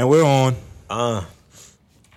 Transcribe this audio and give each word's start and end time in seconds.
And 0.00 0.08
we're 0.08 0.24
on. 0.24 0.56
Uh, 0.88 1.26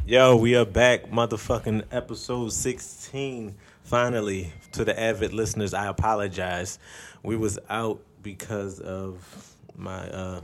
yo, 0.05 0.37
we 0.37 0.55
are 0.55 0.63
back, 0.63 1.11
motherfucking 1.11 1.83
episode 1.91 2.53
16. 2.53 3.55
Finally, 3.83 4.53
to 4.71 4.85
the 4.85 4.97
avid 4.97 5.33
listeners, 5.33 5.73
I 5.73 5.87
apologize. 5.87 6.79
We 7.23 7.35
was 7.35 7.59
out 7.69 7.99
because 8.21 8.79
of 8.79 9.53
my 9.75 10.09
uh, 10.11 10.39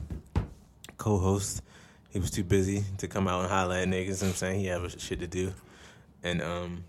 co-host. 0.97 1.61
He 2.09 2.19
was 2.19 2.29
too 2.29 2.43
busy 2.43 2.83
to 2.97 3.07
come 3.07 3.25
out 3.25 3.39
and 3.39 3.49
holler 3.49 3.77
at 3.77 3.87
niggas. 3.87 3.93
You 3.93 4.03
know 4.03 4.09
what 4.09 4.23
I'm 4.23 4.33
saying 4.33 4.59
he 4.59 4.65
had 4.65 4.99
shit 4.99 5.21
to 5.21 5.27
do, 5.27 5.53
and 6.21 6.41
um, 6.41 6.83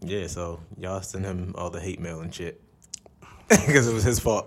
yeah. 0.00 0.28
So 0.28 0.60
y'all 0.78 1.02
send 1.02 1.24
him 1.24 1.56
all 1.58 1.70
the 1.70 1.80
hate 1.80 1.98
mail 1.98 2.20
and 2.20 2.32
shit 2.32 2.60
because 3.48 3.88
it 3.88 3.94
was 3.94 4.04
his 4.04 4.20
fault. 4.20 4.46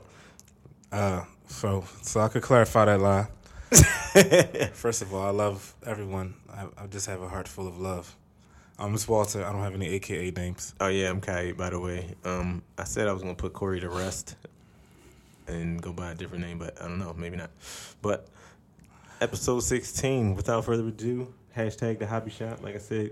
Uh, 0.94 1.26
so, 1.48 1.84
so 2.04 2.22
I 2.22 2.30
could 2.30 2.42
clarify 2.42 2.86
that 2.86 3.02
lie. 3.02 3.28
First 4.74 5.04
of 5.04 5.14
all, 5.14 5.22
I 5.22 5.30
love 5.30 5.76
everyone. 5.86 6.34
I, 6.52 6.66
I 6.78 6.88
just 6.88 7.06
have 7.06 7.22
a 7.22 7.30
heart 7.30 7.48
full 7.48 7.68
of 7.68 7.80
love. 7.80 8.16
I'm 8.80 8.94
Miss 8.94 9.08
Walter. 9.08 9.46
I 9.46 9.52
don't 9.52 9.62
have 9.62 9.76
any 9.76 9.88
AKA 9.90 10.32
names. 10.32 10.74
Oh 10.80 10.88
yeah, 10.88 11.10
I'm 11.10 11.22
Kai. 11.22 11.52
By 11.52 11.70
the 11.70 11.80
way, 11.80 12.16
um, 12.26 12.64
I 12.80 12.86
said 12.86 13.08
I 13.08 13.14
was 13.14 13.22
gonna 13.22 13.36
put 13.36 13.54
Corey 13.54 13.80
to 13.82 13.90
rest 13.90 14.36
and 15.48 15.80
go 15.80 15.94
by 15.94 16.12
a 16.12 16.16
different 16.16 16.46
name, 16.46 16.58
but 16.58 16.82
I 16.82 16.88
don't 16.88 16.98
know, 16.98 17.14
maybe 17.14 17.38
not. 17.38 17.52
But 18.02 18.28
episode 19.22 19.60
16. 19.60 20.36
Without 20.36 20.66
further 20.66 20.88
ado, 20.88 21.32
hashtag 21.56 22.00
the 22.00 22.08
hobby 22.08 22.32
shop. 22.32 22.64
Like 22.64 22.74
I 22.74 22.80
said, 22.80 23.12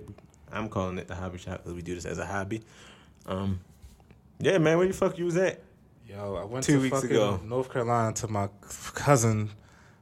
I'm 0.52 0.70
calling 0.70 0.98
it 0.98 1.08
the 1.08 1.16
hobby 1.16 1.38
shop 1.38 1.60
because 1.64 1.74
we 1.74 1.84
do 1.84 1.94
this 1.94 2.06
as 2.06 2.18
a 2.18 2.26
hobby. 2.26 2.64
Um, 3.28 3.60
yeah, 4.40 4.58
man, 4.58 4.80
where 4.80 4.88
the 4.88 4.94
fuck 4.94 5.20
you 5.20 5.26
was 5.26 5.38
at? 5.38 5.62
Yo, 6.08 6.36
I 6.36 6.46
went 6.46 6.64
Two 6.64 6.78
to 6.78 6.82
weeks 6.82 7.04
ago. 7.04 7.40
North 7.44 7.72
Carolina 7.72 8.14
to 8.14 8.28
my 8.28 8.50
cousin 8.96 9.52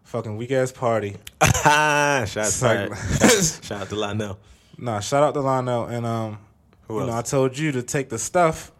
fucking 0.05 0.37
weak 0.37 0.51
ass 0.51 0.71
party. 0.71 1.17
shout, 1.43 1.65
out 1.65 2.27
to, 2.27 2.65
like- 2.89 2.95
shout 3.63 3.81
out 3.81 3.89
to 3.89 3.95
Lionel. 3.95 4.39
Nah, 4.77 4.99
shout 4.99 5.23
out 5.23 5.33
to 5.33 5.41
Lionel 5.41 5.85
and 5.85 6.05
um 6.05 6.39
Who 6.87 6.99
you 7.01 7.07
know, 7.07 7.15
I 7.17 7.21
told 7.21 7.57
you 7.57 7.71
to 7.73 7.83
take 7.83 8.09
the 8.09 8.17
stuff 8.19 8.71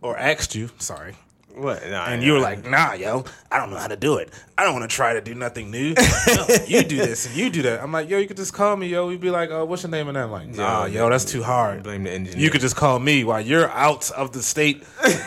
or 0.00 0.16
asked 0.18 0.54
you, 0.54 0.70
sorry. 0.78 1.14
What? 1.54 1.82
Nah, 1.88 2.04
And 2.06 2.22
you 2.22 2.34
were 2.34 2.38
like, 2.38 2.64
nah, 2.64 2.92
yo, 2.92 3.24
I 3.50 3.58
don't 3.58 3.70
know 3.70 3.78
how 3.78 3.88
to 3.88 3.96
do 3.96 4.18
it. 4.18 4.32
I 4.56 4.62
don't 4.62 4.74
want 4.78 4.88
to 4.88 4.94
try 4.94 5.14
to 5.14 5.20
do 5.20 5.34
nothing 5.34 5.72
new. 5.72 5.92
No, 6.28 6.46
you 6.68 6.82
do 6.84 6.96
this 6.98 7.26
and 7.26 7.34
you 7.34 7.50
do 7.50 7.62
that. 7.62 7.82
I'm 7.82 7.90
like, 7.90 8.08
yo, 8.08 8.18
you 8.18 8.28
could 8.28 8.36
just 8.36 8.52
call 8.52 8.76
me, 8.76 8.86
yo. 8.86 9.08
We'd 9.08 9.20
be 9.20 9.30
like, 9.30 9.50
oh, 9.50 9.64
what's 9.64 9.82
your 9.82 9.90
name? 9.90 10.06
And 10.08 10.16
I'm 10.16 10.30
like, 10.30 10.46
nah, 10.48 10.84
Yeah, 10.84 11.00
yo, 11.00 11.10
that's 11.10 11.24
too 11.24 11.42
hard. 11.42 11.82
blame 11.82 12.04
the 12.04 12.12
engineer. 12.12 12.40
You 12.44 12.50
could 12.50 12.60
just 12.60 12.76
call 12.76 13.00
me 13.00 13.24
while 13.24 13.40
you're 13.40 13.68
out 13.70 14.08
of 14.12 14.30
the 14.30 14.42
state 14.42 14.84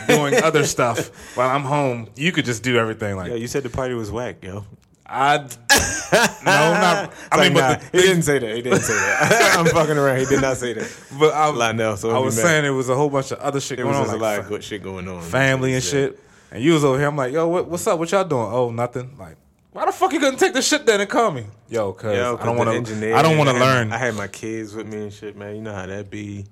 doing 0.08 0.36
other 0.42 0.64
stuff 0.66 1.10
while 1.36 1.50
I'm 1.50 1.64
home. 1.64 2.08
You 2.16 2.32
could 2.32 2.46
just 2.46 2.64
do 2.64 2.78
everything. 2.78 3.18
Like, 3.18 3.30
Yo, 3.32 3.36
you 3.36 3.48
said 3.48 3.64
the 3.64 3.70
party 3.70 3.94
was 3.96 4.10
whack, 4.10 4.42
yo. 4.42 4.64
I, 6.14 6.28
no, 6.46 6.52
not, 6.74 7.14
I 7.32 7.38
Like, 7.38 7.54
mean, 7.54 7.62
nah, 7.62 7.74
but, 7.76 7.92
the, 7.92 7.98
he 8.00 8.04
didn't 8.06 8.24
say 8.24 8.40
that. 8.40 8.56
He 8.56 8.62
didn't 8.62 8.80
say 8.82 8.94
that. 8.94 9.56
I'm 9.60 9.66
fucking 9.66 9.98
around. 9.98 10.20
He 10.20 10.26
did 10.26 10.42
not 10.42 10.58
say 10.58 10.74
that. 10.74 10.92
but 11.20 11.34
I, 11.34 11.48
Lionel, 11.50 11.98
so 11.98 12.12
I 12.12 12.20
was 12.20 12.36
saying 12.40 12.66
it 12.66 12.70
was 12.70 12.90
a 12.90 12.96
whole 12.96 13.10
bunch 13.10 13.32
of 13.32 13.40
other 13.40 13.60
shit 13.60 13.78
There 13.78 13.86
going 13.86 14.00
was 14.00 14.10
on, 14.10 14.20
like 14.20 14.22
a 14.22 14.24
lot 14.24 14.40
of 14.40 14.48
good 14.48 14.64
shit 14.64 14.82
going 14.84 15.08
on. 15.08 15.22
family 15.22 15.74
and 15.74 15.84
Yeah. 15.84 15.90
shit. 15.90 16.20
And 16.52 16.64
you 16.64 16.74
was 16.74 16.84
over 16.84 16.98
here. 16.98 17.08
I'm 17.08 17.16
like, 17.16 17.32
yo, 17.34 17.48
what, 17.48 17.68
what's 17.68 17.86
up? 17.88 17.98
What 18.00 18.12
y'all 18.12 18.24
doing? 18.26 18.48
Oh, 18.52 18.72
nothing. 18.72 19.16
Like, 19.18 19.38
why 19.72 19.86
the 19.86 19.92
fuck 19.94 20.12
you 20.12 20.20
couldn't 20.20 20.38
take 20.40 20.54
the 20.54 20.62
shit 20.62 20.86
then 20.86 21.00
and 21.00 21.10
call 21.10 21.32
me? 21.32 21.46
Yo, 21.70 21.94
cause 21.94 22.14
Yo, 22.16 22.38
I 22.38 22.46
don't 22.46 22.58
want 22.58 22.86
to. 22.88 23.16
I 23.16 23.22
don't 23.22 23.38
want 23.38 23.50
to 23.50 23.56
learn. 23.56 23.94
I 23.94 23.98
had 23.98 24.16
my 24.16 24.28
kids 24.28 24.74
with 24.76 24.86
me 24.88 25.04
and 25.04 25.14
shit, 25.14 25.38
man. 25.38 25.56
You 25.56 25.62
know 25.62 25.74
how 25.74 25.86
that 25.86 26.10
be. 26.10 26.20
You 26.20 26.44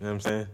know 0.00 0.06
what 0.06 0.08
I'm 0.10 0.20
saying? 0.20 0.46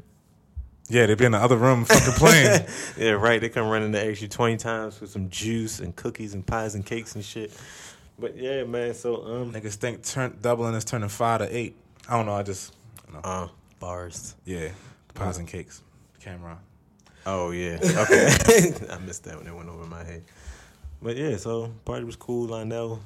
Yeah, 0.89 1.07
they 1.07 1.15
be 1.15 1.25
in 1.25 1.33
the 1.33 1.39
other 1.39 1.57
room 1.57 1.85
fucking 1.85 2.13
playing. 2.15 2.67
Yeah, 2.97 3.13
right. 3.13 3.41
They 3.41 3.49
come 3.49 3.69
running 3.69 3.93
to 3.93 4.11
ask 4.11 4.23
you 4.23 4.29
20 4.29 4.57
times 4.59 4.99
for 4.99 5.07
some 5.07 5.29
juice 5.31 5.81
and 5.81 5.95
cookies 5.97 6.35
and 6.35 6.47
pies 6.47 6.75
and 6.75 6.85
cakes 6.85 7.15
and 7.15 7.25
shit. 7.25 7.53
But 8.19 8.37
yeah, 8.37 8.65
man. 8.65 8.95
So 8.95 9.25
um, 9.25 9.53
Niggas 9.53 9.75
think 9.75 10.05
turn 10.05 10.39
doubling 10.41 10.75
is 10.75 10.85
turning 10.85 11.09
five 11.09 11.41
to 11.41 11.57
eight. 11.57 11.77
I 12.09 12.17
don't 12.17 12.27
know. 12.27 12.35
I 12.35 12.43
just, 12.43 12.75
you 13.09 13.15
know. 13.15 13.21
uh, 13.25 13.49
bars. 13.81 14.37
yeah, 14.45 14.69
pies 15.15 15.39
and 15.39 15.49
cakes. 15.49 15.83
Cameron. 16.21 16.59
Oh 17.27 17.51
yeah. 17.51 17.79
Okay. 17.83 18.29
I 18.91 18.99
missed 18.99 19.25
that 19.25 19.37
when 19.39 19.47
it 19.47 19.55
went 19.55 19.69
over 19.69 19.85
my 19.87 20.05
head. 20.05 20.23
But 21.03 21.17
yeah, 21.17 21.37
so 21.37 21.73
party 21.85 22.05
was 22.05 22.17
cool. 22.17 22.47
Lionel. 22.49 23.01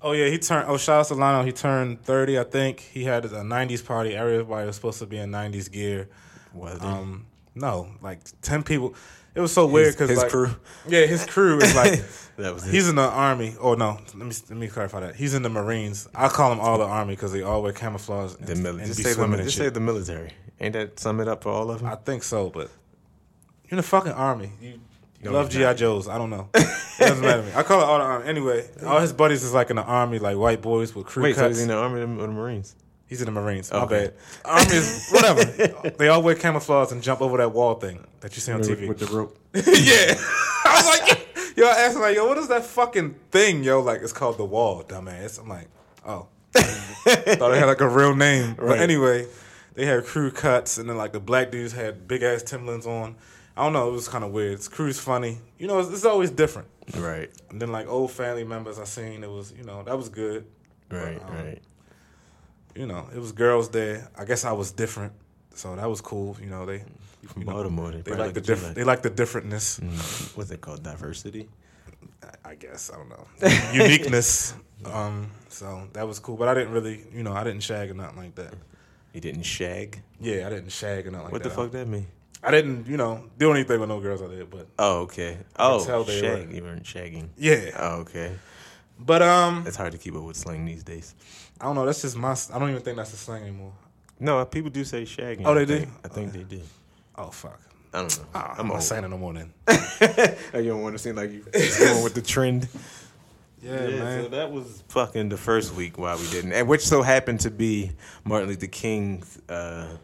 Oh 0.00 0.12
yeah, 0.12 0.28
he 0.28 0.38
turned. 0.38 0.68
Oh, 0.68 0.76
shout 0.76 1.00
out 1.00 1.06
to 1.08 1.14
Lionel. 1.14 1.44
He 1.44 1.52
turned 1.52 2.02
thirty. 2.04 2.38
I 2.38 2.44
think 2.44 2.80
he 2.80 3.04
had 3.04 3.24
a 3.24 3.28
'90s 3.28 3.84
party. 3.84 4.14
Everybody 4.14 4.66
was 4.66 4.76
supposed 4.76 4.98
to 5.00 5.06
be 5.06 5.18
in 5.18 5.30
'90s 5.30 5.70
gear. 5.70 6.08
Was 6.54 6.76
it? 6.76 6.82
Um, 6.82 7.26
no, 7.54 7.88
like 8.00 8.20
ten 8.40 8.62
people. 8.62 8.94
It 9.34 9.40
was 9.40 9.52
so 9.52 9.66
weird 9.66 9.94
because 9.94 10.10
his 10.10 10.18
like, 10.18 10.30
crew. 10.30 10.50
Yeah, 10.86 11.06
his 11.06 11.24
crew 11.24 11.58
is 11.58 11.74
like 11.74 12.02
that 12.36 12.52
was 12.52 12.66
it. 12.66 12.70
he's 12.70 12.88
in 12.88 12.96
the 12.96 13.02
army. 13.02 13.54
Oh 13.60 13.74
no, 13.74 13.98
let 14.14 14.26
me 14.26 14.34
let 14.50 14.58
me 14.58 14.68
clarify 14.68 15.00
that. 15.00 15.16
He's 15.16 15.34
in 15.34 15.42
the 15.42 15.48
Marines. 15.48 16.08
I 16.14 16.28
call 16.28 16.50
them 16.50 16.60
all 16.60 16.78
the 16.78 16.84
army 16.84 17.14
because 17.14 17.32
they 17.32 17.42
all 17.42 17.62
wear 17.62 17.72
camouflage 17.72 18.34
and, 18.34 18.46
the 18.46 18.54
mili- 18.54 18.78
and 18.78 18.86
Just 18.86 19.02
say 19.02 19.14
the, 19.14 19.36
just 19.38 19.56
say 19.56 19.68
the 19.70 19.80
military. 19.80 20.32
Ain't 20.60 20.74
that 20.74 21.00
sum 21.00 21.20
it 21.20 21.28
up 21.28 21.42
for 21.42 21.50
all 21.50 21.70
of 21.70 21.80
them? 21.80 21.88
I 21.88 21.96
think 21.96 22.22
so, 22.22 22.50
but 22.50 22.68
you're 23.64 23.70
in 23.70 23.76
the 23.78 23.82
fucking 23.82 24.12
army. 24.12 24.52
You, 24.60 24.80
you 25.22 25.30
love 25.30 25.48
GI. 25.48 25.74
Joes. 25.74 26.08
I 26.08 26.18
don't 26.18 26.30
know. 26.30 26.48
it 26.54 26.68
doesn't 26.98 27.20
matter 27.20 27.42
to 27.42 27.48
me. 27.48 27.54
I 27.54 27.62
call 27.62 27.80
it 27.80 27.84
all 27.84 27.98
the 27.98 28.04
army. 28.04 28.28
Anyway, 28.28 28.68
all 28.84 29.00
his 29.00 29.12
buddies 29.12 29.42
is 29.44 29.54
like 29.54 29.70
in 29.70 29.76
the 29.76 29.82
army, 29.82 30.18
like 30.18 30.36
white 30.36 30.60
boys 30.60 30.94
with 30.94 31.06
crew 31.06 31.22
Wait, 31.22 31.36
so 31.36 31.42
cuts. 31.42 31.56
he's 31.56 31.62
in 31.62 31.68
the 31.68 31.74
army 31.76 32.00
or 32.00 32.06
the 32.06 32.28
Marines? 32.28 32.76
He's 33.12 33.20
in 33.20 33.26
the 33.26 33.38
Marines. 33.38 33.70
My 33.70 33.80
Okay. 33.80 34.04
bad. 34.06 34.14
Army 34.46 34.74
is 34.74 35.10
whatever. 35.10 35.44
they 35.98 36.08
all 36.08 36.22
wear 36.22 36.34
camouflage 36.34 36.92
and 36.92 37.02
jump 37.02 37.20
over 37.20 37.36
that 37.36 37.52
wall 37.52 37.74
thing 37.74 38.02
that 38.20 38.34
you 38.34 38.40
see 38.40 38.50
on 38.52 38.62
TV. 38.62 38.88
With 38.88 39.00
the 39.00 39.14
rope. 39.14 39.36
yeah. 39.54 39.60
I 40.64 40.76
was 40.76 40.86
like, 40.86 41.54
yo, 41.54 41.66
I 41.66 41.72
asked 41.72 41.96
him 41.96 42.00
like, 42.00 42.16
yo, 42.16 42.26
what 42.26 42.38
is 42.38 42.48
that 42.48 42.64
fucking 42.64 43.14
thing, 43.30 43.64
yo? 43.64 43.82
Like, 43.82 44.00
it's 44.00 44.14
called 44.14 44.38
the 44.38 44.46
wall, 44.46 44.82
dumbass. 44.82 45.38
I'm 45.38 45.46
like, 45.46 45.68
oh. 46.06 46.28
Thought 46.54 47.52
it 47.52 47.58
had 47.58 47.66
like 47.66 47.82
a 47.82 47.88
real 47.88 48.16
name. 48.16 48.54
But 48.58 48.78
anyway, 48.78 49.26
they 49.74 49.84
had 49.84 50.06
crew 50.06 50.30
cuts, 50.30 50.78
and 50.78 50.88
then 50.88 50.96
like 50.96 51.12
the 51.12 51.20
black 51.20 51.50
dudes 51.50 51.74
had 51.74 52.08
big 52.08 52.22
ass 52.22 52.42
Timberlands 52.42 52.86
on. 52.86 53.16
I 53.58 53.64
don't 53.64 53.74
know, 53.74 53.90
it 53.90 53.92
was 53.92 54.08
kind 54.08 54.24
of 54.24 54.30
weird. 54.30 54.54
It's 54.54 54.68
crew's 54.68 54.98
funny. 54.98 55.36
You 55.58 55.66
know, 55.66 55.80
it's, 55.80 55.90
it's 55.90 56.06
always 56.06 56.30
different. 56.30 56.68
Right. 56.96 57.30
And 57.50 57.60
then 57.60 57.72
like 57.72 57.88
old 57.88 58.10
family 58.10 58.44
members 58.44 58.78
I 58.78 58.84
seen, 58.84 59.22
it 59.22 59.30
was, 59.30 59.52
you 59.52 59.64
know, 59.64 59.82
that 59.82 59.98
was 59.98 60.08
good. 60.08 60.46
Right. 60.90 61.20
um, 61.22 61.34
right. 61.34 61.62
You 62.74 62.86
know, 62.86 63.08
it 63.14 63.18
was 63.18 63.32
girls 63.32 63.68
there. 63.70 64.08
I 64.16 64.24
guess 64.24 64.44
I 64.44 64.52
was 64.52 64.72
different. 64.72 65.12
So 65.54 65.76
that 65.76 65.88
was 65.88 66.00
cool. 66.00 66.36
You 66.40 66.46
know, 66.50 66.64
they 66.66 66.84
You 67.22 67.28
from 67.28 67.42
you 67.42 67.46
know, 67.48 67.52
Baltimore? 67.54 67.90
They, 67.92 68.00
they 68.02 68.14
like 68.16 68.32
the 68.34 68.40
you 68.40 68.46
different 68.46 68.74
they 68.74 68.84
like 68.84 69.02
the 69.02 69.10
differentness. 69.10 69.80
Mm, 69.80 70.36
what's 70.36 70.50
it 70.50 70.60
called? 70.60 70.82
Diversity. 70.82 71.48
I- 72.44 72.54
guess 72.54 72.90
I 72.92 72.96
don't 72.96 73.08
know 73.08 73.26
uniqueness. 73.72 74.54
Um, 74.84 75.30
so 75.48 75.88
that 75.94 76.06
was 76.06 76.18
cool, 76.18 76.36
but 76.36 76.48
I 76.48 76.54
didn't 76.54 76.72
really, 76.72 77.04
you 77.14 77.22
know, 77.22 77.32
I 77.32 77.44
didn't 77.44 77.62
shag 77.62 77.90
or 77.90 77.94
nothing 77.94 78.16
like 78.18 78.34
that. 78.36 78.54
You 79.14 79.20
didn't 79.20 79.42
shag. 79.44 80.02
Yeah, 80.20 80.46
I 80.46 80.50
didn't 80.50 80.70
shag 80.70 81.06
or 81.06 81.10
nothing 81.10 81.24
like 81.24 81.32
what 81.32 81.42
that. 81.42 81.48
What 81.56 81.70
the 81.72 81.78
fuck 81.78 81.86
that 81.86 81.88
mean? 81.88 82.06
I 82.42 82.50
didn't, 82.50 82.86
you 82.88 82.96
know, 82.96 83.24
do 83.38 83.52
anything 83.52 83.78
with 83.80 83.88
no 83.88 84.00
girls 84.00 84.20
out 84.22 84.30
there, 84.30 84.44
but 84.44 84.66
Oh, 84.78 85.00
okay. 85.02 85.38
Oh, 85.58 85.84
tell 85.84 86.04
they 86.04 86.20
shag. 86.20 86.48
were- 86.48 86.54
You 86.54 86.62
weren't 86.62 86.82
shagging. 86.84 87.28
yeah. 87.36 87.70
Oh, 87.78 88.00
okay. 88.00 88.32
But 88.98 89.22
um, 89.22 89.64
It's 89.66 89.76
hard 89.76 89.92
to 89.92 89.98
keep 89.98 90.14
up 90.14 90.22
with 90.22 90.36
slang 90.36 90.64
these 90.64 90.82
days. 90.84 91.14
I 91.62 91.66
don't 91.66 91.76
know. 91.76 91.86
That's 91.86 92.02
just 92.02 92.16
my. 92.16 92.36
I 92.52 92.58
don't 92.58 92.70
even 92.70 92.82
think 92.82 92.96
that's 92.96 93.12
a 93.14 93.16
slang 93.16 93.42
anymore. 93.42 93.72
No, 94.20 94.44
people 94.44 94.70
do 94.70 94.84
say 94.84 95.04
shagging. 95.04 95.42
Oh, 95.46 95.54
they 95.54 95.62
I 95.62 95.64
do? 95.64 95.78
think. 95.78 95.90
I 96.04 96.08
think 96.08 96.32
they 96.32 96.42
do. 96.42 96.60
Oh 97.16 97.30
fuck. 97.30 97.60
I 97.94 98.00
don't 98.00 98.18
know. 98.18 98.24
Oh, 98.34 98.38
I'm 98.38 98.60
I'm 98.60 98.66
not 98.68 98.74
old. 98.74 98.82
saying 98.82 99.04
it 99.04 99.08
no 99.08 99.18
more 99.18 99.32
then. 99.32 99.52
Oh, 100.54 100.58
you 100.58 100.70
don't 100.70 100.82
want 100.82 100.94
to 100.94 100.98
seem 100.98 101.14
like 101.14 101.30
you 101.30 101.40
going 101.52 102.02
with 102.04 102.14
the 102.14 102.22
trend. 102.22 102.68
Yeah, 103.62 103.86
Yeah, 103.86 103.98
man. 104.02 104.22
so 104.24 104.28
that 104.30 104.50
was 104.50 104.82
fucking 104.88 105.28
the 105.28 105.36
first 105.36 105.74
week 105.74 105.96
why 105.98 106.16
we 106.16 106.28
didn't, 106.30 106.52
and 106.52 106.66
which 106.66 106.80
so 106.84 107.02
happened 107.02 107.40
to 107.40 107.50
be 107.50 107.92
Martin 108.24 108.48
Luther 108.48 108.66
King's 108.66 109.38
uh, 109.48 109.96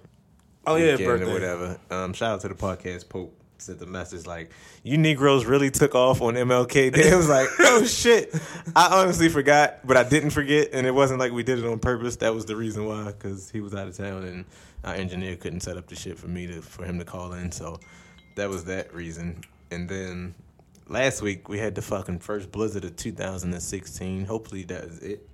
oh 0.67 0.77
yeah, 0.77 0.97
birthday. 0.97 1.29
or 1.29 1.33
whatever. 1.33 1.81
Um, 1.91 2.13
shout 2.13 2.35
out 2.35 2.41
to 2.43 2.49
the 2.49 2.55
podcast. 2.55 3.09
Pope 3.09 3.35
sent 3.59 3.79
the 3.79 3.87
message 3.87 4.27
like, 4.27 4.51
"You 4.83 4.99
Negroes 4.99 5.45
really 5.45 5.71
took 5.71 5.95
off 5.95 6.21
on 6.21 6.35
MLK 6.35 6.93
Day." 6.93 7.11
It 7.13 7.17
was 7.17 7.29
like, 7.29 7.49
"Oh 7.61 7.85
shit!" 7.85 8.35
I 8.77 9.01
honestly 9.01 9.29
forgot, 9.29 9.87
but 9.87 9.97
I 9.97 10.05
didn't 10.05 10.31
forget, 10.31 10.69
and 10.73 10.87
it 10.87 10.95
wasn't 10.95 11.21
like 11.21 11.33
we 11.33 11.43
did 11.43 11.59
it 11.59 11.65
on 11.65 11.79
purpose. 11.79 12.17
That 12.17 12.35
was 12.35 12.47
the 12.47 12.57
reason 12.57 12.87
why, 12.87 13.07
because 13.07 13.51
he 13.51 13.61
was 13.61 13.75
out 13.75 13.89
of 13.89 13.97
town, 13.97 14.25
and 14.25 14.45
our 14.85 14.95
engineer 14.95 15.37
couldn't 15.37 15.61
set 15.61 15.77
up 15.77 15.87
the 15.87 15.97
shit 15.97 16.19
for 16.19 16.29
me 16.29 16.47
to 16.47 16.63
for 16.63 16.85
him 16.85 16.99
to 16.99 17.05
call 17.05 17.33
in. 17.33 17.53
So 17.53 17.81
that 18.37 18.49
was 18.49 18.65
that 18.65 18.95
reason. 18.95 19.43
And 19.71 19.89
then 19.89 20.35
last 20.89 21.23
week 21.23 21.49
we 21.49 21.59
had 21.59 21.75
the 21.75 21.83
fucking 21.83 22.21
first 22.21 22.51
blizzard 22.51 22.85
of 22.85 22.97
2016. 22.97 24.25
Hopefully 24.25 24.65
that 24.65 24.85
is 24.85 24.99
it. 25.01 25.29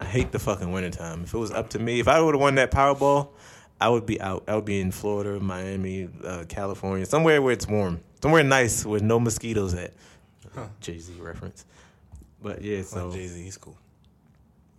I 0.00 0.04
hate 0.04 0.32
the 0.32 0.38
fucking 0.38 0.70
wintertime. 0.70 1.24
If 1.24 1.34
it 1.34 1.38
was 1.38 1.50
up 1.50 1.70
to 1.70 1.78
me, 1.78 2.00
if 2.00 2.08
I 2.08 2.20
would 2.20 2.34
have 2.34 2.40
won 2.40 2.54
that 2.56 2.70
Powerball, 2.70 3.28
I 3.80 3.88
would 3.88 4.06
be 4.06 4.20
out. 4.20 4.44
I 4.48 4.54
would 4.54 4.64
be 4.64 4.80
in 4.80 4.90
Florida, 4.90 5.38
Miami, 5.40 6.08
uh, 6.24 6.44
California, 6.48 7.06
somewhere 7.06 7.40
where 7.40 7.52
it's 7.52 7.66
warm, 7.66 8.00
somewhere 8.20 8.42
nice 8.42 8.84
with 8.84 9.02
no 9.02 9.20
mosquitoes 9.20 9.74
at. 9.74 9.92
Huh. 10.54 10.66
Jay 10.80 10.98
Z 10.98 11.12
reference. 11.20 11.64
But 12.42 12.62
yeah, 12.62 12.82
so 12.82 13.12
Jay 13.12 13.26
Z, 13.26 13.42
he's 13.42 13.56
cool. 13.56 13.76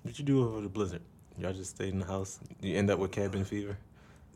what 0.03 0.17
you 0.19 0.25
do 0.25 0.45
over 0.45 0.61
the 0.61 0.69
blizzard? 0.69 1.01
Y'all 1.37 1.53
just 1.53 1.75
stayed 1.75 1.93
in 1.93 1.99
the 1.99 2.05
house. 2.05 2.39
You 2.61 2.75
end 2.75 2.89
up 2.89 2.99
with 2.99 3.11
cabin 3.11 3.45
fever. 3.45 3.77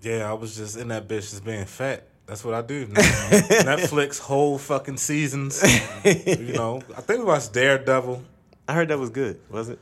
Yeah, 0.02 0.30
I 0.30 0.34
was 0.34 0.56
just 0.56 0.78
in 0.78 0.90
that 0.90 1.08
bitch 1.08 1.30
just 1.32 1.44
being 1.44 1.66
fat. 1.66 2.08
That's 2.26 2.44
what 2.46 2.54
I 2.54 2.62
do. 2.62 2.88
Netflix 2.88 4.20
whole 4.20 4.58
fucking 4.58 4.98
seasons. 4.98 5.62
You 6.06 6.54
know, 6.54 6.82
I 6.98 7.02
think 7.02 7.20
we 7.20 7.26
watched 7.26 7.54
Daredevil. 7.54 8.22
I 8.68 8.74
heard 8.74 8.90
that 8.90 9.00
was 9.00 9.10
good. 9.10 9.40
Was 9.50 9.70
it? 9.70 9.80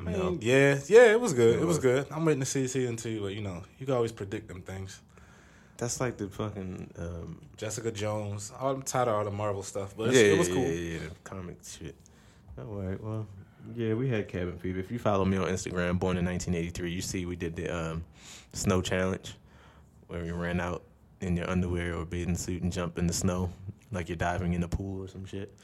I 0.00 0.02
mean, 0.10 0.18
No. 0.18 0.38
yeah, 0.40 0.78
yeah, 0.88 1.12
it 1.12 1.20
was 1.20 1.34
good. 1.34 1.56
It 1.56 1.62
It 1.62 1.66
was 1.66 1.76
was. 1.76 1.78
good. 1.78 2.06
I'm 2.10 2.24
waiting 2.24 2.40
to 2.40 2.46
see 2.46 2.66
season 2.66 2.96
two, 2.96 3.20
but 3.20 3.34
you 3.34 3.42
know, 3.42 3.62
you 3.78 3.86
can 3.86 3.94
always 3.94 4.12
predict 4.12 4.48
them 4.48 4.62
things. 4.62 5.00
That's 5.76 6.00
like 6.00 6.16
the 6.16 6.28
fucking 6.28 6.90
um, 6.98 7.40
Jessica 7.56 7.90
Jones. 7.90 8.52
I'm 8.60 8.82
tired 8.82 9.08
of 9.08 9.14
all 9.14 9.24
the 9.24 9.30
Marvel 9.30 9.62
stuff, 9.62 9.94
but 9.96 10.12
yeah, 10.12 10.20
it 10.20 10.38
was 10.38 10.48
cool. 10.48 10.62
Yeah, 10.62 10.68
yeah, 10.92 10.98
the 11.00 11.10
comic 11.24 11.56
shit. 11.64 11.94
All 12.58 12.64
right, 12.64 13.02
well, 13.02 13.26
yeah, 13.74 13.94
we 13.94 14.08
had 14.08 14.28
cabin 14.28 14.58
fever. 14.58 14.78
If 14.80 14.90
you 14.90 14.98
follow 14.98 15.24
me 15.24 15.36
on 15.38 15.48
Instagram, 15.48 15.98
born 15.98 16.16
in 16.18 16.24
1983, 16.26 16.90
you 16.90 17.00
see 17.00 17.24
we 17.26 17.36
did 17.36 17.56
the 17.56 17.68
um, 17.74 18.04
snow 18.52 18.82
challenge 18.82 19.36
where 20.08 20.22
we 20.22 20.30
ran 20.32 20.60
out 20.60 20.82
in 21.20 21.36
your 21.36 21.48
underwear 21.48 21.94
or 21.96 22.04
bathing 22.04 22.36
suit 22.36 22.62
and 22.62 22.72
jump 22.72 22.98
in 22.98 23.06
the 23.06 23.12
snow 23.12 23.50
like 23.92 24.08
you're 24.08 24.16
diving 24.16 24.52
in 24.54 24.62
a 24.62 24.68
pool 24.68 25.02
or 25.04 25.08
some 25.08 25.24
shit. 25.26 25.54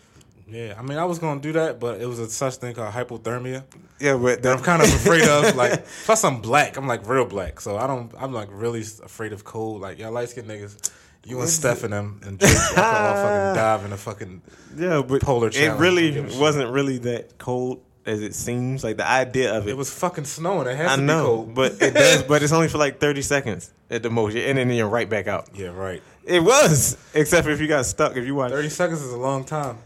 Yeah, 0.48 0.75
I 0.78 0.82
mean, 0.82 0.96
I 0.98 1.04
was 1.04 1.19
gonna 1.19 1.40
do 1.40 1.52
that, 1.52 1.81
but 1.81 2.00
it 2.00 2.06
was 2.06 2.19
a 2.20 2.28
such 2.31 2.56
thing 2.56 2.75
called 2.75 2.94
hypothermia 2.94 3.64
Yeah, 3.98 4.16
but 4.16 4.43
that 4.43 4.56
I'm 4.56 4.62
kind 4.62 4.81
of 4.82 4.88
afraid 4.88 5.25
of. 5.28 5.56
Like, 5.56 5.84
plus 6.04 6.22
I'm 6.22 6.40
black. 6.40 6.76
I'm 6.76 6.87
like 6.87 7.06
real 7.08 7.25
black, 7.25 7.60
so 7.60 7.76
I 7.76 7.87
don't. 7.87 8.12
I'm 8.19 8.32
like 8.32 8.48
really 8.52 8.82
afraid 9.02 9.32
of 9.32 9.43
cold. 9.44 9.81
Like 9.81 9.98
y'all 9.98 10.12
light 10.12 10.28
skinned 10.28 10.48
niggas, 10.48 10.93
you 11.25 11.40
and 11.40 11.48
Steph 11.48 11.82
and 11.82 11.93
them 11.93 12.20
and 12.25 12.38
Drake, 12.38 12.52
y'all 12.76 12.84
all 12.84 13.14
fucking 13.14 13.54
dive 13.60 13.84
in 13.87 13.93
a 13.93 13.96
fucking 13.96 14.43
yeah, 14.76 15.02
but 15.02 15.20
polar 15.22 15.48
it 15.48 15.78
really 15.78 16.10
Don't 16.12 16.14
give 16.14 16.26
a 16.26 16.31
shit. 16.31 16.40
wasn't 16.40 16.70
really 16.70 16.99
that 16.99 17.38
cold 17.38 17.82
as 18.04 18.22
it 18.22 18.32
seems. 18.32 18.84
Like 18.84 18.99
the 18.99 19.08
idea 19.08 19.52
of 19.52 19.66
it, 19.66 19.70
It 19.70 19.76
was 19.76 19.92
fucking 19.92 20.26
snowing. 20.26 20.69
It 20.69 20.76
has 20.76 20.92
I 20.92 20.96
to 20.96 21.02
know, 21.02 21.22
be 21.22 21.26
cold. 21.26 21.54
but 21.56 21.82
it 21.82 21.92
does. 21.94 22.22
But 22.22 22.44
it's 22.44 22.52
only 22.52 22.69
for 22.69 22.78
like 22.78 23.00
30 23.00 23.22
seconds 23.22 23.72
at 23.90 24.04
the 24.04 24.10
most, 24.10 24.37
and 24.37 24.56
then 24.58 24.70
you're 24.70 24.87
right 24.88 25.10
back 25.10 25.26
out. 25.26 25.49
yeah, 25.54 25.69
right. 25.69 26.02
It 26.25 26.40
was, 26.44 26.96
except 27.14 27.44
for 27.46 27.50
if 27.50 27.60
you 27.60 27.66
got 27.66 27.84
stuck. 27.87 28.16
If 28.16 28.25
you 28.26 28.34
watch, 28.37 28.50
Thirty 28.52 28.69
seconds 28.69 29.02
is 29.02 29.12
a 29.12 29.16
long 29.19 29.42
time. 29.44 29.78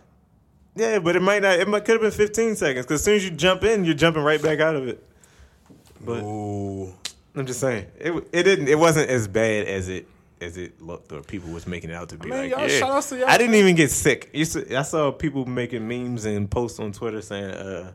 Yeah, 0.76 0.98
but 0.98 1.16
it 1.16 1.22
might 1.22 1.42
not. 1.42 1.58
It 1.58 1.68
might 1.68 1.84
could 1.84 1.94
have 1.94 2.02
been 2.02 2.10
15 2.10 2.56
seconds 2.56 2.86
because 2.86 3.00
as 3.00 3.04
soon 3.04 3.16
as 3.16 3.24
you 3.24 3.30
jump 3.30 3.64
in, 3.64 3.84
you're 3.84 3.94
jumping 3.94 4.22
right 4.22 4.40
back 4.42 4.60
out 4.60 4.76
of 4.76 4.88
it. 4.88 5.04
But 6.00 6.22
Ooh, 6.22 6.94
I'm 7.34 7.46
just 7.46 7.60
saying, 7.60 7.86
it 7.98 8.12
it 8.32 8.42
didn't. 8.44 8.68
It 8.68 8.78
wasn't 8.78 9.10
as 9.10 9.28
bad 9.28 9.66
as 9.66 9.88
it 9.88 10.06
as 10.40 10.56
it 10.56 10.80
looked, 10.80 11.12
or 11.12 11.22
people 11.22 11.50
was 11.50 11.66
making 11.66 11.90
it 11.90 11.94
out 11.94 12.08
to 12.10 12.16
be. 12.16 12.32
I 12.32 12.42
mean, 12.42 12.50
like, 12.50 12.70
yeah. 12.70 12.78
shout 12.78 12.90
outs 12.90 13.10
to 13.10 13.18
y'all. 13.18 13.28
I 13.28 13.38
didn't 13.38 13.56
even 13.56 13.76
get 13.76 13.90
sick. 13.90 14.30
I 14.34 14.82
saw 14.82 15.12
people 15.12 15.44
making 15.44 15.86
memes 15.86 16.24
and 16.24 16.50
posts 16.50 16.78
on 16.78 16.92
Twitter 16.92 17.20
saying, 17.20 17.50
uh, 17.50 17.92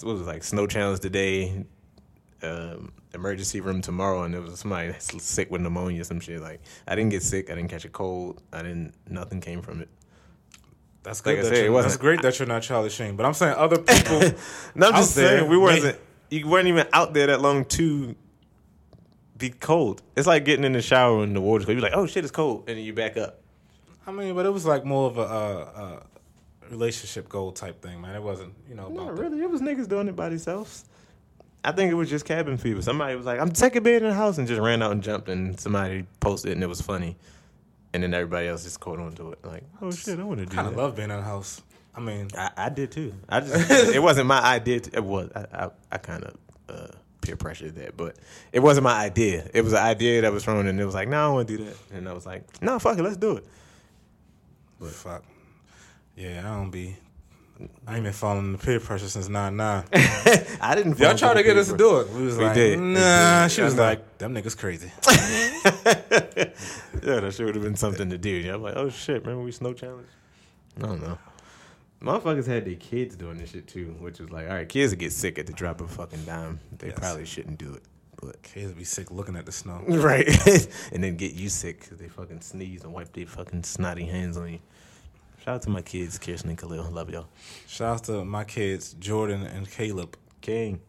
what 0.00 0.12
was 0.12 0.22
it, 0.22 0.26
like 0.26 0.44
snow 0.44 0.66
challenge 0.66 1.00
today, 1.00 1.64
um, 2.42 2.92
emergency 3.14 3.60
room 3.60 3.82
tomorrow, 3.82 4.22
and 4.22 4.34
there 4.34 4.40
was 4.40 4.58
somebody 4.58 4.88
that's 4.88 5.22
sick 5.22 5.50
with 5.50 5.60
pneumonia, 5.60 6.04
some 6.04 6.20
shit. 6.20 6.40
Like 6.40 6.60
I 6.86 6.94
didn't 6.94 7.10
get 7.10 7.22
sick. 7.22 7.50
I 7.50 7.54
didn't 7.54 7.70
catch 7.70 7.84
a 7.84 7.90
cold. 7.90 8.42
I 8.52 8.62
didn't. 8.62 8.94
Nothing 9.08 9.40
came 9.40 9.62
from 9.62 9.82
it. 9.82 9.88
That's 11.06 11.24
Like 11.24 11.36
good. 11.36 11.38
I 11.38 11.42
that 11.42 11.48
said, 11.48 11.56
you're- 11.58 11.66
it 11.68 11.70
wasn't- 11.70 11.90
that's 11.92 12.00
great 12.02 12.22
that 12.22 12.38
you're 12.38 12.48
not 12.48 12.62
Charlie 12.62 12.90
Sheen. 12.90 13.14
But 13.16 13.26
I'm 13.26 13.32
saying 13.34 13.54
other 13.56 13.78
people. 13.92 14.20
No, 14.74 14.88
I'm 14.88 14.94
just 14.94 15.14
there, 15.14 15.38
saying 15.38 15.48
we 15.50 15.56
wasn't. 15.56 15.98
You 16.30 16.48
weren't 16.48 16.66
even 16.66 16.86
out 16.92 17.14
there 17.14 17.28
that 17.28 17.40
long 17.40 17.64
to 17.66 18.16
be 19.38 19.50
cold. 19.50 20.02
It's 20.16 20.26
like 20.26 20.44
getting 20.44 20.64
in 20.64 20.72
the 20.72 20.82
shower 20.82 21.22
and 21.22 21.36
the 21.36 21.40
water's 21.40 21.66
cold. 21.66 21.76
You're 21.78 21.82
like, 21.82 21.96
oh 21.96 22.06
shit, 22.06 22.24
it's 22.24 22.32
cold, 22.32 22.64
and 22.68 22.76
then 22.76 22.84
you 22.84 22.92
back 22.92 23.16
up. 23.16 23.40
I 24.06 24.10
mean, 24.10 24.34
but 24.34 24.46
it 24.46 24.50
was 24.50 24.66
like 24.66 24.84
more 24.84 25.08
of 25.08 25.18
a 25.18 25.20
uh, 25.20 25.24
uh, 25.76 26.00
relationship 26.70 27.28
goal 27.28 27.52
type 27.52 27.80
thing, 27.82 28.00
man. 28.00 28.14
It 28.16 28.22
wasn't, 28.22 28.54
you 28.68 28.74
know, 28.74 28.86
about 28.86 28.96
Not 29.06 29.18
really. 29.18 29.40
It 29.40 29.50
was 29.50 29.60
niggas 29.60 29.88
doing 29.88 30.08
it 30.08 30.16
by 30.16 30.28
themselves. 30.28 30.84
I 31.62 31.72
think 31.72 31.90
it 31.90 31.94
was 31.94 32.08
just 32.10 32.24
cabin 32.24 32.56
fever. 32.56 32.82
Somebody 32.82 33.14
was 33.16 33.26
like, 33.26 33.40
"I'm 33.40 33.50
taking 33.50 33.82
bed 33.82 34.02
in 34.02 34.08
the 34.08 34.14
house," 34.14 34.38
and 34.38 34.46
just 34.48 34.60
ran 34.60 34.82
out 34.82 34.92
and 34.92 35.02
jumped, 35.02 35.28
and 35.28 35.58
somebody 35.60 36.04
posted, 36.20 36.50
it 36.50 36.54
and 36.54 36.62
it 36.62 36.68
was 36.68 36.80
funny, 36.80 37.16
and 37.92 38.02
then 38.02 38.12
everybody 38.14 38.48
else 38.48 38.64
just 38.64 38.80
caught 38.80 38.98
on 38.98 39.12
to 39.14 39.32
it. 39.32 39.44
Like, 39.44 39.64
oh 39.80 39.90
shit, 39.90 40.18
I 40.18 40.24
want 40.24 40.40
to 40.40 40.46
do 40.46 40.54
kind 40.54 40.66
that. 40.66 40.72
of 40.72 40.76
love 40.78 40.96
being 40.96 41.10
in 41.10 41.16
the 41.16 41.22
house. 41.22 41.62
I 41.94 42.00
mean, 42.00 42.28
I, 42.36 42.50
I 42.56 42.68
did 42.68 42.90
too. 42.92 43.14
I 43.28 43.40
just 43.40 43.70
it 43.94 44.02
wasn't 44.02 44.26
my 44.26 44.40
idea. 44.40 44.80
To, 44.80 44.96
it 44.96 45.04
was 45.04 45.30
I 45.34 45.46
I, 45.52 45.70
I 45.92 45.98
kind 45.98 46.24
of 46.24 46.36
uh, 46.68 46.88
peer 47.22 47.36
pressured 47.36 47.74
that, 47.76 47.96
but 47.96 48.16
it 48.52 48.60
wasn't 48.60 48.84
my 48.84 48.94
idea. 49.04 49.48
It 49.54 49.62
was 49.62 49.72
an 49.72 49.78
idea 49.82 50.20
that 50.22 50.32
was 50.32 50.44
thrown, 50.44 50.66
and 50.66 50.78
it 50.80 50.84
was 50.84 50.94
like, 50.94 51.08
no, 51.08 51.16
I 51.16 51.24
don't 51.26 51.34
want 51.34 51.48
to 51.48 51.56
do 51.56 51.64
that, 51.64 51.76
and 51.92 52.08
I 52.08 52.12
was 52.12 52.26
like, 52.26 52.62
no, 52.62 52.78
fuck 52.78 52.98
it, 52.98 53.02
let's 53.02 53.16
do 53.16 53.36
it. 53.38 53.46
but 54.78 54.90
fuck. 54.90 55.24
Yeah, 56.16 56.40
I 56.40 56.56
don't 56.56 56.70
be. 56.70 56.96
I 57.86 57.94
ain't 57.94 58.04
been 58.04 58.12
falling 58.12 58.52
the 58.52 58.58
peer 58.58 58.80
pressure 58.80 59.08
since 59.08 59.28
nine 59.28 59.56
nine. 59.56 59.84
I 59.92 60.74
didn't. 60.74 60.98
Y'all 60.98 61.08
fall 61.10 61.18
tried 61.18 61.34
to 61.34 61.42
get 61.42 61.56
us 61.56 61.70
to 61.70 61.76
do 61.76 62.00
it. 62.00 62.10
We 62.10 62.24
was 62.26 62.36
We 62.36 62.44
like, 62.44 62.54
did. 62.54 62.78
We 62.80 62.86
nah. 62.86 63.44
did. 63.44 63.52
She 63.52 63.62
was 63.62 63.74
I 63.74 63.76
know. 63.76 63.82
like, 63.84 64.18
them 64.18 64.34
niggas 64.34 64.56
crazy. 64.58 64.90
Yeah, 67.02 67.20
that 67.20 67.34
shit 67.34 67.46
would 67.46 67.54
have 67.54 67.62
been 67.62 67.76
something 67.76 68.10
to 68.10 68.18
do. 68.18 68.30
Yeah, 68.30 68.54
I'm 68.54 68.62
like, 68.62 68.74
oh 68.76 68.88
shit, 68.88 69.20
remember 69.22 69.44
we 69.44 69.52
snow 69.52 69.72
challenge? 69.72 70.08
I 70.78 70.82
don't 70.82 71.00
know. 71.00 71.18
Motherfuckers 72.02 72.46
had 72.46 72.64
their 72.64 72.74
kids 72.74 73.14
doing 73.16 73.38
this 73.38 73.50
shit 73.50 73.68
too, 73.68 73.94
which 74.00 74.18
was 74.18 74.30
like, 74.30 74.48
all 74.48 74.54
right, 74.54 74.68
kids 74.68 74.92
would 74.92 74.98
get 74.98 75.12
sick 75.12 75.38
at 75.38 75.46
the 75.46 75.52
drop 75.52 75.80
of 75.80 75.90
fucking 75.90 76.24
dime. 76.24 76.58
They 76.78 76.88
Yes. 76.88 76.98
probably 76.98 77.24
shouldn't 77.26 77.58
do 77.58 77.72
it, 77.74 77.82
but 78.20 78.42
Kids 78.42 78.72
be 78.72 78.82
sick 78.84 79.10
looking 79.12 79.36
at 79.36 79.46
the 79.46 79.52
snow. 79.52 79.84
right, 79.86 80.26
and 80.92 81.04
then 81.04 81.16
get 81.16 81.34
you 81.34 81.48
sick 81.48 81.80
because 81.80 81.98
they 81.98 82.08
fucking 82.08 82.40
sneeze 82.40 82.82
and 82.82 82.92
wipe 82.92 83.12
their 83.12 83.26
fucking 83.26 83.62
snotty 83.62 84.04
hands 84.06 84.36
on 84.36 84.52
you. 84.54 84.58
Shout 85.46 85.54
out 85.54 85.62
to 85.62 85.70
my 85.70 85.80
kids, 85.82 86.18
Kirsten 86.18 86.50
and 86.50 86.58
Khalil. 86.58 86.90
Love 86.90 87.08
y'all. 87.08 87.28
Shout 87.68 87.94
out 87.98 88.04
to 88.06 88.24
my 88.24 88.42
kids, 88.42 88.94
Jordan 88.94 89.42
and 89.42 89.70
Caleb. 89.70 90.16
King. 90.40 90.80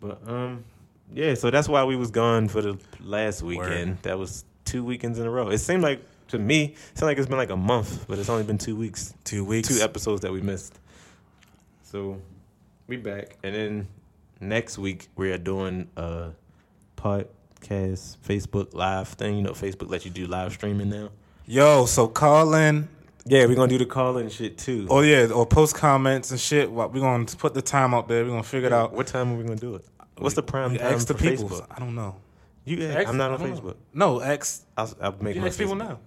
But 0.00 0.26
um, 0.26 0.64
yeah. 1.12 1.34
So 1.34 1.50
that's 1.50 1.68
why 1.68 1.84
we 1.84 1.94
was 1.94 2.10
gone 2.10 2.48
for 2.48 2.62
the 2.62 2.78
last 3.00 3.42
weekend. 3.42 3.98
That 4.00 4.18
was 4.18 4.46
two 4.64 4.82
weekends 4.82 5.18
in 5.18 5.26
a 5.26 5.30
row. 5.30 5.50
It 5.50 5.58
seemed 5.58 5.82
like 5.82 6.02
to 6.28 6.38
me, 6.38 6.74
it 6.92 6.98
seemed 6.98 7.08
like 7.08 7.18
it's 7.18 7.26
been 7.28 7.36
like 7.36 7.50
a 7.50 7.56
month, 7.56 8.06
but 8.08 8.18
it's 8.18 8.30
only 8.30 8.44
been 8.44 8.56
two 8.56 8.76
weeks, 8.76 9.12
Two 9.24 9.44
weeks. 9.44 9.68
two 9.68 9.84
episodes 9.84 10.22
that 10.22 10.32
we 10.32 10.40
missed. 10.40 10.78
So 11.82 12.18
we 12.86 12.96
back, 12.96 13.36
and 13.42 13.54
then 13.54 13.88
next 14.40 14.78
week 14.78 15.08
we 15.16 15.32
are 15.32 15.38
doing 15.38 15.86
a 15.98 16.30
podcast 16.96 17.26
Facebook 18.26 18.72
live 18.72 19.08
thing. 19.08 19.36
You 19.36 19.42
know, 19.42 19.52
Facebook 19.52 19.90
lets 19.90 20.06
you 20.06 20.10
do 20.10 20.26
live 20.26 20.52
streaming 20.54 20.88
now. 20.88 21.10
Yo, 21.44 21.84
so 21.84 22.08
call 22.08 22.54
in. 22.54 22.88
Yeah, 23.26 23.46
we're 23.46 23.54
gonna 23.54 23.68
do 23.68 23.78
the 23.78 23.86
call 23.86 24.16
in 24.18 24.28
shit 24.30 24.56
too. 24.58 24.86
Oh 24.90 25.00
yeah, 25.00 25.26
or 25.26 25.46
post 25.46 25.74
comments 25.74 26.30
and 26.30 26.40
shit. 26.40 26.70
What 26.70 26.92
we 26.92 27.00
gonna 27.00 27.24
put 27.26 27.54
the 27.54 27.62
time 27.62 27.92
out 27.94 28.08
there? 28.08 28.24
We're 28.24 28.30
gonna 28.30 28.42
figure 28.42 28.68
it 28.68 28.72
out. 28.72 28.92
What 28.92 29.06
time 29.06 29.32
are 29.32 29.36
we 29.36 29.42
gonna 29.44 29.56
do 29.56 29.74
it? 29.74 29.84
What's 30.18 30.34
the 30.34 30.42
prime 30.42 30.72
We 30.72 30.78
time 30.78 30.94
ask 30.94 31.06
the 31.06 31.14
for 31.14 31.20
people. 31.22 31.48
Facebook? 31.48 31.66
I 31.70 31.78
don't 31.78 31.94
know. 31.94 32.16
You, 32.64 32.84
Ask- 32.86 33.08
I'm 33.08 33.16
not 33.16 33.30
on 33.30 33.40
don't 33.40 33.50
know. 33.50 33.56
Facebook. 33.60 33.76
No, 33.94 34.20
ask. 34.20 34.64
I'll, 34.76 34.92
I'll 35.00 35.16
make 35.20 35.34
You 35.34 35.40
my 35.40 35.46
ask 35.48 35.58
people 35.58 35.74
Facebook. 35.74 35.78
now. 35.78 35.98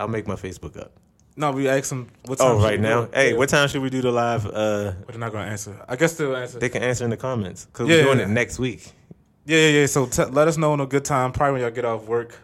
I'll 0.00 0.08
make 0.08 0.26
my 0.26 0.34
Facebook 0.34 0.76
up. 0.76 0.92
No, 1.36 1.52
we 1.52 1.68
ask 1.68 1.88
them. 1.88 2.08
What 2.26 2.38
time 2.38 2.56
Oh, 2.56 2.62
right 2.62 2.80
now. 2.80 3.04
do? 3.04 3.10
Hey, 3.14 3.30
Yeah. 3.30 3.36
what 3.36 3.48
time 3.48 3.68
should 3.68 3.80
we 3.82 3.90
do 3.90 4.00
the 4.02 4.10
live? 4.10 4.44
Uh, 4.46 4.92
But 5.06 5.08
they're 5.08 5.18
not 5.18 5.30
gonna 5.32 5.48
answer. 5.50 5.76
I 5.88 5.94
guess 5.96 6.14
they'll 6.16 6.34
answer. 6.34 6.58
they 6.58 6.68
can 6.68 6.82
answer 6.82 7.04
in 7.04 7.10
the 7.10 7.16
comments 7.16 7.66
because 7.66 7.88
Yeah, 7.88 7.96
we're 7.98 8.02
doing 8.04 8.18
yeah. 8.18 8.24
it 8.24 8.28
next 8.30 8.58
week. 8.58 8.90
Yeah, 9.46 9.56
yeah, 9.58 9.80
yeah. 9.80 9.86
So 9.86 10.06
t- 10.06 10.24
let 10.24 10.48
us 10.48 10.56
know 10.56 10.72
on 10.72 10.80
a 10.80 10.86
good 10.86 11.04
time. 11.04 11.30
Probably 11.32 11.52
when 11.54 11.60
y'all 11.62 11.70
get 11.70 11.84
off 11.84 12.04
work. 12.06 12.34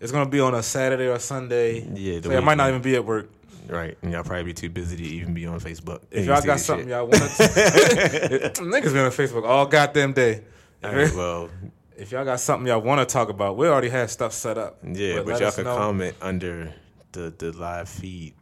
It's 0.00 0.12
gonna 0.12 0.28
be 0.28 0.40
on 0.40 0.54
a 0.54 0.62
Saturday 0.62 1.08
or 1.08 1.18
Sunday. 1.18 1.80
Yeah, 1.94 2.20
So 2.20 2.36
I 2.36 2.40
might 2.40 2.56
not 2.56 2.68
even 2.68 2.82
be 2.82 2.94
at 2.96 3.04
work. 3.04 3.30
Right, 3.68 3.98
and 4.02 4.12
y'all 4.12 4.22
probably 4.22 4.44
be 4.44 4.52
too 4.54 4.68
busy 4.70 4.96
to 4.96 5.02
even 5.02 5.34
be 5.34 5.44
on 5.46 5.58
Facebook. 5.58 6.02
If 6.12 6.26
y'all 6.26 6.40
got 6.40 6.60
something 6.60 6.86
shit. 6.86 6.90
y'all 6.92 7.06
want 7.06 7.14
to, 7.18 7.28
niggas 8.62 8.92
be 8.92 8.98
on 9.00 9.10
Facebook 9.10 9.44
all 9.44 9.66
goddamn 9.66 10.12
day. 10.12 10.42
All 10.84 10.94
right, 10.94 11.12
well, 11.16 11.50
If 11.96 12.12
y'all 12.12 12.24
got 12.24 12.38
something 12.38 12.68
y'all 12.68 12.80
want 12.80 13.00
to 13.00 13.12
talk 13.12 13.28
about, 13.28 13.56
we 13.56 13.66
already 13.66 13.88
have 13.88 14.08
stuff 14.10 14.32
set 14.32 14.56
up. 14.56 14.78
yeah, 14.84 15.16
but, 15.16 15.26
let 15.26 15.40
y'all 15.40 15.50
could 15.50 15.64
know. 15.64 15.76
comment 15.76 16.14
under 16.20 16.72
the 17.10 17.34
the 17.36 17.50
live 17.52 17.88
feed, 17.88 18.34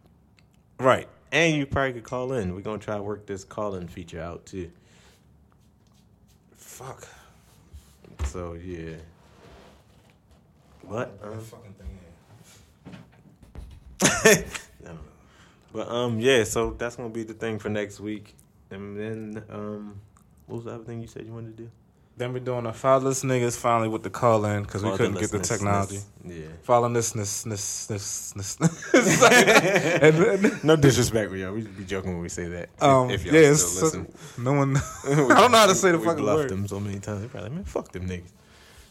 Right. 0.79 1.09
and 1.33 1.57
you 1.57 1.65
probably 1.65 1.95
could 1.95 2.05
call 2.05 2.35
in. 2.35 2.55
We're 2.55 2.61
gonna 2.61 2.77
try 2.79 2.97
to 2.99 3.03
work 3.03 3.25
this 3.25 3.45
call 3.45 3.77
in 3.77 3.89
feature 3.89 4.21
out 4.21 4.45
too. 4.45 4.71
Fuck. 6.57 7.07
So 8.27 8.55
yeah. 8.55 8.97
What? 10.87 11.21
That 11.21 11.33
Um, 11.33 11.41
fucking 11.41 11.75
thing. 11.75 11.99
No. 14.85 14.99
But 15.73 15.89
um, 15.89 16.21
yeah. 16.21 16.45
So 16.45 16.75
that's 16.77 16.97
gonna 16.97 17.09
be 17.09 17.23
the 17.23 17.35
thing 17.35 17.59
for 17.59 17.69
next 17.69 18.01
week, 18.01 18.35
and 18.71 18.97
then 18.99 19.43
um, 19.51 20.01
what 20.47 20.57
was 20.57 20.65
the 20.67 20.73
other 20.75 20.85
thing 20.85 21.01
you 21.01 21.07
said 21.09 21.27
you 21.27 21.33
wanted 21.33 21.57
to 21.57 21.63
do? 21.65 21.71
Then 22.17 22.33
we're 22.33 22.39
doing 22.39 22.65
a 22.67 22.73
fatherless 22.73 23.25
niggas 23.25 23.59
finally 23.59 23.89
with 23.89 24.05
the 24.05 24.11
call 24.11 24.45
in 24.45 24.63
because 24.63 24.85
we 24.85 24.91
couldn't 24.93 25.19
get 25.19 25.33
the 25.33 25.41
technology. 25.41 25.99
Yeah. 26.25 26.45
Fatherlessness, 26.65 27.43
this, 27.43 27.87
this, 27.87 28.31
this, 28.31 28.55
this. 28.55 29.23
and, 30.01 30.17
and, 30.45 30.65
No 30.65 30.77
disrespect, 30.77 31.33
we 31.33 31.43
y'all. 31.43 31.53
We 31.53 31.63
just 31.63 31.77
be 31.77 31.85
joking 31.85 32.13
when 32.13 32.23
we 32.23 32.29
say 32.29 32.47
that. 32.47 32.69
um, 32.81 33.11
if 33.11 33.25
y'all 33.25 33.35
yeah, 33.35 33.51
it's 33.51 33.65
still 33.65 33.91
so- 33.91 34.07
no 34.39 34.53
one. 34.53 34.77
I 35.05 35.15
don't 35.41 35.51
know 35.51 35.59
how 35.59 35.67
to 35.67 35.75
say 35.75 35.91
the 35.91 35.99
we 35.99 36.05
fucking 36.05 36.23
bluffed 36.23 36.39
word. 36.43 36.51
them 36.51 36.69
so 36.69 36.79
many 36.79 37.01
times. 37.01 37.23
They 37.23 37.27
probably 37.27 37.51
man, 37.51 37.65
fuck 37.65 37.91
them 37.91 38.07
niggas. 38.09 38.31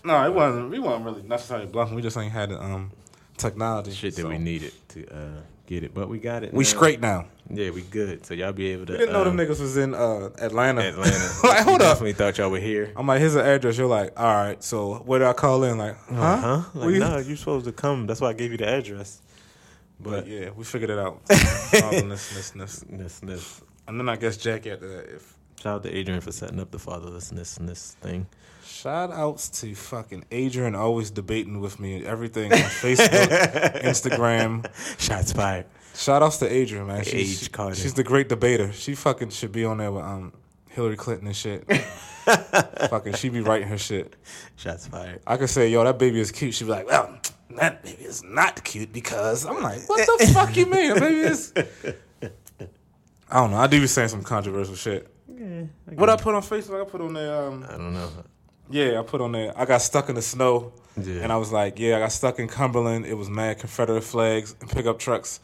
No, 0.03 0.25
it 0.25 0.33
wasn't. 0.33 0.69
We 0.69 0.79
weren't 0.79 1.05
really 1.05 1.23
necessarily 1.23 1.65
bluffing. 1.65 1.95
We 1.95 2.01
just 2.01 2.17
ain't 2.17 2.31
had 2.31 2.49
the 2.49 2.61
um 2.61 2.91
technology. 3.37 3.91
Shit 3.91 4.15
that 4.15 4.23
so. 4.23 4.29
we 4.29 4.37
needed 4.37 4.73
to 4.89 5.07
uh, 5.07 5.41
get 5.65 5.83
it, 5.83 5.93
but 5.93 6.09
we 6.09 6.19
got 6.19 6.43
it. 6.43 6.53
We 6.53 6.63
now. 6.63 6.69
straight 6.69 6.99
now. 6.99 7.25
Yeah, 7.49 7.71
we 7.71 7.81
good. 7.81 8.25
So 8.25 8.33
y'all 8.33 8.53
be 8.53 8.67
able 8.67 8.85
to. 8.87 8.93
We 8.93 8.99
didn't 8.99 9.13
know 9.13 9.23
them 9.23 9.39
uh, 9.39 9.43
niggas 9.43 9.59
was 9.59 9.77
in 9.77 9.93
uh, 9.93 10.29
Atlanta. 10.39 10.81
Atlanta. 10.81 11.31
like, 11.43 11.63
hold 11.63 11.79
we 11.79 11.85
up. 11.85 11.91
Definitely 11.91 12.13
thought 12.13 12.37
y'all 12.37 12.49
were 12.49 12.59
here. 12.59 12.93
I'm 12.95 13.07
like, 13.07 13.19
here's 13.19 13.33
the 13.33 13.43
address. 13.43 13.77
You're 13.77 13.87
like, 13.87 14.19
all 14.19 14.33
right. 14.33 14.63
So 14.63 14.95
where 14.95 15.19
do 15.19 15.25
I 15.25 15.33
call 15.33 15.63
in? 15.63 15.77
Like, 15.77 15.97
huh? 16.09 16.37
Huh? 16.37 16.61
Like, 16.73 16.93
you- 16.93 16.99
nah, 16.99 17.17
you 17.17 17.35
supposed 17.35 17.65
to 17.65 17.71
come. 17.71 18.07
That's 18.07 18.21
why 18.21 18.29
I 18.29 18.33
gave 18.33 18.51
you 18.51 18.57
the 18.57 18.67
address. 18.67 19.21
But 19.99 20.11
But 20.11 20.27
yeah, 20.27 20.49
we 20.55 20.63
figured 20.63 20.89
it 20.89 20.99
out. 20.99 21.23
Fatherlessness. 21.27 22.85
this, 22.89 23.19
this, 23.19 23.61
And 23.87 23.99
then 23.99 24.09
I 24.09 24.15
guess 24.15 24.37
Jackie 24.37 24.71
after 24.71 24.87
that. 24.87 25.15
If 25.15 25.37
Shout 25.61 25.75
out 25.75 25.83
to 25.83 25.95
Adrian 25.95 26.19
for 26.19 26.33
setting 26.33 26.59
up 26.59 26.71
the 26.71 26.77
fatherlessness 26.77 27.57
and 27.57 27.69
this 27.69 27.93
thing. 28.01 28.27
Shout 28.83 29.13
outs 29.13 29.47
to 29.61 29.73
fucking 29.73 30.25
Adrian 30.29 30.75
always 30.75 31.09
debating 31.09 31.61
with 31.61 31.79
me 31.79 32.05
everything 32.05 32.51
on 32.51 32.59
Facebook, 32.59 33.81
Instagram. 33.81 34.65
Shots 34.99 35.31
fired. 35.31 35.67
Shout 35.95 36.21
outs 36.21 36.39
to 36.39 36.51
Adrian, 36.51 36.87
man. 36.87 37.05
She's, 37.05 37.43
H 37.43 37.51
Carter. 37.53 37.75
she's 37.75 37.93
the 37.93 38.03
great 38.03 38.27
debater. 38.27 38.73
She 38.73 38.93
fucking 38.93 39.29
should 39.29 39.53
be 39.53 39.63
on 39.63 39.77
there 39.77 39.89
with 39.89 40.03
um 40.03 40.33
Hillary 40.67 40.97
Clinton 40.97 41.27
and 41.27 41.35
shit. 41.35 41.65
fucking 42.89 43.13
she 43.13 43.29
be 43.29 43.39
writing 43.39 43.69
her 43.69 43.77
shit. 43.77 44.17
Shots 44.57 44.85
fired. 44.87 45.21
I 45.25 45.37
could 45.37 45.49
say, 45.49 45.69
yo, 45.69 45.81
that 45.85 45.97
baby 45.97 46.19
is 46.19 46.33
cute. 46.33 46.53
She'd 46.53 46.65
be 46.65 46.71
like, 46.71 46.85
well, 46.85 47.17
that 47.51 47.83
baby 47.83 48.03
is 48.03 48.21
not 48.21 48.65
cute 48.65 48.91
because 48.91 49.45
I'm 49.45 49.63
like, 49.63 49.87
what 49.87 50.05
the 50.19 50.27
fuck 50.33 50.57
you 50.57 50.65
mean? 50.65 50.95
That 50.95 50.99
baby 50.99 51.19
is 51.21 51.53
I 53.31 53.39
don't 53.39 53.51
know. 53.51 53.57
I 53.59 53.67
do 53.67 53.79
be 53.79 53.87
saying 53.87 54.09
some 54.09 54.23
controversial 54.23 54.75
shit. 54.75 55.07
Yeah. 55.33 55.67
What 55.85 56.09
I 56.09 56.17
put 56.17 56.35
on 56.35 56.41
Facebook, 56.41 56.85
I 56.85 56.89
put 56.89 56.99
on 56.99 57.13
there 57.13 57.43
um 57.43 57.65
I 57.69 57.77
don't 57.77 57.93
know. 57.93 58.09
Yeah, 58.73 58.99
I 58.99 59.03
put 59.03 59.21
on 59.21 59.33
there. 59.33 59.53
I 59.55 59.65
got 59.65 59.83
stuck 59.83 60.09
in 60.09 60.15
the 60.15 60.21
snow, 60.23 60.73
Yeah. 60.99 61.21
and 61.21 61.31
I 61.31 61.37
was 61.37 61.51
like, 61.51 61.77
"Yeah, 61.77 61.97
I 61.97 61.99
got 61.99 62.11
stuck 62.11 62.39
in 62.39 62.47
Cumberland. 62.47 63.05
It 63.05 63.13
was 63.13 63.29
mad 63.29 63.59
Confederate 63.59 64.01
flags 64.03 64.55
and 64.59 64.67
pickup 64.67 64.97
trucks." 64.97 65.39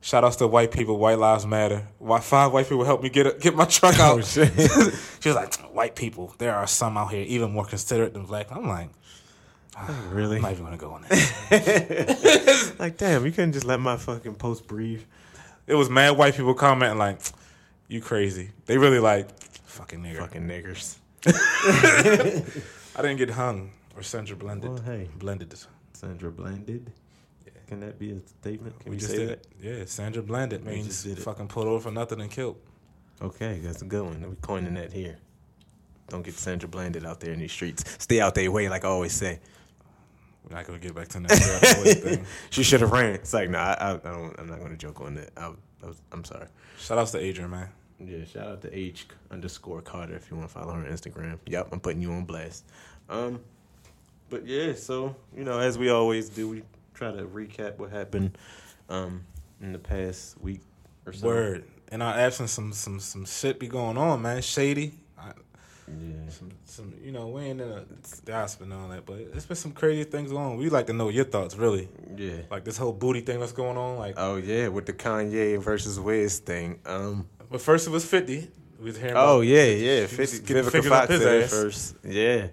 Shout 0.00 0.24
outs 0.24 0.36
to 0.36 0.48
white 0.48 0.72
people. 0.72 0.98
White 0.98 1.20
lives 1.20 1.46
matter. 1.46 1.86
Why 1.98 2.18
five 2.18 2.52
white 2.52 2.68
people 2.68 2.84
helped 2.84 3.04
me 3.04 3.10
get 3.10 3.40
get 3.40 3.54
my 3.54 3.64
truck 3.64 3.94
oh, 4.00 4.02
out? 4.02 4.18
Oh, 4.18 4.20
she 5.20 5.28
was 5.28 5.36
like, 5.36 5.54
"White 5.72 5.94
people. 5.94 6.34
There 6.38 6.52
are 6.52 6.66
some 6.66 6.98
out 6.98 7.12
here 7.12 7.24
even 7.28 7.52
more 7.52 7.64
considerate 7.64 8.12
than 8.12 8.24
black." 8.24 8.50
I'm 8.50 8.66
like, 8.66 8.90
oh, 9.78 10.08
really? 10.10 10.36
I'm 10.36 10.42
not 10.42 10.52
even 10.52 10.64
gonna 10.64 10.76
go 10.76 10.94
on 10.94 11.04
there. 11.08 12.74
Like, 12.80 12.96
damn, 12.96 13.24
you 13.24 13.30
couldn't 13.30 13.52
just 13.52 13.66
let 13.66 13.78
my 13.78 13.96
fucking 13.96 14.34
post 14.34 14.66
breathe. 14.66 15.02
it 15.68 15.74
was 15.74 15.88
mad 15.88 16.18
white 16.18 16.34
people 16.34 16.54
commenting 16.54 16.98
like, 16.98 17.20
"You 17.86 18.00
crazy?" 18.00 18.50
They 18.66 18.78
really 18.78 18.98
like, 18.98 19.28
"Fucking 19.64 20.00
nigger." 20.02 20.18
Fucking 20.18 20.42
niggers. 20.42 20.98
I 21.26 22.42
didn't 23.02 23.16
get 23.16 23.30
hung 23.30 23.70
or 23.96 24.02
Sandra 24.02 24.36
Blanded. 24.36 24.70
Well, 24.70 24.82
hey. 24.82 25.08
blended. 25.16 25.54
Sandra 25.92 26.30
Blanded. 26.30 26.92
Can 27.66 27.80
that 27.80 27.98
be 27.98 28.12
a 28.12 28.20
statement? 28.20 28.78
Can 28.80 28.90
we 28.90 28.96
we, 28.96 29.00
just 29.00 29.10
say 29.12 29.18
did 29.18 29.28
that? 29.30 29.38
it. 29.38 29.46
Yeah, 29.78 29.84
Sandra 29.86 30.22
Blanded 30.22 30.64
We 30.66 30.72
means 30.74 30.86
just 30.86 31.04
did 31.04 31.18
it. 31.18 31.22
fucking 31.22 31.48
pulled 31.48 31.66
over 31.66 31.80
for 31.80 31.90
nothing 31.90 32.20
and 32.20 32.30
killed. 32.30 32.56
Okay, 33.22 33.58
that's 33.62 33.80
a 33.80 33.86
good 33.86 34.04
one. 34.04 34.20
We're 34.20 34.34
coining 34.36 34.74
that 34.74 34.92
here. 34.92 35.16
Don't 36.08 36.22
get 36.22 36.34
Sandra 36.34 36.68
Blanded 36.68 37.06
out 37.06 37.20
there 37.20 37.32
in 37.32 37.38
these 37.38 37.52
streets. 37.52 37.84
Stay 37.98 38.20
out 38.20 38.34
their 38.34 38.50
way, 38.50 38.68
like 38.68 38.84
I 38.84 38.88
always 38.88 39.12
say. 39.12 39.40
We're 40.44 40.56
not 40.56 40.66
gonna 40.66 40.78
get 40.78 40.94
back 40.94 41.08
to 41.08 41.20
that. 41.20 42.20
She 42.50 42.62
should 42.62 42.82
have 42.82 42.92
ran. 42.92 43.14
It's 43.14 43.32
like, 43.32 43.48
no, 43.48 43.58
I, 43.58 43.72
I, 43.72 43.90
I 43.94 43.96
don't. 43.96 44.34
I'm 44.38 44.46
not 44.46 44.58
going 44.58 44.72
to 44.72 44.76
joke 44.76 45.00
on 45.00 45.14
that. 45.14 45.30
I, 45.36 45.52
I 45.82 45.86
was, 45.86 46.02
I'm 46.12 46.24
sorry. 46.24 46.46
Shout 46.78 46.98
outs 46.98 47.12
to 47.12 47.18
Adrian, 47.18 47.50
man. 47.50 47.68
Yeah, 48.06 48.24
shout 48.24 48.46
out 48.46 48.62
to 48.62 48.76
H 48.76 49.06
underscore 49.30 49.80
Carter 49.82 50.14
if 50.14 50.30
you 50.30 50.36
want 50.36 50.48
to 50.48 50.54
follow 50.54 50.72
her 50.74 50.80
on 50.80 50.86
Instagram. 50.92 51.38
Yep, 51.46 51.68
I'm 51.72 51.80
putting 51.80 52.02
you 52.02 52.12
on 52.12 52.24
blast. 52.24 52.64
Um, 53.08 53.40
but 54.30 54.46
yeah, 54.46 54.74
so 54.74 55.14
you 55.36 55.44
know, 55.44 55.58
as 55.58 55.78
we 55.78 55.90
always 55.90 56.28
do, 56.28 56.48
we 56.48 56.62
try 56.94 57.12
to 57.12 57.24
recap 57.24 57.78
what 57.78 57.90
happened 57.90 58.36
um 58.88 59.24
in 59.60 59.72
the 59.72 59.78
past 59.78 60.40
week 60.40 60.60
or 61.06 61.12
so. 61.12 61.26
Word. 61.26 61.64
In 61.92 62.02
our 62.02 62.14
absence, 62.14 62.50
some 62.52 62.72
some 62.72 62.98
some 63.00 63.24
shit 63.24 63.58
be 63.60 63.68
going 63.68 63.96
on, 63.96 64.22
man. 64.22 64.42
Shady. 64.42 64.94
I, 65.18 65.32
Yeah. 65.86 66.28
some 66.30 66.50
some 66.64 66.94
you 67.02 67.12
know 67.12 67.28
we 67.28 67.42
ain't 67.42 67.60
in 67.60 67.68
a 67.70 67.84
gossip 68.24 68.62
and 68.62 68.72
all 68.72 68.88
that, 68.88 69.04
but 69.06 69.18
it's 69.18 69.46
been 69.46 69.56
some 69.56 69.72
crazy 69.72 70.04
things 70.04 70.30
going 70.32 70.44
on. 70.44 70.56
We 70.56 70.70
like 70.70 70.86
to 70.86 70.92
know 70.92 71.10
your 71.10 71.24
thoughts, 71.26 71.56
really. 71.56 71.88
Yeah. 72.16 72.38
Like 72.50 72.64
this 72.64 72.76
whole 72.78 72.92
booty 72.92 73.20
thing 73.20 73.38
that's 73.38 73.52
going 73.52 73.76
on. 73.76 73.98
Like, 73.98 74.14
Oh 74.16 74.36
yeah, 74.36 74.68
with 74.68 74.86
the 74.86 74.92
Kanye 74.94 75.60
versus 75.62 76.00
Wiz 76.00 76.38
thing. 76.38 76.80
Um. 76.86 77.28
But 77.54 77.62
first 77.62 77.86
it 77.86 77.90
was 77.90 78.04
Fifty. 78.04 78.50
We 78.80 78.86
was 78.86 78.96
hearing. 78.98 79.14
Oh 79.16 79.36
about, 79.36 79.40
yeah, 79.42 79.62
yeah. 79.62 80.06
Fifty 80.06 80.40
getting 80.40 80.64
Vivica 80.64 80.70
fingers 80.72 80.88
Fox 80.90 81.16
said 81.18 81.50
first. 81.50 81.96
Yeah. 82.02 82.48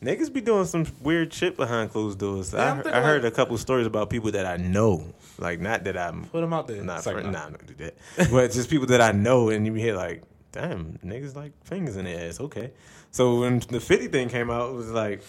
Niggas 0.00 0.32
be 0.32 0.40
doing 0.40 0.66
some 0.66 0.86
weird 1.00 1.32
shit 1.32 1.56
behind 1.56 1.90
closed 1.90 2.20
doors. 2.20 2.52
Yeah, 2.52 2.70
I'm 2.70 2.78
I, 2.78 2.82
thinking 2.84 3.02
heard 3.02 3.24
like- 3.24 3.32
a 3.32 3.34
couple 3.34 3.58
stories 3.58 3.88
about 3.88 4.08
people 4.08 4.30
that 4.30 4.46
I 4.46 4.56
know, 4.56 5.12
like 5.38 5.58
not 5.58 5.82
that 5.82 5.96
I'm 5.96 6.26
Put 6.26 6.42
them 6.42 6.52
out 6.52 6.68
there. 6.68 6.80
not 6.84 7.04
like, 7.04 7.16
nah. 7.16 7.22
I'm 7.22 7.32
not 7.32 7.66
do 7.66 7.74
that. 7.74 8.30
but 8.30 8.52
just 8.52 8.70
people 8.70 8.86
that 8.86 9.00
I 9.00 9.10
know, 9.10 9.48
and 9.48 9.66
you 9.66 9.74
hear 9.74 9.96
like, 9.96 10.22
damn, 10.52 10.96
niggas 11.04 11.34
like 11.34 11.50
fingers 11.64 11.96
in 11.96 12.04
their 12.04 12.28
ass. 12.28 12.38
Okay, 12.38 12.70
so 13.10 13.40
when 13.40 13.58
the 13.68 13.80
fifty 13.80 14.06
thing 14.06 14.28
came 14.28 14.48
out, 14.48 14.70
it 14.70 14.74
was 14.74 14.92
like, 14.92 15.22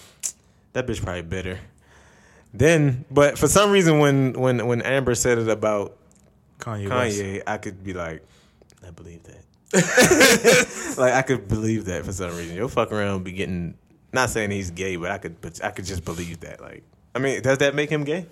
that 0.74 0.86
bitch 0.86 1.02
probably 1.02 1.24
bitter. 1.24 1.58
Then, 2.54 3.04
but 3.10 3.40
for 3.40 3.48
some 3.48 3.72
reason, 3.72 3.98
when 3.98 4.34
when 4.34 4.68
when 4.68 4.84
Amber 4.84 5.16
said 5.16 5.40
it 5.40 5.50
about 5.50 5.98
Kanye. 6.60 6.88
West. 6.88 7.20
Kanye, 7.20 7.42
I 7.48 7.58
could 7.58 7.84
be 7.84 7.94
like, 7.94 8.24
I 8.88 8.92
believe 8.92 9.22
that. 9.24 9.44
like 10.98 11.14
I 11.14 11.22
could 11.22 11.48
believe 11.48 11.86
that 11.86 12.06
for 12.06 12.14
some 12.14 12.36
reason. 12.38 12.56
You'll 12.56 12.70
fuck 12.70 12.92
around 12.92 13.24
be 13.24 13.32
getting. 13.34 13.78
Not 14.14 14.30
saying 14.30 14.52
he's 14.52 14.72
gay, 14.72 14.96
but 14.96 15.12
I 15.12 15.18
could, 15.18 15.42
but 15.42 15.64
I 15.64 15.72
could 15.72 15.86
just 15.86 16.06
believe 16.06 16.40
that. 16.40 16.62
Like, 16.62 16.84
I 17.14 17.20
mean, 17.20 17.42
does 17.42 17.58
that 17.58 17.76
make 17.76 17.90
him 17.90 18.04
gay? 18.06 18.26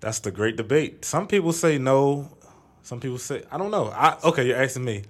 That's 0.00 0.20
the 0.20 0.30
great 0.30 0.56
debate. 0.56 1.04
Some 1.04 1.26
people 1.26 1.52
say 1.52 1.78
no. 1.78 2.36
Some 2.82 2.98
people 2.98 3.18
say 3.18 3.44
I 3.52 3.58
don't 3.58 3.70
know. 3.70 3.88
I 3.88 4.16
okay, 4.24 4.46
you're 4.46 4.60
asking 4.60 4.84
me. 4.84 5.02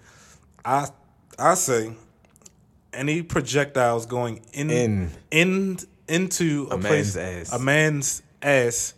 I 0.64 0.88
I 1.38 1.54
say 1.54 1.94
any 2.92 3.22
projectiles 3.22 4.06
going 4.06 4.42
in 4.52 4.70
In. 4.70 5.10
in 5.30 5.78
into 6.08 6.68
a, 6.70 6.74
A 6.74 6.78
place, 6.78 7.16
man's 7.16 7.52
a 7.52 7.58
man's 7.58 8.22
ass 8.42 8.94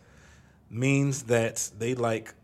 means 0.71 1.25
that 1.25 1.71
they 1.79 1.95
like 1.95 2.35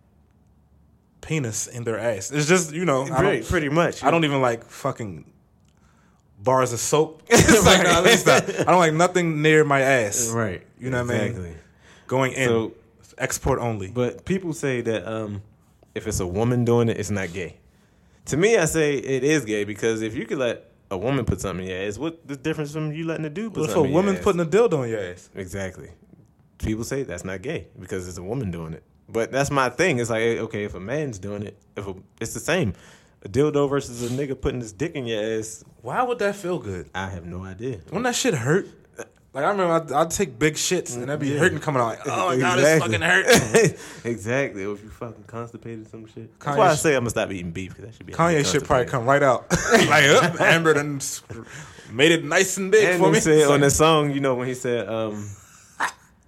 penis 1.20 1.66
in 1.66 1.84
their 1.84 1.98
ass. 1.98 2.30
It's 2.30 2.46
just 2.46 2.72
you 2.72 2.84
know 2.84 3.04
Pretty, 3.06 3.46
pretty 3.46 3.68
much. 3.68 4.02
I 4.02 4.10
don't 4.10 4.24
even 4.24 4.40
like 4.40 4.64
fucking 4.64 5.24
bars 6.42 6.72
of 6.72 6.80
soap. 6.80 7.22
it's 7.28 7.64
like 7.66 7.82
no, 7.82 8.00
let 8.00 8.04
me 8.04 8.10
stop. 8.12 8.44
I 8.60 8.70
don't 8.70 8.78
like 8.78 8.94
nothing 8.94 9.42
near 9.42 9.64
my 9.64 9.80
ass. 9.80 10.30
Right. 10.30 10.62
You 10.78 10.90
know 10.90 11.04
what 11.04 11.14
I 11.14 11.18
mean? 11.18 11.26
exactly. 11.28 11.54
Going 12.06 12.32
in 12.32 12.48
So- 12.48 12.72
export 13.18 13.58
only. 13.60 13.90
But 13.90 14.24
people 14.24 14.52
say 14.52 14.80
that 14.80 15.06
um, 15.06 15.42
if 15.94 16.06
it's 16.06 16.20
a 16.20 16.26
woman 16.26 16.64
doing 16.64 16.88
it, 16.88 16.98
it's 16.98 17.10
not 17.10 17.32
gay. 17.32 17.56
To 18.26 18.36
me, 18.36 18.56
I 18.56 18.64
say 18.64 18.94
it 18.94 19.24
is 19.24 19.44
gay 19.44 19.64
because 19.64 20.02
if 20.02 20.14
you 20.14 20.24
could 20.26 20.38
let 20.38 20.70
a 20.90 20.96
woman 20.98 21.24
put 21.24 21.40
something 21.40 21.64
in 21.66 21.70
your 21.72 21.86
ass, 21.88 21.98
what 21.98 22.26
the 22.26 22.36
difference 22.36 22.72
from 22.72 22.92
you 22.92 23.06
letting 23.06 23.24
a 23.24 23.30
dude 23.30 23.54
put 23.54 23.64
if 23.64 23.70
a 23.70 23.72
something 23.72 23.84
in 23.86 23.90
your 23.92 24.02
woman's 24.02 24.20
putting 24.24 24.40
a 24.40 24.44
dildo 24.46 24.84
in 24.84 24.90
your 24.90 25.00
ass? 25.00 25.28
Exactly. 25.34 25.90
People 26.58 26.84
say 26.84 27.02
that's 27.02 27.24
not 27.24 27.42
gay 27.42 27.68
because 27.78 28.08
it's 28.08 28.18
a 28.18 28.22
woman 28.22 28.50
doing 28.50 28.72
it. 28.74 28.82
But 29.12 29.32
that's 29.32 29.50
my 29.50 29.68
thing. 29.70 29.98
It's 29.98 30.10
like, 30.10 30.22
okay, 30.22 30.64
if 30.64 30.74
a 30.74 30.80
man's 30.80 31.18
doing 31.18 31.42
it, 31.42 31.58
if 31.76 31.86
a, 31.86 31.94
it's 32.20 32.34
the 32.34 32.40
same. 32.40 32.74
A 33.22 33.28
dildo 33.28 33.68
versus 33.68 34.02
a 34.10 34.14
nigga 34.14 34.40
putting 34.40 34.60
his 34.60 34.72
dick 34.72 34.94
in 34.94 35.06
your 35.06 35.38
ass, 35.38 35.62
Why 35.82 36.02
would 36.02 36.18
that 36.20 36.36
feel 36.36 36.58
good? 36.58 36.88
I 36.94 37.08
have 37.08 37.26
no 37.26 37.44
idea. 37.44 37.80
Wouldn't 37.86 38.04
that 38.04 38.14
shit 38.14 38.34
hurt? 38.34 38.66
Like 39.32 39.44
I 39.44 39.50
remember, 39.50 39.74
I'd, 39.74 39.92
I'd 39.92 40.10
take 40.10 40.40
big 40.40 40.54
shits 40.54 40.94
and 40.96 41.04
that'd 41.04 41.20
be 41.20 41.28
Yeah. 41.28 41.38
hurting 41.38 41.60
coming 41.60 41.80
out. 41.80 41.86
Like, 41.86 42.00
oh 42.06 42.28
my 42.30 42.36
god, 42.36 42.58
it's 42.58 42.82
fucking 42.84 43.00
hurt. 43.00 43.78
exactly. 44.04 44.64
Or 44.64 44.74
if 44.74 44.82
you 44.82 44.88
fucking 44.90 45.22
constipated 45.28 45.88
some 45.88 46.06
shit. 46.06 46.36
That's 46.40 46.56
Kanye 46.56 46.58
why 46.58 46.68
I 46.70 46.74
say 46.74 46.94
I'm 46.96 47.02
gonna 47.02 47.10
stop 47.10 47.30
eating 47.30 47.52
beef 47.52 47.70
because 47.70 47.84
that 47.84 47.94
should 47.94 48.06
be 48.06 48.12
Kanye 48.12 48.44
should 48.50 48.64
probably 48.64 48.86
come 48.86 49.04
right 49.04 49.22
out. 49.22 49.46
like 49.72 50.04
up, 50.04 50.40
Amber 50.40 50.74
done 50.74 51.00
made 51.92 52.10
it 52.10 52.24
nice 52.24 52.56
and 52.56 52.72
big 52.72 52.84
And 52.84 52.98
for 52.98 53.06
he 53.06 53.12
me. 53.12 53.20
said 53.20 53.48
on 53.48 53.60
the 53.60 53.70
song, 53.70 54.10
you 54.10 54.18
know, 54.20 54.34
when 54.34 54.48
he 54.48 54.54
said 54.54 54.88
um, 54.88 55.28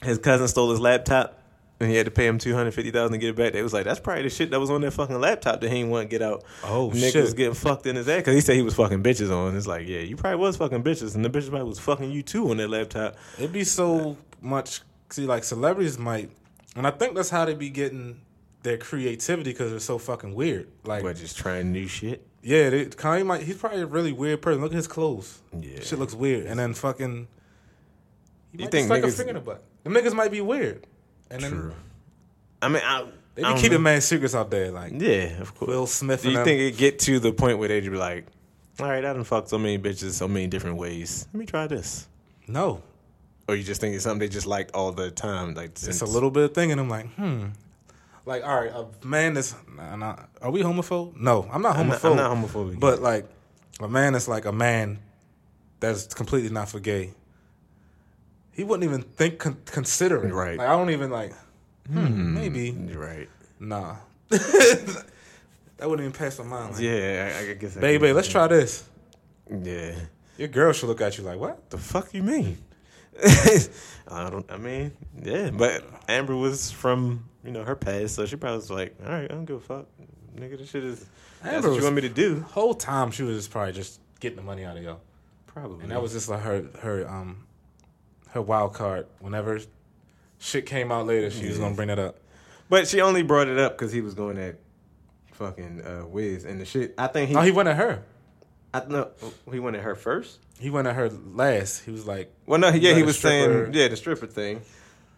his 0.05 0.19
cousin 0.19 0.47
stole 0.47 0.71
his 0.71 0.79
laptop 0.79 1.42
and 1.83 1.91
he 1.91 1.97
had 1.97 2.07
to 2.07 2.11
pay 2.11 2.27
him 2.27 2.39
two 2.39 2.55
hundred 2.55 2.73
fifty 2.73 2.91
thousand 2.91 3.13
to 3.13 3.19
get 3.19 3.31
it 3.31 3.37
back. 3.37 3.53
They 3.53 3.63
was 3.63 3.73
like, 3.73 3.85
that's 3.85 4.01
probably 4.01 4.23
the 4.23 4.31
shit 4.31 4.51
that 4.53 4.61
was 4.61 4.71
on 4.71 4.81
that 4.83 4.93
fucking 4.93 5.21
laptop 5.21 5.61
that 5.61 5.69
he 5.71 5.77
didn't 5.77 5.91
want 5.91 6.09
to 6.09 6.09
get 6.09 6.23
out. 6.23 6.45
Oh, 6.65 6.91
Nigga 6.95 7.13
shit. 7.13 7.23
was 7.23 7.35
getting 7.35 7.55
fucked 7.55 7.87
in 7.87 7.97
his 7.97 8.09
ass 8.09 8.19
because 8.19 8.35
he 8.35 8.41
said 8.41 8.57
he 8.57 8.63
was 8.63 8.75
fucking 8.75 9.03
bitches 9.03 9.31
on. 9.31 9.57
It's 9.57 9.67
like, 9.67 9.87
yeah, 9.87 10.01
you 10.01 10.17
probably 10.17 10.39
was 10.39 10.57
fucking 10.57 10.83
bitches, 10.83 11.15
and 11.15 11.25
the 11.25 11.31
bitches 11.31 11.51
probably 11.51 11.69
was 11.69 11.79
fucking 11.79 12.11
you 12.11 12.23
too 12.23 12.51
on 12.51 12.57
that 12.59 12.69
laptop. 12.69 13.17
it'd 13.39 13.53
be 13.53 13.65
so 13.65 14.17
much. 14.41 14.81
See, 15.11 15.27
like 15.27 15.45
celebrities 15.45 15.99
might, 15.99 16.31
and 16.77 16.87
I 16.87 16.91
think 16.91 17.15
that's 17.15 17.29
how 17.31 17.45
they 17.45 17.55
be 17.55 17.69
getting 17.69 18.23
their 18.63 18.79
creativity 18.79 19.51
because 19.51 19.71
they're 19.73 19.81
so 19.81 19.99
fucking 19.99 20.35
weird. 20.35 20.69
Like, 20.85 21.03
But 21.03 21.17
just 21.17 21.37
trying 21.37 21.71
new 21.73 21.87
shit. 21.89 22.27
yeah, 22.43 22.71
they, 22.71 22.87
Kanye 22.87 23.27
might. 23.27 23.43
He's 23.43 23.59
probably 23.59 23.83
a 23.83 23.87
really 23.87 24.13
weird 24.13 24.41
person. 24.41 24.63
Look 24.63 24.73
at 24.73 24.77
his 24.77 24.87
clothes. 24.87 25.41
Yeah. 25.53 25.81
Shit 25.81 25.99
looks 25.99 26.15
weird, 26.15 26.47
and 26.47 26.59
then 26.59 26.73
fucking. 26.75 27.29
You 28.55 28.69
think 28.69 28.89
just 28.89 28.91
like 28.91 29.03
a 29.05 29.11
finger 29.11 29.31
in 29.31 29.35
the 29.37 29.41
butt. 29.41 29.63
Them 29.85 29.95
niggas 29.95 30.15
might 30.15 30.31
be 30.31 30.41
weird, 30.41 30.87
and 31.33 31.43
then 31.43 31.51
True. 31.51 31.73
I 32.61 32.69
mean, 32.69 32.83
I, 32.85 33.05
they 33.35 33.43
I 33.43 33.49
be 33.49 33.53
don't 33.55 33.57
keeping 33.57 33.73
know. 33.79 33.79
mad 33.81 34.03
secrets 34.03 34.35
out 34.35 34.51
there, 34.51 34.71
like 34.71 34.93
Yeah, 34.95 35.41
of 35.41 35.55
course. 35.55 35.69
Will 35.69 35.87
Smith. 35.87 36.23
Do 36.23 36.29
you 36.31 36.37
them. 36.37 36.45
think 36.45 36.61
it 36.61 36.77
get 36.77 36.99
to 37.01 37.19
the 37.19 37.33
point 37.33 37.59
where 37.59 37.69
they 37.69 37.81
just 37.81 37.91
be 37.91 37.97
like, 37.99 38.27
all 38.81 38.87
right, 38.89 39.05
I 39.05 39.13
done 39.13 39.25
fucked 39.25 39.49
so 39.49 39.59
many 39.59 39.79
bitches 39.79 40.13
so 40.13 40.29
many 40.29 40.47
different 40.47 40.77
ways. 40.77 41.27
Let 41.33 41.39
me 41.41 41.47
try 41.47 41.67
this. 41.67 42.07
No, 42.47 42.83
Or 43.49 43.55
you 43.57 43.63
just 43.63 43.81
think 43.81 43.95
it's 43.95 44.05
something 44.05 44.19
they 44.21 44.29
just 44.29 44.47
liked 44.47 44.73
all 44.75 44.93
the 44.93 45.11
time? 45.11 45.55
Like 45.55 45.71
it's 45.71 46.01
a 46.03 46.07
little 46.07 46.31
bit 46.31 46.45
of 46.45 46.55
thing, 46.55 46.71
and 46.73 46.81
I'm 46.81 46.89
like, 46.91 47.07
hmm. 47.15 47.47
Like, 48.25 48.45
all 48.45 48.61
right, 48.61 48.71
a 48.71 48.87
man 49.07 49.35
that's 49.35 49.55
nah, 49.77 49.97
nah, 49.97 50.17
are 50.41 50.51
we 50.51 50.63
homophobe? 50.63 51.17
No, 51.17 51.49
I'm 51.53 51.61
not 51.63 51.77
I'm 51.77 51.89
homophobe. 51.89 52.17
not, 52.17 52.31
I'm 52.31 52.41
not 52.43 52.51
homophobic. 52.51 52.79
But 52.81 53.01
like, 53.03 53.27
a 53.81 53.89
man 53.89 54.13
that's 54.13 54.29
like 54.29 54.45
a 54.45 54.53
man 54.53 54.99
that's 55.81 56.15
completely 56.15 56.51
not 56.51 56.69
for 56.69 56.79
gay. 56.79 57.11
He 58.53 58.65
wouldn't 58.65 58.85
even 58.85 59.03
think 59.03 59.39
con- 59.39 59.57
consider 59.67 60.27
it. 60.27 60.33
Right. 60.33 60.59
Like 60.59 60.69
I 60.69 60.73
don't 60.77 60.91
even 60.91 61.11
like. 61.11 61.33
Hmm, 61.91 62.35
maybe 62.35 62.71
right. 62.95 63.29
nah. 63.59 63.97
that 64.29 65.05
wouldn't 65.81 66.01
even 66.01 66.13
pass 66.13 66.39
my 66.39 66.45
mind. 66.45 66.75
Like, 66.75 66.83
Yeah, 66.83 67.33
I, 67.47 67.51
I 67.51 67.55
guess. 67.55 67.77
I 67.77 67.81
baby, 67.81 68.13
let's 68.13 68.29
try 68.29 68.47
this. 68.47 68.85
Yeah. 69.51 69.95
Your 70.39 70.49
girl 70.49 70.73
should 70.73 70.87
look 70.87 71.01
at 71.01 71.19
you 71.19 71.25
like, 71.25 71.39
what? 71.39 71.71
The 71.71 71.79
fuck 71.79 72.15
you 72.15 72.23
mean? 72.23 72.59
I 74.09 74.31
don't. 74.31 74.51
I 74.51 74.57
mean, 74.57 74.93
yeah. 75.23 75.51
But 75.51 75.85
Amber 76.09 76.35
was 76.37 76.71
from 76.71 77.25
you 77.45 77.51
know 77.51 77.63
her 77.65 77.77
past, 77.77 78.15
so 78.15 78.25
she 78.27 78.37
probably 78.37 78.57
was 78.57 78.71
like, 78.71 78.95
all 79.05 79.11
right, 79.13 79.25
I 79.25 79.35
don't 79.35 79.45
give 79.45 79.57
a 79.57 79.61
fuck, 79.61 79.87
nigga. 80.37 80.59
This 80.59 80.71
shit 80.71 80.85
is. 80.85 81.05
That's 81.43 81.57
Amber 81.57 81.69
what 81.69 81.75
was- 81.75 81.79
you 81.79 81.85
want 81.85 81.97
me 81.97 82.03
to 82.03 82.09
do? 82.09 82.41
Whole 82.41 82.73
time 82.75 83.11
she 83.11 83.23
was 83.23 83.37
just 83.37 83.51
probably 83.51 83.73
just 83.73 84.01
getting 84.21 84.37
the 84.37 84.43
money 84.43 84.65
out 84.65 84.77
of 84.79 84.83
y'all. 84.83 85.01
Probably. 85.47 85.83
And 85.83 85.91
that 85.93 86.01
was 86.01 86.13
just 86.13 86.29
like 86.31 86.41
her 86.41 86.65
her 86.81 87.07
um 87.09 87.45
her 88.33 88.43
wild 88.43 88.75
card. 88.75 89.07
Whenever 89.21 89.61
shit 90.39 90.67
came 90.67 90.91
out 90.93 91.07
later, 91.07 91.31
she 91.31 91.47
was 91.49 91.59
gonna 91.59 91.75
bring 91.75 91.91
it 91.91 91.99
up. 91.99 92.19
But 92.69 92.89
she 92.89 93.01
only 93.01 93.23
brought 93.23 93.49
it 93.49 93.59
up 93.59 93.77
because 93.77 93.93
he 93.93 94.01
was 94.01 94.15
going 94.15 94.39
at 94.39 94.59
fucking 95.33 95.83
uh, 95.83 96.07
Wiz 96.07 96.45
and 96.45 96.61
the 96.61 96.65
shit. 96.65 96.95
I 96.99 97.07
think 97.07 97.29
he. 97.29 97.35
No, 97.35 97.43
he 97.43 97.51
went 97.51 97.69
at 97.69 97.77
her. 97.77 98.03
I 98.75 98.85
know 98.87 99.11
he 99.51 99.59
went 99.59 99.77
at 99.77 99.83
her 99.83 99.95
first. 99.95 100.39
He 100.59 100.71
went 100.71 100.89
at 100.89 100.95
her 100.97 101.11
last. 101.11 101.85
He 101.85 101.91
was 101.91 102.07
like, 102.07 102.33
Well, 102.47 102.59
no, 102.59 102.69
yeah, 102.69 102.95
he 102.95 103.03
was 103.03 103.19
stripper. 103.19 103.65
saying 103.65 103.75
yeah 103.75 103.89
the 103.89 103.97
stripper 103.97 104.27
thing, 104.27 104.63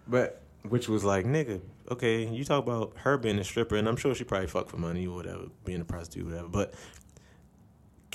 but 0.09 0.41
which 0.69 0.89
was 0.89 1.05
like 1.05 1.25
nigga, 1.27 1.61
okay, 1.91 2.27
you 2.27 2.45
talk 2.45 2.65
about 2.65 2.95
her 2.97 3.17
being 3.19 3.39
a 3.39 3.45
stripper, 3.45 3.77
and 3.77 3.87
I'm 3.89 3.97
sure 3.97 4.15
she 4.15 4.25
probably 4.25 4.49
fucked 4.49 4.71
for 4.71 4.79
money 4.79 5.07
or 5.07 5.15
whatever, 5.15 5.45
being 5.65 5.81
a 5.81 5.85
prostitute, 5.85 6.27
whatever. 6.27 6.49
But 6.49 6.75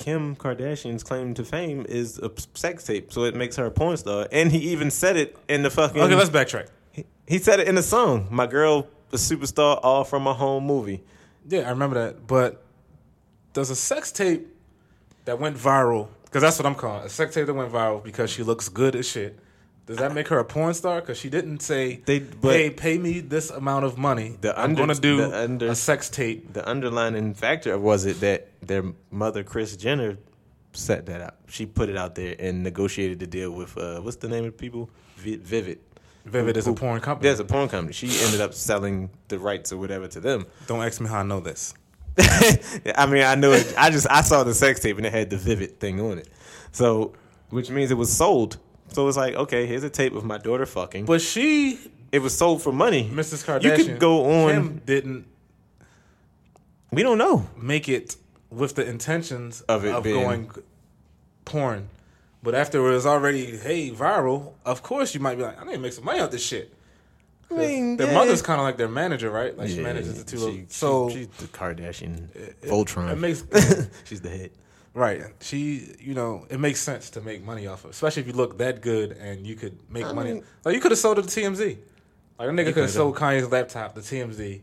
Kim 0.00 0.34
Kardashian's 0.34 1.02
claim 1.02 1.34
to 1.34 1.44
fame 1.44 1.84
is 1.86 2.18
a 2.18 2.32
sex 2.54 2.84
tape, 2.84 3.12
so 3.12 3.24
it 3.24 3.36
makes 3.36 3.56
her 3.56 3.66
a 3.66 3.70
porn 3.70 3.98
star, 3.98 4.26
and 4.32 4.50
he 4.50 4.70
even 4.70 4.90
said 4.90 5.16
it 5.18 5.36
in 5.46 5.62
the 5.62 5.68
fucking. 5.68 6.00
okay, 6.00 6.14
let's 6.14 6.30
backtrack. 6.30 6.68
he, 6.90 7.04
he 7.28 7.36
said 7.38 7.60
it 7.60 7.68
in 7.68 7.74
the 7.74 7.82
song. 7.82 8.26
My 8.30 8.46
girl, 8.46 8.88
a 9.12 9.16
superstar, 9.16 9.78
all 9.82 10.04
from 10.04 10.26
a 10.26 10.32
home 10.32 10.64
movie. 10.64 11.02
Yeah, 11.46 11.60
I 11.60 11.70
remember 11.70 12.02
that. 12.02 12.26
But 12.26 12.64
does 13.52 13.68
a 13.68 13.76
sex 13.76 14.10
tape 14.10 14.48
that 15.26 15.38
went 15.38 15.58
viral, 15.58 16.08
because 16.24 16.40
that's 16.40 16.58
what 16.58 16.64
I'm 16.64 16.76
calling 16.76 17.02
it, 17.02 17.06
a 17.06 17.10
sex 17.10 17.34
tape 17.34 17.44
that 17.44 17.54
went 17.54 17.70
viral 17.70 18.02
because 18.02 18.30
she 18.30 18.42
looks 18.42 18.70
good 18.70 18.96
as 18.96 19.06
shit, 19.06 19.38
does 19.90 19.98
that 19.98 20.14
make 20.14 20.28
her 20.28 20.38
a 20.38 20.44
porn 20.44 20.72
star? 20.74 21.00
Because 21.00 21.18
she 21.18 21.28
didn't 21.28 21.60
say, 21.60 22.00
They- 22.06 22.24
hey, 22.42 22.70
pay 22.70 22.96
me 22.96 23.20
this 23.20 23.50
amount 23.50 23.84
of 23.84 23.98
money. 23.98 24.36
The 24.40 24.58
I'm 24.58 24.74
going 24.74 24.88
to 24.88 25.00
do 25.00 25.22
under- 25.22 25.68
a 25.68 25.74
sex 25.74 26.08
tape. 26.08 26.52
The 26.52 26.66
underlining 26.68 27.34
factor 27.34 27.76
was 27.78 28.06
it 28.06 28.20
that 28.20 28.48
their 28.62 28.84
mother, 29.10 29.42
Kris 29.42 29.76
Jenner, 29.76 30.16
set 30.72 31.06
that 31.06 31.20
out. 31.20 31.34
She 31.48 31.66
put 31.66 31.88
it 31.88 31.96
out 31.96 32.14
there 32.14 32.36
and 32.38 32.62
negotiated 32.62 33.18
the 33.18 33.26
deal 33.26 33.50
with 33.50 33.76
uh, 33.76 34.00
what's 34.00 34.16
the 34.18 34.28
name 34.28 34.44
of 34.44 34.52
the 34.52 34.58
people? 34.58 34.88
Vi- 35.16 35.36
Vivid. 35.36 35.80
Vivid 36.24 36.56
is 36.56 36.66
a 36.68 36.72
porn 36.72 37.00
company. 37.00 37.26
There's 37.28 37.40
a 37.40 37.44
porn 37.44 37.68
company. 37.68 37.92
She 37.92 38.06
ended 38.24 38.40
up 38.40 38.54
selling 38.54 39.10
the 39.28 39.38
rights 39.38 39.72
or 39.72 39.78
whatever 39.78 40.06
to 40.08 40.20
them. 40.20 40.46
Don't 40.68 40.84
ask 40.84 41.00
me 41.00 41.08
how 41.08 41.20
I 41.20 41.22
know 41.24 41.40
this. 41.40 41.74
I 42.18 43.06
mean, 43.06 43.22
I 43.24 43.34
knew 43.34 43.52
it. 43.52 43.74
I 43.76 43.90
just 43.90 44.06
I 44.10 44.20
saw 44.22 44.44
the 44.44 44.54
sex 44.54 44.80
tape 44.80 44.96
and 44.98 45.06
it 45.06 45.12
had 45.12 45.30
the 45.30 45.36
Vivid 45.36 45.80
thing 45.80 46.00
on 46.00 46.18
it. 46.18 46.28
So, 46.72 47.14
which 47.48 47.70
means 47.70 47.90
it 47.90 47.94
was 47.94 48.12
sold. 48.12 48.58
So 48.92 49.06
it's 49.08 49.16
like, 49.16 49.34
okay, 49.34 49.66
here's 49.66 49.84
a 49.84 49.90
tape 49.90 50.14
of 50.14 50.24
my 50.24 50.38
daughter 50.38 50.66
fucking. 50.66 51.04
But 51.06 51.20
she, 51.20 51.78
it 52.12 52.20
was 52.20 52.36
sold 52.36 52.62
for 52.62 52.72
money. 52.72 53.08
Mrs. 53.08 53.44
Kardashian, 53.44 53.78
You 53.78 53.84
could 53.84 53.98
go 54.00 54.44
on. 54.44 54.50
Kim 54.50 54.82
didn't 54.84 55.26
We 56.90 57.02
don't 57.02 57.18
know. 57.18 57.48
make 57.56 57.88
it 57.88 58.16
with 58.50 58.74
the 58.74 58.84
intentions 58.88 59.60
Of 59.62 59.84
it 59.84 60.02
being- 60.02 60.22
going 60.22 60.50
porn. 61.44 61.88
But 62.42 62.54
after 62.54 62.78
it 62.88 62.92
was 62.94 63.04
already, 63.06 63.58
hey, 63.58 63.90
viral, 63.90 64.54
of 64.64 64.82
course 64.82 65.14
you 65.14 65.20
might 65.20 65.36
be 65.36 65.42
like, 65.42 65.60
I 65.60 65.64
need 65.64 65.72
to 65.74 65.78
make 65.78 65.92
some 65.92 66.04
money 66.04 66.20
out 66.20 66.30
this 66.30 66.42
shit. 66.44 66.72
I 67.50 67.54
mean, 67.54 67.96
their 67.96 68.06
yeah. 68.06 68.14
mother's 68.14 68.40
kind 68.42 68.60
of 68.60 68.64
like 68.64 68.76
their 68.78 68.88
manager, 68.88 69.28
right? 69.30 69.56
Like 69.56 69.68
she 69.68 69.80
manages 69.80 70.22
the 70.22 70.30
two. 70.30 70.36
she- 70.36 70.42
little- 70.44 70.56
she- 70.60 70.66
so 70.68 71.10
she's 71.10 71.26
the 71.28 71.46
Kardashian 71.48 72.34
it- 72.34 72.62
Voltron. 72.62 73.12
It 73.12 73.16
makes 73.18 73.44
she's 74.04 74.20
the 74.22 74.30
head. 74.30 74.50
Right. 74.94 75.22
She, 75.40 75.94
you 76.00 76.14
know, 76.14 76.46
it 76.50 76.60
makes 76.60 76.80
sense 76.80 77.10
to 77.10 77.20
make 77.20 77.42
money 77.44 77.66
off 77.66 77.84
of, 77.84 77.90
especially 77.90 78.22
if 78.22 78.26
you 78.26 78.34
look 78.34 78.58
that 78.58 78.80
good 78.80 79.12
and 79.12 79.46
you 79.46 79.54
could 79.56 79.78
make 79.90 80.04
I 80.04 80.12
money. 80.12 80.32
mean- 80.34 80.44
like 80.64 80.74
you 80.74 80.80
could 80.80 80.92
have 80.92 80.98
sold 80.98 81.18
it 81.18 81.28
to 81.28 81.40
TMZ. 81.40 81.78
Like 82.38 82.48
a 82.48 82.52
nigga 82.52 82.72
could 82.72 82.84
have 82.84 82.90
sold 82.90 83.16
Kanye's 83.16 83.50
laptop 83.50 83.94
to 83.94 84.00
TMZ, 84.00 84.60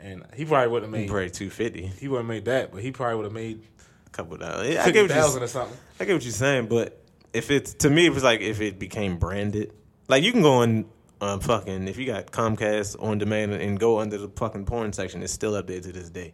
and 0.00 0.24
he 0.34 0.46
probably 0.46 0.68
would 0.72 0.82
have 0.82 0.90
made. 0.90 1.08
Probably 1.08 1.28
two 1.28 1.50
fifty. 1.50 1.86
He 1.86 2.08
wouldn't 2.08 2.26
have 2.26 2.34
made 2.34 2.44
that, 2.46 2.72
but 2.72 2.82
he 2.82 2.90
probably 2.90 3.16
would 3.16 3.24
have 3.26 3.34
made 3.34 3.62
a 4.06 4.10
couple 4.10 4.38
dollars. 4.38 4.68
Yeah, 4.68 4.80
I 4.80 4.84
fifty 4.84 4.92
get 4.92 5.02
what 5.02 5.10
thousand 5.10 5.40
you 5.40 5.44
or 5.44 5.48
something. 5.48 5.76
I 6.00 6.04
get 6.06 6.14
what 6.14 6.22
you're 6.24 6.32
saying, 6.32 6.68
but 6.68 6.98
if 7.34 7.50
it's 7.50 7.74
to 7.74 7.90
me, 7.90 8.06
it 8.06 8.14
was 8.14 8.22
like 8.22 8.40
if 8.40 8.62
it 8.62 8.78
became 8.78 9.18
branded, 9.18 9.74
like 10.08 10.22
you 10.22 10.32
can 10.32 10.40
go 10.40 10.54
on 10.62 10.86
um, 11.20 11.40
fucking 11.40 11.86
if 11.86 11.98
you 11.98 12.06
got 12.06 12.30
Comcast 12.32 12.96
on 13.02 13.18
demand 13.18 13.52
and 13.52 13.78
go 13.78 14.00
under 14.00 14.18
the 14.18 14.28
fucking 14.28 14.64
porn 14.64 14.92
section, 14.92 15.22
it's 15.22 15.32
still 15.32 15.54
up 15.54 15.66
there 15.66 15.80
to 15.80 15.92
this 15.92 16.10
day. 16.10 16.32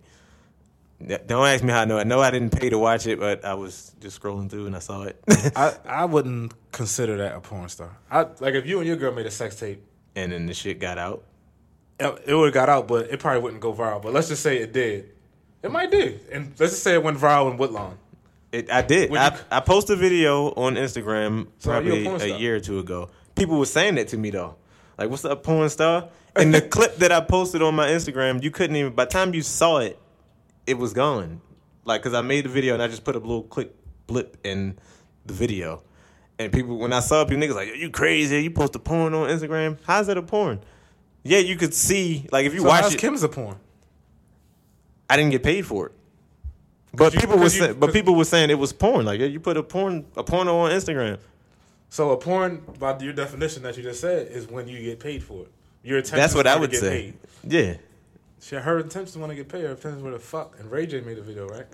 Don't 1.06 1.46
ask 1.46 1.62
me 1.62 1.72
how 1.72 1.82
I 1.82 1.84
know. 1.84 1.98
I 1.98 2.02
know 2.04 2.20
I 2.20 2.30
didn't 2.30 2.58
pay 2.58 2.70
to 2.70 2.78
watch 2.78 3.06
it, 3.06 3.20
but 3.20 3.44
I 3.44 3.54
was 3.54 3.94
just 4.00 4.20
scrolling 4.20 4.50
through 4.50 4.66
and 4.66 4.74
I 4.74 4.80
saw 4.80 5.02
it. 5.04 5.20
I, 5.54 5.74
I 5.84 6.04
wouldn't 6.04 6.52
consider 6.72 7.16
that 7.18 7.36
a 7.36 7.40
porn 7.40 7.68
star. 7.68 7.96
I 8.10 8.26
like 8.40 8.54
if 8.54 8.66
you 8.66 8.78
and 8.78 8.86
your 8.86 8.96
girl 8.96 9.12
made 9.12 9.26
a 9.26 9.30
sex 9.30 9.54
tape, 9.56 9.80
and 10.16 10.32
then 10.32 10.46
the 10.46 10.54
shit 10.54 10.80
got 10.80 10.98
out. 10.98 11.22
it, 12.00 12.34
would 12.34 12.46
have 12.46 12.54
got 12.54 12.68
out, 12.68 12.88
but 12.88 13.10
it 13.10 13.20
probably 13.20 13.42
wouldn't 13.42 13.60
go 13.62 13.72
viral. 13.72 14.02
But 14.02 14.12
let's 14.12 14.28
just 14.28 14.42
say 14.42 14.58
it 14.58 14.72
did. 14.72 15.10
It 15.62 15.70
might 15.70 15.90
do, 15.92 16.18
and 16.32 16.48
let's 16.58 16.72
just 16.72 16.82
say 16.82 16.94
it 16.94 17.02
went 17.02 17.18
viral 17.18 17.50
in 17.50 17.58
Woodlawn. 17.58 17.96
It, 18.50 18.70
I 18.70 18.82
did. 18.82 19.10
Would 19.10 19.20
I, 19.20 19.34
you- 19.34 19.40
I 19.52 19.60
posted 19.60 19.98
a 19.98 20.00
video 20.00 20.48
on 20.54 20.74
Instagram 20.74 21.46
So 21.58 21.70
are 21.70 21.76
a 21.76 21.82
probably 21.82 22.30
a, 22.32 22.38
year 22.38 22.56
or 22.56 22.60
two 22.60 22.80
ago. 22.80 23.10
People 23.36 23.58
were 23.58 23.66
saying 23.66 23.96
that 23.96 24.08
to 24.08 24.16
me 24.16 24.30
though. 24.30 24.56
Like, 24.96 25.10
what's 25.10 25.24
up, 25.24 25.42
porn 25.44 25.68
star? 25.68 26.08
And 26.36 26.54
the 26.54 26.60
clip 26.60 26.96
that 26.98 27.10
I 27.10 27.20
posted 27.20 27.62
on 27.62 27.74
my 27.74 27.88
Instagram, 27.88 28.44
you 28.44 28.52
couldn't 28.52 28.76
even. 28.76 28.92
By 28.92 29.06
the 29.06 29.10
time 29.10 29.34
you 29.34 29.42
saw 29.42 29.78
it, 29.78 29.98
it 30.68 30.78
was 30.78 30.92
gone. 30.92 31.40
Like, 31.84 32.02
cause 32.02 32.14
I 32.14 32.20
made 32.20 32.44
the 32.44 32.48
video 32.50 32.74
and 32.74 32.82
I 32.82 32.88
just 32.88 33.02
put 33.04 33.16
a 33.16 33.18
little 33.18 33.42
click 33.44 33.74
blip 34.06 34.36
in 34.44 34.78
the 35.26 35.32
video, 35.34 35.82
and 36.38 36.52
people 36.52 36.76
when 36.78 36.92
I 36.92 37.00
saw 37.00 37.24
people 37.24 37.42
niggas 37.42 37.54
like, 37.54 37.76
you 37.76 37.90
crazy? 37.90 38.42
You 38.42 38.50
post 38.50 38.74
a 38.76 38.78
porn 38.78 39.14
on 39.14 39.28
Instagram? 39.28 39.78
How's 39.86 40.06
that 40.08 40.18
a 40.18 40.22
porn? 40.22 40.60
Yeah, 41.24 41.38
you 41.38 41.56
could 41.56 41.74
see 41.74 42.26
like 42.30 42.46
if 42.46 42.54
you 42.54 42.60
So 42.60 42.68
watch 42.68 42.82
how's 42.82 42.94
it. 42.94 43.00
Kim's 43.00 43.22
a 43.22 43.28
porn? 43.28 43.56
I 45.10 45.16
didn't 45.16 45.30
get 45.32 45.42
paid 45.42 45.66
for 45.66 45.86
it. 45.86 45.92
But 46.92 47.14
you- 47.14 47.20
people 47.20 47.38
were 47.38 47.48
say, 47.50 47.72
but 47.72 47.92
people 47.92 48.14
were 48.14 48.24
saying 48.24 48.50
it 48.50 48.58
was 48.58 48.72
porn. 48.72 49.06
Like 49.06 49.20
yeah, 49.20 49.26
you 49.26 49.40
put 49.40 49.56
a 49.56 49.62
porn 49.62 50.04
a 50.16 50.22
porno 50.22 50.58
on 50.58 50.70
Instagram. 50.70 51.18
So 51.90 52.10
a 52.10 52.16
porn, 52.18 52.62
by 52.78 52.98
your 52.98 53.14
definition 53.14 53.62
that 53.62 53.76
you 53.78 53.82
just 53.82 54.00
said, 54.02 54.28
is 54.28 54.46
when 54.46 54.68
you 54.68 54.78
get 54.82 55.00
paid 55.00 55.22
for 55.22 55.42
it. 55.44 55.50
Your. 55.82 56.02
That's 56.02 56.34
what 56.34 56.46
I 56.46 56.56
would 56.58 56.74
say. 56.74 57.14
Paid. 57.44 57.50
Yeah. 57.50 57.74
She, 58.40 58.54
had 58.54 58.64
her 58.64 58.78
intentions 58.78 59.12
to 59.12 59.18
want 59.18 59.30
to 59.30 59.36
get 59.36 59.48
paid. 59.48 59.62
Her 59.64 59.70
intentions 59.70 60.02
were 60.02 60.12
to 60.12 60.18
fuck. 60.18 60.56
And 60.58 60.70
Ray 60.70 60.86
J 60.86 61.00
made 61.00 61.18
a 61.18 61.22
video, 61.22 61.46
right? 61.48 61.66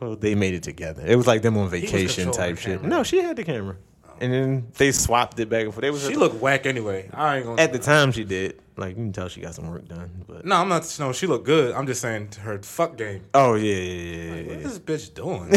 Well, 0.00 0.16
they 0.16 0.34
made 0.34 0.54
it 0.54 0.62
together. 0.62 1.02
It 1.04 1.16
was 1.16 1.26
like 1.26 1.42
them 1.42 1.56
on 1.56 1.68
vacation 1.68 2.30
type 2.30 2.58
shit. 2.58 2.82
No, 2.82 3.02
she 3.02 3.20
had 3.20 3.36
the 3.36 3.44
camera, 3.44 3.76
and 4.20 4.32
then 4.32 4.68
they 4.76 4.92
swapped 4.92 5.40
it 5.40 5.48
back 5.48 5.64
and 5.64 5.74
forth. 5.74 5.82
They 5.82 5.90
was 5.90 6.06
She 6.06 6.14
looked 6.14 6.36
whack 6.40 6.66
anyway. 6.66 7.10
I 7.12 7.38
ain't 7.38 7.46
gonna. 7.46 7.60
at 7.60 7.72
the 7.72 7.78
time 7.80 8.12
she 8.12 8.22
did. 8.24 8.60
Like 8.78 8.90
you 8.90 8.94
can 8.94 9.12
tell 9.12 9.28
she 9.28 9.40
got 9.40 9.54
some 9.54 9.68
work 9.68 9.86
done. 9.88 10.24
But 10.26 10.44
No, 10.46 10.56
I'm 10.56 10.68
not. 10.68 10.96
No, 11.00 11.12
she 11.12 11.26
looked 11.26 11.44
good. 11.46 11.74
I'm 11.74 11.86
just 11.86 12.00
saying 12.00 12.30
her 12.42 12.58
fuck 12.62 12.96
game. 12.96 13.24
oh 13.34 13.54
yeah, 13.54 13.74
yeah, 13.74 13.82
yeah, 13.92 14.22
yeah, 14.22 14.30
What 14.30 14.60
yeah. 14.60 14.66
is 14.68 14.78
this 14.78 15.10
bitch 15.10 15.14
doing? 15.14 15.50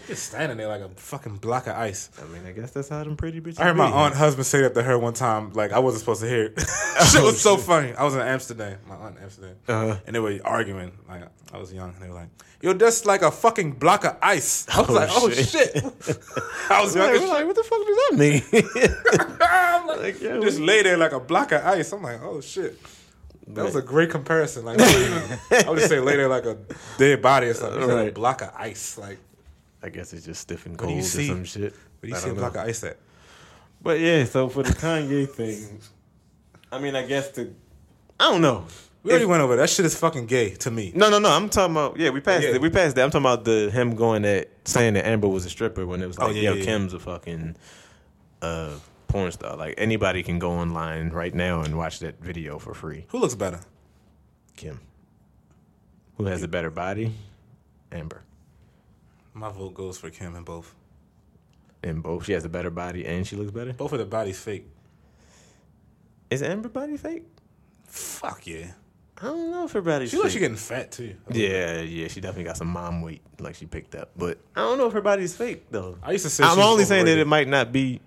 just 0.08 0.28
standing 0.30 0.56
there 0.58 0.68
like 0.68 0.80
a 0.80 0.88
fucking 0.96 1.36
block 1.36 1.66
of 1.66 1.76
ice. 1.76 2.10
I 2.20 2.26
mean, 2.32 2.46
I 2.46 2.52
guess 2.52 2.70
that's 2.70 2.88
how 2.88 3.04
them 3.04 3.16
pretty 3.16 3.40
bitches. 3.40 3.60
I 3.60 3.64
heard 3.64 3.76
my 3.76 3.88
be. 3.88 3.92
aunt 3.92 4.14
husband 4.14 4.46
say 4.46 4.62
that 4.62 4.74
to 4.74 4.82
her 4.82 4.98
one 4.98 5.12
time. 5.14 5.52
Like 5.52 5.72
I 5.72 5.78
wasn't 5.78 6.00
supposed 6.00 6.22
to 6.22 6.28
hear 6.28 6.44
it. 6.46 6.60
Shit 7.12 7.22
was 7.22 7.40
so 7.40 7.56
funny. 7.56 7.92
I 7.94 8.02
was 8.04 8.14
in 8.14 8.22
Amsterdam, 8.22 8.78
my 8.88 8.96
aunt 8.96 9.16
in 9.18 9.22
Amsterdam, 9.22 9.56
Uh-huh. 9.68 9.96
and 10.06 10.16
they 10.16 10.20
were 10.20 10.38
arguing. 10.44 10.92
Like 11.08 11.22
I 11.52 11.58
was 11.58 11.72
young, 11.72 11.90
and 11.94 12.02
they 12.02 12.08
were 12.08 12.14
like, 12.14 12.28
"You're 12.60 12.74
just 12.74 13.06
like 13.06 13.22
a 13.22 13.30
fucking 13.30 13.72
block 13.72 14.04
of 14.04 14.16
ice." 14.22 14.66
I 14.68 14.80
was 14.80 14.90
Oh, 14.90 14.92
like, 14.94 15.08
"Oh 15.12 15.30
shit. 15.30 15.46
shit!" 15.48 15.84
I 16.70 16.82
was. 16.82 16.96
Like, 16.96 17.14
shit. 17.14 17.28
like, 17.28 17.46
what 17.46 17.54
the 17.54 17.62
fuck 17.62 17.78
does 17.86 17.96
that 17.96 18.16
mean? 18.18 18.42
I'm 19.40 19.86
like, 19.86 20.00
Like, 20.00 20.20
yeah, 20.22 20.38
just 20.40 20.58
lay 20.60 20.82
there 20.82 20.96
like 20.96 21.12
a 21.12 21.20
block 21.20 21.52
of 21.52 21.64
ice. 21.64 21.92
I'm 21.92 22.02
like, 22.02 22.20
"Oh 22.22 22.40
shit." 22.46 22.78
That 23.48 23.64
was 23.64 23.76
a 23.76 23.82
great 23.82 24.10
comparison. 24.10 24.64
Like, 24.64 24.80
even- 24.80 25.38
I 25.66 25.70
would 25.70 25.78
just 25.78 25.88
say 25.88 26.00
lay 26.00 26.16
there 26.16 26.26
like 26.28 26.46
a 26.46 26.56
dead 26.98 27.22
body 27.22 27.46
or 27.48 27.54
something. 27.54 27.78
It's 27.78 27.86
like 27.88 27.96
a 27.96 28.04
Right. 28.04 28.14
block 28.14 28.42
of 28.42 28.50
ice. 28.56 28.98
Like, 28.98 29.18
I 29.82 29.88
guess 29.88 30.12
it's 30.12 30.26
just 30.26 30.40
stiff 30.40 30.66
and 30.66 30.76
do 30.76 30.84
you 30.84 30.88
cold 30.94 31.00
or 31.00 31.04
see? 31.04 31.28
some 31.28 31.44
shit. 31.44 31.72
where 31.72 31.72
do 32.02 32.08
you 32.08 32.14
I 32.16 32.18
see 32.18 32.24
a 32.24 32.28
don't 32.30 32.38
block 32.38 32.56
of 32.56 32.66
ice 32.66 32.82
at? 32.82 32.96
But 33.82 34.00
yeah, 34.00 34.24
so 34.24 34.48
for 34.48 34.64
the 34.64 34.72
Kanye 34.72 35.28
thing, 35.28 35.78
I 36.72 36.80
mean, 36.80 36.96
I 36.96 37.06
guess 37.06 37.30
to, 37.32 37.54
I 38.18 38.32
don't 38.32 38.40
know. 38.40 38.66
We 39.04 39.12
already 39.12 39.26
went 39.26 39.42
over 39.42 39.54
that. 39.54 39.62
that 39.62 39.70
shit 39.70 39.86
is 39.86 39.96
fucking 39.96 40.26
gay 40.26 40.50
to 40.56 40.70
me. 40.72 40.90
No, 40.96 41.08
no, 41.08 41.20
no. 41.20 41.28
I'm 41.30 41.48
talking 41.48 41.76
about 41.76 41.96
yeah. 41.96 42.10
We 42.10 42.18
passed 42.20 42.42
Yeah. 42.42 42.56
it. 42.56 42.60
We 42.60 42.70
passed 42.70 42.96
that. 42.96 43.04
I'm 43.04 43.10
talking 43.10 43.24
about 43.24 43.44
the 43.44 43.70
him 43.70 43.94
going 43.94 44.24
at 44.24 44.48
saying 44.64 44.94
that 44.94 45.06
Amber 45.06 45.28
was 45.28 45.44
a 45.46 45.50
stripper 45.50 45.86
when 45.86 46.02
it 46.02 46.08
was 46.08 46.18
Oh, 46.18 46.26
like, 46.26 46.34
yeah, 46.34 46.42
yo, 46.42 46.52
yeah, 46.54 46.58
yeah. 46.58 46.64
Kim's 46.64 46.92
a 46.94 46.98
fucking 46.98 47.54
uh, 48.42 48.70
porn 49.08 49.32
star. 49.32 49.56
Like 49.56 49.74
anybody 49.78 50.22
can 50.22 50.38
go 50.38 50.52
online 50.52 51.10
right 51.10 51.34
now 51.34 51.60
and 51.62 51.76
watch 51.76 52.00
that 52.00 52.20
video 52.20 52.58
for 52.58 52.74
free. 52.74 53.06
Who 53.08 53.18
looks 53.18 53.34
better? 53.34 53.60
Kim, 54.56 54.80
who 56.16 56.24
has 56.26 56.42
a 56.42 56.48
better 56.48 56.70
body, 56.70 57.12
Amber. 57.92 58.22
My 59.34 59.50
vote 59.50 59.74
goes 59.74 59.98
for 59.98 60.08
Kim 60.10 60.34
and 60.34 60.46
both. 60.46 60.74
And 61.82 62.02
both, 62.02 62.24
she 62.24 62.32
has 62.32 62.44
a 62.44 62.48
better 62.48 62.70
body 62.70 63.06
and 63.06 63.26
she 63.26 63.36
looks 63.36 63.50
better. 63.50 63.72
Both 63.74 63.92
of 63.92 63.98
the 63.98 64.06
bodies 64.06 64.40
fake. 64.40 64.66
Is 66.30 66.42
Amber 66.42 66.68
body 66.70 66.96
fake? 66.96 67.24
Fuck 67.86 68.46
yeah. 68.46 68.72
I 69.18 69.26
don't 69.26 69.50
know 69.50 69.64
if 69.64 69.72
her 69.72 69.80
body's 69.80 70.10
She 70.10 70.16
looks 70.16 70.26
like 70.26 70.32
she 70.34 70.38
getting 70.40 70.56
fat 70.56 70.92
too. 70.92 71.16
yeah, 71.30 71.80
yeah, 71.80 72.08
she 72.08 72.20
definitely 72.20 72.44
got 72.44 72.56
some 72.56 72.68
mom 72.68 73.00
weight 73.02 73.22
like 73.38 73.54
she 73.54 73.64
picked 73.66 73.94
up. 73.94 74.10
But 74.16 74.38
I 74.54 74.60
don't 74.60 74.76
know 74.78 74.86
if 74.86 74.92
her 74.92 75.00
body's 75.00 75.34
fake 75.34 75.70
though. 75.70 75.96
I 76.02 76.12
used 76.12 76.24
to 76.24 76.30
say 76.30 76.44
I'm 76.44 76.58
only 76.58 76.84
saying 76.84 77.06
that 77.06 77.16
it 77.18 77.26
might 77.26 77.48
not 77.48 77.72
be 77.72 78.00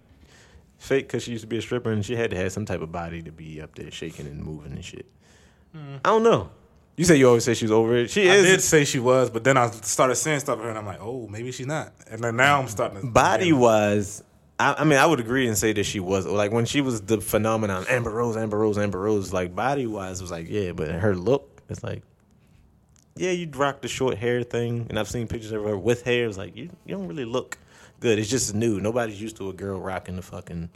fake 0.79 1.07
because 1.07 1.23
she 1.23 1.31
used 1.31 1.43
to 1.43 1.47
be 1.47 1.57
a 1.57 1.61
stripper 1.61 1.91
and 1.91 2.03
she 2.03 2.15
had 2.15 2.31
to 2.31 2.37
have 2.37 2.51
some 2.51 2.65
type 2.65 2.81
of 2.81 2.91
body 2.91 3.21
to 3.21 3.31
be 3.31 3.61
up 3.61 3.75
there 3.75 3.91
shaking 3.91 4.25
and 4.25 4.43
moving 4.43 4.71
and 4.71 4.83
shit. 4.83 5.05
Mm. 5.75 5.99
I 6.03 6.09
don't 6.09 6.23
know. 6.23 6.49
You 6.97 7.05
say 7.05 7.15
you 7.15 7.27
always 7.27 7.45
say 7.45 7.53
she's 7.53 7.71
over 7.71 7.95
it. 7.95 8.09
She. 8.09 8.29
I 8.29 8.35
is. 8.35 8.45
did 8.45 8.61
say 8.61 8.83
she 8.83 8.99
was, 8.99 9.29
but 9.29 9.43
then 9.43 9.55
I 9.55 9.69
started 9.69 10.15
saying 10.15 10.41
stuff 10.41 10.57
to 10.57 10.63
her, 10.63 10.69
and 10.69 10.77
I'm 10.77 10.85
like, 10.85 10.99
oh, 10.99 11.27
maybe 11.27 11.51
she's 11.53 11.67
not. 11.67 11.93
And 12.09 12.21
then 12.21 12.35
now 12.35 12.59
I'm 12.59 12.67
starting 12.67 12.99
to 12.99 13.07
body 13.07 13.53
wise, 13.53 14.21
I, 14.59 14.75
I 14.79 14.83
mean, 14.83 14.99
I 14.99 15.05
would 15.05 15.21
agree 15.21 15.47
and 15.47 15.57
say 15.57 15.71
that 15.71 15.85
she 15.85 16.01
was 16.01 16.25
like 16.25 16.51
when 16.51 16.65
she 16.65 16.81
was 16.81 17.01
the 17.01 17.21
phenomenon, 17.21 17.85
Amber 17.87 18.11
Rose, 18.11 18.35
Amber 18.35 18.57
Rose, 18.57 18.77
Amber 18.77 18.99
Rose. 18.99 19.31
Like 19.31 19.55
body 19.55 19.87
wise, 19.87 20.21
was 20.21 20.31
like 20.31 20.49
yeah, 20.49 20.73
but 20.73 20.89
her 20.89 21.15
look, 21.15 21.61
it's 21.69 21.83
like 21.83 22.03
yeah, 23.15 23.31
you 23.31 23.49
rock 23.51 23.81
the 23.81 23.87
short 23.87 24.17
hair 24.17 24.43
thing, 24.43 24.87
and 24.89 24.99
I've 24.99 25.09
seen 25.09 25.27
pictures 25.27 25.53
of 25.53 25.63
her 25.63 25.77
with 25.77 26.03
hair. 26.03 26.27
It's 26.27 26.37
like 26.37 26.55
you 26.55 26.69
you 26.85 26.95
don't 26.95 27.07
really 27.07 27.25
look 27.25 27.57
good. 27.99 28.19
It's 28.19 28.29
just 28.29 28.53
new. 28.53 28.79
Nobody's 28.79 29.21
used 29.21 29.37
to 29.37 29.49
a 29.49 29.53
girl 29.53 29.79
rocking 29.79 30.15
the 30.15 30.21
fucking 30.21 30.69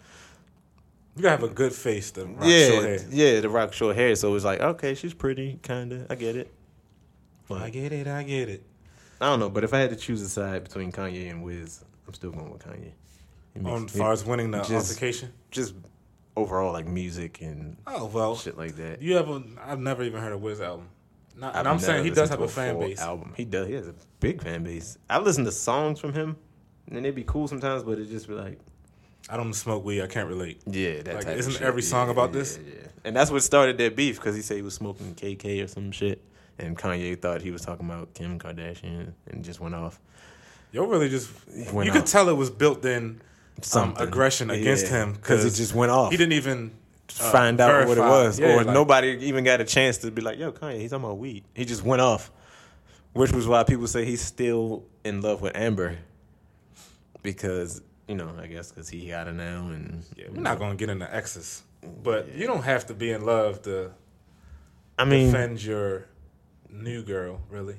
You 1.16 1.22
gotta 1.24 1.42
have 1.42 1.44
a 1.44 1.54
good 1.54 1.74
face 1.74 2.12
to 2.12 2.26
rock 2.26 2.44
yeah 2.46 2.68
short 2.70 2.84
hair. 2.86 3.00
yeah 3.10 3.42
to 3.42 3.50
rock 3.50 3.74
short 3.74 3.96
hair. 3.96 4.16
So 4.16 4.34
it's 4.36 4.46
like 4.46 4.60
okay, 4.62 4.96
she's 4.96 5.14
pretty, 5.14 5.60
kinda. 5.62 6.08
I 6.10 6.16
get 6.16 6.36
it. 6.36 6.52
But 7.48 7.62
I 7.62 7.70
get 7.70 7.92
it. 7.92 8.08
I 8.08 8.24
get 8.24 8.50
it. 8.50 8.64
I 9.22 9.28
don't 9.28 9.40
know, 9.40 9.50
but 9.50 9.64
if 9.64 9.74
I 9.74 9.80
had 9.80 9.90
to 9.92 9.96
choose 9.96 10.22
a 10.22 10.30
side 10.30 10.64
between 10.64 10.92
Kanye 10.92 11.30
and 11.30 11.44
Wiz, 11.44 11.84
I'm 12.08 12.14
still 12.14 12.32
going 12.32 12.52
with 12.52 12.66
Kanye. 12.66 12.92
Makes- 13.56 13.68
On 13.68 13.86
as 13.86 13.96
far 13.96 14.12
as 14.12 14.26
winning 14.26 14.52
the 14.52 14.58
just- 14.60 14.72
altercation. 14.72 15.32
just 15.52 15.76
overall 16.36 16.74
like 16.74 16.88
music 16.88 17.42
and 17.42 17.78
Oh 17.86 18.06
well, 18.06 18.36
shit 18.36 18.58
like 18.58 18.76
that. 18.78 19.02
you 19.02 19.18
ever? 19.18 19.42
I've 19.64 19.80
never 19.80 20.04
even 20.04 20.20
heard 20.22 20.34
a 20.34 20.38
Wiz 20.38 20.60
album. 20.62 20.88
Not, 21.38 21.56
and 21.56 21.68
I'm 21.68 21.80
saying 21.80 22.04
he 22.04 22.10
does 22.12 22.30
have 22.30 22.42
a 22.42 22.48
fan 22.48 22.80
base. 22.80 23.00
Album. 23.00 23.34
He 23.36 23.44
does. 23.46 23.68
He 23.68 23.74
has 23.74 23.88
a 23.88 23.96
big 24.20 24.42
fan 24.42 24.64
base. 24.64 24.98
I 25.10 25.20
listen 25.20 25.46
to 25.46 25.52
songs 25.52 26.00
from 26.00 26.14
him, 26.14 26.38
and 26.92 27.04
they'd 27.06 27.12
be 27.16 27.24
cool 27.24 27.48
sometimes, 27.48 27.84
but 27.84 28.00
it 28.00 28.10
just 28.10 28.28
be 28.28 28.34
like, 28.34 28.60
I 29.30 29.38
don't 29.38 29.54
smoke 29.54 29.84
weed. 29.86 30.02
I 30.02 30.08
can't 30.08 30.28
relate. 30.28 30.62
yeah, 30.66 31.02
that 31.04 31.16
Like, 31.16 31.26
type. 31.26 31.38
isn't 31.38 31.54
of 31.54 31.58
shit. 31.60 31.68
every 31.68 31.82
song 31.82 32.08
Yeah, 32.08 32.12
about 32.14 32.34
yeah, 32.34 32.40
this? 32.40 32.60
Yeah, 32.66 32.74
and 33.06 33.16
that's 33.16 33.32
what 33.32 33.42
started 33.44 33.78
that 33.78 33.96
beef 33.96 34.18
because 34.18 34.36
he 34.36 34.42
said 34.42 34.58
he 34.58 34.62
was 34.64 34.74
smoking 34.74 35.16
KK 35.16 35.64
or 35.64 35.68
some 35.68 35.92
shit, 35.92 36.22
and 36.60 36.78
Kanye 36.78 37.20
thought 37.22 37.42
he 37.42 37.52
was 37.52 37.62
talking 37.62 37.86
about 37.86 38.14
Kim 38.14 38.38
Kardashian, 38.40 39.14
and 39.32 39.44
just 39.44 39.60
went 39.60 39.76
off. 39.76 40.00
Yo, 40.74 40.86
really 40.86 41.08
just 41.10 41.30
Went 41.72 41.86
you 41.86 41.92
could 41.94 42.06
tell 42.08 42.28
it 42.30 42.36
was 42.36 42.50
built 42.50 42.84
in 42.84 43.04
um, 43.06 43.20
Something. 43.62 44.08
aggression 44.08 44.50
against 44.50 44.88
him 44.88 45.14
because 45.14 45.46
it 45.46 45.52
just 45.56 45.74
went 45.76 45.92
off. 45.92 46.12
He 46.12 46.18
didn't 46.18 46.34
even 46.34 46.72
uh, 47.22 47.32
Find 47.32 47.62
out 47.62 47.88
what 47.88 47.98
it 48.00 48.02
was, 48.02 48.40
Yeah, 48.40 48.56
or 48.56 48.64
like, 48.64 48.74
nobody 48.74 49.10
even 49.22 49.44
got 49.44 49.62
a 49.62 49.66
chance 49.66 50.00
to 50.00 50.10
be 50.12 50.22
like, 50.24 50.40
"Yo, 50.40 50.52
Kanye, 50.52 50.80
he's 50.82 50.90
talking 50.92 51.06
about 51.06 51.20
weed." 51.20 51.44
He 51.54 51.64
just 51.64 51.84
went 51.84 52.02
off, 52.02 52.32
which 53.14 53.32
was 53.32 53.48
why 53.48 53.64
people 53.64 53.86
say 53.88 54.04
he's 54.04 54.22
still 54.22 54.84
in 55.06 55.22
love 55.22 55.42
with 55.44 55.56
Amber, 55.56 55.98
because 57.24 57.82
you 58.08 58.16
know, 58.16 58.32
I 58.40 58.48
guess 58.48 58.70
because 58.70 58.90
he 58.90 59.08
got 59.08 59.28
her 59.28 59.34
now, 59.34 59.68
and 59.68 60.04
Yeah, 60.16 60.26
we're 60.30 60.42
not 60.42 60.60
gonna 60.60 60.76
get 60.76 60.90
into 60.90 61.14
exes, 61.14 61.64
but 62.04 62.36
you 62.36 62.46
don't 62.46 62.64
have 62.64 62.86
to 62.88 62.94
be 62.94 63.12
in 63.12 63.26
love 63.26 63.62
to 63.64 63.92
I 65.00 65.06
mean, 65.06 65.32
defend 65.32 65.64
your 65.64 66.06
new 66.70 67.02
girl. 67.04 67.42
Really, 67.50 67.78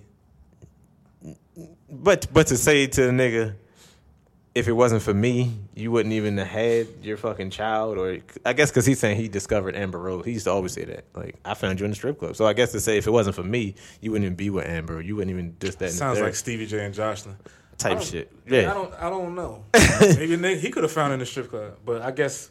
but 1.91 2.27
but 2.33 2.49
to 2.49 2.57
say 2.57 2.87
to 2.87 3.09
a 3.09 3.13
nigga, 3.13 3.55
if 4.55 4.67
it 4.67 4.73
wasn't 4.73 5.03
for 5.03 5.13
me, 5.15 5.53
you 5.75 5.91
wouldn't 5.91 6.15
even 6.15 6.39
have 6.39 6.47
had 6.47 6.87
your 7.03 7.17
fucking 7.17 7.51
child, 7.51 7.99
or 7.99 8.19
I 8.47 8.53
guess 8.55 8.71
because 8.71 8.87
he's 8.87 8.99
saying 8.99 9.19
he 9.19 9.29
discovered 9.29 9.77
Amber 9.77 9.99
Rose. 9.99 10.25
He 10.25 10.33
used 10.33 10.45
to 10.45 10.53
always 10.53 10.73
say 10.73 10.85
that, 10.85 11.05
like 11.15 11.37
I 11.45 11.55
found 11.55 11.81
you 11.81 11.85
in 11.85 11.91
the 11.91 11.97
strip 11.97 12.19
club. 12.19 12.35
So 12.35 12.47
I 12.47 12.55
guess 12.55 12.73
to 12.73 12.81
say 12.81 12.97
if 12.97 13.07
it 13.07 13.11
wasn't 13.11 13.37
for 13.37 13.43
me, 13.43 13.75
you 14.01 14.11
wouldn't 14.11 14.25
even 14.25 14.37
be 14.37 14.51
with 14.51 14.67
Amber. 14.67 15.03
You 15.03 15.17
wouldn't 15.17 15.31
even 15.31 15.57
just 15.61 15.81
that. 15.81 15.91
the 15.91 15.93
sounds 15.93 16.21
like 16.21 16.35
Stevie 16.35 16.67
J 16.67 16.85
and 16.85 16.95
Joseline. 16.95 17.37
I 17.75 17.77
type 17.77 17.99
don't- 17.99 18.07
shit. 18.07 18.31
I 18.47 18.55
Yeah, 18.55 18.75
don't. 18.75 18.95
I 18.95 19.11
don't 19.11 19.35
know. 19.35 19.65
Maybe 20.01 20.37
Nick, 20.37 20.61
he 20.61 20.71
could 20.71 20.83
have 20.85 20.93
found 20.93 21.09
her 21.09 21.15
in 21.15 21.21
the 21.21 21.27
strip 21.27 21.51
club, 21.51 21.79
but 21.85 22.03
I 22.03 22.11
guess 22.11 22.51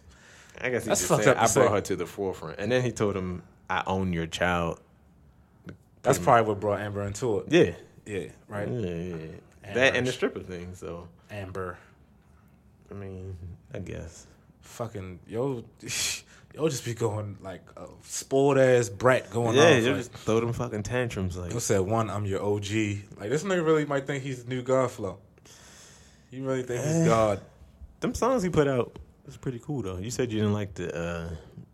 I 0.62 0.70
guess 0.70 0.84
he 0.84 0.90
That's 0.90 1.02
just 1.02 1.10
fucked 1.10 1.24
said 1.24 1.38
up 1.38 1.50
I 1.50 1.54
brought 1.54 1.72
her 1.72 1.82
to 1.82 1.96
the 1.96 2.06
forefront, 2.06 2.60
and 2.60 2.72
then 2.72 2.82
he 2.84 2.92
told 2.92 3.16
him, 3.16 3.44
"I 3.70 3.84
own 3.88 4.14
your 4.14 4.28
child." 4.28 4.80
that's 6.02 6.20
probably 6.20 6.48
what 6.50 6.60
brought 6.60 6.82
Amber 6.82 7.04
into 7.04 7.40
it. 7.40 7.46
Yeah, 7.50 7.74
Yeah, 8.06 8.28
right. 8.50 8.68
yeah, 8.68 8.80
yeah. 8.90 9.16
yeah. 9.16 9.16
Amber. 9.64 9.80
That 9.80 9.96
and 9.96 10.06
the 10.06 10.12
stripper 10.12 10.42
thing. 10.42 10.76
So 10.76 11.08
Amber, 11.32 11.78
I 12.92 12.94
mean, 12.94 13.38
I 13.74 13.80
guess. 13.80 14.28
fucking 14.62 15.20
yo, 15.28 15.64
yo, 16.54 16.70
just 16.70 16.86
be 16.86 16.94
going 16.94 17.38
like 17.42 17.64
a 17.78 17.88
spoiled 18.04 18.58
ass 18.58 18.90
brat 18.90 19.30
going 19.32 19.58
yeah, 19.58 19.64
on. 19.64 19.84
you 19.84 19.88
Like, 19.90 19.98
just 19.98 20.14
throw 20.14 20.40
them 20.40 20.54
fucking 20.54 20.84
tantrums 20.84 21.38
like. 21.38 21.52
Yo 21.52 21.60
said 21.60 21.82
one, 21.82 22.10
I'm 22.10 22.26
your 22.26 22.44
OG. 22.44 22.66
Like 23.18 23.30
this 23.30 23.44
nigga 23.44 23.66
really 23.66 23.86
might 23.86 24.06
think 24.08 24.24
he's 24.24 24.44
the 24.44 24.50
new 24.50 24.62
God 24.62 24.92
flow. 24.92 25.18
You 26.32 26.46
really 26.46 26.64
think 26.64 26.84
he's 26.84 26.96
Eh. 26.96 27.06
God? 27.06 27.42
Them 28.00 28.14
songs 28.14 28.44
he 28.44 28.50
put 28.50 28.68
out 28.68 28.98
was 29.26 29.38
pretty 29.38 29.60
cool 29.60 29.82
though. 29.82 29.98
You 29.98 30.12
said 30.12 30.32
you 30.32 30.40
didn't 30.40 30.54
like 30.54 30.74
the 30.74 30.96
uh, 30.96 31.30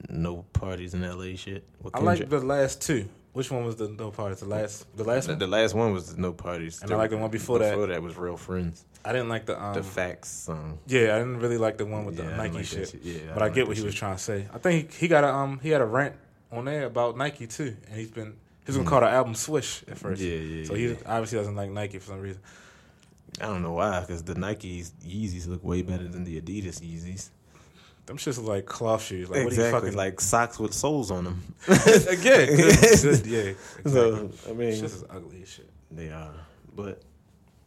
no 0.09 0.43
parties 0.53 0.93
in 0.93 1.03
L.A. 1.03 1.35
shit. 1.35 1.63
I 1.93 1.99
like 1.99 2.29
the 2.29 2.39
last 2.39 2.81
two. 2.81 3.07
Which 3.33 3.51
one 3.51 3.63
was 3.63 3.75
the 3.75 3.87
no 3.89 4.09
parties? 4.11 4.39
The 4.39 4.47
last, 4.47 4.85
the 4.97 5.03
last 5.03 5.27
the, 5.27 5.33
one. 5.33 5.39
the 5.39 5.47
last 5.47 5.73
one 5.75 5.93
was 5.93 6.15
the 6.15 6.19
no 6.21 6.33
parties, 6.33 6.81
And 6.81 6.91
I 6.91 6.95
like 6.95 7.11
the 7.11 7.17
one 7.17 7.29
before 7.29 7.59
that. 7.59 7.71
Before 7.71 7.87
that 7.87 8.01
was 8.01 8.17
Real 8.17 8.37
Friends, 8.37 8.83
I 9.05 9.11
didn't 9.13 9.29
like 9.29 9.45
the 9.45 9.61
um. 9.61 9.75
the 9.75 9.83
Facts 9.83 10.29
song. 10.29 10.79
yeah, 10.87 11.15
I 11.15 11.19
didn't 11.19 11.39
really 11.39 11.57
like 11.57 11.77
the 11.77 11.85
one 11.85 12.05
with 12.05 12.17
Yeah, 12.17 12.25
the 12.25 12.37
Nike 12.37 12.55
like 12.55 12.65
shit. 12.65 12.89
shit. 12.89 13.01
Yeah, 13.03 13.19
but 13.33 13.43
I 13.43 13.45
don't 13.47 13.55
get 13.55 13.67
what 13.67 13.77
he 13.77 13.83
was 13.83 13.93
trying 13.95 14.15
to 14.17 14.21
say. 14.21 14.47
I 14.53 14.57
think 14.57 14.91
he, 14.93 15.01
he 15.01 15.07
got 15.07 15.23
a 15.23 15.33
um 15.33 15.59
he 15.61 15.69
had 15.69 15.81
a 15.81 15.85
rant 15.85 16.15
on 16.51 16.65
there 16.65 16.85
about 16.85 17.17
Nike 17.17 17.45
too, 17.45 17.77
and 17.87 17.95
he's 17.99 18.09
been 18.09 18.35
he's 18.65 18.75
gonna 18.75 18.89
call 18.89 19.01
the 19.01 19.09
album 19.09 19.35
Swish 19.35 19.83
at 19.87 19.97
first. 19.99 20.21
Mm. 20.21 20.25
Yeah, 20.25 20.57
yeah, 20.57 20.65
So 20.65 20.73
he 20.73 20.87
yeah. 20.87 20.95
obviously 21.05 21.37
doesn't 21.37 21.55
like 21.55 21.69
Nike 21.69 21.99
for 21.99 22.07
some 22.07 22.19
reason. 22.21 22.41
I 23.39 23.45
don't 23.45 23.61
know 23.61 23.73
why, 23.73 23.99
because 24.01 24.23
the 24.23 24.33
Nikes 24.33 24.91
Yeezys 25.05 25.47
look 25.47 25.63
way 25.63 25.83
better 25.83 26.07
than 26.07 26.23
the 26.23 26.41
Adidas 26.41 26.81
Yeezys. 26.81 27.29
Them 28.09 28.17
shits 28.17 28.37
look 28.37 28.47
like 28.47 28.65
cloth 28.65 29.03
shoes. 29.03 29.29
Like 29.29 29.43
what 29.43 29.53
are 29.53 29.55
you 29.55 29.61
exactly, 29.61 29.81
fucking 29.81 29.95
like 29.95 30.19
socks 30.19 30.57
with 30.57 30.73
soles 30.73 31.11
on 31.11 31.25
them. 31.25 31.43
again? 31.67 32.55
Good, 32.55 33.01
good, 33.03 33.25
yeah. 33.27 33.39
Exactly. 33.77 33.91
So 33.91 34.31
I 34.49 34.53
mean, 34.53 34.71
Shits 34.71 34.83
is 34.83 35.05
ugly 35.11 35.43
as 35.43 35.49
shit. 35.49 35.69
They 35.91 36.09
are, 36.09 36.33
but 36.75 37.03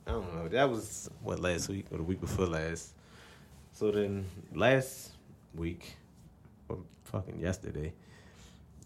I 0.04 0.10
don't 0.10 0.34
know. 0.34 0.48
That 0.48 0.68
was 0.68 1.08
what 1.22 1.38
last 1.38 1.68
week 1.68 1.86
or 1.92 1.98
the 1.98 2.02
week 2.02 2.20
before 2.20 2.46
last. 2.46 2.92
So 3.72 3.92
then 3.92 4.24
last 4.52 5.12
week, 5.54 5.94
or 6.68 6.78
fucking 7.04 7.38
yesterday, 7.38 7.92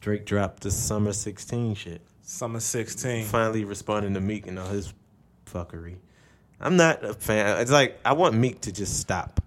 Drake 0.00 0.26
dropped 0.26 0.62
the 0.62 0.70
summer 0.70 1.14
sixteen 1.14 1.74
shit. 1.74 2.02
Summer 2.20 2.60
sixteen. 2.60 3.24
Finally 3.24 3.64
responding 3.64 4.12
to 4.12 4.20
Meek 4.20 4.46
and 4.46 4.58
all 4.58 4.68
his 4.68 4.92
fuckery. 5.46 5.96
I'm 6.60 6.76
not 6.76 7.02
a 7.02 7.14
fan. 7.14 7.62
It's 7.62 7.70
like 7.70 7.98
I 8.04 8.12
want 8.12 8.34
Meek 8.34 8.60
to 8.60 8.72
just 8.72 9.00
stop, 9.00 9.40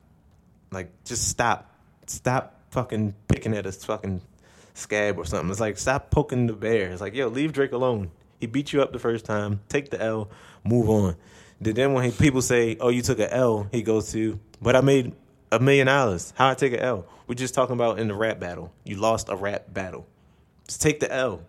like 0.72 0.90
just 1.06 1.28
stop, 1.28 1.70
stop 2.10 2.62
fucking 2.72 3.16
picking 3.28 3.54
at 3.54 3.66
his 3.66 3.84
fucking 3.84 4.22
scab 4.74 5.18
or 5.18 5.26
something. 5.26 5.50
It's 5.50 5.60
like 5.60 5.78
stop 5.78 6.12
poking 6.12 6.48
the 6.48 6.54
bear. 6.54 6.90
It's 6.90 7.02
like 7.02 7.14
yo, 7.14 7.28
leave 7.28 7.54
Drake 7.54 7.72
alone. 7.72 8.12
He 8.40 8.48
beat 8.48 8.72
you 8.72 8.82
up 8.82 8.94
the 8.94 9.00
first 9.00 9.26
time. 9.26 9.60
Take 9.70 9.90
the 9.90 10.02
L, 10.02 10.30
move 10.64 10.90
on. 10.90 11.16
Then 11.62 11.94
when 11.94 12.06
he, 12.06 12.12
people 12.12 12.42
say, 12.42 12.78
"Oh, 12.80 12.90
you 12.90 13.02
took 13.02 13.20
an 13.20 13.30
L," 13.30 13.68
he 13.72 13.82
goes 13.82 14.12
to, 14.14 14.40
"But 14.62 14.76
I 14.76 14.82
made 14.82 15.14
a 15.52 15.60
million 15.60 15.88
dollars. 15.88 16.34
How 16.38 16.50
I 16.50 16.54
take 16.54 16.74
an 16.74 16.80
L? 16.80 17.06
We're 17.28 17.36
just 17.36 17.54
talking 17.54 17.74
about 17.74 18.00
in 18.00 18.08
the 18.08 18.16
rap 18.16 18.40
battle. 18.40 18.72
You 18.86 18.96
lost 18.96 19.30
a 19.30 19.36
rap 19.36 19.74
battle. 19.74 20.08
Just 20.68 20.82
take 20.82 21.00
the 21.00 21.12
L 21.12 21.42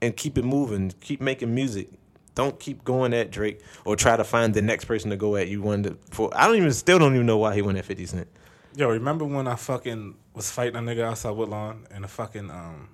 and 0.00 0.16
keep 0.16 0.38
it 0.38 0.44
moving. 0.44 0.92
Keep 1.00 1.20
making 1.20 1.54
music. 1.54 1.88
Don't 2.34 2.60
keep 2.60 2.84
going 2.84 3.14
at 3.14 3.30
Drake 3.30 3.60
or 3.84 3.96
try 3.96 4.16
to 4.16 4.24
find 4.24 4.52
the 4.54 4.62
next 4.62 4.84
person 4.84 5.10
to 5.10 5.16
go 5.16 5.36
at. 5.36 5.48
You 5.48 5.62
wanted 5.62 5.98
for. 6.10 6.30
I 6.34 6.46
don't 6.46 6.56
even 6.56 6.72
still 6.72 6.98
don't 6.98 7.14
even 7.14 7.26
know 7.26 7.38
why 7.38 7.54
he 7.54 7.62
went 7.62 7.78
at 7.78 7.84
Fifty 7.84 8.06
Cent. 8.06 8.28
Yo, 8.76 8.90
remember 8.90 9.24
when 9.24 9.48
I 9.48 9.54
fucking 9.54 10.14
was 10.34 10.50
fighting 10.50 10.76
a 10.76 10.80
nigga 10.80 11.02
outside 11.02 11.30
Woodlawn 11.30 11.86
and 11.90 12.04
the 12.04 12.08
fucking 12.08 12.50
um, 12.50 12.88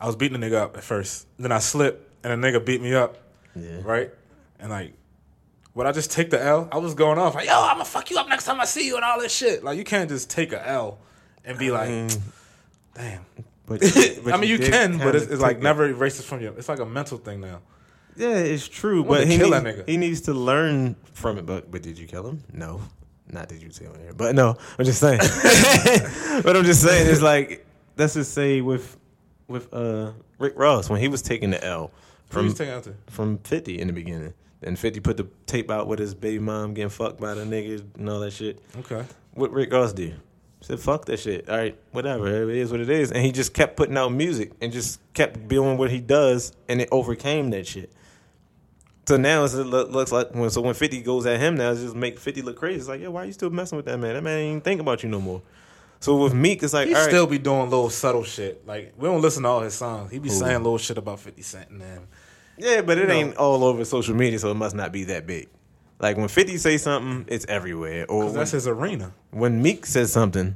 I 0.00 0.06
was 0.06 0.16
beating 0.16 0.40
the 0.40 0.46
nigga 0.46 0.54
up 0.56 0.76
at 0.76 0.82
first. 0.82 1.26
Then 1.38 1.52
I 1.52 1.60
slipped 1.60 2.24
and 2.24 2.42
the 2.42 2.46
nigga 2.48 2.64
beat 2.64 2.82
me 2.82 2.94
up, 2.94 3.16
Yeah. 3.54 3.80
right? 3.84 4.10
And 4.58 4.70
like, 4.70 4.94
would 5.74 5.86
I 5.86 5.92
just 5.92 6.10
take 6.10 6.30
the 6.30 6.42
L? 6.42 6.68
I 6.72 6.78
was 6.78 6.94
going 6.94 7.18
off 7.18 7.36
like, 7.36 7.46
yo, 7.46 7.54
I'm 7.54 7.74
gonna 7.74 7.84
fuck 7.84 8.10
you 8.10 8.18
up 8.18 8.28
next 8.28 8.44
time 8.44 8.60
I 8.60 8.64
see 8.64 8.84
you 8.86 8.96
and 8.96 9.04
all 9.04 9.20
this 9.20 9.32
shit. 9.32 9.62
Like, 9.62 9.78
you 9.78 9.84
can't 9.84 10.08
just 10.08 10.28
take 10.28 10.52
a 10.52 10.68
L 10.68 10.98
and 11.44 11.56
be 11.56 11.70
like, 11.70 11.88
Mm, 11.88 12.20
damn. 12.94 13.24
but, 13.66 13.80
I 14.32 14.36
mean, 14.38 14.50
you 14.50 14.58
did 14.58 14.72
can, 14.72 14.98
but 14.98 15.14
it's, 15.14 15.26
it's 15.26 15.40
like 15.40 15.58
it. 15.58 15.62
never 15.62 15.86
erases 15.86 16.24
from 16.26 16.40
you. 16.40 16.52
It's 16.58 16.68
like 16.68 16.80
a 16.80 16.86
mental 16.86 17.16
thing 17.18 17.40
now. 17.40 17.60
Yeah, 18.16 18.34
it's 18.38 18.66
true, 18.66 19.04
but 19.04 19.28
he 19.28 19.36
needs, 19.38 19.82
he 19.86 19.96
needs 19.96 20.20
to 20.22 20.34
learn 20.34 20.96
from 21.14 21.38
it. 21.38 21.46
But 21.46 21.70
but 21.70 21.80
did 21.80 21.96
you 21.96 22.08
kill 22.08 22.26
him? 22.26 22.42
No, 22.52 22.80
not 23.32 23.48
did 23.48 23.62
you 23.62 23.70
say 23.70 23.86
on 23.86 23.94
there. 23.94 24.12
But 24.12 24.34
no, 24.34 24.56
I'm 24.78 24.84
just 24.84 25.00
saying. 25.00 25.18
but 26.42 26.56
I'm 26.56 26.64
just 26.64 26.82
saying, 26.82 27.08
it's 27.10 27.22
like 27.22 27.66
let's 27.96 28.14
just 28.14 28.32
say 28.32 28.60
with 28.60 28.96
with 29.48 29.72
uh 29.74 30.12
Rick 30.38 30.54
Ross 30.56 30.88
when 30.88 31.00
he 31.00 31.08
was 31.08 31.22
taking 31.22 31.50
the 31.50 31.62
L 31.64 31.90
From 32.28 32.48
from 32.48 32.54
taking 32.54 32.74
out 32.74 32.84
to 32.84 32.94
from 33.08 33.38
50 33.38 33.80
in 33.80 33.86
the 33.86 33.92
beginning. 33.92 34.34
And 34.62 34.78
50 34.78 35.00
put 35.00 35.16
the 35.16 35.26
tape 35.46 35.70
out 35.70 35.86
with 35.86 35.98
his 35.98 36.14
baby 36.14 36.38
mom 36.38 36.74
getting 36.74 36.90
fucked 36.90 37.18
by 37.18 37.32
the 37.32 37.44
niggas 37.44 37.82
and 37.96 38.08
all 38.10 38.20
that 38.20 38.32
shit. 38.32 38.62
okay. 38.78 39.06
What 39.32 39.52
Rick 39.52 39.72
Ross 39.72 39.94
did? 39.94 40.20
Said 40.60 40.80
fuck 40.80 41.06
that 41.06 41.18
shit. 41.18 41.48
All 41.48 41.56
right, 41.56 41.78
whatever. 41.92 42.28
It 42.50 42.56
is 42.56 42.70
what 42.70 42.80
it 42.80 42.90
is. 42.90 43.10
And 43.10 43.24
he 43.24 43.32
just 43.32 43.54
kept 43.54 43.76
putting 43.76 43.96
out 43.96 44.10
music 44.10 44.52
and 44.60 44.70
just 44.70 45.00
kept 45.14 45.48
doing 45.48 45.78
what 45.78 45.90
he 45.90 46.00
does, 46.00 46.52
and 46.68 46.82
it 46.82 46.88
overcame 46.92 47.48
that 47.50 47.66
shit. 47.66 47.90
So 49.10 49.16
now 49.16 49.42
it 49.42 49.52
look, 49.52 49.90
looks 49.90 50.12
like 50.12 50.32
when 50.36 50.50
so 50.50 50.60
when 50.60 50.72
Fifty 50.74 51.02
goes 51.02 51.26
at 51.26 51.40
him 51.40 51.56
now, 51.56 51.72
it's 51.72 51.80
just 51.80 51.96
make 51.96 52.16
Fifty 52.20 52.42
look 52.42 52.56
crazy. 52.56 52.78
It's 52.78 52.86
like, 52.88 53.00
yeah, 53.00 53.08
why 53.08 53.24
are 53.24 53.26
you 53.26 53.32
still 53.32 53.50
messing 53.50 53.74
with 53.74 53.86
that 53.86 53.98
man? 53.98 54.14
That 54.14 54.22
man 54.22 54.38
ain't 54.38 54.48
even 54.50 54.60
think 54.60 54.80
about 54.80 55.02
you 55.02 55.08
no 55.08 55.20
more. 55.20 55.42
So 55.98 56.16
with 56.22 56.32
Meek, 56.32 56.62
it's 56.62 56.72
like, 56.72 56.86
He 56.86 56.94
right, 56.94 57.02
still 57.08 57.26
be 57.26 57.36
doing 57.36 57.68
little 57.70 57.90
subtle 57.90 58.22
shit. 58.22 58.64
Like 58.68 58.94
we 58.96 59.08
don't 59.08 59.20
listen 59.20 59.42
to 59.42 59.48
all 59.48 59.62
his 59.62 59.74
songs. 59.74 60.12
He 60.12 60.20
be 60.20 60.28
Who? 60.28 60.34
saying 60.36 60.58
little 60.58 60.78
shit 60.78 60.96
about 60.96 61.18
Fifty 61.18 61.42
Cent 61.42 61.70
and 61.70 61.80
them. 61.80 62.06
yeah, 62.56 62.82
but 62.82 62.98
it 62.98 63.08
No. 63.08 63.14
ain't 63.14 63.36
all 63.36 63.64
over 63.64 63.84
social 63.84 64.14
media, 64.14 64.38
so 64.38 64.48
it 64.52 64.54
must 64.54 64.76
not 64.76 64.92
be 64.92 65.02
that 65.02 65.26
big. 65.26 65.48
Like 65.98 66.16
when 66.16 66.28
Fifty 66.28 66.56
say 66.56 66.78
something, 66.78 67.24
it's 67.26 67.44
everywhere. 67.48 68.06
Or 68.08 68.26
when, 68.26 68.34
that's 68.34 68.52
his 68.52 68.68
arena. 68.68 69.12
when 69.32 69.60
Meek 69.60 69.86
says 69.86 70.12
something, 70.12 70.54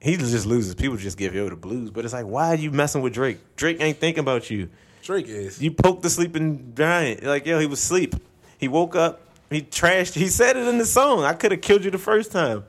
he 0.00 0.16
just 0.16 0.46
loses. 0.46 0.76
People 0.76 0.96
just 0.96 1.18
give 1.18 1.34
yo 1.34 1.48
the 1.48 1.56
blues. 1.56 1.90
But 1.90 2.04
it's 2.04 2.14
like, 2.14 2.26
why 2.26 2.52
are 2.52 2.54
you 2.56 2.70
messing 2.70 3.02
with 3.02 3.14
Drake? 3.14 3.38
Drake 3.56 3.78
ain't 3.80 3.98
thinking 3.98 4.20
about 4.20 4.48
you. 4.48 4.68
Drake 5.08 5.28
is. 5.28 5.62
You 5.62 5.70
poked 5.70 6.02
the 6.02 6.10
sleeping 6.10 6.74
giant. 6.76 7.22
Like, 7.22 7.46
yo, 7.46 7.58
he 7.58 7.64
was 7.64 7.78
asleep. 7.78 8.14
He 8.58 8.68
woke 8.68 8.94
up. 8.94 9.22
He 9.48 9.62
trashed. 9.62 10.12
He 10.12 10.28
said 10.28 10.58
it 10.58 10.68
in 10.68 10.76
the 10.76 10.84
song. 10.84 11.24
I 11.24 11.32
could 11.32 11.50
have 11.50 11.62
killed 11.62 11.82
you 11.82 11.90
the 11.90 11.96
first 11.96 12.30
time. 12.30 12.64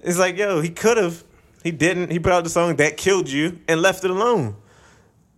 It's 0.00 0.16
like, 0.16 0.36
yo, 0.36 0.60
he 0.60 0.68
could 0.68 0.96
have. 0.96 1.24
He 1.64 1.72
didn't. 1.72 2.12
He 2.12 2.20
put 2.20 2.30
out 2.30 2.44
the 2.44 2.50
song 2.50 2.76
that 2.76 2.96
killed 2.96 3.28
you 3.28 3.58
and 3.66 3.82
left 3.82 4.04
it 4.04 4.12
alone. 4.12 4.54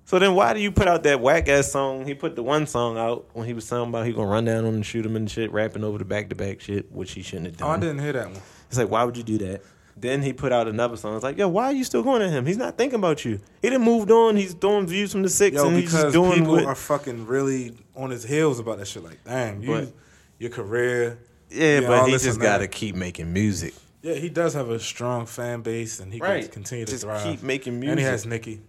So 0.04 0.18
then 0.18 0.34
why 0.34 0.52
do 0.52 0.60
you 0.60 0.70
put 0.70 0.86
out 0.86 1.02
that 1.04 1.22
whack 1.22 1.48
ass 1.48 1.72
song? 1.72 2.04
He 2.04 2.12
put 2.12 2.36
the 2.36 2.42
one 2.42 2.66
song 2.66 2.98
out 2.98 3.30
when 3.32 3.46
he 3.46 3.54
was 3.54 3.66
talking 3.66 3.88
about 3.88 4.04
he 4.04 4.12
gonna 4.12 4.28
run 4.28 4.44
down 4.44 4.66
on 4.66 4.74
and 4.74 4.84
shoot 4.84 5.06
him 5.06 5.16
and 5.16 5.30
shit, 5.30 5.50
rapping 5.50 5.82
over 5.82 5.96
the 5.96 6.04
back 6.04 6.28
to 6.28 6.34
back 6.34 6.60
shit, 6.60 6.92
which 6.92 7.12
he 7.12 7.22
shouldn't 7.22 7.58
have 7.58 7.66
Oh, 7.66 7.70
I 7.70 7.78
didn't 7.78 8.00
hear 8.00 8.12
that 8.12 8.26
one. 8.26 8.42
It's 8.68 8.76
like, 8.76 8.90
why 8.90 9.02
would 9.02 9.16
you 9.16 9.22
do 9.22 9.38
that? 9.38 9.62
Then 10.00 10.22
he 10.22 10.32
put 10.32 10.52
out 10.52 10.68
another 10.68 10.96
song. 10.96 11.14
It's 11.16 11.24
like, 11.24 11.36
yo, 11.38 11.48
why 11.48 11.64
are 11.66 11.72
you 11.72 11.82
still 11.84 12.02
going 12.02 12.22
at 12.22 12.30
him? 12.30 12.46
He's 12.46 12.56
not 12.56 12.78
thinking 12.78 12.98
about 12.98 13.24
you. 13.24 13.40
He 13.62 13.70
didn't 13.70 13.84
moved 13.84 14.10
on. 14.10 14.36
He's 14.36 14.54
doing 14.54 14.86
views 14.86 15.10
from 15.12 15.22
the 15.22 15.28
six, 15.28 15.56
Yo, 15.56 15.66
and 15.66 15.76
he's 15.76 15.90
just 15.90 16.12
doing 16.12 16.34
people 16.38 16.52
what. 16.52 16.64
are 16.64 16.74
fucking 16.74 17.26
really 17.26 17.74
on 17.96 18.10
his 18.10 18.22
heels 18.24 18.60
about 18.60 18.78
that 18.78 18.86
shit. 18.86 19.02
Like, 19.02 19.18
damn, 19.24 19.60
you, 19.62 19.68
But- 19.68 19.92
your 20.38 20.50
career. 20.50 21.18
yeah, 21.50 21.80
yeah, 21.80 21.86
but 21.88 22.06
he 22.08 22.12
just 22.18 22.40
got 22.40 22.58
to 22.58 22.68
keep 22.68 22.94
making 22.94 23.32
music. 23.32 23.74
Yeah, 24.02 24.14
he 24.14 24.28
does 24.28 24.54
have 24.54 24.70
a 24.70 24.78
strong 24.78 25.26
fan 25.26 25.62
base, 25.62 25.98
and 25.98 26.12
he 26.12 26.20
Right. 26.20 26.42
can 26.44 26.52
continue 26.52 26.84
to 26.84 26.92
Just 26.92 27.02
thrive. 27.02 27.24
keep 27.24 27.42
making 27.42 27.80
music, 27.80 27.90
And 27.90 27.98
he 28.00 28.06
has 28.06 28.24
Nicki. 28.24 28.60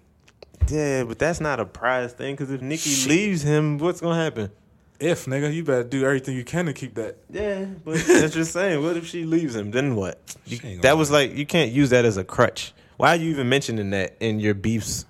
Yeah, 0.68 1.04
but 1.04 1.20
that's 1.20 1.40
not 1.40 1.60
a 1.60 1.66
prize 1.66 2.14
thing 2.14 2.36
because 2.36 2.50
if 2.52 2.62
Nicki 2.62 2.90
Shit. 2.90 3.10
leaves 3.10 3.42
him, 3.44 3.78
what's 3.78 4.02
gonna 4.02 4.22
happen? 4.22 4.50
If 5.00 5.26
nigga, 5.26 5.54
you 5.54 5.64
better 5.64 5.84
do 5.84 6.04
everything 6.06 6.36
you 6.36 6.44
can 6.44 6.66
to 6.66 6.74
keep 6.74 6.96
that. 6.96 7.18
Yeah, 7.30 7.66
but 7.86 7.96
that's 8.06 8.34
just 8.34 8.52
saying. 8.52 8.84
What 8.84 8.98
if 8.98 9.08
she 9.08 9.24
leaves 9.24 9.56
him? 9.56 9.72
Then 9.72 9.96
what? 9.96 10.20
You- 10.46 10.58
She 10.58 10.68
ain't 10.68 10.82
gonna 10.82 10.82
that 10.82 10.98
was 10.98 11.10
like 11.10 11.36
you 11.36 11.46
can't 11.46 11.72
use 11.72 11.90
that 11.92 12.04
as 12.06 12.18
a 12.18 12.24
crutch. 12.24 12.74
Why 12.98 13.14
are 13.14 13.16
you 13.16 13.30
even 13.32 13.48
mentioning 13.48 13.92
that 13.92 14.16
in 14.20 14.40
your 14.42 14.54
beefs 14.54 15.06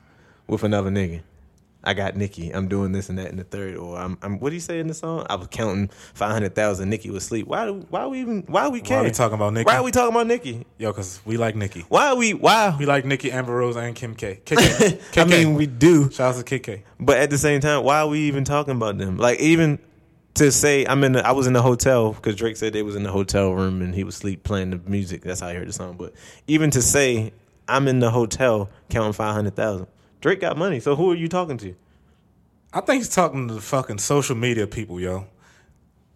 with 0.47 0.63
another 0.63 0.91
nigga? 0.91 1.21
I 1.82 1.94
got 1.94 2.18
Nicki. 2.18 2.50
I'm 2.52 2.68
doing 2.68 2.92
this 2.92 3.08
and 3.10 3.18
that 3.20 3.32
in 3.32 3.38
the 3.38 3.46
third. 3.46 3.78
Or 3.78 3.98
I'm, 3.98 4.18
I'm 4.22 4.39
what 4.39 4.50
do 4.50 4.56
you 4.56 4.60
say 4.60 4.80
in 4.80 4.88
the 4.88 4.94
song? 4.94 5.26
I 5.30 5.36
was 5.36 5.48
counting 5.50 5.88
five 6.13 6.32
hundred 6.32 6.54
thousand. 6.54 6.89
Nicki 6.89 7.10
was 7.10 7.24
asleep. 7.24 7.48
Why? 7.48 7.65
do- 7.65 7.86
Why 7.89 8.06
we 8.08 8.20
even? 8.20 8.44
Why 8.48 8.63
are 8.63 8.70
we 8.70 8.80
Why 8.82 8.86
care? 8.86 9.04
we 9.04 9.12
talking 9.12 9.36
about 9.36 9.54
Nicki? 9.54 9.65
Why 9.65 9.78
are 9.78 9.84
we 9.84 9.92
talking 9.92 10.13
about 10.13 10.28
Nicki? 10.28 10.65
Yo, 10.78 10.92
because 10.92 11.22
we 11.26 11.38
like 11.38 11.56
Nicki. 11.56 11.86
Why 11.88 12.08
are 12.10 12.15
we? 12.18 12.34
Why? 12.34 12.76
We 12.78 12.86
like 12.86 13.06
Nicki, 13.06 13.32
Amber 13.32 13.54
Rose, 13.56 13.78
and 13.78 13.96
Kim 13.96 14.13
K. 14.13 14.42
KK. 14.46 14.58
KK. 15.12 15.18
I 15.22 15.24
mean, 15.26 15.54
we 15.56 15.68
do. 15.68 16.12
Shout 16.12 16.36
out 16.36 16.46
to 16.46 16.60
KK. 16.60 16.82
But 17.00 17.18
at 17.18 17.30
the 17.30 17.38
same 17.38 17.62
time, 17.62 17.84
why 17.84 18.00
are 18.02 18.08
we 18.08 18.20
even 18.22 18.44
talking 18.44 18.76
about 18.76 18.98
them? 18.98 19.15
Like 19.18 19.39
even 19.39 19.80
to 20.36 20.52
say 20.52 20.86
I'm 20.86 21.04
in 21.06 21.13
the, 21.13 21.26
I 21.26 21.32
was 21.32 21.48
in 21.48 21.54
the 21.54 21.62
hotel 21.62 22.12
because 22.13 22.36
Drake 22.36 22.58
said 22.58 22.74
they 22.74 22.84
was 22.84 22.96
in 22.98 23.04
the 23.04 23.12
hotel 23.12 23.52
room 23.54 23.82
and 23.82 23.96
he 23.96 24.04
was 24.04 24.15
asleep 24.15 24.44
playing 24.44 24.72
the 24.72 24.78
music. 24.89 25.22
That's 25.22 25.39
how 25.39 25.48
I 25.48 25.54
heard 25.54 25.68
the 25.70 25.74
song. 25.74 25.96
But 25.98 26.13
even 26.46 26.72
to 26.72 26.82
say 26.82 27.32
I'm 27.70 27.88
in 27.88 28.00
the 28.00 28.12
hotel 28.12 28.70
counting 28.89 29.13
five 29.13 29.34
hundred 29.34 29.56
thousand, 29.56 29.88
Drake 30.22 30.40
got 30.42 30.58
money. 30.58 30.80
So 30.80 30.96
who 30.96 31.12
are 31.12 31.16
you 31.16 31.28
talking 31.28 31.58
to? 31.60 31.76
I 32.74 32.82
think 32.82 33.00
he's 33.02 33.10
talking 33.14 33.48
to 33.48 33.54
the 33.56 33.62
fucking 33.62 33.98
social 33.98 34.36
media 34.36 34.68
people, 34.68 35.00
yo. 35.00 35.26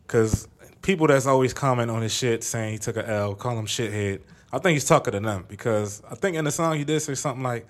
Because 0.05 0.47
people 0.81 1.07
that's 1.07 1.25
always 1.25 1.53
comment 1.53 1.89
on 1.89 2.01
his 2.01 2.13
shit 2.13 2.43
saying 2.43 2.73
he 2.73 2.77
took 2.77 2.97
a 2.97 3.07
L, 3.09 3.33
call 3.35 3.57
him 3.57 3.65
shithead. 3.65 4.21
I 4.51 4.59
think 4.59 4.73
he's 4.73 4.85
talking 4.85 5.13
to 5.13 5.19
them 5.19 5.45
because 5.47 6.03
I 6.09 6.15
think 6.15 6.35
in 6.37 6.45
the 6.45 6.51
song 6.51 6.77
he 6.77 6.83
did 6.83 6.99
say 6.99 7.15
something 7.15 7.41
like, 7.41 7.65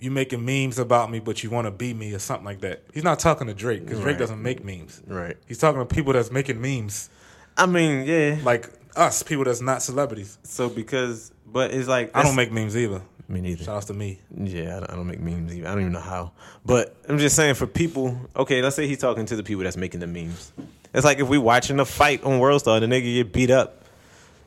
"You 0.00 0.10
making 0.10 0.44
memes 0.44 0.78
about 0.80 1.08
me, 1.10 1.20
but 1.20 1.44
you 1.44 1.50
want 1.50 1.66
to 1.66 1.70
be 1.70 1.94
me" 1.94 2.12
or 2.12 2.18
something 2.18 2.44
like 2.44 2.62
that. 2.62 2.82
He's 2.92 3.04
not 3.04 3.20
talking 3.20 3.46
to 3.46 3.54
Drake 3.54 3.84
because 3.84 4.00
Drake 4.00 4.14
Right. 4.14 4.18
doesn't 4.18 4.42
make 4.42 4.64
memes. 4.64 5.00
Right. 5.06 5.36
He's 5.46 5.58
talking 5.58 5.78
to 5.78 5.86
people 5.86 6.12
that's 6.12 6.32
making 6.32 6.60
memes, 6.60 7.10
I 7.56 7.66
mean, 7.66 8.06
yeah. 8.06 8.38
like 8.42 8.68
us, 8.96 9.22
people 9.22 9.44
that's 9.44 9.60
not 9.60 9.82
celebrities. 9.82 10.38
So 10.42 10.68
because, 10.68 11.30
but 11.46 11.72
it's 11.72 11.86
like 11.86 12.10
I 12.12 12.24
don't 12.24 12.34
make 12.34 12.50
memes 12.50 12.76
either. 12.76 13.02
Me 13.30 13.40
neither. 13.40 13.64
Shout 13.64 13.76
out 13.76 13.82
to 13.84 13.94
me. 13.94 14.20
Yeah, 14.36 14.76
I 14.76 14.80
don't, 14.80 14.90
I 14.90 14.96
don't 14.96 15.06
make 15.06 15.20
memes. 15.20 15.54
Either. 15.54 15.68
I 15.68 15.70
don't 15.72 15.80
even 15.80 15.92
know 15.92 16.00
how. 16.00 16.32
But 16.64 16.96
I'm 17.08 17.18
just 17.18 17.36
saying 17.36 17.54
for 17.54 17.66
people. 17.66 18.18
Okay, 18.36 18.62
let's 18.62 18.76
say 18.76 18.86
he's 18.86 18.98
talking 18.98 19.26
to 19.26 19.36
the 19.36 19.42
people 19.42 19.64
that's 19.64 19.76
making 19.76 20.00
the 20.00 20.06
memes. 20.06 20.52
It's 20.92 21.04
like 21.04 21.18
if 21.18 21.28
we 21.28 21.38
watching 21.38 21.78
a 21.80 21.84
fight 21.84 22.24
on 22.24 22.38
World 22.38 22.60
Star, 22.60 22.80
the 22.80 22.86
nigga 22.86 23.14
get 23.14 23.32
beat 23.32 23.50
up 23.50 23.84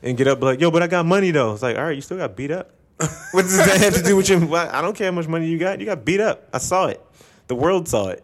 and 0.02 0.18
get 0.18 0.28
up 0.28 0.42
like, 0.42 0.60
yo, 0.60 0.70
but 0.72 0.84
I 0.84 0.88
got 0.88 1.06
money 1.06 1.32
though. 1.32 1.54
It's 1.54 1.64
like, 1.64 1.78
all 1.78 1.84
right, 1.84 1.96
you 1.96 2.02
still 2.02 2.18
got 2.18 2.36
beat 2.36 2.52
up. 2.52 2.72
what 3.32 3.42
does 3.44 3.58
that 3.58 3.80
have 3.82 3.96
to 3.96 4.04
do 4.04 4.16
with 4.16 4.30
you? 4.30 4.56
I 4.56 4.82
don't 4.82 4.96
care 4.96 5.08
how 5.08 5.16
much 5.16 5.28
money 5.28 5.48
you 5.48 5.58
got. 5.58 5.80
You 5.80 5.86
got 5.86 6.06
beat 6.06 6.20
up. 6.20 6.48
I 6.54 6.58
saw 6.60 6.88
it. 6.88 7.02
The 7.48 7.56
world 7.56 7.88
saw 7.88 8.10
it. 8.10 8.24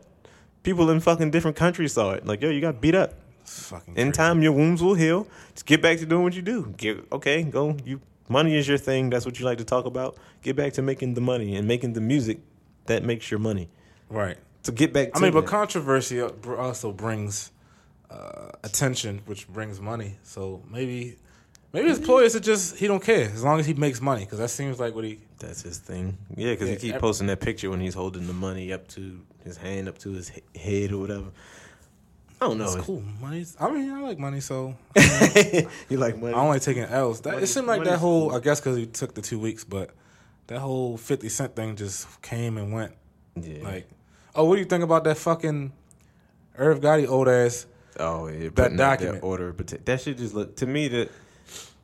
People 0.63 0.89
in 0.89 0.99
fucking 0.99 1.31
different 1.31 1.57
countries 1.57 1.93
saw 1.93 2.11
it. 2.11 2.25
Like, 2.25 2.41
yo, 2.41 2.49
you 2.49 2.61
got 2.61 2.79
beat 2.81 2.95
up. 2.95 3.13
Fucking 3.45 3.95
In 3.95 4.07
crazy. 4.07 4.11
time, 4.11 4.41
your 4.43 4.51
wounds 4.51 4.83
will 4.83 4.93
heal. 4.93 5.27
Just 5.53 5.65
get 5.65 5.81
back 5.81 5.97
to 5.99 6.05
doing 6.05 6.23
what 6.23 6.33
you 6.35 6.41
do. 6.41 6.73
Get 6.77 7.03
okay, 7.11 7.43
go. 7.43 7.75
You 7.83 7.99
money 8.29 8.55
is 8.55 8.67
your 8.67 8.77
thing. 8.77 9.09
That's 9.09 9.25
what 9.25 9.39
you 9.39 9.45
like 9.45 9.57
to 9.57 9.65
talk 9.65 9.85
about. 9.85 10.17
Get 10.41 10.55
back 10.55 10.71
to 10.73 10.81
making 10.81 11.15
the 11.15 11.21
money 11.21 11.55
and 11.57 11.67
making 11.67 11.93
the 11.93 12.01
music 12.01 12.39
that 12.85 13.03
makes 13.03 13.29
your 13.29 13.39
money. 13.39 13.69
Right. 14.09 14.37
To 14.63 14.71
get 14.71 14.93
back. 14.93 15.11
To 15.13 15.19
I 15.19 15.21
mean, 15.21 15.33
but 15.33 15.45
controversy 15.45 16.21
also 16.21 16.91
brings 16.91 17.51
uh, 18.09 18.49
attention, 18.63 19.21
which 19.25 19.47
brings 19.47 19.79
money. 19.79 20.17
So 20.23 20.63
maybe, 20.69 21.17
maybe 21.73 21.89
his 21.89 21.99
ploy 21.99 22.21
is 22.21 22.33
to 22.33 22.39
just 22.39 22.77
he 22.77 22.87
don't 22.87 23.03
care 23.03 23.25
as 23.29 23.43
long 23.43 23.59
as 23.59 23.65
he 23.65 23.73
makes 23.73 24.01
money 24.01 24.21
because 24.25 24.39
that 24.39 24.49
seems 24.49 24.79
like 24.79 24.95
what 24.95 25.03
he. 25.05 25.19
that's 25.39 25.61
his 25.61 25.77
thing. 25.77 26.17
Yeah, 26.35 26.51
because 26.53 26.69
Yeah, 26.69 26.75
he 26.75 26.79
keep 26.81 26.95
ev- 26.95 27.01
posting 27.01 27.27
that 27.27 27.39
picture 27.39 27.69
when 27.69 27.79
he's 27.81 27.93
holding 27.93 28.27
the 28.27 28.33
money 28.33 28.73
up 28.73 28.87
to 28.89 29.21
his 29.43 29.57
hand, 29.57 29.87
up 29.87 29.97
to 29.99 30.11
his 30.11 30.31
head 30.55 30.91
or 30.91 30.97
whatever. 30.99 31.27
I 32.41 32.47
don't 32.47 32.57
know. 32.57 32.65
It's 32.73 32.75
cool. 32.85 33.03
Money's. 33.21 33.57
I 33.59 33.69
mean, 33.69 33.91
I 33.91 33.99
like 34.01 34.17
money, 34.17 34.39
so 34.39 34.75
you 35.89 35.97
like 35.97 36.17
money? 36.17 36.33
I 36.33 36.37
don't 36.37 36.47
like 36.49 36.61
taking 36.61 36.83
L's. 36.83 37.21
That, 37.21 37.31
Money- 37.31 37.43
it 37.43 37.47
seemed 37.47 37.67
like 37.67 37.83
that 37.83 37.99
whole. 37.99 38.29
cool. 38.29 38.37
I 38.37 38.39
guess 38.41 38.59
because 38.61 38.77
he 38.77 38.85
took 38.85 39.13
the 39.13 39.21
two 39.21 39.39
weeks, 39.39 39.63
but 39.63 39.89
that 40.47 40.59
whole 40.59 40.97
Fifty 40.97 41.27
Cent 41.29 41.55
thing 41.55 41.75
just 41.75 42.21
came 42.21 42.57
and 42.57 42.71
went. 42.73 42.93
yeah. 43.35 43.63
Like, 43.63 43.89
oh, 44.35 44.45
what 44.45 44.55
do 44.55 44.59
you 44.61 44.65
think 44.67 44.83
about 44.83 45.03
that 45.03 45.17
fucking 45.17 45.73
Irv 46.57 46.79
Gotti 46.79 47.07
old 47.07 47.27
ass? 47.27 47.65
oh, 47.99 48.27
yeah, 48.27 48.49
putting 48.55 48.73
out 48.79 48.91
document. 48.99 49.21
That 49.21 49.27
order, 49.27 49.51
but 49.51 49.67
that 49.85 49.99
shit 50.01 50.17
just 50.17 50.33
look 50.33 50.55
to 50.57 50.65
me 50.65 50.87
that. 50.89 51.11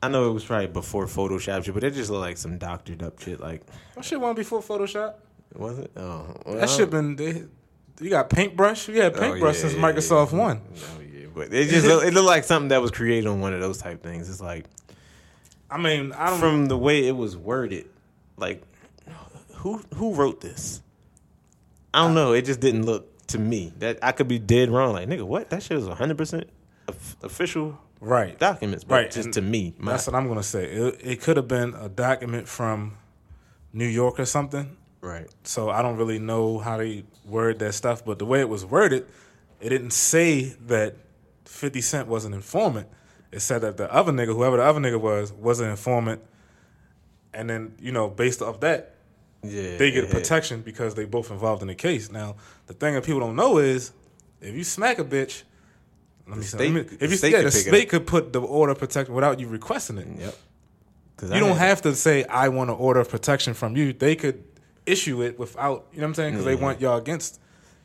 I 0.02 0.08
know 0.08 0.30
it 0.30 0.32
was 0.32 0.44
probably 0.44 0.66
before 0.68 1.06
Photoshop 1.06 1.64
shit, 1.64 1.74
but 1.74 1.82
it 1.82 1.94
just 1.94 2.10
looked 2.10 2.20
like 2.20 2.36
some 2.36 2.58
doctored 2.58 3.02
up 3.02 3.18
shit. 3.20 3.40
Like, 3.40 3.62
That 3.94 4.04
shit 4.04 4.20
wasn't 4.20 4.36
before 4.36 4.60
Photoshop. 4.60 5.14
was 5.54 5.78
it? 5.78 5.90
Oh, 5.96 6.34
well, 6.44 6.56
That 6.56 6.68
shit 6.70 6.90
been. 6.90 7.16
They, 7.16 7.44
you 8.00 8.10
got 8.10 8.30
paintbrush. 8.30 8.88
You 8.88 9.00
had 9.02 9.16
Oh, 9.16 9.20
paintbrush 9.20 9.56
yeah, 9.56 9.60
since 9.68 9.74
Microsoft 9.74 10.32
yeah. 10.32 10.38
One. 10.38 10.60
Oh 10.74 11.00
yeah, 11.00 11.26
but 11.34 11.52
it 11.52 11.68
just 11.68 11.86
look, 11.86 12.04
it 12.04 12.12
looked 12.14 12.26
like 12.26 12.44
something 12.44 12.68
that 12.68 12.82
was 12.82 12.90
created 12.90 13.26
on 13.26 13.40
one 13.40 13.52
of 13.54 13.60
those 13.60 13.78
type 13.78 14.02
things. 14.02 14.28
It's 14.28 14.40
like 14.40 14.66
I 15.70 15.78
mean, 15.78 16.12
I 16.12 16.30
don't. 16.30 16.38
from 16.38 16.66
the 16.66 16.76
way 16.78 17.06
it 17.06 17.16
was 17.16 17.36
worded, 17.36 17.86
like 18.36 18.62
who 19.54 19.82
who 19.94 20.14
wrote 20.14 20.40
this? 20.40 20.82
I 21.94 22.00
don't 22.04 22.14
know. 22.14 22.32
It 22.32 22.44
just 22.44 22.60
didn't 22.60 22.84
look 22.84 23.26
to 23.28 23.38
me 23.38 23.72
that 23.78 23.98
I 24.02 24.12
could 24.12 24.28
be 24.28 24.38
dead 24.38 24.70
wrong. 24.70 24.92
Like 24.92 25.08
nigga, 25.08 25.22
what? 25.24 25.50
That 25.50 25.62
shit 25.62 25.78
is 25.78 25.86
one 25.86 25.96
hundred 25.96 26.18
percent 26.18 26.48
official 27.22 27.78
right. 28.00 28.38
documents, 28.38 28.84
but 28.84 28.94
Right, 28.94 29.10
Just 29.10 29.24
and 29.26 29.34
to 29.34 29.42
me, 29.42 29.74
my, 29.78 29.92
That's 29.92 30.06
what 30.06 30.14
I'm 30.14 30.28
gonna 30.28 30.42
say. 30.42 30.66
It, 30.66 31.00
it 31.02 31.20
could 31.20 31.36
have 31.36 31.48
been 31.48 31.74
a 31.74 31.88
document 31.88 32.46
from 32.46 32.96
New 33.72 33.86
York 33.86 34.20
or 34.20 34.24
something. 34.26 34.76
Right. 35.00 35.26
So 35.44 35.70
I 35.70 35.82
don't 35.82 35.96
really 35.96 36.18
know 36.18 36.58
how 36.58 36.76
they 36.78 37.04
word 37.24 37.58
that 37.60 37.74
stuff, 37.74 38.04
but 38.04 38.18
the 38.18 38.26
way 38.26 38.40
it 38.40 38.48
was 38.48 38.64
worded, 38.64 39.06
it 39.60 39.68
didn't 39.70 39.92
say 39.92 40.54
that 40.66 40.96
50 41.44 41.80
Cent 41.80 42.08
was 42.08 42.24
an 42.24 42.34
informant. 42.34 42.88
It 43.32 43.40
said 43.40 43.60
that 43.62 43.76
the 43.76 43.92
other 43.92 44.12
nigga, 44.12 44.34
whoever 44.34 44.56
the 44.56 44.62
other 44.64 44.80
nigga 44.80 45.00
was, 45.00 45.32
was 45.32 45.60
an 45.60 45.68
informant. 45.70 46.22
And 47.34 47.50
then, 47.50 47.74
you 47.80 47.92
know, 47.92 48.08
based 48.08 48.40
off 48.42 48.60
that, 48.60 48.94
Yeah, 49.42 49.76
they 49.76 49.90
get 49.90 50.04
yeah. 50.04 50.10
protection 50.12 50.62
because 50.62 50.94
they 50.94 51.04
both 51.04 51.30
involved 51.30 51.62
in 51.62 51.68
the 51.68 51.74
case. 51.74 52.10
Now, 52.10 52.36
the 52.66 52.74
thing 52.74 52.94
that 52.94 53.04
people 53.04 53.20
don't 53.20 53.36
know 53.36 53.58
is 53.58 53.92
if 54.40 54.54
you 54.54 54.64
smack 54.64 54.98
a 54.98 55.04
bitch, 55.04 55.42
let 56.26 56.38
me 56.38 56.42
say, 56.44 56.56
state- 56.56 56.74
let 56.74 56.90
me- 56.92 56.96
if 57.00 57.10
you 57.10 57.16
state 57.16 57.32
yeah, 57.32 57.38
could 57.38 57.46
the 57.46 57.50
state 57.52 57.88
could 57.88 58.06
put 58.06 58.32
the 58.32 58.40
order 58.40 58.72
of 58.72 58.78
protection 58.78 59.14
without 59.14 59.38
you 59.38 59.48
requesting 59.48 59.98
it. 59.98 60.08
Yep. 60.18 60.34
You 61.22 61.40
don't 61.40 61.56
have 61.56 61.82
to 61.82 61.94
say 61.94 62.24
I 62.24 62.48
want 62.48 62.68
an 62.70 62.76
order 62.76 63.00
of 63.00 63.08
protection 63.08 63.54
from 63.54 63.76
you. 63.76 63.92
They 63.92 64.16
could 64.16 64.42
issue 64.86 65.22
it 65.22 65.38
without, 65.38 65.86
you 65.92 65.98
know 65.98 66.04
what 66.04 66.08
I'm 66.08 66.14
saying? 66.14 66.32
Because 66.32 66.44
they 66.46 66.54
want 66.56 66.80
y'all 66.80 66.96
against. 66.96 67.40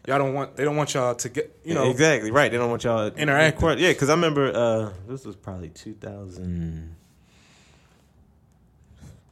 Y'all 0.07 0.17
don't 0.17 0.33
want. 0.33 0.55
They 0.55 0.63
don't 0.63 0.75
want 0.75 0.93
y'all 0.95 1.13
to 1.13 1.29
get. 1.29 1.55
You 1.63 1.73
know. 1.75 1.89
exactly 1.91 2.31
right. 2.31 2.51
They 2.51 2.57
don't 2.57 2.69
want 2.71 2.83
y'all 2.83 3.07
Interact. 3.07 3.59
court. 3.59 3.77
Yeah, 3.77 3.89
because 3.89 4.09
I 4.09 4.13
remember 4.13 4.51
uh, 4.51 4.93
this 5.07 5.25
was 5.25 5.35
probably 5.35 5.69
2000, 5.69 6.95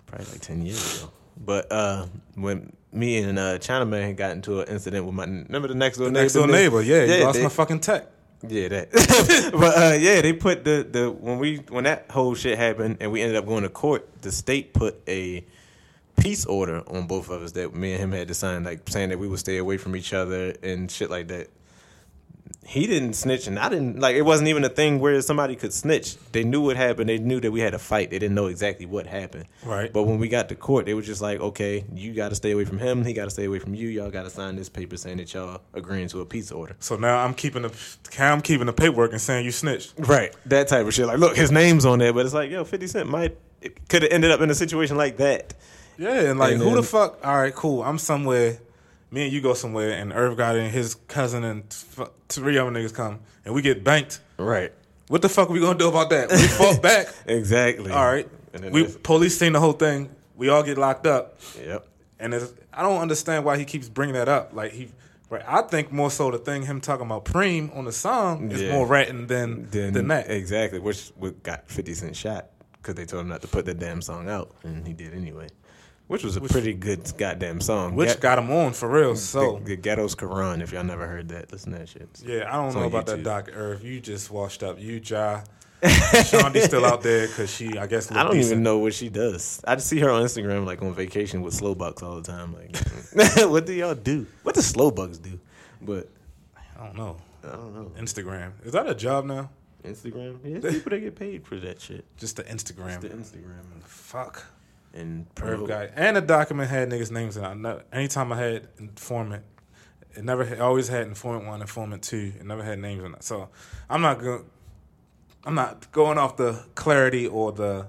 probably 0.06 0.28
like 0.28 0.42
ten 0.42 0.66
years 0.66 1.00
ago. 1.04 1.12
But 1.44 1.72
uh, 1.72 2.06
when 2.36 2.74
me 2.92 3.18
and 3.18 3.40
uh, 3.40 3.58
Chinaman 3.60 4.02
had 4.06 4.18
got 4.18 4.32
into 4.32 4.60
an 4.62 4.68
incident 4.68 5.06
with 5.06 5.16
my 5.16 5.24
remember 5.26 5.68
the 5.70 5.76
next 5.76 5.98
door 5.98 6.08
The 6.08 6.12
neighbor, 6.12 6.22
next 6.24 6.34
door 6.34 6.48
neighbor, 6.48 6.82
yeah, 6.82 7.04
you 7.06 7.24
lost 7.24 7.38
they- 7.38 7.44
my 7.44 7.50
fucking 7.50 7.80
tech. 7.80 8.08
yeah, 8.48 8.68
that. 8.68 9.52
but 9.54 9.76
uh, 9.78 9.96
yeah, 9.98 10.22
they 10.22 10.34
put 10.34 10.64
the 10.64 10.88
the 10.90 11.10
when 11.12 11.40
we 11.40 11.58
when 11.70 11.86
that 11.86 12.12
whole 12.12 12.36
shit 12.36 12.58
happened 12.58 12.98
and 13.00 13.12
we 13.12 13.22
ended 13.22 13.38
up 13.38 13.46
going 13.46 13.64
to 13.64 13.70
court. 13.70 14.08
The 14.22 14.32
state 14.32 14.74
put 14.74 15.02
a 15.08 15.46
peace 16.20 16.46
order 16.46 16.84
on 16.88 17.08
both 17.08 17.30
of 17.30 17.42
us 17.42 17.54
that 17.54 17.74
me 17.74 17.94
and 17.94 18.02
him 18.02 18.12
had 18.12 18.28
to 18.28 18.34
sign, 18.34 18.64
like 18.64 18.88
saying 18.90 19.10
that 19.10 19.20
we 19.20 19.28
would 19.28 19.40
stay 19.40 19.58
away 19.58 19.78
from 19.78 19.96
each 19.96 20.14
other 20.14 20.54
and 20.64 20.90
shit 20.90 21.10
like 21.10 21.28
that. 21.30 21.50
He 22.66 22.86
didn't 22.86 23.14
snitch, 23.14 23.48
and 23.48 23.58
I 23.58 23.68
didn't 23.70 24.00
like. 24.00 24.16
It 24.16 24.22
wasn't 24.22 24.50
even 24.50 24.64
a 24.64 24.70
thing 24.70 25.00
where 25.00 25.20
somebody 25.24 25.56
could 25.56 25.74
snitch. 25.74 26.18
They 26.34 26.44
knew 26.44 26.62
what 26.62 26.78
happened. 26.78 27.10
They 27.10 27.18
knew 27.18 27.40
that 27.40 27.52
we 27.52 27.62
had 27.62 27.74
a 27.74 27.80
fight. 27.80 28.12
They 28.12 28.20
didn't 28.20 28.36
know 28.36 28.46
exactly 28.46 28.86
what 28.86 29.08
happened. 29.08 29.46
Right. 29.64 29.92
But 29.92 30.04
when 30.04 30.20
we 30.20 30.28
got 30.28 30.50
to 30.50 30.56
court, 30.56 30.86
they 30.86 30.94
were 30.94 31.02
just 31.02 31.20
like, 31.20 31.40
"Okay, 31.40 31.86
you 31.96 32.14
got 32.14 32.30
to 32.30 32.36
stay 32.36 32.52
away 32.52 32.66
from 32.66 32.78
him. 32.78 33.06
He 33.06 33.14
got 33.14 33.24
to 33.24 33.32
stay 33.32 33.46
away 33.46 33.58
from 33.58 33.74
you. 33.74 33.88
Y'all 33.88 34.12
got 34.12 34.24
to 34.24 34.30
sign 34.30 34.56
this 34.56 34.70
paper 34.70 34.98
saying 34.98 35.18
that 35.18 35.34
y'all 35.34 35.62
agreeing 35.74 36.10
to 36.10 36.22
a 36.22 36.26
peace 36.26 36.52
order." 36.52 36.76
So 36.80 36.96
now 36.96 37.24
I'm 37.24 37.34
keeping 37.34 37.64
the 37.64 37.74
I'm 38.20 38.42
keeping 38.42 38.68
the 38.68 38.74
paperwork 38.74 39.14
and 39.14 39.22
saying 39.22 39.46
you 39.46 39.52
snitched. 39.52 39.94
Right. 39.98 40.36
That 40.46 40.68
type 40.68 40.86
of 40.86 40.94
shit. 40.94 41.08
Like, 41.08 41.18
look, 41.18 41.36
his 41.36 41.52
name's 41.52 41.86
on 41.86 41.98
there, 41.98 42.14
but 42.14 42.24
it's 42.26 42.36
like, 42.36 42.52
yo, 42.52 42.66
50 42.66 42.86
Cent 42.86 43.10
might 43.10 43.36
could 43.88 44.04
have 44.04 44.12
ended 44.12 44.32
up 44.32 44.42
in 44.42 44.50
a 44.50 44.56
situation 44.56 44.98
like 44.98 45.18
that. 45.18 45.54
Yeah, 46.00 46.30
and 46.32 46.40
like 46.40 46.54
And 46.54 46.62
who 46.64 46.76
the 46.76 46.84
fuck? 46.84 47.20
All 47.26 47.36
right, 47.38 47.54
cool. 47.54 47.84
I'm 47.84 47.98
somewhere. 48.00 48.58
Me 49.12 49.24
and 49.26 49.34
you 49.34 49.42
go 49.42 49.54
somewhere, 49.54 49.92
and 49.92 50.14
Irv 50.14 50.38
got 50.38 50.56
in 50.56 50.70
his 50.70 50.96
cousin 51.08 51.44
and 51.44 51.68
three 52.30 52.58
other 52.58 52.70
niggas 52.72 52.94
come, 52.94 53.20
and 53.44 53.54
we 53.54 53.62
get 53.62 53.84
banked. 53.84 54.20
Right. 54.38 54.72
What 55.08 55.22
the 55.24 55.30
fuck 55.30 55.50
are 55.50 55.52
we 55.54 55.60
gonna 55.60 55.78
do 55.80 55.90
about 55.90 56.10
that? 56.12 56.30
We 56.32 56.38
fought 56.48 56.82
back. 56.84 57.08
Exactly. 57.26 57.92
All 57.92 58.06
right. 58.06 58.30
And 58.54 58.64
then 58.64 58.72
We 58.72 58.86
police 58.86 59.38
seen 59.38 59.54
the 59.54 59.60
whole 59.60 59.74
thing. 59.74 60.10
We 60.36 60.50
all 60.50 60.64
get 60.64 60.78
locked 60.78 61.06
up, 61.08 61.40
Yep. 61.60 61.86
and 62.20 62.34
it's, 62.34 62.54
I 62.72 62.82
don't 62.84 63.02
understand 63.02 63.44
why 63.44 63.58
he 63.58 63.66
keeps 63.66 63.90
bringing 63.90 64.14
that 64.14 64.30
up. 64.30 64.54
Like 64.54 64.72
he, 64.72 64.90
right? 65.30 65.44
I 65.46 65.64
think 65.64 65.92
more 65.92 66.10
so 66.12 66.32
the 66.32 66.38
thing 66.38 66.62
him 66.64 66.80
talking 66.80 67.06
about 67.08 67.26
Preem 67.26 67.76
on 67.76 67.84
the 67.86 67.92
song 67.92 68.52
is 68.52 68.62
Yeah. 68.62 68.72
more 68.72 68.86
ratting 68.88 69.28
than 69.28 69.68
Then, 69.72 69.92
than 69.94 70.08
that. 70.10 70.30
Exactly. 70.32 70.80
Which 70.80 71.12
got 71.44 71.68
50 71.70 71.94
Cent 71.96 72.16
shot 72.16 72.46
because 72.74 72.96
they 72.96 73.06
told 73.06 73.24
him 73.24 73.28
not 73.30 73.42
to 73.42 73.48
put 73.50 73.66
that 73.66 73.80
damn 73.80 74.02
song 74.02 74.30
out, 74.30 74.56
and 74.64 74.86
he 74.88 74.94
did 74.94 75.14
anyway. 75.14 75.48
Which 76.10 76.24
was 76.24 76.36
a 76.36 76.42
pretty 76.42 76.74
good 76.74 77.12
goddamn 77.20 77.62
song. 77.62 77.94
Which 77.94 78.10
Get- 78.10 78.20
got 78.20 78.40
him 78.40 78.50
on 78.52 78.74
for 78.74 78.90
real. 78.90 79.16
So 79.16 79.60
the, 79.60 79.76
the 79.76 79.76
Ghetto's 79.78 80.16
Quran, 80.16 80.60
if 80.62 80.72
y'all 80.72 80.84
never 80.84 81.06
heard 81.06 81.30
that, 81.30 81.52
listen 81.52 81.72
to 81.74 81.78
that 81.78 81.88
shit. 81.90 82.10
Yeah, 82.26 82.50
I 82.52 82.54
don't 82.58 82.74
know 82.74 82.88
about 82.88 83.06
YouTube. 83.06 83.24
that 83.24 83.24
doc, 83.24 83.50
Irv. 83.54 83.84
You 83.86 84.00
just 84.00 84.32
washed 84.32 84.64
up. 84.64 84.80
You, 84.80 85.00
Ja. 85.06 85.42
Shondi's 85.84 86.64
still 86.66 86.84
out 86.84 87.04
there 87.04 87.28
because 87.28 87.54
she, 87.54 87.78
I 87.78 87.86
guess, 87.86 88.12
I 88.12 88.24
don't 88.24 88.34
decent. 88.34 88.52
even 88.54 88.64
know 88.64 88.80
what 88.80 88.94
she 88.96 89.08
does. 89.10 89.62
I 89.68 89.76
just 89.76 89.88
see 89.88 90.00
her 90.00 90.10
on 90.10 90.24
Instagram 90.24 90.66
like 90.66 90.82
on 90.82 90.94
vacation 90.96 91.42
with 91.44 91.54
Slowbucks 91.54 92.02
all 92.02 92.20
the 92.20 92.24
time. 92.30 92.54
Like, 92.56 92.76
what 93.50 93.66
do 93.68 93.74
y'all 93.74 93.94
do? 93.96 94.26
What 94.44 94.56
do 94.56 94.62
Slowbucks 94.62 95.22
do? 95.22 95.40
But 95.82 96.10
I 96.76 96.86
don't 96.86 96.98
know. 96.98 97.18
I 97.44 97.52
don't 97.52 97.74
know. 97.76 97.92
Instagram 98.02 98.52
is 98.66 98.74
that 98.74 98.90
a 98.90 98.96
job 98.96 99.26
now? 99.26 99.52
Instagram. 99.86 100.40
Yeah, 100.44 100.70
people 100.72 100.90
that 100.90 101.00
get 101.00 101.16
paid 101.16 101.46
for 101.46 101.56
that 101.58 101.80
shit. 101.80 102.04
Just 102.18 102.36
the 102.38 102.44
Instagram. 102.46 103.00
Just 103.00 103.02
the 103.02 103.10
Instagram 103.38 103.84
Fuck. 103.86 104.44
And 105.00 105.36
pro- 105.36 105.66
guy 105.66 105.90
and 105.96 106.18
the 106.18 106.22
document 106.22 106.70
had 106.70 106.90
niggas' 106.90 107.12
names 107.12 107.38
in 107.38 107.44
it. 107.44 107.48
I 107.48 107.54
never, 107.54 107.84
anytime 107.92 108.32
I 108.32 108.38
had 108.38 108.68
informant, 108.78 109.44
it 110.16 110.24
never 110.24 110.44
had, 110.46 110.60
always 110.60 110.88
had 110.88 111.08
informant 111.08 111.46
one, 111.46 111.62
informant 111.62 112.04
two. 112.04 112.34
It 112.40 112.46
never 112.46 112.64
had 112.64 112.80
names 112.80 113.04
in 113.04 113.14
it. 113.14 113.24
So 113.24 113.50
I'm 113.90 114.02
not 114.02 114.20
going. 114.20 114.46
I'm 115.46 115.56
not 115.56 115.90
going 115.94 116.18
off 116.18 116.36
the 116.36 116.66
clarity 116.76 117.26
or 117.26 117.54
the, 117.54 117.88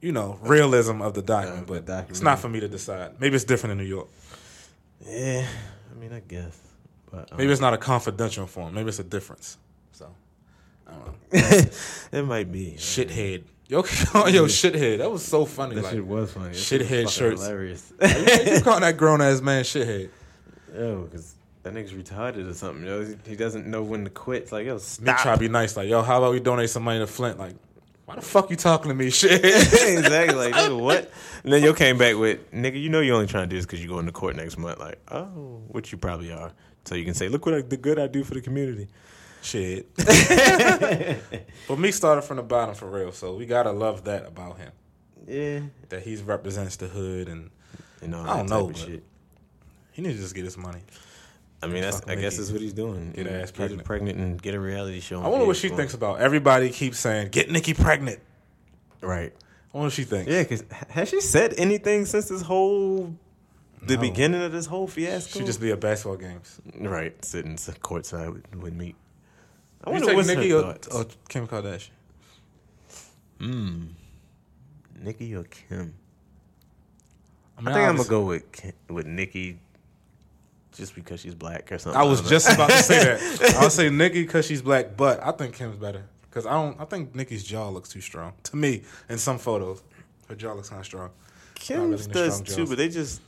you 0.00 0.12
know, 0.12 0.38
realism 0.42 1.02
of 1.02 1.14
the 1.14 1.22
document. 1.22 1.66
The 1.66 1.72
but 1.72 1.84
document. 1.84 2.10
it's 2.10 2.22
not 2.22 2.38
for 2.38 2.48
me 2.48 2.60
to 2.60 2.68
decide. 2.68 3.20
Maybe 3.20 3.34
it's 3.34 3.44
different 3.44 3.72
in 3.72 3.78
New 3.78 3.90
York. 3.90 4.08
Yeah, 5.04 5.46
I 5.90 5.98
mean, 5.98 6.12
I 6.12 6.20
guess. 6.20 6.56
But 7.10 7.32
um, 7.32 7.38
Maybe 7.38 7.50
it's 7.50 7.60
not 7.60 7.74
a 7.74 7.78
confidential 7.78 8.46
form. 8.46 8.74
Maybe 8.74 8.88
it's 8.88 9.00
a 9.00 9.04
difference. 9.04 9.58
So 9.92 10.14
I 10.86 10.92
don't 10.92 11.06
know. 11.06 11.70
it 12.18 12.24
might 12.24 12.52
be 12.52 12.74
Shithead. 12.78 13.44
Yo, 13.66 13.78
yo, 13.78 13.82
shithead. 14.46 14.98
That 14.98 15.10
was 15.10 15.24
so 15.24 15.44
funny. 15.46 15.76
That 15.76 15.84
like, 15.84 15.94
shit 15.94 16.06
was 16.06 16.32
funny. 16.32 16.48
That 16.48 16.56
shithead 16.56 16.88
shit 16.88 17.04
was 17.04 17.14
shirts. 17.14 17.42
Hilarious. 17.46 17.92
you 18.02 18.60
calling 18.60 18.82
that 18.82 18.96
grown 18.96 19.20
ass 19.22 19.40
man 19.40 19.64
shithead? 19.64 20.10
yo, 20.74 21.02
because 21.02 21.34
that 21.62 21.72
nigga's 21.72 21.92
retarded 21.92 22.48
or 22.48 22.54
something. 22.54 22.84
Yo, 22.84 23.16
he, 23.26 23.36
doesn't 23.36 23.66
know 23.66 23.82
when 23.82 24.04
to 24.04 24.10
quit. 24.10 24.42
It's 24.42 24.52
like, 24.52 24.66
yo, 24.66 24.74
Me 24.74 24.80
stop. 24.80 25.18
try 25.20 25.34
to 25.34 25.40
be 25.40 25.48
nice. 25.48 25.76
Like, 25.76 25.88
yo, 25.88 26.02
how 26.02 26.18
about 26.18 26.32
we 26.32 26.40
donate 26.40 26.70
some 26.70 26.82
money 26.82 26.98
to 26.98 27.06
Flint? 27.06 27.38
Like, 27.38 27.54
why 28.04 28.16
the 28.16 28.20
fuck 28.20 28.50
you 28.50 28.56
talking 28.56 28.90
to 28.90 28.94
me, 28.94 29.10
shit? 29.10 29.42
exactly. 29.44 30.34
Like, 30.34 30.54
nigga, 30.54 30.78
what? 30.78 31.10
And 31.42 31.52
then 31.52 31.62
you 31.62 31.72
came 31.72 31.96
back 31.96 32.16
with, 32.16 32.50
nigga, 32.52 32.80
you 32.80 32.90
know 32.90 33.00
you 33.00 33.14
only 33.14 33.26
trying 33.26 33.44
to 33.44 33.50
do 33.50 33.56
this 33.56 33.64
because 33.64 33.82
you 33.82 33.88
going 33.88 34.06
to 34.06 34.12
court 34.12 34.36
next 34.36 34.58
month. 34.58 34.78
Like, 34.78 34.98
oh, 35.10 35.62
which 35.68 35.90
you 35.90 35.98
probably 35.98 36.32
are. 36.32 36.52
So 36.84 36.96
you 36.96 37.04
can 37.04 37.14
say, 37.14 37.28
look 37.28 37.46
what 37.46 37.54
I, 37.54 37.62
the 37.62 37.78
good 37.78 37.98
I 37.98 38.08
do 38.08 38.24
for 38.24 38.34
the 38.34 38.42
community. 38.42 38.88
Shit. 39.44 39.94
but 41.68 41.78
me 41.78 41.90
started 41.92 42.22
from 42.22 42.38
the 42.38 42.42
bottom 42.42 42.74
for 42.74 42.86
real. 42.90 43.12
So 43.12 43.34
we 43.36 43.46
gotta 43.46 43.72
love 43.72 44.04
that 44.04 44.26
about 44.26 44.58
him. 44.58 44.72
Yeah. 45.28 45.60
That 45.90 46.02
he 46.02 46.16
represents 46.16 46.76
the 46.76 46.88
hood, 46.88 47.28
and 47.28 47.50
You 48.02 48.08
know, 48.08 48.22
I 48.22 48.38
don't 48.38 48.48
know, 48.48 48.66
but- 48.68 48.76
shit. 48.78 49.02
he 49.92 50.02
needs 50.02 50.16
to 50.16 50.22
just 50.22 50.34
get 50.34 50.44
his 50.44 50.56
money. 50.56 50.80
I 51.62 51.66
mean, 51.66 51.82
that's, 51.82 52.02
I 52.06 52.14
guess 52.16 52.36
that's 52.36 52.50
what 52.50 52.60
he's 52.60 52.74
doing. 52.74 53.12
Get 53.12 53.26
her 53.26 53.38
ass 53.40 53.50
Get 53.50 53.56
pregnant. 53.56 53.80
her 53.80 53.86
pregnant 53.86 54.18
and 54.18 54.42
get 54.42 54.54
a 54.54 54.60
reality 54.60 55.00
show. 55.00 55.22
I 55.22 55.28
wonder 55.28 55.46
what 55.46 55.56
she 55.56 55.70
thinks 55.70 55.94
about. 55.94 56.20
Everybody 56.20 56.68
keeps 56.68 56.98
saying, 56.98 57.28
"Get 57.28 57.50
Nicki 57.50 57.72
pregnant." 57.72 58.18
Right. 59.00 59.32
I 59.72 59.76
wonder 59.78 59.86
what 59.86 59.92
she 59.94 60.04
thinks. 60.04 60.30
Yeah, 60.30 60.42
because 60.42 60.62
has 60.90 61.08
she 61.08 61.22
said 61.22 61.54
anything 61.56 62.04
since 62.04 62.28
this 62.28 62.42
whole 62.42 63.14
the 63.82 63.94
No. 63.96 64.00
beginning 64.00 64.42
of 64.42 64.52
this 64.52 64.66
whole 64.66 64.86
fiasco? 64.86 65.38
She 65.40 65.46
just 65.46 65.58
be 65.60 65.70
at 65.72 65.80
basketball 65.80 66.16
games. 66.18 66.60
right 66.78 67.22
sitting 67.24 67.56
courtside 67.56 68.32
with, 68.34 68.54
with 68.56 68.74
me. 68.74 68.94
I 69.84 69.90
You 69.90 69.92
wonder 69.92 70.06
take 70.08 70.16
what's 70.16 70.28
Nicki 70.28 70.50
her 70.50 70.56
or, 70.56 70.62
thoughts. 70.62 70.88
or 70.88 71.06
Kim 71.28 71.46
Kardashian? 71.46 71.90
Hmm. 73.40 73.84
Nicki 75.00 75.34
or 75.34 75.44
Kim? 75.44 75.94
I, 77.58 77.60
I 77.60 77.64
think 77.64 77.76
I'm 77.76 77.96
gonna 77.96 78.08
go 78.08 78.24
with 78.24 78.50
Kim, 78.52 78.72
with 78.88 79.06
Nicki, 79.06 79.58
just 80.72 80.94
because 80.94 81.20
she's 81.20 81.34
black 81.34 81.70
or 81.70 81.78
something. 81.78 82.00
I 82.00 82.04
was 82.04 82.20
don't 82.20 82.30
just 82.30 82.52
about 82.52 82.70
to 82.70 82.82
say 82.82 83.04
that. 83.04 83.54
I'll 83.60 83.70
say 83.70 83.90
Nicki 83.90 84.22
because 84.22 84.46
she's 84.46 84.62
black, 84.62 84.96
but 84.96 85.22
I 85.22 85.30
think 85.32 85.54
Kim's 85.54 85.76
better 85.76 86.04
because 86.22 86.46
I 86.46 86.52
don't. 86.52 86.80
I 86.80 86.84
think 86.84 87.14
Nicki's 87.14 87.44
jaw 87.44 87.68
looks 87.68 87.90
too 87.90 88.00
strong 88.00 88.32
to 88.44 88.56
me 88.56 88.82
in 89.08 89.18
some 89.18 89.38
photos. 89.38 89.82
Her 90.28 90.34
jaw 90.34 90.52
looks 90.54 90.70
kind 90.70 90.80
of 90.80 90.86
strong. 90.86 91.10
Kim's 91.54 92.08
really 92.08 92.12
does 92.12 92.38
strong 92.38 92.56
too, 92.56 92.66
but 92.66 92.78
they 92.78 92.88
just 92.88 93.20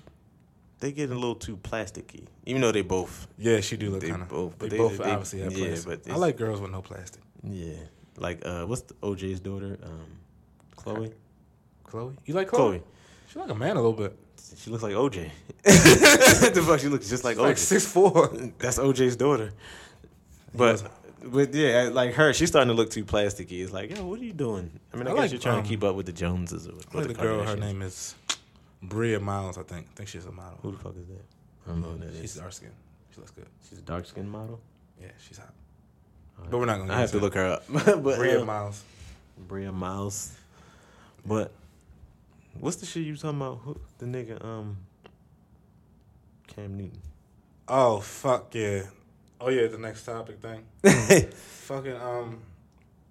they 0.86 0.92
get 0.92 1.10
a 1.10 1.14
little 1.14 1.34
too 1.34 1.56
plasticky. 1.56 2.26
Even 2.44 2.62
though 2.62 2.70
they 2.70 2.82
both, 2.82 3.26
Yeah, 3.38 3.60
she 3.60 3.76
do 3.76 3.90
look 3.90 4.02
kind 4.06 4.22
of. 4.22 4.28
both- 4.28 4.54
but 4.56 4.70
they- 4.70 4.76
both 4.78 4.98
they- 4.98 5.10
obviously 5.10 5.40
have 5.40 5.52
yeah, 5.52 5.66
plastic. 5.66 6.04
but 6.04 6.12
I 6.12 6.16
like 6.16 6.36
girls 6.36 6.60
with 6.60 6.70
no 6.70 6.80
plastic. 6.80 7.22
yeah, 7.42 7.74
like 8.16 8.46
uh, 8.46 8.64
what's 8.66 8.82
the 8.82 8.94
OJ's 9.02 9.40
daughter? 9.40 9.76
Um, 9.82 10.06
Khloe. 10.76 11.12
Khloe, 11.88 12.16
you 12.24 12.34
like 12.34 12.48
Khloe? 12.48 12.78
Khloe. 12.78 12.82
She 13.32 13.38
like 13.40 13.50
a 13.50 13.54
man 13.54 13.72
a 13.76 13.82
little 13.82 13.92
bit. 13.92 14.16
She 14.58 14.70
looks 14.70 14.84
like 14.84 14.94
OJ. 14.94 15.28
the 15.64 16.64
fuck, 16.64 16.78
she 16.78 16.86
looks 16.88 17.08
just 17.08 17.24
like 17.24 17.36
Like 17.36 17.56
OJ. 17.56 17.58
six 17.58 17.84
four. 17.84 18.28
That's 18.58 18.78
OJ's 18.78 19.16
daughter. 19.16 19.52
But 20.54 20.88
but 21.24 21.52
yeah, 21.52 21.90
like 21.92 22.14
her, 22.14 22.32
she's 22.32 22.48
starting 22.48 22.68
to 22.68 22.74
look 22.74 22.90
too 22.90 23.04
plasticky. 23.04 23.60
It's 23.64 23.72
like, 23.72 23.90
yo, 23.90 24.06
what 24.06 24.20
are 24.20 24.24
you 24.24 24.32
doing? 24.32 24.70
I 24.92 24.96
mean, 24.96 25.08
I, 25.08 25.10
I 25.10 25.14
guess 25.14 25.22
like, 25.22 25.32
you're 25.32 25.40
trying 25.40 25.58
um, 25.58 25.62
to 25.64 25.68
keep 25.68 25.82
up 25.82 25.96
with 25.96 26.06
the 26.06 26.12
Joneses 26.12 26.68
or, 26.68 26.74
I 26.92 26.98
like 26.98 27.08
the 27.08 27.14
the 27.14 27.20
girl. 27.20 27.42
Her 27.42 27.56
name 27.56 27.82
is 27.82 28.14
Bria 28.88 29.20
Myles. 29.20 29.58
I 29.58 29.62
think. 29.62 29.86
I 29.92 29.96
think 29.96 30.08
she's 30.08 30.26
a 30.26 30.32
model. 30.32 30.58
Who 30.62 30.72
the 30.72 30.78
fuck 30.78 30.94
is 30.96 31.06
that? 31.08 31.24
I 31.66 31.70
don't 31.70 31.82
know 31.82 31.88
who 31.90 31.98
that 31.98 32.08
is. 32.08 32.20
She's 32.20 32.34
dark 32.36 32.52
skin. 32.52 32.72
She 33.14 33.20
looks 33.20 33.32
good. 33.32 33.46
She's 33.68 33.78
a 33.78 33.82
dark 33.82 34.06
skinned 34.06 34.30
model. 34.30 34.60
Yeah, 35.00 35.08
she's 35.26 35.38
hot. 35.38 35.52
But 36.50 36.58
we're 36.58 36.66
not 36.66 36.78
gonna. 36.78 36.94
I 36.94 37.00
have 37.00 37.10
to 37.12 37.18
look 37.18 37.34
her 37.34 37.46
up. 37.46 37.64
but. 37.68 38.02
Bria 38.02 38.42
uh, 38.42 38.44
Myles. 38.44 38.82
Bria 39.38 39.72
Myles. 39.72 40.32
But 41.24 41.50
what's 42.60 42.76
the 42.76 42.86
shit 42.86 43.04
you 43.04 43.16
talking 43.16 43.40
about? 43.40 43.60
Who, 43.64 43.78
the 43.98 44.06
nigga 44.06 44.44
um 44.44 44.76
Cam 46.46 46.76
Newton. 46.76 47.00
Oh 47.68 48.00
fuck 48.00 48.54
yeah. 48.54 48.82
Oh 49.40 49.50
yeah, 49.50 49.66
the 49.66 49.78
next 49.78 50.04
topic 50.04 50.38
thing. 50.40 50.64
Fucking 51.30 51.96
um, 51.96 52.38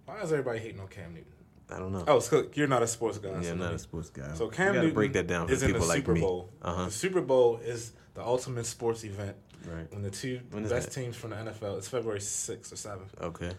why 0.05 0.21
is 0.21 0.31
everybody 0.31 0.59
hating 0.59 0.79
on 0.79 0.87
Cam 0.87 1.13
Newton? 1.13 1.31
I 1.69 1.79
don't 1.79 1.91
know. 1.91 2.03
Oh, 2.07 2.19
'cause 2.21 2.45
you're 2.53 2.67
not 2.67 2.83
a 2.83 2.87
sports 2.87 3.17
guy. 3.17 3.29
yeah, 3.29 3.41
so 3.41 3.51
I'm 3.51 3.59
not 3.59 3.73
a 3.73 3.79
sports 3.79 4.09
guy. 4.09 4.33
So 4.35 4.45
You 4.45 4.51
Cam 4.51 4.67
gotta 4.67 4.79
Newton 4.81 4.93
break 4.93 5.13
that 5.13 5.27
down 5.27 5.47
for 5.47 5.53
is 5.53 5.63
in 5.63 5.73
the 5.73 5.79
like 5.79 5.97
Super 5.97 6.13
me. 6.13 6.21
Bowl. 6.21 6.49
Uh-huh. 6.61 6.85
The 6.85 6.91
Super 6.91 7.21
Bowl 7.21 7.57
is 7.63 7.93
the 8.13 8.23
ultimate 8.23 8.65
sports 8.65 9.03
event 9.03 9.35
Right. 9.67 9.91
when 9.91 10.03
the 10.03 10.11
two 10.11 10.41
When 10.51 10.67
best 10.67 10.91
that? 10.91 10.93
teams 11.01 11.15
from 11.15 11.31
the 11.31 11.37
NFL. 11.37 11.77
It's 11.77 11.87
February 11.87 12.21
sixth 12.21 12.71
or 12.71 12.75
seventh. 12.75 13.13
Okay. 13.19 13.51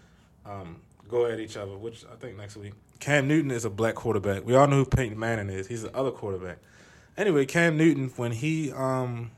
Um, 0.44 0.76
go 1.08 1.26
at 1.26 1.40
each 1.40 1.56
other, 1.56 1.76
which 1.76 2.04
I 2.04 2.14
think 2.16 2.36
next 2.36 2.56
week. 2.56 2.74
Cam 3.00 3.26
Newton 3.26 3.50
is 3.50 3.64
a 3.64 3.70
black 3.70 3.96
quarterback. 3.96 4.44
We 4.46 4.54
all 4.54 4.66
know 4.68 4.76
who 4.76 4.84
Peyton 4.86 5.18
Manning 5.18 5.50
is. 5.50 5.66
He's 5.66 5.82
the 5.82 5.94
other 5.96 6.10
quarterback. 6.12 6.58
Anyway, 7.16 7.44
Cam 7.46 7.76
Newton 7.76 8.10
when 8.16 8.30
he 8.32 8.70
um 8.72 9.32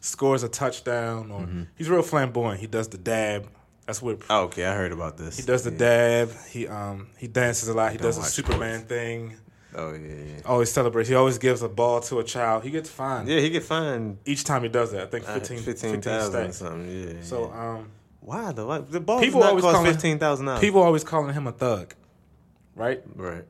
scores 0.00 0.42
a 0.42 0.48
touchdown 0.48 1.30
or 1.30 1.42
Mm-hmm. 1.42 1.62
he's 1.76 1.88
real 1.88 2.02
flamboyant. 2.02 2.60
He 2.60 2.66
does 2.66 2.88
the 2.88 2.98
dab. 2.98 3.48
That's 3.90 4.00
what 4.00 4.18
Oh, 4.30 4.42
okay, 4.44 4.64
I 4.66 4.74
heard 4.76 4.92
about 4.92 5.16
this. 5.16 5.36
he 5.36 5.42
does 5.42 5.64
the 5.64 5.72
Yeah. 5.72 5.78
dab. 5.78 6.30
He 6.48 6.68
um 6.68 7.08
he 7.18 7.26
dances 7.26 7.68
a 7.68 7.74
lot. 7.74 7.90
He 7.90 7.98
does 7.98 8.14
the 8.14 8.20
watch 8.22 8.30
Superman 8.30 8.82
thing. 8.82 9.34
Oh 9.74 9.92
yeah, 9.94 9.98
yeah. 9.98 10.40
Always 10.46 10.70
celebrates. 10.70 11.08
He 11.08 11.16
always 11.16 11.38
gives 11.38 11.60
a 11.62 11.68
ball 11.68 12.00
to 12.02 12.20
a 12.20 12.24
child. 12.24 12.62
He 12.62 12.70
gets 12.70 12.88
fined 12.88 13.28
Yeah, 13.28 13.40
he 13.40 13.50
get 13.50 13.64
fined 13.64 14.18
each 14.24 14.44
time 14.44 14.62
he 14.62 14.68
does 14.68 14.92
that. 14.92 15.02
I 15.02 15.06
think 15.06 15.28
uh, 15.28 15.34
15, 15.34 15.58
15 15.58 15.74
15 15.94 16.00
thousand 16.02 16.34
or 16.34 16.42
stacks. 16.44 16.56
something. 16.58 16.88
Yeah. 17.16 17.22
So 17.22 17.48
yeah. 17.48 17.70
um, 17.78 17.88
why 18.20 18.52
though? 18.52 18.66
Like, 18.68 18.88
the 18.90 19.00
ball 19.00 19.18
People 19.20 19.42
always 19.42 19.64
cost 19.64 19.74
call 19.74 19.84
him- 19.84 19.92
fifteen 19.92 20.18
thousand 20.20 20.46
dollars. 20.46 20.60
people 20.60 20.82
always 20.82 21.02
calling 21.02 21.34
him 21.34 21.48
a 21.48 21.52
thug, 21.52 21.94
right? 22.76 23.02
right? 23.16 23.44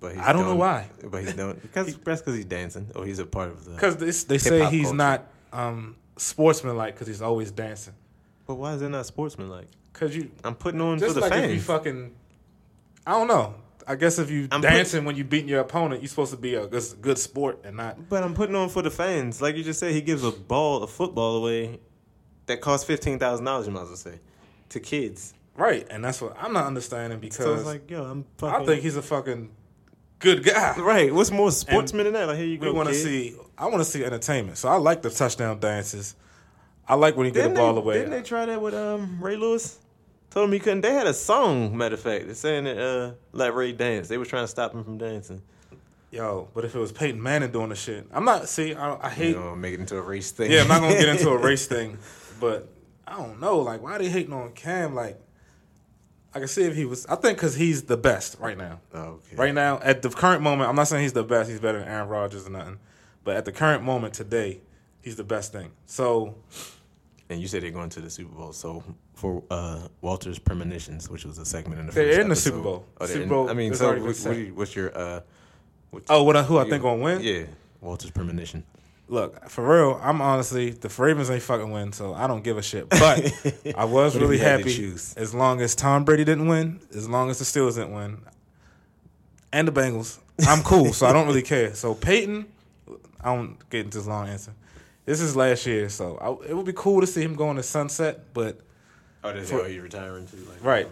But 0.00 0.16
he's 0.16 0.20
I 0.20 0.34
don't 0.34 0.44
know 0.44 0.56
why. 0.56 0.90
But 1.02 1.22
he's 1.22 1.32
doing 1.32 1.58
because 1.62 1.96
that's 1.96 2.20
because 2.20 2.34
he's 2.34 2.44
dancing 2.44 2.90
or 2.94 3.06
he's 3.06 3.20
a 3.20 3.24
part 3.24 3.48
of 3.52 3.64
the. 3.64 3.70
Because 3.70 3.96
they 4.26 4.36
say 4.36 4.68
he's 4.68 4.84
culture. 4.88 4.96
not 4.96 5.26
um, 5.54 5.96
sportsmanlike 6.18 6.92
because 6.94 7.06
he's 7.06 7.22
always 7.22 7.50
dancing. 7.50 7.94
But 8.46 8.54
why 8.54 8.74
is 8.74 8.82
it 8.82 8.88
not 8.88 9.06
sportsmanlike? 9.06 9.68
Because 9.92 10.16
you 10.16 10.30
I'm 10.44 10.54
putting 10.54 10.80
on 10.80 10.98
for 10.98 11.12
the 11.12 11.20
fans 11.20 11.30
like 11.32 11.44
if 11.44 11.50
you 11.52 11.60
fucking, 11.60 12.14
I 13.06 13.12
don't 13.12 13.28
know. 13.28 13.54
I 13.88 13.94
guess 13.94 14.18
if 14.18 14.30
you 14.30 14.48
I'm 14.50 14.60
dancing 14.60 15.04
when 15.04 15.16
you 15.16 15.24
beating 15.24 15.48
your 15.48 15.60
opponent, 15.60 16.02
you're 16.02 16.08
supposed 16.08 16.32
to 16.32 16.36
be 16.36 16.54
a 16.54 16.66
good, 16.66 16.82
good 17.00 17.18
sport 17.18 17.60
and 17.64 17.76
not. 17.76 18.08
But 18.08 18.24
I'm 18.24 18.34
putting 18.34 18.56
on 18.56 18.68
for 18.68 18.82
the 18.82 18.90
fans. 18.90 19.40
Like 19.40 19.56
you 19.56 19.62
just 19.62 19.78
said, 19.78 19.92
he 19.92 20.00
gives 20.00 20.24
a 20.24 20.32
ball, 20.32 20.82
a 20.82 20.86
football 20.86 21.36
away 21.36 21.78
that 22.46 22.60
costs 22.60 22.84
fifteen 22.86 23.18
thousand 23.18 23.44
dollars. 23.44 23.66
You 23.66 23.72
might 23.72 23.82
as 23.82 23.88
well 23.88 23.96
say 23.96 24.20
to 24.70 24.80
kids. 24.80 25.34
Right, 25.56 25.86
and 25.88 26.04
that's 26.04 26.20
what 26.20 26.36
I'm 26.38 26.52
not 26.52 26.66
understanding 26.66 27.18
because 27.18 27.62
So 27.62 27.66
like, 27.66 27.90
yo, 27.90 28.04
I'm 28.04 28.24
fucking. 28.38 28.62
I 28.62 28.66
think 28.66 28.82
he's 28.82 28.96
a 28.96 29.02
fucking 29.02 29.50
good 30.18 30.44
guy. 30.44 30.74
right. 30.78 31.14
What's 31.14 31.30
more 31.30 31.50
sportsman 31.50 32.04
than 32.04 32.12
that? 32.14 32.26
Like 32.26 32.38
here 32.38 32.46
you 32.46 32.58
We 32.58 32.70
want 32.70 32.88
to 32.88 32.94
see. 32.94 33.36
I 33.56 33.66
want 33.66 33.78
to 33.78 33.84
see 33.84 34.04
entertainment. 34.04 34.58
So 34.58 34.68
I 34.68 34.76
like 34.76 35.02
the 35.02 35.10
touchdown 35.10 35.58
dances. 35.60 36.14
I 36.88 36.94
like 36.94 37.16
when 37.16 37.26
he 37.26 37.32
get 37.32 37.42
Didn't 37.42 37.54
the 37.54 37.60
ball 37.60 37.74
they, 37.74 37.80
away. 37.80 37.94
Didn't 37.98 38.10
they 38.10 38.22
try 38.22 38.46
that 38.46 38.60
with 38.60 38.74
um 38.74 39.18
Ray 39.20 39.36
Lewis? 39.36 39.78
Told 40.30 40.48
him 40.48 40.52
he 40.52 40.58
couldn't. 40.58 40.82
They 40.82 40.92
had 40.92 41.06
a 41.06 41.14
song, 41.14 41.76
matter 41.76 41.94
of 41.94 42.00
fact, 42.00 42.26
that's 42.26 42.40
saying 42.40 42.64
that 42.64 42.78
uh 42.78 43.12
let 43.32 43.54
Ray 43.54 43.72
dance. 43.72 44.08
They 44.08 44.18
were 44.18 44.24
trying 44.24 44.44
to 44.44 44.48
stop 44.48 44.74
him 44.74 44.84
from 44.84 44.98
dancing. 44.98 45.42
Yo, 46.10 46.48
but 46.54 46.64
if 46.64 46.74
it 46.74 46.78
was 46.78 46.92
Peyton 46.92 47.22
Manning 47.22 47.50
doing 47.50 47.68
the 47.68 47.74
shit, 47.74 48.06
I'm 48.12 48.24
not. 48.24 48.48
See, 48.48 48.74
I, 48.74 49.06
I 49.06 49.10
hate. 49.10 49.30
You 49.30 49.40
know, 49.40 49.56
make 49.56 49.74
it 49.74 49.80
into 49.80 49.96
a 49.96 50.00
race 50.00 50.30
thing. 50.30 50.50
Yeah, 50.50 50.62
I'm 50.62 50.68
not 50.68 50.80
gonna 50.80 50.94
get 50.94 51.08
into 51.08 51.30
a 51.30 51.38
race 51.42 51.66
thing, 51.66 51.98
but 52.40 52.68
I 53.06 53.16
don't 53.16 53.40
know. 53.40 53.58
Like, 53.58 53.82
why 53.82 53.98
they 53.98 54.08
hating 54.08 54.32
on 54.32 54.52
Cam? 54.52 54.94
Like, 54.94 55.20
I 56.34 56.38
can 56.38 56.48
see 56.48 56.62
if 56.62 56.74
he 56.76 56.84
was. 56.84 57.06
I 57.06 57.16
think 57.16 57.38
because 57.38 57.54
he's 57.56 57.82
the 57.84 57.96
best 57.96 58.38
right 58.38 58.56
now. 58.56 58.80
okay. 58.94 59.36
Right 59.36 59.54
now, 59.54 59.80
at 59.82 60.02
the 60.02 60.10
current 60.10 60.42
moment, 60.42 60.68
I'm 60.70 60.76
not 60.76 60.86
saying 60.86 61.02
he's 61.02 61.12
the 61.12 61.24
best. 61.24 61.50
He's 61.50 61.60
better 61.60 61.80
than 61.80 61.88
Aaron 61.88 62.08
Rodgers 62.08 62.46
or 62.46 62.50
nothing. 62.50 62.78
But 63.24 63.36
at 63.36 63.44
the 63.44 63.52
current 63.52 63.82
moment 63.82 64.14
today, 64.14 64.60
he's 65.02 65.16
the 65.16 65.24
best 65.24 65.52
thing. 65.52 65.72
So 65.86 66.36
And 67.28 67.40
you 67.40 67.48
said 67.48 67.62
they're 67.62 67.70
going 67.72 67.90
to 67.90 68.00
the 68.00 68.10
Super 68.10 68.34
Bowl. 68.36 68.52
So 68.52 68.82
for 69.14 69.42
uh 69.50 69.88
Walter's 70.00 70.38
premonitions, 70.38 71.08
which 71.10 71.24
was 71.24 71.38
a 71.38 71.44
segment 71.44 71.80
in 71.80 71.86
the 71.86 71.92
They're 71.92 72.20
in 72.20 72.28
the 72.28 72.36
Super 72.36 72.60
Bowl. 72.60 72.86
Oh, 73.00 73.06
Super 73.06 73.22
in- 73.22 73.28
Bowl 73.28 73.50
I 73.50 73.52
mean, 73.54 73.74
so 73.74 73.88
what, 73.98 74.02
what 74.24 74.36
you- 74.38 74.54
what's 74.54 74.76
your 74.76 74.96
uh? 74.96 75.20
What's, 75.90 76.06
Oh, 76.10 76.22
what 76.24 76.36
I, 76.36 76.42
who 76.42 76.58
I 76.58 76.68
think 76.68 76.82
gonna 76.82 77.02
win? 77.02 77.22
Yeah, 77.22 77.44
Walter's 77.80 78.10
premonition. 78.10 78.64
Look, 79.08 79.48
for 79.48 79.62
real, 79.66 80.00
I'm 80.02 80.20
honestly 80.20 80.70
the 80.70 80.88
Ravens 80.98 81.30
ain't 81.30 81.42
fucking 81.42 81.70
win, 81.70 81.92
so 81.92 82.12
I 82.12 82.26
don't 82.26 82.42
give 82.42 82.58
a 82.58 82.62
shit. 82.62 82.88
But 82.88 83.32
I 83.76 83.84
was 83.84 84.16
really 84.16 84.36
you 84.36 84.42
had 84.42 84.64
to 84.64 84.68
happy 84.70 84.92
as 85.16 85.32
long 85.34 85.60
as 85.60 85.74
Tom 85.76 86.04
Brady 86.04 86.24
didn't 86.24 86.48
win, 86.48 86.80
as 86.94 87.08
long 87.08 87.30
as 87.30 87.38
the 87.38 87.44
Steelers 87.44 87.74
didn't 87.76 87.92
win, 87.94 88.18
and 89.52 89.66
the 89.68 89.72
Bengals. 89.72 90.18
I'm 90.46 90.62
cool, 90.62 90.92
so 90.92 91.06
I 91.06 91.12
don't 91.12 91.26
really 91.26 91.42
care. 91.54 91.74
So 91.74 91.94
Peyton, 91.94 92.46
I 93.20 93.34
don't 93.34 93.56
get 93.70 93.84
into 93.86 93.98
this 93.98 94.06
long 94.06 94.28
answer. 94.28 94.52
This 95.06 95.20
is 95.20 95.34
last 95.36 95.64
year, 95.66 95.88
so 95.88 96.18
I, 96.20 96.50
it 96.50 96.54
would 96.54 96.66
be 96.66 96.72
cool 96.74 97.00
to 97.00 97.06
see 97.06 97.22
him 97.22 97.34
going 97.34 97.56
to 97.56 97.62
sunset. 97.62 98.34
But 98.34 98.60
Oh, 99.24 99.32
that's 99.32 99.50
For- 99.50 99.60
oh, 99.60 99.62
how 99.62 99.68
you 99.68 99.80
retiring 99.82 100.26
too, 100.26 100.36
like 100.48 100.62
Right. 100.62 100.88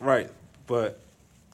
Right, 0.00 0.30
but 0.66 1.00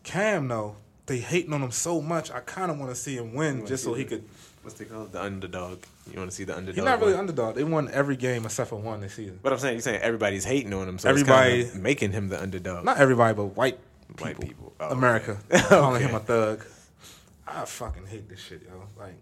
Cam, 0.02 0.48
though, 0.48 0.76
they 1.06 1.18
hating 1.18 1.52
on 1.52 1.62
him 1.62 1.70
so 1.70 2.00
much. 2.02 2.30
I 2.30 2.40
kind 2.40 2.70
of 2.70 2.78
want 2.78 2.90
to 2.90 2.96
see 2.96 3.16
him 3.16 3.32
win 3.34 3.66
just 3.66 3.84
so 3.84 3.94
he 3.94 4.04
the- 4.04 4.16
could. 4.16 4.24
What's 4.62 4.78
they 4.78 4.84
call 4.86 5.02
it? 5.04 5.12
The 5.12 5.22
underdog. 5.22 5.82
You 6.10 6.18
want 6.18 6.30
to 6.30 6.36
see 6.36 6.44
the 6.44 6.54
underdog? 6.56 6.74
He's 6.76 6.84
not 6.84 6.98
really 7.00 7.12
win? 7.12 7.20
underdog. 7.20 7.54
They 7.54 7.64
won 7.64 7.90
every 7.90 8.16
game 8.16 8.44
except 8.46 8.70
for 8.70 8.76
one 8.76 9.00
this 9.00 9.12
season. 9.14 9.38
But 9.42 9.52
I'm 9.52 9.58
saying 9.58 9.74
you're 9.74 9.82
saying 9.82 10.00
everybody's 10.00 10.44
hating 10.44 10.72
on 10.72 10.88
him, 10.88 10.98
so 10.98 11.08
Everybody- 11.10 11.68
making 11.74 12.12
him 12.12 12.28
the 12.28 12.40
underdog. 12.40 12.84
Not 12.84 12.98
everybody, 12.98 13.34
but 13.34 13.44
white 13.56 13.78
people. 14.08 14.26
White 14.26 14.40
people. 14.40 14.72
Oh, 14.80 14.88
America. 14.90 15.38
okay. 15.52 15.62
Calling 15.68 15.96
Okay. 16.02 16.06
him 16.10 16.14
a 16.14 16.20
thug. 16.20 16.64
I 17.46 17.64
fucking 17.66 18.06
hate 18.06 18.28
this 18.28 18.40
shit, 18.40 18.62
yo. 18.62 18.82
Like, 18.98 19.14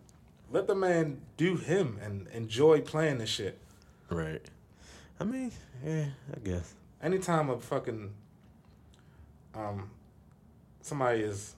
let 0.52 0.66
the 0.66 0.74
man 0.74 1.20
do 1.36 1.56
him 1.56 1.98
and 2.02 2.28
enjoy 2.28 2.80
playing 2.80 3.18
this 3.18 3.30
shit. 3.30 3.58
Right. 4.10 4.42
I 5.18 5.24
mean, 5.24 5.50
yeah, 5.84 6.06
I 6.34 6.38
guess. 6.40 6.74
Anytime 7.02 7.50
a 7.50 7.58
fucking 7.58 8.12
um 9.54 9.90
somebody 10.80 11.20
is 11.20 11.54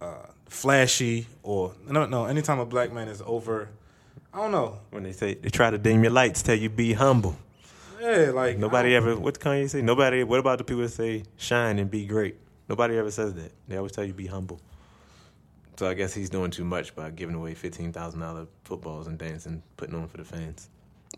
uh 0.00 0.26
flashy 0.48 1.26
or 1.42 1.74
no 1.88 2.06
no, 2.06 2.24
anytime 2.24 2.58
a 2.58 2.66
black 2.66 2.92
man 2.92 3.08
is 3.08 3.22
over 3.26 3.68
I 4.32 4.38
don't 4.38 4.52
know. 4.52 4.78
When 4.90 5.02
they 5.02 5.12
say 5.12 5.34
they 5.34 5.48
try 5.48 5.70
to 5.70 5.78
dim 5.78 6.02
your 6.04 6.12
lights, 6.12 6.42
tell 6.42 6.54
you 6.54 6.70
be 6.70 6.92
humble. 6.92 7.36
Yeah, 8.00 8.30
like 8.32 8.58
Nobody 8.58 8.94
ever. 8.94 9.16
What 9.16 9.38
Kanye 9.40 9.68
say? 9.68 9.82
Nobody. 9.82 10.22
What 10.22 10.38
about 10.38 10.58
the 10.58 10.64
people 10.64 10.82
that 10.82 10.90
say 10.90 11.24
shine 11.36 11.78
and 11.78 11.90
be 11.90 12.06
great? 12.06 12.36
Nobody 12.68 12.96
ever 12.96 13.10
says 13.10 13.34
that. 13.34 13.52
They 13.66 13.76
always 13.76 13.92
tell 13.92 14.04
you 14.04 14.12
be 14.12 14.26
humble. 14.26 14.60
So 15.80 15.88
I 15.88 15.94
guess 15.94 16.12
he's 16.12 16.28
doing 16.28 16.50
too 16.50 16.66
much 16.66 16.94
by 16.94 17.08
giving 17.08 17.34
away 17.34 17.54
fifteen 17.54 17.90
thousand 17.90 18.20
dollar 18.20 18.46
footballs 18.64 19.06
and 19.06 19.16
dancing, 19.16 19.62
putting 19.78 19.94
on 19.94 20.08
for 20.08 20.18
the 20.18 20.24
fans. 20.24 20.68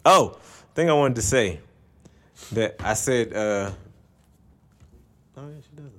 Oh, 0.04 0.38
thing 0.76 0.88
I 0.88 0.92
wanted 0.92 1.16
to 1.16 1.22
say 1.22 1.58
that 2.52 2.76
I 2.78 2.94
said. 2.94 3.32
uh 3.32 3.72
Oh 5.36 5.48
yeah, 5.48 5.60
she 5.68 5.74
doesn't. 5.74 5.92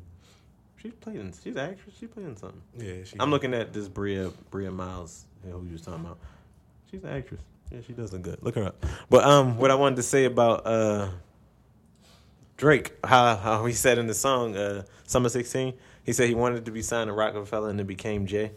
She's 0.78 0.94
playing. 0.94 1.34
She's 1.44 1.58
an 1.58 1.72
actress. 1.72 1.94
She's 2.00 2.08
playing 2.08 2.38
something. 2.38 2.62
Yeah, 2.78 3.04
she 3.04 3.18
I'm 3.20 3.32
looking 3.32 3.54
at 3.54 3.74
this 3.74 3.90
Bria 3.90 4.32
Bria 4.50 4.72
Myles, 4.72 5.26
who 5.44 5.66
you 5.66 5.74
was 5.74 5.82
talking 5.82 6.06
about. 6.06 6.20
She's 6.90 7.04
an 7.04 7.10
actress. 7.10 7.42
Yeah, 7.70 7.80
she 7.86 7.92
does 7.92 8.14
look 8.14 8.22
good. 8.22 8.42
Look 8.42 8.56
her 8.56 8.64
up. 8.64 8.86
But 9.10 9.26
um, 9.26 9.58
what 9.58 9.72
I 9.72 9.76
wanted 9.76 9.98
to 9.98 10.04
say 10.04 10.24
about 10.24 10.66
uh 10.66 11.10
Drake, 12.56 12.94
how 13.04 13.36
how 13.36 13.66
he 13.66 13.74
said 13.74 13.98
in 13.98 14.08
the 14.08 14.14
song 14.14 14.56
uh 14.56 14.84
Summer 15.06 15.28
16, 15.28 15.74
he 16.04 16.14
said 16.14 16.30
he 16.30 16.36
wanted 16.36 16.66
to 16.66 16.72
be 16.72 16.82
signed 16.82 17.08
to 17.08 17.14
Rockefeller 17.14 17.70
and 17.70 17.80
it 17.80 17.88
became 17.88 18.26
Jay. 18.26 18.52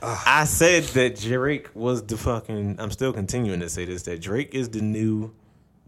I 0.00 0.44
said 0.44 0.84
that 0.84 1.18
Drake 1.18 1.70
was 1.74 2.04
the 2.04 2.16
fucking. 2.16 2.76
I'm 2.78 2.92
still 2.92 3.12
continuing 3.12 3.60
to 3.60 3.68
say 3.68 3.84
this 3.84 4.02
that 4.04 4.20
Drake 4.20 4.54
is 4.54 4.68
the 4.68 4.80
new 4.80 5.34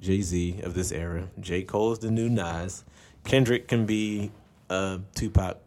Jay 0.01 0.20
Z 0.20 0.61
of 0.62 0.74
this 0.74 0.91
era. 0.91 1.28
J 1.38 1.62
Cole 1.62 1.93
is 1.93 2.01
the 2.01 2.11
new 2.11 2.28
Nas. 2.28 2.84
Kendrick 3.24 3.68
can 3.68 3.86
be 3.86 4.32
uh, 4.68 4.99
Tupac 5.14 5.59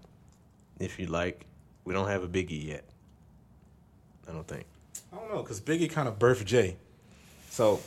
if 0.79 0.99
you 0.99 1.05
like. 1.05 1.45
We 1.85 1.93
don't 1.93 2.07
have 2.07 2.23
a 2.23 2.27
Biggie 2.27 2.65
yet. 2.65 2.83
I 4.27 4.33
don't 4.33 4.47
think. 4.47 4.65
I 5.13 5.17
don't 5.17 5.33
know, 5.33 5.41
because 5.41 5.61
Biggie 5.61 5.89
kind 5.89 6.07
of 6.07 6.19
birthed 6.19 6.45
Jay. 6.45 6.75
So 7.49 7.79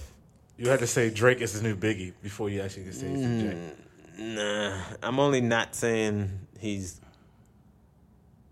you 0.56 0.70
had 0.70 0.78
to 0.78 0.86
say 0.86 1.10
Drake 1.10 1.40
is 1.40 1.60
the 1.60 1.62
new 1.66 1.76
Biggie 1.76 2.12
before 2.22 2.48
you 2.48 2.62
actually 2.62 2.84
could 2.84 2.94
say 2.94 3.08
he's 3.08 3.20
the 3.20 3.42
Jay. 3.42 3.72
Nah, 4.18 4.80
I'm 5.02 5.18
only 5.18 5.42
not 5.42 5.74
saying 5.74 6.30
he's 6.58 7.00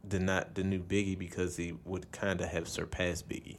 the 0.08 0.18
not 0.18 0.54
the 0.54 0.64
new 0.64 0.80
Biggie 0.80 1.18
because 1.18 1.56
he 1.56 1.74
would 1.84 2.10
kind 2.12 2.40
of 2.40 2.48
have 2.48 2.68
surpassed 2.68 3.28
Biggie. 3.28 3.58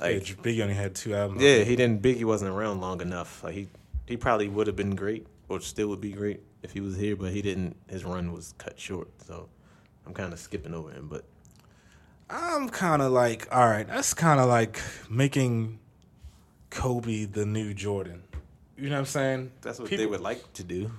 Like, 0.00 0.28
yeah, 0.28 0.34
Biggie 0.36 0.60
only 0.62 0.74
had 0.74 0.94
two 0.94 1.14
albums. 1.14 1.42
yeah, 1.42 1.58
he 1.62 1.76
didn't. 1.76 2.02
Biggie 2.02 2.24
wasn't 2.24 2.50
around 2.50 2.80
long 2.80 3.00
enough. 3.00 3.44
Like 3.44 3.54
he, 3.54 3.68
he 4.06 4.16
probably 4.16 4.48
would 4.48 4.66
have 4.66 4.76
been 4.76 4.94
great, 4.96 5.26
or 5.48 5.60
still 5.60 5.88
would 5.88 6.00
be 6.00 6.12
great 6.12 6.40
if 6.62 6.72
he 6.72 6.80
was 6.80 6.96
here. 6.96 7.14
But 7.16 7.32
he 7.32 7.42
didn't. 7.42 7.76
His 7.88 8.04
run 8.04 8.32
was 8.32 8.54
cut 8.58 8.78
short. 8.78 9.08
So 9.24 9.48
I'm 10.06 10.12
kind 10.14 10.32
of 10.32 10.38
skipping 10.40 10.74
over 10.74 10.90
him. 10.90 11.08
But 11.08 11.24
I'm 12.28 12.68
kind 12.68 13.02
of 13.02 13.12
like, 13.12 13.46
all 13.52 13.68
right, 13.68 13.86
that's 13.86 14.14
kind 14.14 14.40
of 14.40 14.48
like 14.48 14.80
making 15.08 15.78
Kobe 16.70 17.26
the 17.26 17.46
new 17.46 17.72
Jordan. 17.72 18.22
You 18.76 18.88
know 18.88 18.96
what 18.96 19.00
I'm 19.00 19.06
saying? 19.06 19.52
that's 19.62 19.78
what 19.78 19.88
People- 19.88 20.04
they 20.04 20.10
would 20.10 20.20
like 20.20 20.52
to 20.54 20.64
do. 20.64 20.90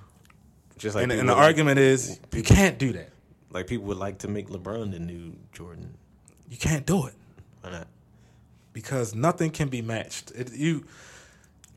Just 0.78 0.96
like 0.96 1.04
and, 1.04 1.12
and 1.14 1.30
the 1.30 1.34
argument 1.34 1.80
is, 1.80 2.20
you 2.34 2.44
can't 2.44 2.78
do 2.78 2.92
that. 2.94 3.10
Like 3.56 3.66
people 3.68 3.86
would 3.86 3.98
like 3.98 4.20
to 4.20 4.28
make 4.28 4.50
LeBron 4.50 4.92
the 4.92 5.00
new 5.00 5.34
Jordan. 5.54 5.96
You 6.50 6.58
can't 6.58 6.86
do 6.86 7.08
it 7.08 7.14
Why 7.62 7.72
not? 7.72 7.88
because 8.74 9.16
nothing 9.16 9.50
can 9.52 9.70
be 9.70 9.82
matched. 9.82 10.32
It, 10.36 10.54
you 10.54 10.86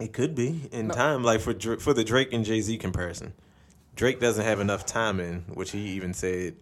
It 0.01 0.13
could 0.13 0.35
be 0.35 0.69
in 0.73 0.89
time, 0.91 1.23
like 1.25 1.41
for 1.41 1.55
for 1.79 1.95
the 1.95 2.05
Drake 2.05 2.33
and 2.33 2.45
Jay 2.45 2.61
Z 2.61 2.77
comparison. 2.79 3.33
Drake 3.97 4.21
doesn't 4.21 4.45
have 4.45 4.61
enough 4.61 4.85
time 4.85 5.19
in, 5.21 5.41
which 5.55 5.71
he 5.73 5.81
even 5.97 6.13
said 6.15 6.55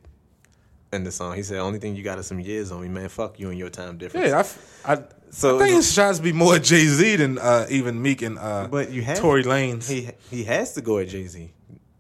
in 0.93 1.05
the 1.05 1.11
song. 1.13 1.35
He 1.37 1.43
said, 1.43 1.59
"Only 1.59 1.79
thing 1.79 1.97
you 1.97 2.03
got 2.03 2.19
is 2.19 2.27
some 2.27 2.41
years 2.41 2.71
on 2.73 2.81
me, 2.81 2.89
man. 2.89 3.09
Fuck 3.09 3.39
you 3.41 3.51
and 3.51 3.59
your 3.59 3.69
time 3.71 3.99
difference." 3.99 4.29
Yeah, 4.29 4.37
I, 4.37 4.41
f- 4.41 4.81
I, 4.87 4.95
So 5.31 5.57
I 5.57 5.65
think 5.65 5.77
his 5.77 5.93
shots 5.93 6.19
be 6.21 6.33
more 6.33 6.59
Jay 6.59 6.87
Z 6.87 7.17
than 7.17 7.39
uh, 7.39 7.67
even 7.69 8.01
Meek 8.01 8.23
and 8.23 8.39
uh, 8.39 8.69
But 8.71 8.91
you 8.91 9.03
have 9.03 9.19
Tory 9.19 9.43
Lanez. 9.45 9.89
He 9.91 10.11
he 10.31 10.45
has 10.45 10.73
to 10.75 10.81
go 10.81 10.99
at 10.99 11.09
Jay 11.09 11.27
Z. 11.27 11.51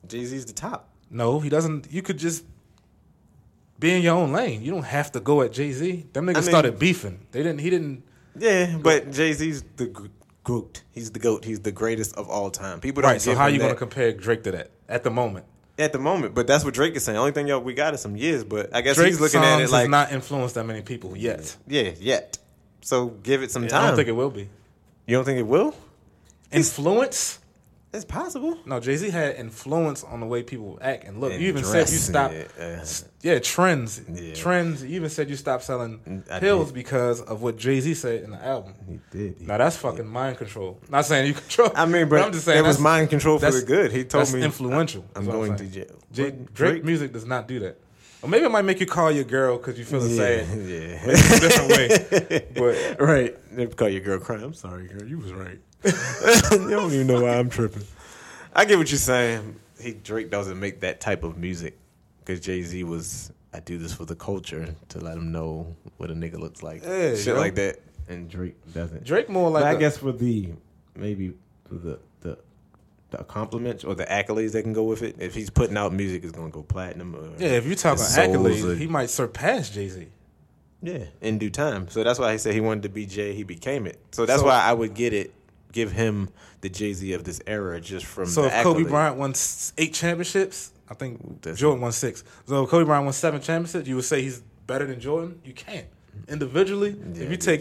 Jay 0.08 0.24
Z's 0.24 0.46
the 0.46 0.52
top. 0.54 0.88
no, 1.10 1.40
he 1.40 1.48
doesn't. 1.50 1.88
You 1.90 2.00
could 2.02 2.18
just 2.18 2.44
be 3.78 3.92
in 3.94 4.02
your 4.02 4.16
own 4.16 4.32
lane. 4.32 4.62
You 4.62 4.70
don't 4.70 4.84
have 4.84 5.12
to 5.12 5.20
go 5.20 5.42
at 5.42 5.52
Jay 5.52 5.72
Z. 5.72 6.06
Them 6.12 6.26
niggas 6.26 6.34
mean- 6.34 6.42
started 6.42 6.78
beefing. 6.78 7.26
They 7.32 7.42
didn't. 7.42 7.58
He 7.60 7.70
didn't. 7.70 8.02
Yeah, 8.38 8.76
but 8.78 9.12
Jay 9.12 9.32
Z's 9.32 9.62
the 9.76 10.10
goat. 10.44 10.82
He's 10.92 11.10
the 11.10 11.18
goat. 11.18 11.44
He's 11.44 11.60
the 11.60 11.72
greatest 11.72 12.14
of 12.16 12.28
all 12.28 12.50
time. 12.50 12.80
People 12.80 13.02
don't 13.02 13.12
Right. 13.12 13.20
So 13.20 13.34
how 13.34 13.48
him 13.48 13.54
you 13.54 13.58
going 13.60 13.72
to 13.72 13.76
compare 13.76 14.12
Drake 14.12 14.44
to 14.44 14.52
that 14.52 14.70
at 14.88 15.04
the 15.04 15.10
moment? 15.10 15.46
at 15.78 15.92
the 15.92 15.98
moment. 15.98 16.34
But 16.34 16.46
that's 16.46 16.64
what 16.64 16.74
Drake 16.74 16.96
is 16.96 17.04
saying. 17.04 17.18
Only 17.18 17.32
thing 17.32 17.48
y'all 17.48 17.60
we 17.60 17.74
got 17.74 17.94
is 17.94 18.00
some 18.00 18.16
years, 18.16 18.44
but 18.44 18.74
I 18.74 18.80
guess 18.80 18.96
Drake's 18.96 19.16
he's 19.16 19.20
looking 19.20 19.42
at 19.42 19.60
it 19.60 19.70
like 19.70 19.90
not 19.90 20.12
influenced 20.12 20.54
that 20.54 20.64
many 20.64 20.82
people 20.82 21.16
yet. 21.16 21.54
yeah, 21.66 21.90
yet. 21.98 22.38
So 22.80 23.08
give 23.08 23.42
it 23.42 23.50
some 23.50 23.64
I 23.64 23.68
time. 23.68 23.84
I 23.84 23.86
don't 23.88 23.96
think 23.96 24.08
it 24.08 24.12
will 24.12 24.30
be. 24.30 24.48
you 25.06 25.16
don't 25.16 25.24
think 25.24 25.38
it 25.38 25.46
will? 25.46 25.74
Influence? 26.52 27.40
It's 27.96 28.04
possible. 28.04 28.58
No, 28.66 28.78
Jay 28.78 28.96
Z 28.96 29.10
had 29.10 29.36
influence 29.36 30.04
on 30.04 30.20
the 30.20 30.26
way 30.26 30.42
people 30.42 30.78
act 30.82 31.04
and 31.04 31.18
look. 31.20 31.32
And 31.32 31.40
you 31.42 31.48
even 31.48 31.64
said 31.64 31.88
you 31.90 31.96
stopped. 31.96 32.34
yeah, 32.34 32.80
uh, 32.80 32.84
Yeah, 33.22 33.38
trends. 33.40 34.00
Yeah. 34.08 34.34
Trends. 34.34 34.84
You 34.84 34.90
even 34.96 35.08
said 35.10 35.28
you 35.30 35.36
stopped 35.36 35.64
selling 35.64 36.22
I 36.30 36.38
pills 36.38 36.68
did. 36.68 36.74
because 36.74 37.20
of 37.22 37.42
what 37.42 37.56
Jay 37.56 37.80
Z 37.80 37.94
said 37.94 38.22
in 38.24 38.30
the 38.32 38.44
album. 38.44 38.74
He 38.88 39.00
did. 39.10 39.40
Now 39.40 39.58
that's 39.58 39.76
fucking 39.78 40.06
mind 40.06 40.38
control. 40.38 40.78
Not 40.88 41.06
saying 41.06 41.26
you 41.26 41.34
control. 41.34 41.70
I 41.74 41.86
mean, 41.86 42.08
but, 42.08 42.20
I'm 42.22 42.32
just 42.32 42.44
saying 42.44 42.62
it 42.62 42.66
was 42.68 42.78
mind 42.78 43.10
control 43.10 43.38
for 43.38 43.50
the 43.50 43.62
good. 43.62 43.90
He 43.92 44.04
told 44.04 44.22
that's 44.26 44.34
me 44.34 44.42
influential. 44.42 45.04
I'm 45.16 45.22
is 45.22 45.28
what 45.28 45.34
going 45.34 45.52
to 45.52 45.58
saying. 45.58 45.70
jail. 45.72 45.96
J- 46.12 46.30
But 46.30 46.54
Drake, 46.54 46.84
music 46.84 47.12
does 47.12 47.24
not 47.26 47.48
do 47.48 47.60
that. 47.60 47.80
Or 48.22 48.28
maybe 48.30 48.46
it 48.46 48.50
might 48.50 48.62
make 48.64 48.80
you 48.80 48.86
call 48.86 49.12
your 49.12 49.24
girl 49.24 49.56
because 49.58 49.78
you 49.78 49.84
feel 49.84 50.00
the 50.00 50.08
yeah, 50.08 50.44
same. 50.44 50.68
yeah. 50.68 50.98
It's 51.04 51.36
a 51.36 51.40
different 51.40 51.70
way. 51.70 52.46
But 52.54 53.00
right. 53.00 53.56
They 53.56 53.66
call 53.66 53.88
your 53.88 54.00
girl 54.00 54.18
crying. 54.18 54.42
I'm 54.42 54.54
sorry, 54.54 54.88
girl. 54.88 55.06
You 55.06 55.18
was 55.18 55.32
right. 55.32 55.58
you 55.84 56.70
don't 56.70 56.92
even 56.92 57.06
know 57.06 57.22
why 57.22 57.36
I'm 57.38 57.48
tripping. 57.50 57.84
I 58.54 58.64
get 58.64 58.78
what 58.78 58.90
you're 58.90 58.98
saying. 58.98 59.56
He 59.80 59.92
Drake 59.92 60.30
doesn't 60.30 60.58
make 60.58 60.80
that 60.80 61.00
type 61.00 61.22
of 61.22 61.36
music 61.36 61.76
because 62.20 62.40
Jay 62.40 62.62
Z 62.62 62.82
was. 62.84 63.32
I 63.54 63.60
do 63.60 63.78
this 63.78 63.92
for 63.94 64.04
the 64.04 64.16
culture 64.16 64.74
to 64.90 64.98
let 64.98 65.16
him 65.16 65.32
know 65.32 65.74
what 65.96 66.10
a 66.10 66.14
nigga 66.14 66.38
looks 66.38 66.62
like. 66.62 66.82
Yeah, 66.84 67.14
Shit 67.14 67.26
yo. 67.28 67.36
like 67.36 67.54
that. 67.54 67.80
And 68.08 68.28
Drake 68.28 68.56
doesn't. 68.74 69.04
Drake 69.04 69.28
more 69.30 69.48
like 69.50 69.62
But 69.62 69.68
I 69.68 69.72
a- 69.72 69.78
guess 69.78 69.96
for 69.98 70.12
the 70.12 70.50
maybe 70.94 71.32
for 71.68 71.74
the 71.76 71.98
the 72.20 72.38
the 73.10 73.18
compliments 73.24 73.84
or 73.84 73.94
the 73.94 74.04
accolades 74.04 74.52
that 74.52 74.62
can 74.62 74.72
go 74.72 74.82
with 74.84 75.02
it. 75.02 75.16
If 75.18 75.34
he's 75.34 75.48
putting 75.50 75.76
out 75.76 75.92
music, 75.92 76.22
it's 76.24 76.32
gonna 76.32 76.50
go 76.50 76.62
platinum. 76.62 77.14
Or 77.16 77.28
yeah. 77.38 77.50
If 77.50 77.66
you're 77.66 77.76
talking 77.76 77.98
the 77.98 78.04
souls 78.04 78.28
accolades, 78.36 78.70
of- 78.72 78.78
he 78.78 78.86
might 78.86 79.10
surpass 79.10 79.70
Jay 79.70 79.88
Z. 79.88 80.06
yeah, 80.82 81.04
in 81.20 81.38
due 81.38 81.50
time. 81.50 81.88
So 81.88 82.02
that's 82.04 82.18
why 82.18 82.32
he 82.32 82.38
said 82.38 82.52
he 82.54 82.60
wanted 82.60 82.82
to 82.84 82.88
be 82.90 83.06
Jay. 83.06 83.32
He 83.34 83.42
became 83.44 83.86
it. 83.86 83.98
So 84.12 84.26
that's 84.26 84.40
So- 84.40 84.46
why 84.46 84.60
I 84.60 84.72
would 84.72 84.92
get 84.94 85.12
it, 85.14 85.32
give 85.76 85.92
him 85.92 86.30
the 86.62 86.70
Jay 86.70 86.94
Z 86.94 87.12
of 87.12 87.22
this 87.24 87.40
era 87.46 87.80
just 87.80 88.06
from. 88.06 88.26
So 88.26 88.42
the 88.42 88.48
if 88.48 88.62
Kobe. 88.62 88.84
Bryant 88.84 89.16
won 89.16 89.34
eight 89.76 89.92
championships, 89.92 90.72
I 90.88 90.94
think 90.94 91.42
That's- 91.42 91.60
Jordan 91.60 91.82
won 91.82 91.92
six. 91.92 92.24
So 92.46 92.64
if 92.64 92.70
Kobe 92.70 92.86
Bryant 92.86 93.04
won 93.04 93.12
seven 93.12 93.42
championships, 93.42 93.86
you 93.86 93.94
would 93.96 94.04
say 94.06 94.22
he's 94.22 94.40
better 94.66 94.86
than 94.86 94.98
Jordan. 94.98 95.38
You 95.44 95.52
can't 95.52 95.86
individually. 96.28 96.96
Yeah, 97.12 97.24
if 97.24 97.30
you 97.30 97.36
take. 97.36 97.60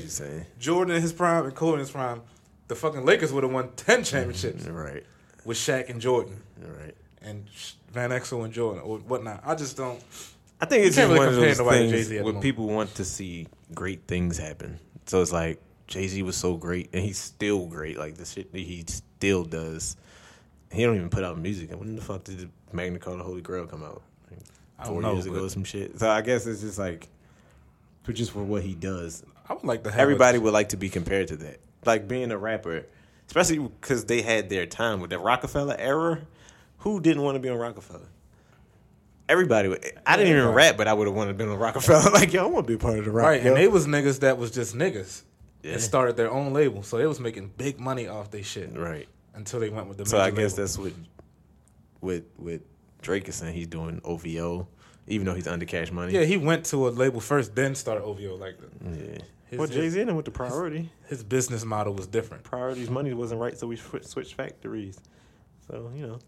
Jordan 0.57 0.95
in 0.95 1.01
his 1.01 1.11
prime 1.11 1.45
and 1.45 1.53
Kobe 1.53 1.74
in 1.74 1.80
his 1.80 1.91
prime, 1.91 2.22
the 2.70 2.76
fucking 2.76 3.03
Lakers 3.03 3.34
would 3.34 3.43
have 3.43 3.51
won 3.51 3.70
ten 3.76 3.99
mm-hmm. 3.99 4.03
championships 4.03 4.63
right, 4.66 5.03
with 5.43 5.57
Shaq 5.57 5.89
and 5.89 5.99
Jordan 5.99 6.41
right. 6.57 6.95
and 7.22 7.45
Van 7.91 8.11
Exel 8.11 8.45
and 8.45 8.53
Jordan 8.53 8.82
or 8.82 8.99
whatnot. 8.99 9.43
I 9.45 9.55
just 9.55 9.76
don't. 9.76 10.01
I 10.61 10.66
think 10.66 10.86
it's 10.86 10.95
just 10.95 11.09
really 11.09 11.20
one 11.20 11.28
of 11.28 11.36
those 11.36 11.57
things 11.57 11.91
Jay-Z 11.91 12.18
at 12.18 12.26
the 12.26 12.32
where 12.32 12.41
people 12.41 12.68
want 12.68 12.95
to 12.95 13.03
see 13.03 13.47
great 13.74 14.07
things 14.07 14.38
happen. 14.38 14.80
So 15.05 15.22
it's 15.22 15.34
like 15.34 15.59
Jay 15.88 16.07
Z 16.07 16.21
was 16.23 16.36
so 16.36 16.55
great, 16.55 16.89
and 16.93 17.03
he's 17.03 17.17
still 17.17 17.67
great. 17.67 17.97
Like 17.97 18.15
the 18.15 18.25
shit 18.25 18.51
that 18.51 18.59
he 18.59 18.83
still 18.88 19.43
does. 19.43 19.97
He 20.71 20.83
don't 20.83 20.95
even 20.95 21.09
put 21.09 21.23
out 21.23 21.38
music. 21.38 21.71
And 21.71 21.79
when 21.79 21.95
the 21.95 22.01
fuck 22.01 22.23
did 22.23 22.49
Magna 22.73 22.99
Carta 22.99 23.23
Holy 23.23 23.41
Grail 23.41 23.65
come 23.65 23.83
out? 23.83 24.01
Like, 24.29 24.39
I 24.79 24.86
don't 24.86 24.93
Four 24.93 25.01
know, 25.01 25.13
years 25.13 25.25
ago, 25.25 25.45
or 25.45 25.49
some 25.49 25.63
shit. 25.63 25.99
So 25.99 26.09
I 26.09 26.21
guess 26.21 26.45
it's 26.47 26.61
just 26.61 26.79
like, 26.79 27.07
for 28.03 28.13
just 28.13 28.31
for 28.31 28.43
what 28.43 28.63
he 28.63 28.73
does. 28.73 29.23
I 29.47 29.53
would 29.53 29.63
like 29.63 29.83
to 29.83 29.91
have 29.91 29.99
Everybody 29.99 30.38
A, 30.38 30.41
would 30.41 30.53
like 30.53 30.69
to 30.69 30.77
be 30.77 30.89
compared 30.89 31.27
to 31.29 31.38
that. 31.38 31.59
Like 31.86 32.07
being 32.07 32.31
a 32.31 32.38
rapper, 32.38 32.86
especially 33.27 33.59
because 33.59 34.05
they 34.05 34.23
had 34.23 34.49
their 34.49 34.65
time 34.65 34.99
with 34.99 35.11
the 35.11 35.19
Rockefeller 35.19 35.75
era. 35.77 36.21
Who 36.79 36.99
didn't 36.99 37.21
want 37.21 37.36
to 37.36 37.39
be 37.39 37.49
on 37.49 37.57
Rockefeller? 37.57 38.07
Everybody. 39.29 39.69
Would, 39.69 39.86
I 40.05 40.17
didn't 40.17 40.36
even 40.36 40.49
rap, 40.49 40.77
but 40.77 40.88
I 40.88 40.93
would 40.93 41.07
have 41.07 41.15
wanted 41.15 41.38
to 41.38 41.43
be 41.43 41.49
on 41.49 41.57
Rockefeller. 41.57 42.09
like, 42.13 42.33
yo, 42.33 42.43
I 42.43 42.47
want 42.47 42.67
to 42.67 42.73
be 42.73 42.77
part 42.77 42.99
of 42.99 43.05
the 43.05 43.11
right, 43.11 43.43
and 43.43 43.55
they 43.55 43.67
was 43.67 43.86
niggas 43.86 44.19
that 44.21 44.38
was 44.39 44.49
just 44.51 44.75
niggas 44.75 45.21
Yeah. 45.66 45.74
and 45.74 45.82
started 45.82 46.16
their 46.16 46.32
own 46.32 46.53
label, 46.53 46.84
so 46.84 46.97
they 46.97 47.07
was 47.07 47.20
making 47.20 47.51
big 47.57 47.80
money 47.80 48.07
off 48.07 48.30
their 48.30 48.43
shit 48.43 48.78
right. 48.78 49.07
until 49.34 49.59
they 49.59 49.70
went 49.70 49.88
with 49.88 49.97
the. 49.97 50.05
So 50.05 50.20
I 50.20 50.30
guess 50.30 50.51
label. 50.51 50.55
that's 50.55 50.78
what 50.78 50.93
with 52.01 52.24
with 52.38 52.61
Drake 53.01 53.28
is 53.28 53.36
saying. 53.36 53.55
He's 53.55 53.66
doing 53.66 53.99
OVO, 54.03 54.68
even 55.07 55.26
though 55.26 55.34
he's 55.34 55.47
under 55.47 55.66
Cash 55.66 55.91
Money. 55.91 56.13
Yeah, 56.13 56.24
he 56.24 56.38
went 56.38 56.66
to 56.68 56.88
a 56.88 56.89
label 56.89 57.20
first, 57.20 57.55
then 57.55 57.74
started 57.74 58.03
OVO. 58.03 58.36
Like 58.36 58.57
the, 58.59 58.89
yeah. 58.89 59.18
His- 59.47 59.59
well, 59.59 59.68
Jay 59.68 59.89
Z 59.89 60.01
and 60.01 60.16
with 60.16 60.26
the 60.26 60.32
priority. 60.32 60.91
his 61.07 61.24
business 61.24 61.66
model 61.66 61.93
was 61.93 62.05
different. 62.05 62.43
Priorities 62.43 62.89
money 62.89 63.13
wasn't 63.13 63.41
right, 63.41 63.57
so 63.57 63.66
we 63.66 63.76
switched 63.76 64.36
factories. 64.36 64.99
So 65.68 65.91
you 65.95 66.07
know. 66.07 66.20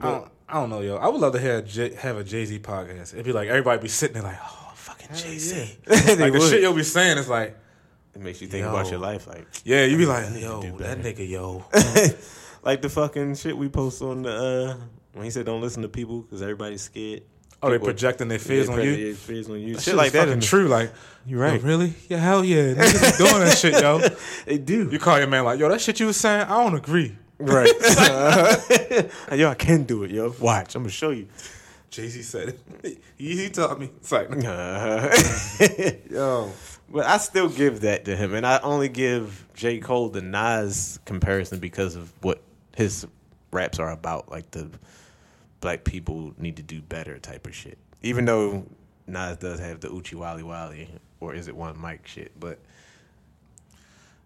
I 0.00 0.10
don't, 0.10 0.32
I 0.48 0.54
don't 0.54 0.70
know, 0.70 0.80
yo. 0.80 0.96
I 0.96 1.08
would 1.08 1.20
love 1.20 1.34
to 1.34 1.38
hear 1.38 1.58
a 1.58 1.62
J, 1.62 1.94
have 1.96 2.16
a 2.16 2.24
Jay 2.24 2.44
Z 2.44 2.60
podcast. 2.60 3.12
It'd 3.12 3.26
be 3.26 3.32
like 3.32 3.48
everybody 3.48 3.82
be 3.82 3.88
sitting 3.88 4.14
there 4.14 4.22
like, 4.22 4.38
oh, 4.42 4.72
fucking 4.74 5.14
Jay 5.14 5.36
Z. 5.36 5.78
yeah. 5.86 5.94
Like 6.14 6.32
the 6.32 6.38
would. 6.38 6.50
shit 6.50 6.62
you'll 6.62 6.72
be 6.72 6.82
saying 6.82 7.18
is 7.18 7.28
like, 7.28 7.58
It 8.14 8.20
makes 8.20 8.40
you 8.42 8.46
think 8.48 8.62
Yo. 8.64 8.70
about 8.70 8.90
your 8.90 9.00
life, 9.00 9.26
like 9.26 9.46
yeah, 9.64 9.84
you 9.84 9.96
be 9.96 10.04
like, 10.06 10.24
I 10.26 10.28
need 10.28 10.40
to 10.40 10.46
yo, 10.46 10.60
that 10.78 10.98
nigga, 10.98 11.26
yo. 11.28 11.64
like 12.62 12.82
the 12.82 12.88
fucking 12.90 13.36
shit 13.36 13.56
we 13.56 13.68
post 13.68 14.02
on 14.02 14.22
the 14.22 14.76
uh, 14.78 14.84
when 15.14 15.24
he 15.24 15.30
said 15.30 15.46
don't 15.46 15.60
listen 15.62 15.82
to 15.82 15.88
people 15.88 16.20
because 16.22 16.42
everybody's 16.42 16.82
scared. 16.82 17.22
Oh, 17.64 17.70
they 17.70 17.78
projecting 17.78 18.26
their 18.28 18.40
fears 18.40 18.66
Yeah, 18.66 18.74
on 18.74 18.82
you. 18.82 19.14
fears 19.14 19.48
on 19.48 19.60
you. 19.60 19.74
That 19.76 19.82
Shit 19.82 19.94
like 19.94 20.12
that 20.12 20.28
is 20.28 20.44
true. 20.44 20.66
Like, 20.66 20.92
You 21.24 21.36
yo, 21.38 21.42
right. 21.44 21.62
really? 21.62 21.94
Yeah, 22.08 22.18
hell 22.18 22.44
yeah. 22.44 22.74
Niggas 22.74 23.18
be 23.18 23.24
doing 23.24 23.40
that 23.40 23.56
shit, 23.56 23.80
yo. 23.80 24.00
They 24.46 24.58
do. 24.58 24.88
You 24.90 24.98
call 24.98 25.16
your 25.18 25.28
man 25.28 25.44
like, 25.44 25.60
yo, 25.60 25.68
that 25.68 25.80
shit 25.80 26.00
you 26.00 26.06
was 26.06 26.16
saying, 26.16 26.42
I 26.42 26.60
don't 26.60 26.74
agree. 26.74 27.16
right. 27.38 27.68
yo, 29.32 29.48
I 29.48 29.54
can 29.56 29.84
do 29.84 30.02
it, 30.02 30.10
yo. 30.10 30.34
Watch, 30.40 30.74
I'm 30.74 30.82
gonna 30.82 30.90
show 30.90 31.10
you. 31.10 31.28
Jay 31.88 32.08
Z 32.08 32.22
said 32.22 32.48
it. 32.82 32.98
He, 33.16 33.36
he 33.36 33.48
taught 33.50 33.78
me. 33.78 33.90
It's 33.98 34.10
like, 34.10 34.28
yo, 36.10 36.50
but 36.92 37.06
I 37.06 37.16
still 37.16 37.48
give 37.48 37.80
that 37.80 38.04
to 38.04 38.14
him, 38.14 38.34
and 38.34 38.46
I 38.46 38.58
only 38.58 38.88
give 38.88 39.46
J 39.54 39.78
Cole 39.78 40.10
the 40.10 40.20
Nas 40.20 41.00
comparison 41.06 41.58
because 41.58 41.96
of 41.96 42.12
what 42.22 42.42
his 42.76 43.06
raps 43.50 43.78
are 43.78 43.90
about, 43.90 44.30
like 44.30 44.50
the 44.50 44.70
black 45.60 45.84
people 45.84 46.34
need 46.38 46.56
to 46.56 46.62
do 46.62 46.82
better 46.82 47.18
type 47.18 47.46
of 47.46 47.54
shit. 47.54 47.78
Even 48.02 48.26
though 48.26 48.66
Nas 49.06 49.38
does 49.38 49.58
have 49.60 49.80
the 49.80 49.88
Oochie 49.88 50.14
Wally 50.14 50.42
Wally, 50.42 50.88
or 51.20 51.34
is 51.34 51.48
it 51.48 51.56
One 51.56 51.80
Mic 51.80 52.06
shit, 52.06 52.38
but. 52.38 52.58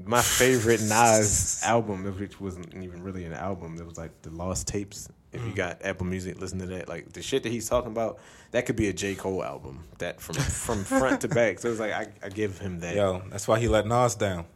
My 0.05 0.21
favorite 0.21 0.83
Nas 0.83 1.63
album, 1.65 2.05
which 2.19 2.39
wasn't 2.39 2.75
even 2.75 3.03
really 3.03 3.25
an 3.25 3.33
album, 3.33 3.79
it 3.79 3.87
was 3.87 3.97
like 3.97 4.11
the 4.21 4.29
Lost 4.29 4.69
Tapes. 4.69 5.09
If 5.37 5.47
you 5.47 5.53
got 5.53 5.85
Apple 5.85 6.07
Music, 6.07 6.41
listen 6.41 6.59
to 6.61 6.67
that. 6.67 6.89
Like 6.89 7.13
the 7.13 7.23
shit 7.23 7.43
that 7.45 7.51
he's 7.53 7.69
talking 7.69 7.91
about, 7.93 8.19
that 8.51 8.67
could 8.67 8.77
be 8.77 8.89
a 8.89 8.93
J 8.93 9.15
Cole 9.15 9.43
album. 9.45 9.85
That 9.99 10.21
from 10.21 10.35
from 10.37 10.85
front 10.85 11.21
to 11.23 11.29
back. 11.29 11.59
So 11.59 11.71
it's 11.71 11.81
like 11.81 11.93
I, 11.93 12.09
I 12.23 12.29
give 12.29 12.59
him 12.59 12.81
that. 12.81 12.95
yo, 12.97 13.23
that's 13.31 13.47
why 13.47 13.59
he 13.59 13.69
let 13.69 13.87
Nas 13.87 14.15
down. 14.15 14.47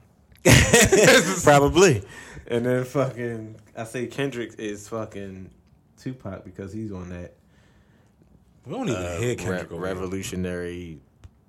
Probably. 1.44 2.02
And 2.46 2.66
then 2.66 2.84
fucking, 2.84 3.56
I 3.76 3.84
say 3.84 4.06
Kendrick 4.06 4.54
is 4.58 4.88
fucking 4.88 5.50
Tupac 6.00 6.44
because 6.44 6.72
he's 6.72 6.90
on 6.92 7.10
that 7.10 7.34
We 8.66 8.72
don't 8.72 8.88
even 8.88 9.02
uh, 9.02 9.18
hear 9.18 9.34
Kendrick 9.36 9.70
here. 9.70 9.78
revolutionary 9.78 10.98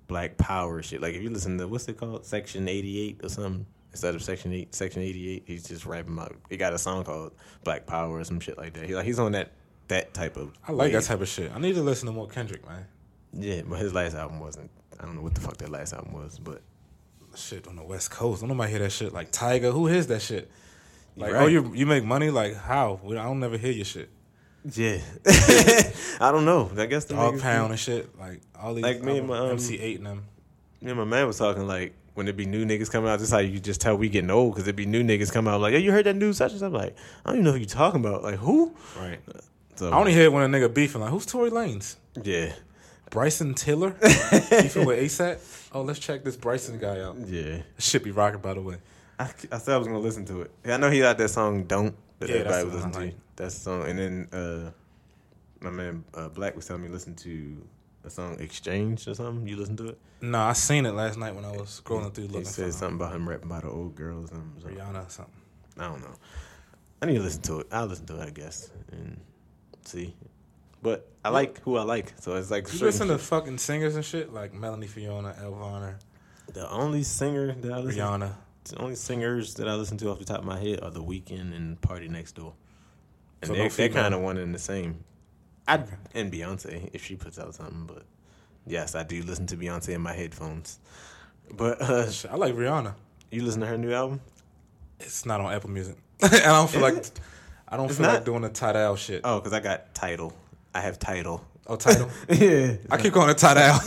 black 0.06 0.36
power 0.36 0.82
shit. 0.82 1.00
Like 1.00 1.14
if 1.14 1.22
you 1.22 1.30
listen 1.30 1.58
to 1.58 1.66
what's 1.66 1.88
it 1.88 1.96
called, 1.96 2.24
Section 2.26 2.68
eighty 2.68 3.00
eight 3.00 3.20
or 3.24 3.28
something 3.28 3.66
instead 3.92 4.14
of 4.14 4.22
Section 4.22 4.52
eight, 4.52 4.74
Section 4.74 5.02
eighty 5.02 5.30
eight. 5.30 5.44
He's 5.46 5.64
just 5.64 5.86
rapping 5.86 6.14
about. 6.14 6.34
He 6.50 6.56
got 6.56 6.72
a 6.72 6.78
song 6.78 7.04
called 7.04 7.32
Black 7.64 7.86
Power 7.86 8.18
or 8.18 8.24
some 8.24 8.40
shit 8.40 8.58
like 8.58 8.74
that. 8.74 8.86
He 8.86 8.94
like 8.94 9.04
he's 9.04 9.18
on 9.18 9.32
that 9.32 9.52
that 9.88 10.12
type 10.12 10.36
of. 10.36 10.52
I 10.66 10.72
like 10.72 10.92
that 10.92 11.04
type 11.04 11.20
of 11.20 11.28
shit. 11.28 11.52
I 11.54 11.58
need 11.58 11.74
to 11.76 11.82
listen 11.82 12.06
to 12.06 12.12
more 12.12 12.28
Kendrick, 12.28 12.66
man. 12.66 12.86
Yeah, 13.32 13.62
but 13.66 13.78
his 13.78 13.94
last 13.94 14.14
album 14.14 14.40
wasn't. 14.40 14.70
I 14.98 15.04
don't 15.04 15.16
know 15.16 15.22
what 15.22 15.34
the 15.34 15.40
fuck 15.40 15.56
that 15.58 15.70
last 15.70 15.92
album 15.92 16.12
was, 16.12 16.38
but 16.38 16.62
Shit 17.34 17.66
on 17.66 17.76
the 17.76 17.82
West 17.82 18.10
Coast. 18.10 18.42
I 18.42 18.46
don't 18.46 18.56
nobody 18.56 18.72
hear 18.72 18.80
that 18.80 18.92
shit. 18.92 19.12
Like 19.12 19.32
Tyga, 19.32 19.72
who 19.72 19.86
hears 19.86 20.06
that 20.08 20.20
shit? 20.20 20.50
Like, 21.16 21.32
right. 21.32 21.42
oh, 21.42 21.46
you 21.46 21.72
you 21.74 21.86
make 21.86 22.04
money? 22.04 22.30
Like 22.30 22.54
how? 22.56 23.00
I 23.06 23.14
don't 23.14 23.40
never 23.40 23.56
hear 23.56 23.72
your 23.72 23.84
shit. 23.84 24.10
yeah, 24.74 24.98
I 26.20 26.30
don't 26.30 26.44
know. 26.44 26.70
I 26.76 26.86
guess 26.86 27.06
the 27.06 27.14
niggas 27.14 27.40
Pound 27.40 27.68
do- 27.68 27.72
and 27.72 27.80
shit. 27.80 28.18
Like 28.18 28.42
all 28.58 28.74
these. 28.74 28.82
Like 28.82 29.02
me 29.02 29.18
and 29.18 29.28
my, 29.28 29.38
um, 29.38 29.50
MC 29.52 29.78
Eiht 29.78 29.96
and 29.96 30.06
them. 30.06 30.24
Me 30.80 30.90
and 30.90 30.98
my 30.98 31.04
man 31.04 31.26
was 31.26 31.38
talking 31.38 31.66
like 31.66 31.94
when 32.14 32.26
there 32.26 32.32
be 32.34 32.44
new 32.46 32.64
niggas 32.66 32.90
coming 32.90 33.10
out, 33.10 33.18
just 33.18 33.32
how 33.32 33.38
you 33.38 33.58
just 33.58 33.80
tell 33.80 33.96
we 33.96 34.08
getting 34.08 34.30
old 34.30 34.52
because 34.52 34.64
there 34.64 34.74
be 34.74 34.86
new 34.86 35.02
niggas 35.02 35.32
coming 35.32 35.52
out 35.52 35.60
like, 35.60 35.72
yo, 35.72 35.78
you 35.78 35.92
heard 35.92 36.06
that 36.06 36.16
new 36.16 36.32
such 36.32 36.50
and 36.52 36.60
such? 36.60 36.66
I'm 36.66 36.72
like, 36.72 36.96
I 37.24 37.30
don't 37.30 37.36
even 37.36 37.44
know 37.44 37.52
who 37.52 37.58
you 37.58 37.66
talking 37.66 38.00
about. 38.00 38.22
Like 38.22 38.36
who? 38.36 38.74
Right. 38.98 39.18
So 39.76 39.90
I 39.90 39.96
only 39.96 40.12
hear 40.12 40.24
it 40.24 40.32
when 40.32 40.42
a 40.54 40.58
nigga 40.58 40.72
beefing. 40.72 41.00
Like 41.00 41.10
who's 41.10 41.24
Tory 41.26 41.50
Lanez? 41.50 41.96
yeah, 42.22 42.52
Bryson 43.10 43.54
Tiller 43.54 43.90
beefing 44.00 44.84
with 44.86 44.98
ASAP. 45.00 45.68
Oh, 45.72 45.82
let's 45.82 45.98
check 45.98 46.22
this 46.24 46.36
Bryson 46.36 46.78
guy 46.78 47.00
out. 47.00 47.16
yeah. 47.26 47.62
Should 47.78 48.02
be 48.04 48.10
rocking 48.10 48.40
by 48.40 48.54
the 48.54 48.60
way. 48.60 48.76
I, 49.18 49.30
I 49.50 49.58
said 49.58 49.74
I 49.74 49.78
was 49.78 49.86
gonna 49.86 49.98
listen 50.00 50.24
to 50.26 50.42
it. 50.42 50.50
Yeah, 50.66 50.74
I 50.74 50.76
know 50.78 50.90
he 50.90 51.00
got 51.00 51.16
that 51.18 51.28
song 51.28 51.64
"Don't" 51.64 51.94
that 52.18 52.28
Yeah, 52.28 52.36
everybody 52.36 52.64
was 52.64 52.74
listening 52.74 52.94
I 52.94 52.98
to. 52.98 53.04
like. 53.06 53.14
That's 53.36 53.54
the 53.54 53.60
song, 53.60 53.88
and 53.88 53.98
then 53.98 54.28
uh, 54.32 54.70
my 55.60 55.70
man 55.70 56.04
uh, 56.14 56.28
Black 56.28 56.54
was 56.56 56.66
telling 56.66 56.82
me 56.82 56.88
listen 56.88 57.14
to 57.16 57.56
a 58.04 58.10
song 58.10 58.36
"Exchange" 58.40 59.06
or 59.08 59.14
something. 59.14 59.46
You 59.46 59.56
listen 59.56 59.76
to 59.78 59.88
it? 59.90 59.98
No, 60.20 60.40
I 60.40 60.52
seen 60.52 60.86
it 60.86 60.92
last 60.92 61.18
night 61.18 61.34
when 61.34 61.44
I 61.44 61.52
was 61.52 61.80
scrolling 61.84 62.12
through 62.14 62.24
He 62.28 62.30
looking 62.30 62.44
said 62.46 62.72
something 62.74 62.96
about 62.96 63.14
him 63.14 63.28
rapping 63.28 63.46
about 63.46 63.62
the 63.62 63.70
old 63.70 63.94
girls 63.94 64.30
and 64.30 64.42
something. 64.60 64.78
Rihanna 64.78 65.06
or 65.06 65.10
something. 65.10 65.34
I 65.78 65.84
don't 65.88 66.00
know. 66.00 66.14
I 67.00 67.06
need 67.06 67.14
to 67.16 67.22
listen 67.22 67.42
to 67.42 67.60
it. 67.60 67.66
I'll 67.72 67.86
listen 67.86 68.06
to 68.06 68.20
it, 68.20 68.26
I 68.26 68.30
guess, 68.30 68.70
and 68.92 69.20
see. 69.84 70.14
but 70.82 71.08
I 71.24 71.30
like 71.30 71.60
who 71.62 71.76
I 71.76 71.82
like. 71.82 72.12
So 72.20 72.34
it's 72.36 72.50
like 72.50 72.72
You 72.72 72.78
listen 72.80 73.08
to 73.08 73.14
shit. 73.14 73.22
fucking 73.22 73.58
singers 73.58 73.96
and 73.96 74.04
shit 74.04 74.32
like 74.32 74.52
Melanie 74.54 74.86
Fiona, 74.86 75.34
Elvana, 75.40 75.94
the 76.52 76.68
only 76.70 77.02
singer 77.02 77.52
that 77.52 77.72
I 77.72 77.78
listen. 77.78 78.00
Rihanna. 78.00 78.34
The 78.64 78.78
only 78.78 78.94
singers 78.94 79.54
that 79.54 79.68
I 79.68 79.74
listen 79.74 79.96
to 79.98 80.10
off 80.10 80.20
the 80.20 80.24
top 80.24 80.38
of 80.38 80.44
my 80.44 80.58
head 80.60 80.80
are 80.82 80.90
The 80.92 81.02
Weeknd 81.02 81.52
and 81.56 81.80
PartyNextDoor, 81.80 82.52
and 83.42 83.48
So 83.48 83.52
they, 83.54 83.58
no 83.64 83.68
they're 83.68 83.88
kind 83.88 84.14
of 84.14 84.20
one 84.20 84.36
and 84.38 84.54
the 84.54 84.58
same. 84.60 85.02
I 85.68 85.74
Okay. 85.78 85.94
and 86.14 86.32
Beyonce 86.32 86.90
if 86.92 87.04
she 87.04 87.16
puts 87.16 87.38
out 87.38 87.54
something, 87.54 87.84
but 87.86 88.02
yes, 88.66 88.94
I 88.94 89.02
do 89.04 89.22
listen 89.22 89.46
to 89.48 89.56
Beyonce 89.56 89.90
in 89.94 90.00
my 90.00 90.12
headphones. 90.12 90.78
But 91.52 91.80
uh, 91.80 92.06
I 92.30 92.36
like 92.36 92.54
Rihanna. 92.54 92.94
you 93.30 93.42
listen 93.42 93.60
to 93.60 93.66
her 93.66 93.78
new 93.78 93.92
album? 93.92 94.20
It's 95.00 95.24
not 95.26 95.40
on 95.40 95.52
Apple 95.52 95.70
Music. 95.70 95.96
and 96.22 96.32
I 96.34 96.38
don't 96.58 96.70
feel 96.70 96.84
Is 96.86 96.94
like 96.96 97.06
I 97.68 97.76
don't 97.76 97.86
It's 97.86 97.96
feel 97.96 98.06
not? 98.06 98.14
like 98.16 98.24
doing 98.24 98.42
the 98.42 98.48
Tidal 98.50 98.96
shit. 98.96 99.20
Oh, 99.24 99.38
because 99.40 99.52
I 99.52 99.60
got 99.60 99.94
title. 99.94 100.32
I 100.74 100.80
have 100.80 100.98
title. 100.98 101.44
Oh, 101.66 101.76
title. 101.76 102.08
yeah, 102.28 102.74
I 102.90 102.96
keep 102.98 103.12
calling 103.12 103.30
it 103.30 103.38
Tidal. 103.38 103.78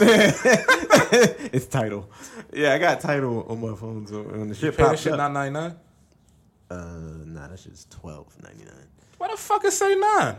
it's 1.54 1.66
title. 1.68 2.10
Yeah, 2.54 2.74
I 2.74 2.78
got 2.78 3.00
title 3.02 3.46
on 3.50 3.60
my 3.62 3.76
phone. 3.76 4.08
So 4.08 4.22
when 4.24 4.48
the 4.50 4.56
shit 4.56 4.78
pops 4.78 5.02
shit 5.02 5.14
up, 5.14 5.18
nine 5.20 5.34
ninety 5.34 5.54
nine. 5.54 5.76
uh, 6.70 7.26
nah, 7.26 7.48
that 7.50 7.60
shit's 7.60 7.86
twelve 7.90 8.28
ninety 8.44 8.64
nine. 8.66 8.88
Why 9.18 9.30
the 9.30 9.38
fuck 9.38 9.64
is 9.66 9.78
say 9.78 9.96
nine? 9.96 10.36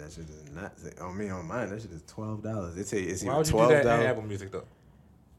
That 0.00 0.12
shit 0.12 0.28
is 0.28 0.50
not 0.52 0.72
on 1.00 1.16
me 1.16 1.28
on 1.28 1.46
mine. 1.46 1.70
That 1.70 1.82
shit 1.82 1.92
is 1.92 2.02
twelve 2.06 2.42
dollars. 2.42 2.74
They 2.74 2.82
say 2.82 3.02
it's 3.02 3.22
Why 3.22 3.30
either 3.30 3.38
would 3.38 3.46
you 3.46 3.52
do 3.52 3.58
twelve 3.58 3.84
dollars 3.84 4.06
Apple 4.06 4.22
Music 4.22 4.50
though? 4.50 4.64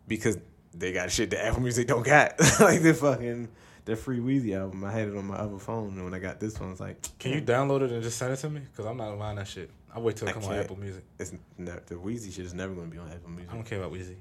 because 0.07 0.37
they 0.73 0.91
got 0.91 1.11
shit 1.11 1.29
that 1.31 1.45
Apple 1.45 1.61
Music 1.61 1.87
don't 1.87 2.05
got. 2.05 2.39
like 2.59 2.81
the 2.81 2.93
fucking 2.93 3.47
the 3.85 3.95
free 3.95 4.19
Weezy 4.19 4.57
album. 4.57 4.83
I 4.83 4.91
had 4.91 5.07
it 5.07 5.15
on 5.15 5.25
my 5.25 5.35
other 5.35 5.57
phone, 5.57 5.89
and 5.89 6.03
when 6.03 6.13
I 6.13 6.19
got 6.19 6.39
this 6.39 6.59
one, 6.59 6.71
it's 6.71 6.79
like, 6.79 6.97
Can 7.19 7.31
you 7.33 7.41
download 7.41 7.81
it 7.81 7.91
and 7.91 8.03
just 8.03 8.17
send 8.17 8.33
it 8.33 8.37
to 8.37 8.49
me? 8.49 8.61
Because 8.61 8.85
I'm 8.85 8.97
not 8.97 9.17
buying 9.17 9.37
that 9.37 9.47
shit. 9.47 9.69
I 9.93 9.99
wait 9.99 10.15
till 10.15 10.27
it 10.27 10.33
comes 10.33 10.47
on. 10.47 10.55
Apple 10.55 10.79
Music. 10.79 11.03
It's 11.19 11.33
ne- 11.57 11.71
the 11.87 11.95
Weezy 11.95 12.33
shit 12.33 12.45
is 12.45 12.53
never 12.53 12.73
gonna 12.73 12.87
be 12.87 12.97
on 12.97 13.09
Apple 13.11 13.29
Music. 13.29 13.51
I 13.51 13.55
don't 13.55 13.65
care 13.65 13.79
about 13.79 13.93
Weezy. 13.93 14.15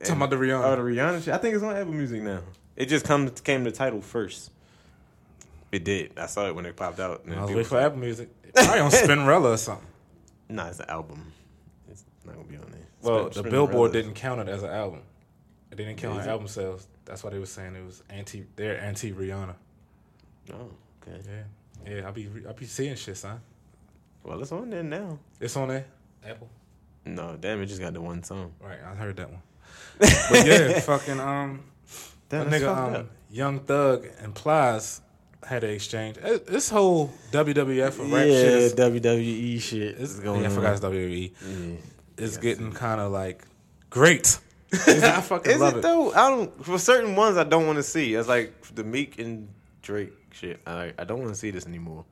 And- 0.00 0.06
Talking 0.08 0.16
about 0.16 0.30
the 0.30 0.36
Rihanna. 0.36 0.64
Oh, 0.64 0.76
the 0.76 0.82
Rihanna 0.82 1.24
shit. 1.24 1.34
I 1.34 1.38
think 1.38 1.54
it's 1.54 1.64
on 1.64 1.76
Apple 1.76 1.92
Music 1.92 2.22
now. 2.22 2.40
It 2.76 2.86
just 2.86 3.04
come 3.04 3.28
came 3.30 3.64
the 3.64 3.72
title 3.72 4.00
first. 4.00 4.52
It 5.70 5.84
did. 5.84 6.18
I 6.18 6.26
saw 6.26 6.46
it 6.46 6.54
when 6.54 6.66
it 6.66 6.76
popped 6.76 7.00
out. 7.00 7.24
and 7.24 7.34
I 7.34 7.42
was 7.42 7.50
waiting 7.50 7.64
for 7.64 7.78
Apple 7.78 7.98
Music. 7.98 8.28
Probably 8.54 8.80
on 8.80 8.90
Spinrilla 8.90 9.54
or 9.54 9.56
something. 9.56 9.86
like, 10.48 10.56
Nah, 10.56 10.68
it's 10.68 10.80
an 10.80 10.88
album. 10.88 11.32
It's 11.90 12.04
not 12.24 12.36
gonna 12.36 12.48
be 12.48 12.56
on 12.56 12.70
there. 12.70 12.80
Well, 13.02 13.30
Spin- 13.30 13.44
the 13.44 13.50
Billboard 13.50 13.92
didn't 13.92 14.14
count 14.14 14.40
it 14.40 14.48
as 14.48 14.62
an 14.62 14.70
album. 14.70 15.02
It 15.70 15.76
didn't 15.76 15.96
count 15.96 16.20
it? 16.20 16.26
album 16.26 16.48
sales. 16.48 16.86
That's 17.04 17.22
why 17.22 17.30
they 17.30 17.38
were 17.38 17.46
saying 17.46 17.76
it 17.76 17.84
was 17.84 18.02
anti. 18.08 18.44
They're 18.56 18.80
anti 18.80 19.12
Rihanna. 19.12 19.54
Oh, 20.52 20.70
okay. 21.06 21.20
Yeah, 21.86 21.94
yeah. 21.96 22.08
I 22.08 22.10
be 22.10 22.28
I 22.48 22.52
be 22.52 22.64
seeing 22.66 22.96
shit, 22.96 23.16
son. 23.18 23.40
Well, 24.24 24.40
it's 24.40 24.52
on 24.52 24.70
there 24.70 24.82
now. 24.82 25.18
It's 25.40 25.56
on 25.56 25.68
there. 25.68 25.86
Apple. 26.26 26.48
No, 27.04 27.36
damn, 27.40 27.60
it 27.62 27.66
just 27.66 27.80
got 27.80 27.92
the 27.94 28.00
one 28.00 28.22
song. 28.22 28.52
Right, 28.60 28.78
I 28.84 28.94
heard 28.94 29.16
that 29.16 29.30
one. 29.30 29.42
but 29.98 30.46
yeah, 30.46 30.80
fucking 30.80 31.20
um, 31.20 31.64
that 32.28 32.46
nigga 32.48 32.68
um, 32.68 32.94
up. 32.94 33.06
Young 33.30 33.60
Thug 33.60 34.06
and 34.20 34.34
Plies 34.34 35.00
had 35.48 35.64
an 35.64 35.70
exchange. 35.70 36.16
Eh, 36.22 36.38
This 36.46 36.68
whole 36.70 37.12
WWF 37.32 37.98
and 38.00 38.12
rap 38.12 38.26
yeah, 38.26 38.32
shit 38.32 38.52
is. 38.52 38.74
WWE 38.74 39.60
shit 39.60 39.82
It's, 39.98 40.14
is 40.14 40.20
going 40.20 40.42
yeah, 40.42 40.48
I 40.48 40.52
forgot 40.52 40.72
it's 40.76 40.84
WWE. 40.84 41.32
Yeah. 41.40 41.76
It's 42.16 42.34
Yeah, 42.36 42.40
getting 42.42 42.72
kind 42.72 43.00
of 43.00 43.12
like 43.12 43.44
great. 43.90 44.38
I 44.72 45.20
fucking 45.22 45.52
Is 45.52 45.60
love 45.60 45.74
it 45.74 45.78
it. 45.78 45.82
though? 45.82 46.12
I 46.12 46.28
don't. 46.28 46.64
For 46.64 46.78
certain 46.78 47.16
ones, 47.16 47.36
I 47.38 47.44
don't 47.44 47.66
want 47.66 47.76
to 47.78 47.82
see. 47.82 48.14
It's 48.14 48.28
like 48.28 48.52
the 48.74 48.84
Meek 48.84 49.18
and 49.18 49.48
Drake 49.82 50.12
shit. 50.32 50.60
I 50.66 50.92
I 50.98 51.04
don't 51.04 51.20
want 51.20 51.30
to 51.30 51.38
see 51.38 51.50
this 51.50 51.66
anymore. 51.66 52.04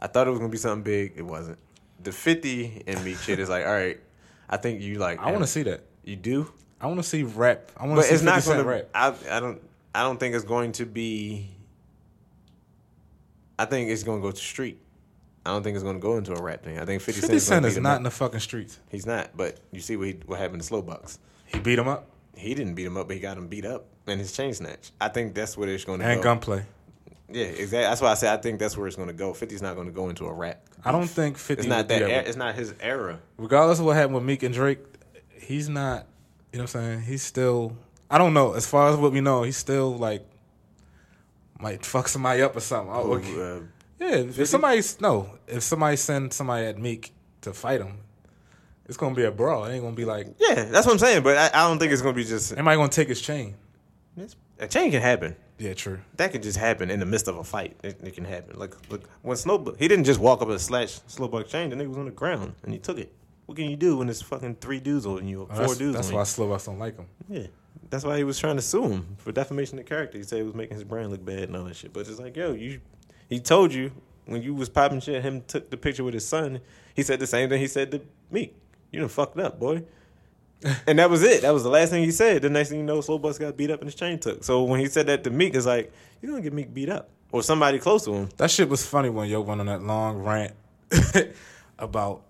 I 0.00 0.06
thought 0.06 0.26
it 0.26 0.30
was 0.30 0.38
gonna 0.38 0.50
be 0.50 0.56
something 0.58 0.82
big. 0.82 1.12
It 1.16 1.22
wasn't. 1.26 1.58
The 2.02 2.12
Fifty 2.12 2.82
and 2.86 3.04
Meek 3.04 3.18
shit 3.18 3.38
is 3.38 3.48
like, 3.50 3.66
all 3.66 3.72
right. 3.72 4.00
I 4.48 4.56
think 4.56 4.80
you 4.80 4.94
like. 4.98 5.18
I 5.20 5.26
want 5.30 5.42
to 5.42 5.46
see 5.46 5.64
that. 5.64 5.82
You 6.04 6.16
do, 6.16 6.50
I 6.80 6.86
want 6.86 6.98
to 6.98 7.02
see 7.02 7.24
rap. 7.24 7.70
I 7.76 7.86
want 7.86 7.98
to 8.00 8.04
see 8.04 8.14
it's 8.14 8.22
not 8.22 8.36
50 8.36 8.46
Cent 8.46 8.58
gonna. 8.60 8.68
rap. 8.70 8.88
I 8.94 9.36
I 9.36 9.40
don't. 9.40 9.60
I 9.94 10.02
don't 10.04 10.18
think 10.18 10.34
it's 10.34 10.44
going 10.46 10.72
to 10.72 10.86
be. 10.86 11.50
I 13.58 13.64
think 13.64 13.90
it's 13.90 14.02
gonna 14.02 14.20
go 14.22 14.30
to 14.30 14.36
street. 14.36 14.80
I 15.46 15.50
don't 15.50 15.62
think 15.62 15.74
it's 15.76 15.84
gonna 15.84 15.98
go 15.98 16.16
into 16.16 16.32
a 16.34 16.40
rap 16.42 16.62
thing. 16.62 16.78
I 16.78 16.84
think 16.84 17.00
Fifty, 17.02 17.20
50 17.20 17.38
Cent's 17.38 17.46
Cent 17.46 17.64
is 17.66 17.78
not 17.78 17.92
up. 17.92 17.96
in 17.98 18.02
the 18.04 18.10
fucking 18.10 18.40
streets. 18.40 18.78
He's 18.90 19.06
not. 19.06 19.36
But 19.36 19.58
you 19.72 19.80
see 19.80 19.96
what 19.96 20.06
he, 20.08 20.18
what 20.26 20.38
happened 20.38 20.62
to 20.62 20.70
Slowbucks. 20.72 21.18
He 21.46 21.58
beat 21.60 21.78
him 21.78 21.88
up 21.88 22.10
He 22.36 22.54
didn't 22.54 22.74
beat 22.74 22.86
him 22.86 22.96
up, 22.96 23.08
but 23.08 23.14
he 23.16 23.20
got 23.20 23.36
him 23.38 23.48
beat 23.48 23.64
up 23.64 23.86
in 24.06 24.18
his 24.18 24.32
chain 24.32 24.52
snatch. 24.52 24.90
I 25.00 25.08
think 25.08 25.34
that's 25.34 25.56
where 25.56 25.68
it's 25.68 25.84
going 25.84 26.00
to 26.00 26.06
and 26.06 26.18
go. 26.20 26.24
gunplay. 26.24 26.64
Yeah, 27.30 27.44
exactly. 27.44 27.80
That's 27.80 28.00
why 28.00 28.10
I 28.10 28.14
say 28.14 28.32
I 28.32 28.36
think 28.38 28.58
that's 28.58 28.76
where 28.76 28.86
it's 28.86 28.96
going 28.96 29.08
to 29.08 29.14
go. 29.14 29.32
50's 29.32 29.60
not 29.62 29.74
going 29.74 29.86
to 29.86 29.92
go 29.92 30.08
into 30.08 30.26
a 30.26 30.32
rap. 30.32 30.62
I 30.84 30.92
don't 30.92 31.06
think 31.06 31.36
50 31.36 31.60
It's 31.60 31.68
not 31.68 31.88
that. 31.88 32.02
Era, 32.02 32.22
it's 32.26 32.36
not 32.36 32.54
his 32.54 32.74
era. 32.80 33.18
regardless 33.36 33.80
of 33.80 33.86
what 33.86 33.96
happened 33.96 34.14
with 34.14 34.24
Meek 34.24 34.42
and 34.42 34.54
Drake, 34.54 34.78
he's 35.40 35.68
not. 35.68 36.06
You 36.52 36.58
know 36.58 36.64
what 36.64 36.76
I'm 36.76 36.82
saying? 36.82 37.02
He's 37.02 37.22
still. 37.22 37.76
I 38.10 38.16
don't 38.18 38.32
know. 38.32 38.52
As 38.54 38.66
far 38.66 38.88
as 38.90 38.96
what 38.96 39.12
we 39.12 39.20
know, 39.20 39.42
he's 39.42 39.56
still 39.58 39.94
like 39.96 40.26
might 41.60 41.84
fuck 41.84 42.08
somebody 42.08 42.42
up 42.42 42.56
or 42.56 42.60
something. 42.60 42.92
Oh, 42.94 43.14
okay. 43.14 43.56
Uh, 43.56 43.60
Yeah, 44.00 44.14
if 44.42 44.46
somebody 44.48 44.80
no, 45.00 45.28
if 45.46 45.62
somebody 45.62 45.96
send 45.96 46.32
somebody 46.32 46.66
at 46.66 46.78
Meek 46.78 47.12
to 47.42 47.52
fight 47.52 47.80
him, 47.80 47.98
it's 48.86 48.96
gonna 48.96 49.14
be 49.14 49.24
a 49.24 49.30
brawl. 49.30 49.64
It 49.64 49.74
ain't 49.74 49.82
gonna 49.82 49.96
be 49.96 50.04
like 50.04 50.28
yeah, 50.38 50.64
that's 50.64 50.86
what 50.86 50.92
I'm 50.92 50.98
saying. 50.98 51.22
But 51.22 51.36
I, 51.36 51.46
I 51.64 51.68
don't 51.68 51.78
think 51.78 51.92
it's 51.92 52.02
to 52.02 52.12
be 52.12 52.24
just 52.24 52.56
Am 52.56 52.68
I 52.68 52.74
gonna 52.76 52.88
take 52.88 53.08
his 53.08 53.20
chain. 53.20 53.54
a 54.60 54.66
chain 54.68 54.90
can 54.90 55.02
happen. 55.02 55.36
Yeah, 55.58 55.74
true. 55.74 55.98
That 56.16 56.30
can 56.30 56.40
just 56.42 56.56
happen 56.56 56.88
in 56.90 57.00
the 57.00 57.06
midst 57.06 57.26
of 57.26 57.36
a 57.36 57.42
fight. 57.42 57.76
It, 57.82 57.98
it 58.04 58.14
can 58.14 58.24
happen. 58.24 58.56
Like 58.58 58.74
look, 58.90 59.08
when 59.22 59.36
Snowbuck, 59.36 59.76
he 59.78 59.88
didn't 59.88 60.04
just 60.04 60.20
walk 60.20 60.40
up 60.42 60.48
and 60.48 60.60
slash 60.60 61.00
Slowbuck 61.08 61.48
chain. 61.48 61.70
The 61.70 61.76
nigga 61.76 61.88
was 61.88 61.98
on 61.98 62.04
the 62.04 62.12
ground 62.12 62.54
and 62.62 62.72
he 62.72 62.78
took 62.78 62.98
it. 62.98 63.12
What 63.46 63.56
can 63.56 63.68
you 63.68 63.76
do 63.76 63.96
when 63.96 64.06
there's 64.06 64.22
fucking 64.22 64.56
three 64.60 64.78
dudes 64.78 65.06
on 65.06 65.26
you, 65.26 65.40
or 65.42 65.48
Oh, 65.50 65.54
four 65.54 65.66
that's 65.66 65.78
dudes? 65.78 65.96
that's 65.96 66.12
why? 66.12 66.22
Slowbucks 66.22 66.66
don't 66.66 66.78
like 66.78 66.96
him. 66.96 67.06
Yeah. 67.28 67.46
That's 67.90 68.04
why 68.04 68.18
he 68.18 68.24
was 68.24 68.38
trying 68.38 68.56
to 68.56 68.62
sue 68.62 68.84
him 68.88 69.16
for 69.18 69.32
defamation 69.32 69.78
of 69.78 69.86
character. 69.86 70.18
He 70.18 70.24
said 70.24 70.40
it 70.40 70.44
was 70.44 70.54
making 70.54 70.74
his 70.74 70.84
brand 70.84 71.10
look 71.10 71.24
bad 71.24 71.44
and 71.44 71.56
all 71.56 71.64
that 71.64 71.76
shit. 71.76 71.92
But 71.92 72.08
it's 72.08 72.18
like, 72.18 72.36
yo, 72.36 72.52
you 72.52 72.80
he 73.28 73.40
told 73.40 73.72
you 73.72 73.92
when 74.26 74.42
you 74.42 74.54
was 74.54 74.68
popping 74.68 75.00
shit, 75.00 75.22
him 75.22 75.42
took 75.46 75.70
the 75.70 75.76
picture 75.76 76.04
with 76.04 76.14
his 76.14 76.26
son, 76.26 76.60
he 76.94 77.02
said 77.02 77.18
the 77.18 77.26
same 77.26 77.48
thing 77.48 77.60
he 77.60 77.66
said 77.66 77.90
to 77.92 78.02
me. 78.30 78.52
You 78.90 79.00
done 79.00 79.08
fucked 79.08 79.38
up, 79.38 79.58
boy. 79.58 79.84
and 80.86 80.98
that 80.98 81.08
was 81.08 81.22
it. 81.22 81.42
That 81.42 81.52
was 81.52 81.62
the 81.62 81.70
last 81.70 81.90
thing 81.90 82.02
he 82.02 82.10
said. 82.10 82.42
The 82.42 82.50
next 82.50 82.70
thing 82.70 82.78
you 82.78 82.84
know, 82.84 82.98
Slowbucks 82.98 83.38
got 83.38 83.56
beat 83.56 83.70
up 83.70 83.80
and 83.80 83.86
his 83.86 83.94
chain 83.94 84.18
took. 84.18 84.44
So 84.44 84.64
when 84.64 84.80
he 84.80 84.86
said 84.86 85.06
that 85.06 85.24
to 85.24 85.30
Meek, 85.30 85.54
it's 85.54 85.66
like, 85.66 85.92
you're 86.20 86.30
gonna 86.30 86.42
get 86.42 86.52
Meek 86.52 86.72
beat 86.74 86.88
up. 86.88 87.08
Or 87.30 87.42
somebody 87.42 87.78
close 87.78 88.04
to 88.04 88.12
him. 88.12 88.28
That 88.38 88.50
shit 88.50 88.68
was 88.68 88.86
funny 88.86 89.10
when 89.10 89.28
Yo 89.28 89.42
went 89.42 89.60
on 89.60 89.66
that 89.66 89.82
long 89.82 90.18
rant 90.18 90.54
about 91.78 92.22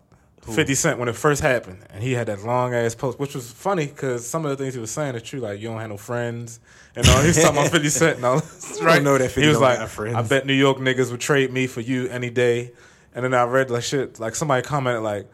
50 0.54 0.74
Cent 0.74 0.98
when 0.98 1.08
it 1.08 1.16
first 1.16 1.42
happened. 1.42 1.84
And 1.90 2.02
he 2.02 2.12
had 2.12 2.26
that 2.28 2.42
long 2.42 2.74
ass 2.74 2.94
post, 2.94 3.18
which 3.18 3.34
was 3.34 3.50
funny 3.50 3.86
because 3.86 4.26
some 4.26 4.44
of 4.44 4.50
the 4.50 4.56
things 4.56 4.74
he 4.74 4.80
was 4.80 4.90
saying 4.90 5.14
are 5.14 5.20
true. 5.20 5.40
Like, 5.40 5.60
you 5.60 5.68
don't 5.68 5.80
have 5.80 5.90
no 5.90 5.96
friends. 5.96 6.60
And 6.96 7.06
all, 7.08 7.22
he's 7.22 7.40
talking 7.40 7.58
about 7.58 7.70
50 7.70 7.88
Cent 7.88 8.16
and 8.16 8.24
all 8.24 8.40
this, 8.40 8.80
right? 8.82 9.02
know 9.02 9.16
that 9.16 9.30
50 9.30 9.42
he 9.42 9.48
was 9.48 9.60
like. 9.60 9.78
I 9.78 10.22
bet 10.22 10.46
New 10.46 10.52
York 10.54 10.78
niggas 10.78 11.10
would 11.10 11.20
trade 11.20 11.52
me 11.52 11.66
for 11.66 11.80
you 11.80 12.08
any 12.08 12.30
day. 12.30 12.72
And 13.14 13.24
then 13.24 13.34
I 13.34 13.44
read 13.44 13.70
like 13.70 13.82
shit, 13.82 14.20
like 14.20 14.34
somebody 14.34 14.62
commented 14.62 15.02
like, 15.02 15.28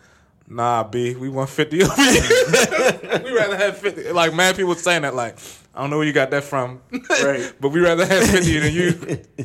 Nah, 0.47 0.85
B, 0.85 1.15
we 1.15 1.31
want 1.31 1.49
50 1.49 1.83
over 1.85 2.03
you. 2.03 2.21
we 3.25 3.33
rather 3.35 3.57
have 3.57 3.79
50. 3.79 4.13
Like, 4.13 4.35
mad 4.35 4.57
people 4.57 4.75
saying 4.75 5.03
that, 5.03 5.15
like, 5.15 5.39
I 5.75 5.81
don't 5.81 5.89
know 5.89 5.97
where 5.97 6.07
you 6.07 6.13
got 6.13 6.31
that 6.33 6.45
from. 6.45 6.83
Right. 6.93 7.53
but 7.61 7.71
we 7.71 7.81
rather 7.81 8.05
have 8.05 8.25
50 8.29 8.59
than 8.59 8.75
you. 8.75 8.93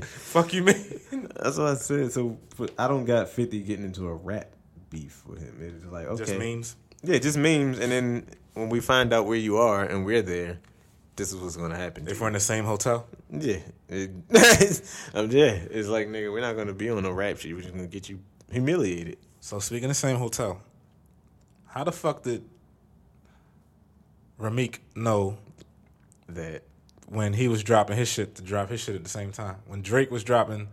Fuck 0.01 0.53
you, 0.53 0.63
man. 0.63 0.75
That's 1.35 1.57
what 1.57 1.67
I 1.67 1.75
said. 1.75 2.11
So 2.11 2.37
I 2.77 2.87
don't 2.89 3.05
got 3.05 3.29
50 3.29 3.61
getting 3.61 3.85
into 3.85 4.07
a 4.07 4.13
rap 4.13 4.53
beef 4.89 5.23
with 5.25 5.39
him. 5.39 5.57
It's 5.61 5.91
like, 5.91 6.07
okay. 6.07 6.25
Just 6.25 6.37
memes. 6.37 6.75
Yeah, 7.03 7.17
just 7.19 7.37
memes. 7.37 7.79
And 7.79 7.91
then 7.91 8.27
when 8.53 8.69
we 8.69 8.79
find 8.79 9.13
out 9.13 9.25
where 9.25 9.37
you 9.37 9.57
are 9.57 9.83
and 9.83 10.05
we're 10.05 10.21
there, 10.21 10.59
this 11.15 11.33
is 11.33 11.35
what's 11.35 11.57
gonna 11.57 11.75
happen. 11.75 12.07
If 12.07 12.21
we're 12.21 12.27
in 12.27 12.33
the 12.33 12.39
same 12.39 12.65
hotel. 12.65 13.05
Yeah, 13.29 13.59
it, 13.89 14.11
yeah. 14.29 15.59
It's 15.69 15.87
like 15.87 16.07
nigga, 16.07 16.31
we're 16.31 16.41
not 16.41 16.55
gonna 16.55 16.73
be 16.73 16.89
on 16.89 17.05
a 17.05 17.11
rap 17.11 17.37
sheet. 17.37 17.53
We're 17.53 17.61
just 17.61 17.73
gonna 17.73 17.87
get 17.87 18.09
you 18.09 18.19
humiliated. 18.51 19.17
So 19.41 19.59
speaking 19.59 19.85
of 19.85 19.89
the 19.89 19.95
same 19.95 20.17
hotel, 20.17 20.61
how 21.67 21.83
the 21.83 21.91
fuck 21.91 22.23
did 22.23 22.43
Ramik 24.39 24.79
know 24.95 25.37
That 26.27 26.63
when 27.07 27.33
he 27.33 27.47
was 27.47 27.63
dropping 27.63 27.97
his 27.97 28.07
shit 28.07 28.35
to 28.35 28.41
drop 28.41 28.69
his 28.69 28.79
shit 28.79 28.95
at 28.95 29.03
the 29.03 29.09
same 29.09 29.31
time? 29.31 29.57
When 29.67 29.81
Drake 29.81 30.11
was 30.11 30.23
dropping 30.23 30.69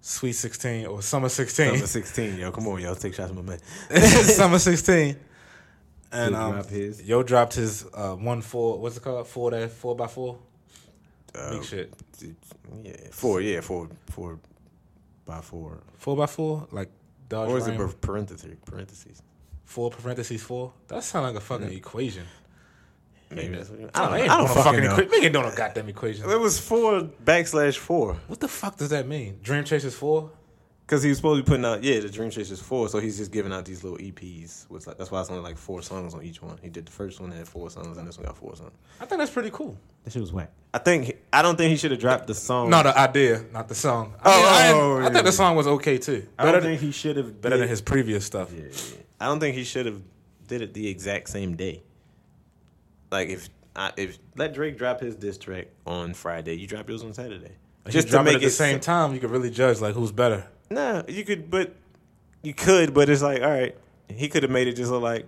Sweet 0.00 0.32
16 0.32 0.86
or 0.86 1.02
Summer 1.02 1.28
16. 1.28 1.66
number 1.72 1.86
sixteen, 1.86 2.38
yo, 2.38 2.50
come 2.52 2.66
on, 2.68 2.80
yo, 2.80 2.94
take 2.94 3.14
shots, 3.14 3.32
my 3.32 3.42
man. 3.42 3.58
Summer 4.00 4.58
16. 4.58 5.16
And 6.12 6.32
Yo 6.34 6.40
um, 6.40 6.52
dropped 6.52 6.70
his. 6.70 7.02
Yo 7.02 7.22
dropped 7.22 7.54
his 7.54 7.86
uh, 7.94 8.14
one 8.14 8.40
four. 8.40 8.78
What's 8.80 8.96
it 8.96 9.02
called? 9.02 9.26
Four 9.28 9.50
that 9.52 9.70
four 9.70 9.94
by 9.94 10.06
four. 10.08 10.38
Uh, 11.34 11.50
Big 11.52 11.64
shit. 11.64 11.94
Yeah, 12.82 12.92
four. 13.12 13.40
Yeah, 13.40 13.60
four. 13.60 13.88
Four 14.10 14.38
by 15.24 15.40
four. 15.40 15.78
Four 15.98 16.16
by 16.16 16.26
four, 16.26 16.66
like 16.72 16.88
Dodge 17.28 17.48
Or 17.50 17.58
is 17.58 17.68
it 17.68 17.78
Ram. 17.78 17.92
parentheses? 18.00 18.56
Parentheses. 18.64 19.22
four 19.64 19.90
parentheses 19.90 20.42
four. 20.42 20.72
That 20.88 21.04
sounds 21.04 21.26
like 21.28 21.36
a 21.36 21.40
fucking 21.40 21.72
equation. 21.72 22.24
Maybe 23.30 23.54
that's 23.56 23.70
what 23.70 23.78
you- 23.80 23.90
I 23.94 24.00
don't, 24.04 24.12
I 24.12 24.18
ain't 24.20 24.28
don't 24.28 24.38
doing 24.38 24.48
fucking 24.48 24.62
fucking 24.64 24.84
know. 24.84 24.92
equation. 24.92 25.10
We 25.10 25.24
ain't 25.24 25.32
doing 25.34 25.46
no 25.46 25.54
goddamn 25.54 25.88
equation. 25.88 26.30
It 26.30 26.40
was 26.40 26.58
four 26.58 27.02
backslash 27.24 27.76
four. 27.76 28.14
What 28.26 28.40
the 28.40 28.48
fuck 28.48 28.76
does 28.76 28.90
that 28.90 29.06
mean? 29.06 29.38
Dream 29.42 29.64
Chasers 29.64 29.94
four. 29.94 30.30
Because 30.86 31.04
he 31.04 31.08
was 31.10 31.18
supposed 31.18 31.38
to 31.38 31.44
be 31.44 31.48
putting 31.48 31.64
out, 31.64 31.84
yeah, 31.84 32.00
the 32.00 32.08
Dream 32.08 32.30
Chasers 32.30 32.60
four, 32.60 32.88
so 32.88 32.98
he's 32.98 33.16
just 33.16 33.30
giving 33.30 33.52
out 33.52 33.64
these 33.64 33.84
little 33.84 33.98
EPs. 33.98 34.68
With 34.68 34.88
like, 34.88 34.98
that's 34.98 35.08
why 35.12 35.20
it's 35.20 35.30
only 35.30 35.40
like 35.44 35.56
four 35.56 35.82
songs 35.82 36.14
on 36.14 36.24
each 36.24 36.42
one. 36.42 36.58
He 36.60 36.68
did 36.68 36.84
the 36.86 36.90
first 36.90 37.20
one 37.20 37.30
had 37.30 37.46
four 37.46 37.70
songs, 37.70 37.96
and 37.96 38.08
this 38.08 38.18
one 38.18 38.26
got 38.26 38.36
four 38.36 38.56
songs. 38.56 38.72
I 39.00 39.04
think 39.04 39.20
that's 39.20 39.30
pretty 39.30 39.50
cool. 39.52 39.78
That 40.02 40.12
shit 40.12 40.20
was 40.20 40.32
whack. 40.32 40.50
I 40.74 40.78
think 40.78 41.04
he- 41.04 41.14
I 41.32 41.42
don't 41.42 41.56
think 41.56 41.70
he 41.70 41.76
should 41.76 41.92
have 41.92 42.00
dropped 42.00 42.26
the 42.26 42.34
song. 42.34 42.70
No, 42.70 42.82
the 42.82 42.98
idea, 42.98 43.44
not 43.52 43.68
the 43.68 43.76
song. 43.76 44.14
I, 44.20 44.32
Oh, 44.32 44.36
mean, 44.36 44.46
I, 44.46 44.70
oh, 44.72 44.96
I 44.98 45.02
yeah. 45.04 45.10
think 45.10 45.26
the 45.26 45.30
song 45.32 45.54
was 45.54 45.68
okay 45.68 45.96
too. 45.98 46.26
I 46.36 46.42
Better, 46.42 46.56
don't 46.58 46.62
than, 46.64 46.70
think 46.72 46.80
he 46.82 46.90
should 46.90 47.16
have 47.18 47.40
better 47.40 47.56
than 47.56 47.68
his 47.68 47.80
previous 47.80 48.24
stuff. 48.24 48.52
Yeah, 48.52 48.64
yeah. 48.64 48.96
I 49.20 49.26
don't 49.26 49.38
think 49.38 49.54
he 49.54 49.62
should 49.62 49.86
have 49.86 50.02
did 50.48 50.60
it 50.60 50.74
the 50.74 50.88
exact 50.88 51.28
same 51.28 51.54
day. 51.54 51.84
Like 53.10 53.28
if 53.28 53.48
I, 53.76 53.92
if 53.96 54.18
let 54.36 54.54
Drake 54.54 54.78
drop 54.78 55.00
his 55.00 55.14
diss 55.16 55.38
track 55.38 55.68
on 55.86 56.14
Friday, 56.14 56.54
you 56.54 56.66
drop 56.66 56.88
yours 56.88 57.02
on 57.02 57.12
Saturday. 57.14 57.52
Just 57.88 58.08
to 58.10 58.22
make 58.22 58.34
it 58.34 58.36
at 58.36 58.42
the 58.42 58.50
same 58.50 58.78
time, 58.80 59.14
you 59.14 59.20
could 59.20 59.30
really 59.30 59.50
judge 59.50 59.80
like 59.80 59.94
who's 59.94 60.12
better. 60.12 60.46
Nah, 60.70 61.02
you 61.08 61.24
could, 61.24 61.50
but 61.50 61.74
you 62.42 62.54
could, 62.54 62.94
but 62.94 63.08
it's 63.08 63.22
like, 63.22 63.42
all 63.42 63.50
right, 63.50 63.76
he 64.08 64.28
could 64.28 64.42
have 64.42 64.52
made 64.52 64.68
it 64.68 64.74
just 64.76 64.90
look 64.90 65.02
like 65.02 65.26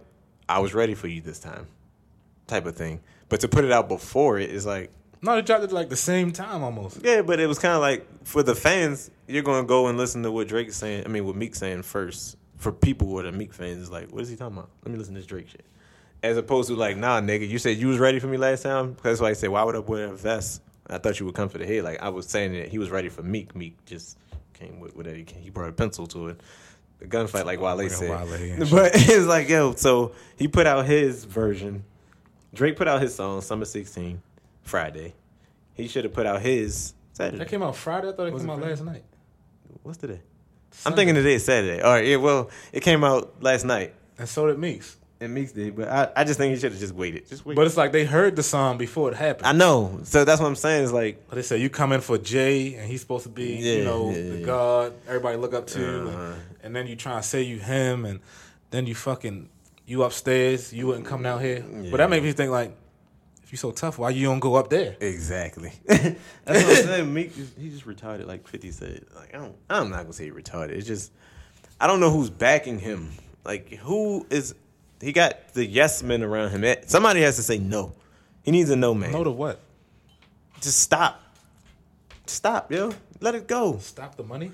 I 0.48 0.60
was 0.60 0.74
ready 0.74 0.94
for 0.94 1.08
you 1.08 1.20
this 1.20 1.38
time, 1.40 1.66
type 2.46 2.66
of 2.66 2.76
thing. 2.76 3.00
But 3.28 3.40
to 3.40 3.48
put 3.48 3.64
it 3.64 3.72
out 3.72 3.88
before 3.88 4.38
it 4.38 4.50
is 4.50 4.66
like, 4.66 4.90
No, 5.22 5.34
they 5.34 5.42
dropped 5.42 5.64
it 5.64 5.72
like 5.72 5.88
the 5.88 5.96
same 5.96 6.30
time 6.30 6.62
almost. 6.62 7.00
yeah, 7.02 7.22
but 7.22 7.40
it 7.40 7.46
was 7.46 7.58
kind 7.58 7.74
of 7.74 7.80
like 7.80 8.06
for 8.24 8.42
the 8.42 8.54
fans, 8.54 9.10
you're 9.26 9.42
gonna 9.42 9.66
go 9.66 9.88
and 9.88 9.98
listen 9.98 10.22
to 10.22 10.30
what 10.30 10.46
Drake's 10.46 10.76
saying. 10.76 11.04
I 11.04 11.08
mean, 11.08 11.24
what 11.24 11.34
Meek's 11.36 11.58
saying 11.58 11.82
first. 11.82 12.36
For 12.58 12.70
people 12.70 13.08
who 13.08 13.18
are 13.18 13.24
the 13.24 13.32
Meek 13.32 13.52
fans, 13.52 13.80
it's 13.82 13.90
like, 13.90 14.12
what 14.12 14.22
is 14.22 14.28
he 14.28 14.36
talking 14.36 14.56
about? 14.56 14.70
Let 14.84 14.92
me 14.92 14.98
listen 14.98 15.14
to 15.14 15.20
this 15.20 15.26
Drake 15.26 15.48
shit. 15.48 15.64
As 16.22 16.36
opposed 16.36 16.68
to 16.68 16.76
like, 16.76 16.96
nah, 16.96 17.20
nigga, 17.20 17.48
you 17.48 17.58
said 17.58 17.76
you 17.78 17.88
was 17.88 17.98
ready 17.98 18.18
for 18.20 18.28
me 18.28 18.36
last 18.36 18.62
time. 18.62 18.96
That's 19.02 19.20
why 19.20 19.30
I 19.30 19.32
said, 19.32 19.50
why 19.50 19.62
would 19.64 19.74
I 19.74 19.80
wear 19.80 20.06
a 20.06 20.14
vest? 20.16 20.62
I 20.88 20.98
thought 20.98 21.18
you 21.18 21.26
would 21.26 21.34
come 21.34 21.48
for 21.48 21.58
the 21.58 21.66
head. 21.66 21.84
Like 21.84 22.00
I 22.02 22.10
was 22.10 22.26
saying 22.26 22.52
that 22.52 22.68
he 22.68 22.78
was 22.78 22.90
ready 22.90 23.08
for 23.08 23.22
Meek. 23.22 23.56
Meek 23.56 23.84
just 23.86 24.18
came 24.52 24.78
with 24.78 24.94
whatever 24.94 25.16
he 25.16 25.24
came. 25.24 25.42
He 25.42 25.50
brought 25.50 25.68
a 25.68 25.72
pencil 25.72 26.06
to 26.08 26.28
it. 26.28 26.40
The 27.00 27.06
gunfight, 27.06 27.44
like 27.44 27.60
Wale 27.60 27.76
Bring 27.76 27.88
said. 27.88 28.10
Wale 28.10 28.32
and 28.34 28.60
But 28.70 28.92
it's 28.94 29.26
like, 29.26 29.48
yo, 29.48 29.74
so 29.74 30.12
he 30.36 30.46
put 30.46 30.66
out 30.66 30.86
his 30.86 31.24
version. 31.24 31.84
Drake 32.54 32.76
put 32.76 32.86
out 32.86 33.00
his 33.02 33.14
song, 33.14 33.40
Summer 33.40 33.64
16, 33.64 34.22
Friday. 34.62 35.14
He 35.74 35.88
should 35.88 36.04
have 36.04 36.12
put 36.12 36.26
out 36.26 36.42
his 36.42 36.94
Saturday. 37.12 37.38
That 37.38 37.48
came 37.48 37.62
out 37.62 37.74
Friday. 37.74 38.10
I 38.10 38.12
thought 38.12 38.26
it 38.28 38.32
Was 38.34 38.42
came 38.42 38.50
it 38.50 38.52
out 38.52 38.58
Friday? 38.58 38.70
last 38.70 38.84
night. 38.84 39.04
What's 39.82 39.98
today? 39.98 40.20
I'm 40.86 40.94
thinking 40.94 41.14
today 41.14 41.34
is 41.34 41.44
Saturday. 41.44 41.80
All 41.82 41.92
right, 41.92 42.06
yeah, 42.06 42.16
well, 42.16 42.50
it 42.72 42.80
came 42.80 43.02
out 43.04 43.42
last 43.42 43.64
night. 43.64 43.94
And 44.18 44.28
so 44.28 44.46
did 44.46 44.58
Meeks. 44.58 44.96
And 45.22 45.32
Meeks 45.34 45.52
did, 45.52 45.76
but 45.76 45.88
I, 45.88 46.10
I 46.16 46.24
just 46.24 46.38
think 46.38 46.54
he 46.54 46.60
should 46.60 46.72
have 46.72 46.80
just 46.80 46.94
waited. 46.94 47.28
Just 47.28 47.46
wait. 47.46 47.54
But 47.56 47.66
it's 47.66 47.76
like 47.76 47.92
they 47.92 48.04
heard 48.04 48.36
the 48.36 48.42
song 48.42 48.76
before 48.78 49.10
it 49.10 49.16
happened. 49.16 49.46
I 49.46 49.52
know. 49.52 50.00
So 50.04 50.24
that's 50.24 50.40
what 50.40 50.48
I'm 50.48 50.56
saying. 50.56 50.84
It's 50.84 50.92
like, 50.92 51.28
But 51.28 51.36
they 51.36 51.42
said 51.42 51.60
you 51.60 51.70
come 51.70 51.92
in 51.92 52.00
for 52.00 52.18
Jay, 52.18 52.74
and 52.74 52.90
he's 52.90 53.00
supposed 53.00 53.24
to 53.24 53.28
be, 53.30 53.54
Yeah, 53.56 53.72
you 53.74 53.84
know, 53.84 54.08
yeah, 54.10 54.14
the 54.16 54.38
yeah. 54.38 54.46
god 54.46 54.92
everybody 55.06 55.36
look 55.36 55.54
up 55.54 55.66
to, 55.68 56.08
Uh-huh. 56.08 56.18
and, 56.18 56.40
and 56.64 56.76
then 56.76 56.86
you 56.86 56.96
try 56.96 57.14
and 57.16 57.24
say 57.24 57.42
you 57.42 57.58
him, 57.58 58.04
and 58.04 58.20
then 58.70 58.86
you 58.86 58.94
fucking 58.94 59.48
you 59.86 60.02
upstairs, 60.04 60.72
you 60.72 60.86
wouldn't 60.86 61.06
come 61.06 61.22
down 61.22 61.40
here. 61.40 61.64
But 61.90 61.96
that 61.98 62.08
made 62.10 62.22
me 62.22 62.32
think 62.32 62.50
like, 62.50 62.76
if 63.42 63.50
you 63.52 63.58
so 63.58 63.70
tough, 63.72 63.98
why 63.98 64.10
you 64.10 64.26
don't 64.26 64.38
go 64.40 64.54
up 64.54 64.70
there? 64.70 64.96
exactly. 65.00 65.72
that's 65.86 66.14
what 66.44 66.56
I'm 66.56 66.64
saying. 66.84 67.12
Meek, 67.14 67.32
he 67.58 67.68
just 67.68 67.84
retarded, 67.86 68.26
like 68.26 68.46
50 68.48 68.70
said. 68.70 69.04
Like, 69.14 69.34
I 69.34 69.38
don't, 69.38 69.54
I'm 69.68 69.90
not 69.90 69.96
going 69.98 70.06
to 70.08 70.12
say 70.14 70.30
retarded. 70.30 70.70
It's 70.70 70.86
just, 70.86 71.12
I 71.80 71.86
don't 71.86 72.00
know 72.00 72.10
who's 72.10 72.30
backing 72.30 72.78
him. 72.78 73.10
Like, 73.44 73.70
who 73.74 74.24
is, 74.30 74.54
he 75.02 75.12
got 75.12 75.52
the 75.54 75.66
yes 75.66 76.02
men 76.02 76.22
around 76.22 76.50
him. 76.50 76.64
Eh, 76.64 76.76
Somebody 76.86 77.20
has 77.22 77.36
to 77.36 77.42
say 77.42 77.58
no. 77.58 77.92
He 78.42 78.50
needs 78.50 78.70
a 78.70 78.76
no 78.76 78.94
man. 78.94 79.12
No 79.12 79.24
to 79.24 79.30
what? 79.30 79.60
just 80.60 80.78
stop. 80.80 81.20
Stop, 82.26 82.70
yo. 82.70 82.92
Let 83.20 83.34
it 83.34 83.46
go. 83.48 83.78
Stop 83.78 84.16
the 84.16 84.22
money? 84.22 84.52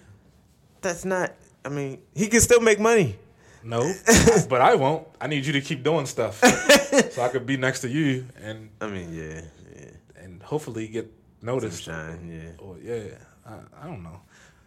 That's 0.80 1.04
not, 1.04 1.32
I 1.64 1.68
mean, 1.68 2.00
he 2.14 2.28
can 2.28 2.40
still 2.40 2.60
make 2.60 2.80
money. 2.80 3.16
No, 3.62 3.80
but 4.48 4.60
I 4.60 4.74
won't. 4.76 5.06
I 5.20 5.26
need 5.26 5.44
you 5.44 5.52
to 5.54 5.60
keep 5.60 5.82
doing 5.82 6.06
stuff 6.06 6.38
so 7.12 7.22
I 7.22 7.28
could 7.28 7.44
be 7.44 7.56
next 7.56 7.80
to 7.80 7.88
you 7.88 8.24
and 8.42 8.70
I 8.80 8.86
mean, 8.86 9.12
yeah, 9.12 9.42
yeah. 9.74 10.22
and 10.22 10.42
hopefully 10.42 10.86
get 10.86 11.12
noticed. 11.42 11.82
shine, 11.82 12.30
yeah. 12.32 12.64
Or 12.64 12.76
yeah, 12.80 13.16
I, 13.44 13.82
I 13.82 13.86
don't 13.86 14.02
know. 14.02 14.20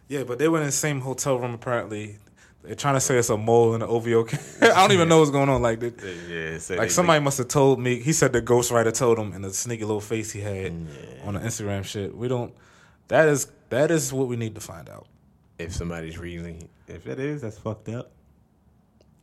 Yeah, 0.08 0.24
but 0.24 0.38
they 0.38 0.46
were 0.46 0.58
in 0.60 0.66
the 0.66 0.72
same 0.72 1.00
hotel 1.00 1.38
room 1.38 1.54
apparently. 1.54 2.18
They're 2.64 2.76
trying 2.76 2.94
to 2.94 3.00
say 3.00 3.16
it's 3.18 3.28
a 3.28 3.36
mole 3.36 3.74
in 3.74 3.80
the 3.80 3.88
OVO. 3.88 4.24
I 4.62 4.66
don't 4.68 4.92
even 4.92 5.08
know 5.08 5.18
what's 5.18 5.32
going 5.32 5.48
on. 5.48 5.62
Like, 5.62 5.80
they, 5.80 5.92
Yeah, 6.28 6.58
so 6.58 6.74
like 6.76 6.88
they- 6.88 6.92
somebody 6.92 7.22
must 7.22 7.38
have 7.38 7.48
told 7.48 7.80
me. 7.80 8.00
He 8.00 8.12
said 8.12 8.32
the 8.32 8.40
ghostwriter 8.40 8.94
told 8.96 9.18
him 9.18 9.32
in 9.32 9.42
the 9.42 9.52
sneaky 9.52 9.82
little 9.84 10.00
face 10.00 10.30
he 10.30 10.40
had 10.40 10.72
mm, 10.72 10.86
Yeah. 10.86 11.26
on 11.26 11.34
the 11.34 11.40
Instagram 11.40 11.84
shit. 11.84 12.16
We 12.16 12.28
don't. 12.28 12.54
That 13.08 13.28
is 13.28 13.48
that 13.70 13.90
is 13.90 14.12
what 14.12 14.28
we 14.28 14.36
need 14.36 14.54
to 14.54 14.60
find 14.60 14.88
out. 14.88 15.06
if 15.58 15.72
somebody's 15.74 16.18
reading, 16.18 16.68
if 16.88 17.06
it 17.08 17.18
is, 17.18 17.42
that's 17.42 17.58
fucked 17.58 17.88
up. 17.88 18.12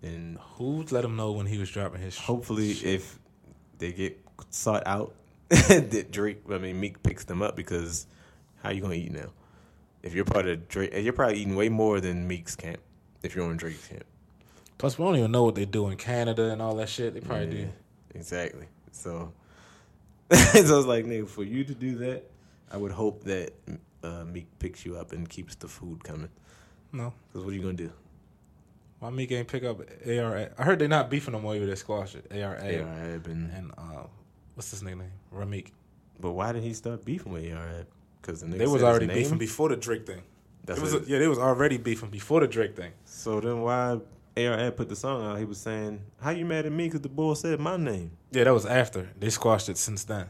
And 0.01 0.37
Who 0.57 0.83
let 0.91 1.03
him 1.05 1.15
know 1.15 1.31
when 1.33 1.45
he 1.45 1.57
was 1.57 1.69
dropping 1.69 2.01
his? 2.01 2.17
hopefully, 2.17 2.71
if 2.71 3.19
they 3.77 3.91
get 3.91 4.19
sought 4.49 4.83
out, 4.85 5.13
that 5.49 6.09
Drake, 6.11 6.41
I 6.51 6.57
mean 6.57 6.79
Meek 6.79 7.01
picks 7.03 7.23
them 7.25 7.41
up 7.41 7.55
because 7.55 8.05
how 8.63 8.69
you 8.71 8.81
gonna 8.81 8.93
eat 8.95 9.11
now? 9.11 9.29
If 10.03 10.13
you're 10.13 10.25
part 10.25 10.47
of 10.47 10.67
Drake, 10.69 10.91
and 10.93 11.03
you're 11.03 11.13
probably 11.13 11.39
eating 11.39 11.55
way 11.55 11.69
more 11.69 11.99
than 11.99 12.27
Meek's 12.27 12.55
camp. 12.55 12.79
If 13.23 13.35
you're 13.35 13.45
on 13.45 13.57
Drake's 13.57 13.87
camp, 13.87 14.03
Plus, 14.77 14.97
we 14.97 15.03
don't 15.05 15.17
even 15.17 15.31
know 15.31 15.43
what 15.43 15.55
they 15.55 15.65
do 15.65 15.89
in 15.89 15.97
Canada 15.97 16.51
and 16.51 16.61
all 16.61 16.75
that 16.75 16.87
shit. 16.87 17.13
They 17.13 17.19
probably 17.19 17.47
Yeah, 17.47 17.65
do. 17.65 17.69
exactly. 18.15 18.65
So, 18.93 19.33
so 20.31 20.37
it's 20.53 20.87
like, 20.87 21.05
nigga, 21.05 21.27
for 21.27 21.43
you 21.43 21.65
to 21.65 21.73
do 21.75 21.95
that, 21.97 22.23
I 22.71 22.77
would 22.77 22.91
hope 22.93 23.23
that 23.25 23.51
uh, 24.03 24.23
Meek 24.23 24.47
picks 24.59 24.85
you 24.85 24.95
up 24.95 25.11
and 25.11 25.27
keeps 25.27 25.55
the 25.55 25.67
food 25.67 26.03
coming. 26.03 26.29
No, 26.93 27.13
Because 27.27 27.43
what 27.43 27.51
are 27.53 27.55
you 27.57 27.61
gonna 27.61 27.73
do? 27.73 27.91
why 28.99 29.09
Meek 29.09 29.31
ain't 29.31 29.47
pick 29.47 29.63
up 29.63 29.79
ARA? 30.05 30.49
I 30.57 30.63
heard 30.63 30.79
they 30.79 30.87
not 30.87 31.09
beefing 31.09 31.33
no 31.33 31.39
more. 31.39 31.55
Either 31.55 31.65
they 31.65 31.75
squashed 31.75 32.15
it. 32.15 32.25
ARA 32.31 32.61
ARAB 32.61 33.25
and 33.27 33.51
and 33.51 33.71
uh, 33.77 34.03
what's 34.55 34.71
his 34.71 34.81
name? 34.83 35.01
Ramik. 35.33 35.71
But 36.19 36.31
why 36.31 36.51
did 36.51 36.63
he 36.63 36.73
start 36.73 37.05
beefing 37.05 37.31
with 37.31 37.43
ARAB? 37.43 37.85
Because 38.21 38.41
the 38.41 38.47
nigga 38.47 38.57
They 38.59 38.67
was 38.67 38.83
already 38.83 39.07
beefing 39.07 39.37
before 39.37 39.69
the 39.69 39.77
Drake 39.77 40.05
thing. 40.05 40.21
That's 40.69 40.79
it 40.79 40.83
was 40.83 40.93
what- 40.93 41.07
yeah, 41.07 41.19
they 41.19 41.27
was 41.27 41.39
already 41.39 41.77
beefing 41.77 42.09
before 42.09 42.39
the 42.41 42.47
Drake 42.47 42.75
thing. 42.75 42.91
so 43.05 43.39
then 43.39 43.61
why 43.61 43.99
ARAB 44.37 44.75
put 44.77 44.87
the 44.89 44.95
song 44.95 45.25
out? 45.25 45.37
He 45.39 45.45
was 45.45 45.57
saying, 45.57 46.01
"How 46.21 46.29
you 46.29 46.45
mad 46.45 46.65
at 46.65 46.71
me? 46.71 46.85
Because 46.85 47.01
the 47.01 47.09
boy 47.09 47.33
said 47.33 47.59
my 47.59 47.75
name." 47.77 48.11
Yeah, 48.31 48.43
that 48.45 48.53
was 48.53 48.65
after 48.65 49.09
they 49.19 49.29
squashed 49.29 49.67
it. 49.69 49.77
Since 49.77 50.03
then, 50.05 50.27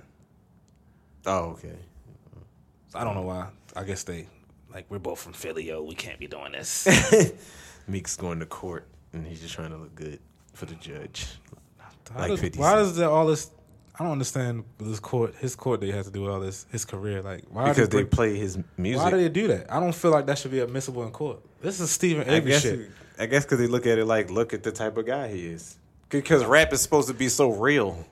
Oh, 1.26 1.52
okay. 1.52 1.76
I 2.96 3.04
don't 3.04 3.14
know 3.16 3.22
why. 3.24 3.50
I 3.76 3.84
guess 3.84 4.04
they 4.04 4.28
like 4.74 4.86
we're 4.90 5.00
both 5.00 5.20
from 5.20 5.34
Philly, 5.34 5.68
yo. 5.68 5.84
We 5.84 5.96
can't 5.96 6.20
be 6.20 6.28
doing 6.28 6.54
this. 6.54 6.88
Meek's 7.88 8.16
going 8.16 8.40
to 8.40 8.46
court 8.46 8.88
and 9.14 9.26
he's 9.28 9.42
just 9.42 9.54
trying 9.54 9.72
to 9.72 9.78
look 9.78 9.94
good 9.96 10.20
for 10.54 10.66
the 10.66 10.76
judge. 10.76 11.28
How 12.14 12.20
Like 12.22 12.30
does- 12.30 12.40
50 12.42 12.60
why 12.60 12.70
Cent. 12.72 12.80
does 12.80 12.96
there 12.98 13.10
all 13.10 13.28
this? 13.28 13.52
I 14.00 14.04
don't 14.04 14.14
understand 14.14 14.64
this 14.78 15.00
court. 15.00 15.36
His 15.36 15.58
court 15.58 15.82
they 15.82 15.92
has 15.92 16.06
to 16.06 16.12
do 16.12 16.30
all 16.30 16.40
this. 16.40 16.66
His 16.72 16.86
career, 16.86 17.22
like 17.22 17.44
why 17.50 17.68
Because 17.70 17.90
they, 17.90 18.04
they 18.04 18.06
play 18.06 18.38
his 18.38 18.58
music. 18.78 19.04
Why 19.04 19.10
do 19.12 19.18
they 19.18 19.28
do 19.28 19.50
that? 19.50 19.72
I 19.72 19.82
don't 19.82 19.94
feel 19.94 20.12
like 20.12 20.26
that 20.28 20.38
should 20.38 20.52
be 20.52 20.60
admissible 20.60 21.04
in 21.04 21.12
court. 21.12 21.40
This 21.62 21.82
is 21.82 21.92
Steven 21.92 22.28
Avery 22.30 22.54
shit. 22.54 22.90
I 23.20 23.26
guess 23.26 23.44
because 23.44 23.60
they 23.60 23.68
look 23.68 23.86
at 23.86 23.98
it 23.98 24.06
like, 24.06 24.32
look 24.32 24.54
at 24.54 24.64
the 24.64 24.72
type 24.72 24.96
of 24.96 25.06
guy 25.06 25.28
he 25.28 25.48
is. 25.48 25.78
Because 26.08 26.46
rap 26.46 26.72
is 26.72 26.82
supposed 26.82 27.10
to 27.10 27.14
be 27.14 27.28
so 27.28 27.52
real. 27.52 28.06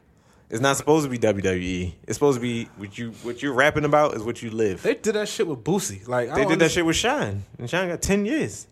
It's 0.50 0.60
not 0.60 0.76
supposed 0.76 1.06
to 1.06 1.10
be 1.10 1.18
WWE. 1.18 1.94
It's 2.04 2.14
supposed 2.16 2.36
to 2.38 2.42
be 2.42 2.66
what 2.76 2.98
you 2.98 3.12
what 3.24 3.42
you're 3.42 3.54
rapping 3.54 3.86
about 3.86 4.14
is 4.16 4.24
what 4.24 4.42
you 4.42 4.50
live. 4.50 4.84
They, 4.84 4.94
They 4.94 5.00
did 5.00 5.16
that 5.16 5.30
shit 5.30 5.48
with 5.48 5.64
Boosie. 5.64 6.06
Like 6.08 6.30
I 6.30 6.36
did 6.36 6.50
don't 6.50 6.60
that 6.60 6.72
shit 6.72 6.86
with 6.86 6.98
Shyne, 6.98 7.44
and 7.58 7.70
Shyne 7.70 7.88
got 7.88 8.02
ten 8.02 8.26
years. 8.26 8.68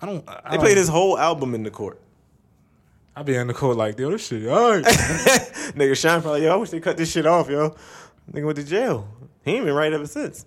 I 0.00 0.06
don't. 0.06 0.26
I 0.26 0.40
They 0.44 0.56
don't- 0.56 0.60
played 0.64 0.76
his 0.78 0.88
whole 0.88 1.18
album 1.18 1.54
in 1.54 1.62
the 1.62 1.70
court. 1.70 2.00
I 3.20 3.22
be 3.22 3.34
in 3.34 3.48
the 3.48 3.52
court 3.52 3.76
like, 3.76 3.98
yo, 3.98 4.10
this 4.10 4.28
shit. 4.28 4.48
All 4.48 4.70
right. 4.70 4.84
Nigga 4.84 5.94
Shyne 5.94 6.22
probably, 6.22 6.44
yo, 6.44 6.54
I 6.54 6.56
wish 6.56 6.70
they 6.70 6.80
cut 6.80 6.96
this 6.96 7.12
shit 7.12 7.26
off, 7.26 7.50
yo. 7.50 7.76
Nigga 8.32 8.46
went 8.46 8.56
to 8.56 8.64
jail. 8.64 9.06
He 9.44 9.56
ain't 9.56 9.66
been 9.66 9.74
right 9.74 9.92
ever 9.92 10.06
since. 10.06 10.46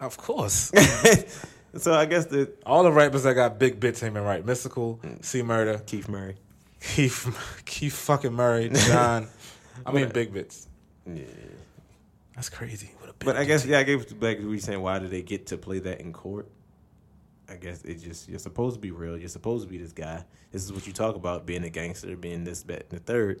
of 0.00 0.16
course. 0.16 0.72
so 1.76 1.94
I 1.94 2.06
guess 2.06 2.26
the 2.26 2.52
All 2.66 2.82
the 2.82 2.90
rappers 2.90 3.22
that 3.22 3.34
got 3.34 3.60
big 3.60 3.78
bits 3.78 4.02
ain't 4.02 4.14
been 4.14 4.24
right. 4.24 4.44
Mystikal, 4.44 4.98
mm. 4.98 5.24
C 5.24 5.42
Murder, 5.42 5.78
Keith 5.86 6.08
Murray. 6.08 6.38
Keith, 6.80 7.62
Keith 7.64 7.94
fucking 7.94 8.32
Murray, 8.32 8.70
John. 8.70 9.28
I 9.86 9.92
mean, 9.92 10.08
big 10.08 10.32
bits. 10.32 10.66
Yeah. 11.06 11.22
That's 12.34 12.48
crazy. 12.48 12.90
What 12.98 13.10
a 13.10 13.12
big 13.12 13.26
But 13.26 13.36
I 13.36 13.44
guess 13.44 13.64
yeah, 13.64 13.78
I 13.78 13.84
gave 13.84 14.00
it 14.00 14.18
back 14.18 14.38
to 14.38 14.50
we 14.50 14.58
saying 14.58 14.82
why 14.82 14.98
did 14.98 15.12
they 15.12 15.22
get 15.22 15.46
to 15.46 15.56
play 15.56 15.78
that 15.78 16.00
in 16.00 16.12
court? 16.12 16.50
I 17.48 17.56
guess 17.56 17.82
it 17.82 17.96
just 17.96 18.28
you're 18.28 18.38
supposed 18.38 18.74
to 18.76 18.80
be 18.80 18.90
real. 18.90 19.18
You're 19.18 19.28
supposed 19.28 19.64
to 19.64 19.70
be 19.70 19.78
this 19.78 19.92
guy. 19.92 20.24
This 20.50 20.64
is 20.64 20.72
what 20.72 20.86
you 20.86 20.92
talk 20.92 21.16
about 21.16 21.46
being 21.46 21.64
a 21.64 21.70
gangster, 21.70 22.16
being 22.16 22.44
this, 22.44 22.62
that, 22.62 22.86
and 22.90 22.90
the 22.90 22.98
third. 23.00 23.40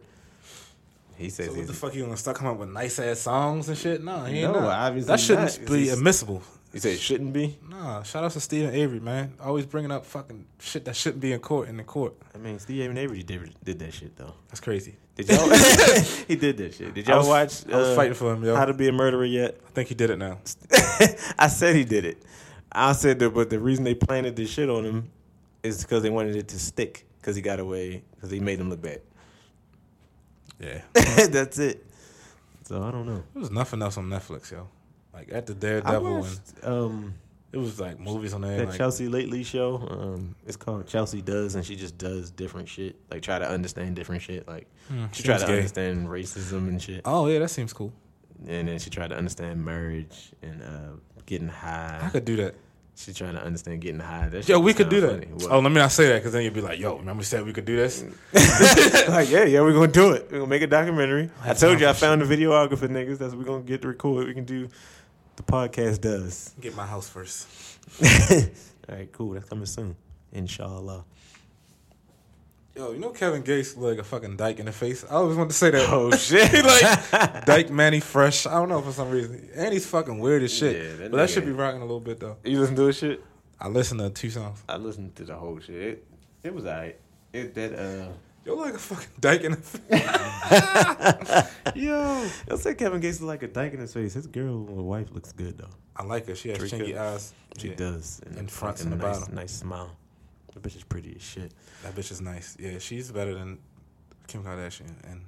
He 1.16 1.30
says 1.30 1.46
So 1.46 1.54
what 1.54 1.66
the 1.66 1.72
fuck 1.72 1.94
you 1.94 2.02
gonna 2.04 2.16
start 2.16 2.36
coming 2.36 2.52
up 2.52 2.58
with 2.58 2.70
nice 2.70 2.98
ass 2.98 3.20
songs 3.20 3.68
and 3.68 3.78
shit? 3.78 4.02
No, 4.02 4.24
he 4.24 4.40
ain't 4.40 4.52
No, 4.52 4.66
obviously 4.68 5.08
that 5.08 5.20
shouldn't 5.20 5.60
not. 5.60 5.70
be 5.70 5.88
admissible. 5.88 6.42
He 6.72 6.80
said 6.80 6.94
it 6.94 6.98
shouldn't 7.00 7.32
be. 7.32 7.56
Nah, 7.70 8.02
shout 8.02 8.24
out 8.24 8.32
to 8.32 8.40
Steven 8.40 8.74
Avery, 8.74 8.98
man. 8.98 9.34
Always 9.40 9.64
bringing 9.64 9.92
up 9.92 10.04
fucking 10.04 10.44
shit 10.58 10.84
that 10.86 10.96
shouldn't 10.96 11.20
be 11.20 11.32
in 11.32 11.38
court 11.38 11.68
in 11.68 11.76
the 11.76 11.84
court. 11.84 12.14
I 12.34 12.38
mean, 12.38 12.58
Steve 12.58 12.96
Avery 12.98 13.22
did, 13.22 13.54
did 13.62 13.78
that 13.78 13.94
shit 13.94 14.16
though. 14.16 14.34
That's 14.48 14.58
crazy. 14.58 14.96
Did 15.14 15.28
y'all? 15.28 15.48
he 16.28 16.34
did 16.34 16.56
that 16.56 16.74
shit. 16.74 16.92
Did 16.92 17.06
y'all 17.06 17.18
was- 17.18 17.28
watch? 17.28 17.72
I 17.72 17.76
was 17.76 17.88
uh, 17.90 17.94
fighting 17.94 18.14
for 18.14 18.34
him, 18.34 18.42
yo. 18.44 18.56
How 18.56 18.64
to 18.64 18.74
Be 18.74 18.88
a 18.88 18.92
Murderer 18.92 19.24
yet? 19.24 19.56
I 19.64 19.70
think 19.70 19.88
he 19.88 19.94
did 19.94 20.10
it 20.10 20.18
now. 20.18 20.38
I 21.38 21.46
said 21.46 21.76
he 21.76 21.84
did 21.84 22.04
it. 22.04 22.20
I 22.74 22.92
said 22.92 23.18
that, 23.20 23.30
but 23.30 23.50
the 23.50 23.58
reason 23.58 23.84
they 23.84 23.94
planted 23.94 24.36
this 24.36 24.50
shit 24.50 24.68
on 24.68 24.84
him 24.84 25.10
is 25.62 25.82
because 25.82 26.02
they 26.02 26.10
wanted 26.10 26.36
it 26.36 26.48
to 26.48 26.58
stick 26.58 27.06
because 27.20 27.36
he 27.36 27.42
got 27.42 27.60
away 27.60 28.02
because 28.14 28.30
he 28.30 28.40
made 28.40 28.58
them 28.58 28.70
look 28.70 28.82
bad. 28.82 29.00
Yeah, 30.60 30.80
That's 30.92 31.58
it. 31.58 31.84
So 32.64 32.82
I 32.82 32.90
don't 32.90 33.06
know. 33.06 33.22
there 33.34 33.40
was 33.40 33.50
nothing 33.50 33.82
else 33.82 33.98
on 33.98 34.06
Netflix, 34.08 34.50
yo. 34.50 34.68
Like 35.12 35.30
at 35.32 35.46
the 35.46 35.54
Daredevil, 35.54 36.24
and 36.24 36.40
um, 36.64 37.14
it 37.52 37.58
was 37.58 37.78
like 37.78 38.00
movies 38.00 38.34
on 38.34 38.40
there. 38.40 38.56
that 38.58 38.68
Like, 38.68 38.78
Chelsea 38.78 39.08
Lately 39.08 39.44
show. 39.44 39.86
Um, 39.88 40.34
it's 40.46 40.56
called 40.56 40.86
Chelsea 40.88 41.22
Does, 41.22 41.54
and 41.54 41.64
she 41.64 41.76
just 41.76 41.98
does 41.98 42.30
different 42.30 42.68
shit. 42.68 42.96
Like 43.10 43.22
try 43.22 43.38
to 43.38 43.48
understand 43.48 43.94
different 43.96 44.22
shit. 44.22 44.48
Like 44.48 44.66
hmm, 44.88 45.06
she 45.12 45.22
tried 45.22 45.38
to 45.40 45.46
gay. 45.46 45.56
understand 45.58 46.08
racism 46.08 46.68
and 46.68 46.82
shit, 46.82 47.02
Oh 47.04 47.26
yeah, 47.26 47.38
that 47.40 47.50
seems 47.50 47.72
cool. 47.72 47.92
and 48.48 48.66
then 48.68 48.78
she 48.78 48.90
tried 48.90 49.10
to 49.10 49.16
understand 49.16 49.64
marriage 49.64 50.32
and 50.42 50.62
uh, 50.62 50.96
getting 51.26 51.48
high. 51.48 52.00
I 52.02 52.08
could 52.10 52.24
do 52.24 52.36
that. 52.36 52.54
She 52.96 53.12
trying 53.12 53.34
to 53.34 53.42
understand 53.42 53.80
getting 53.80 54.00
high. 54.00 54.28
That 54.28 54.48
Yo, 54.48 54.60
we 54.60 54.72
could 54.72 54.84
sound 54.84 54.90
do 54.90 55.00
that. 55.00 55.30
What? 55.30 55.50
Oh, 55.50 55.58
let 55.58 55.70
me 55.70 55.78
not 55.78 55.90
say 55.90 56.08
that 56.08 56.16
because 56.16 56.32
then 56.32 56.44
you'd 56.44 56.54
be 56.54 56.60
like, 56.60 56.78
"Yo, 56.78 56.96
remember 56.96 57.18
we 57.18 57.24
said 57.24 57.44
we 57.44 57.52
could 57.52 57.64
do 57.64 57.76
this?" 57.76 58.04
like, 59.08 59.30
yeah, 59.30 59.44
yeah, 59.44 59.60
we're 59.62 59.72
gonna 59.72 59.88
do 59.90 60.12
it. 60.12 60.28
We're 60.30 60.38
gonna 60.38 60.50
make 60.50 60.62
a 60.62 60.68
documentary. 60.68 61.30
I 61.42 61.54
told 61.54 61.80
you 61.80 61.86
I 61.86 61.92
time 61.92 61.94
for 61.94 62.00
found 62.00 62.22
a 62.22 62.26
videographer, 62.26 62.88
niggas. 62.88 63.18
That's 63.18 63.34
what 63.34 63.38
we're 63.38 63.44
gonna 63.44 63.64
get 63.64 63.82
to 63.82 63.88
record. 63.88 64.28
We 64.28 64.34
can 64.34 64.44
do 64.44 64.68
the 65.36 65.42
podcast 65.42 66.02
does. 66.02 66.54
Get 66.60 66.76
my 66.76 66.86
house 66.86 67.08
first. 67.08 67.48
All 68.88 68.96
right, 68.96 69.10
cool. 69.12 69.32
That's 69.32 69.48
coming 69.48 69.66
soon. 69.66 69.96
Inshallah. 70.32 71.04
Yo, 72.76 72.90
you 72.92 72.98
know 72.98 73.10
Kevin 73.10 73.42
Gates 73.42 73.76
look 73.76 73.90
like 73.90 73.98
a 74.00 74.04
fucking 74.04 74.36
dyke 74.36 74.58
in 74.58 74.66
the 74.66 74.72
face. 74.72 75.04
I 75.08 75.14
always 75.14 75.36
wanted 75.36 75.50
to 75.50 75.54
say 75.56 75.70
that. 75.70 75.88
Oh 75.90 76.10
shit. 76.16 76.52
like 76.64 77.44
Dyke 77.46 77.70
Mannie 77.70 78.00
Fresh. 78.00 78.46
I 78.46 78.54
don't 78.54 78.68
know 78.68 78.80
for 78.82 78.90
some 78.90 79.10
reason. 79.10 79.48
And 79.54 79.72
he's 79.72 79.86
fucking 79.86 80.18
weird 80.18 80.42
as 80.42 80.52
shit. 80.52 80.74
Yeah, 80.76 80.96
that 80.96 81.10
but 81.12 81.16
that 81.18 81.30
should 81.30 81.44
be 81.46 81.52
rocking 81.52 81.80
a 81.82 81.84
little 81.84 82.00
bit 82.00 82.18
though. 82.18 82.36
you 82.44 82.58
listen 82.58 82.74
to 82.76 82.86
his 82.86 82.96
shit? 82.98 83.22
I 83.60 83.68
listened 83.68 84.00
to 84.00 84.10
two 84.10 84.28
songs. 84.30 84.60
I 84.68 84.76
listened 84.76 85.14
to 85.16 85.24
the 85.24 85.36
whole 85.36 85.60
shit. 85.60 85.76
It, 85.76 86.06
it 86.42 86.52
was 86.54 86.64
alright. 86.66 86.98
It 87.32 87.54
that 87.54 87.74
uh 87.78 88.08
Yo, 88.44 88.56
like 88.56 88.74
a 88.74 88.78
fucking 88.78 89.08
dyke 89.20 89.42
in 89.42 89.52
the 89.52 89.56
face. 89.56 91.52
Yo, 91.76 92.28
I'll 92.50 92.58
say 92.58 92.74
Kevin 92.74 93.00
Gates 93.00 93.20
look 93.20 93.28
like 93.28 93.42
a 93.44 93.48
dyke 93.48 93.72
in 93.74 93.80
his 93.80 93.94
face. 93.94 94.14
His 94.14 94.26
girl 94.26 94.68
or 94.68 94.82
wife 94.82 95.12
looks 95.12 95.30
good 95.32 95.56
though. 95.58 95.70
I 95.96 96.02
like 96.02 96.26
her. 96.26 96.34
She 96.34 96.48
has 96.50 96.58
Dreka. 96.58 96.80
chinky 96.80 96.98
eyes. 96.98 97.32
She 97.56 97.68
Yeah. 97.68 97.76
does. 97.76 98.20
And 98.26 98.36
In 98.36 98.44
a 98.46 98.48
front 98.48 98.80
and 98.82 98.90
the 98.92 98.96
nice, 98.96 99.20
bottom. 99.20 99.34
nice 99.36 99.52
smile. 99.52 99.96
The 100.54 100.60
bitch 100.60 100.76
is 100.76 100.84
pretty 100.84 101.14
as 101.16 101.22
shit. 101.22 101.52
That 101.82 101.94
bitch 101.94 102.10
is 102.12 102.20
nice. 102.20 102.56
Yeah, 102.58 102.78
she's 102.78 103.10
better 103.10 103.34
than 103.34 103.58
Kim 104.28 104.42
Kardashian, 104.44 104.92
and 105.10 105.22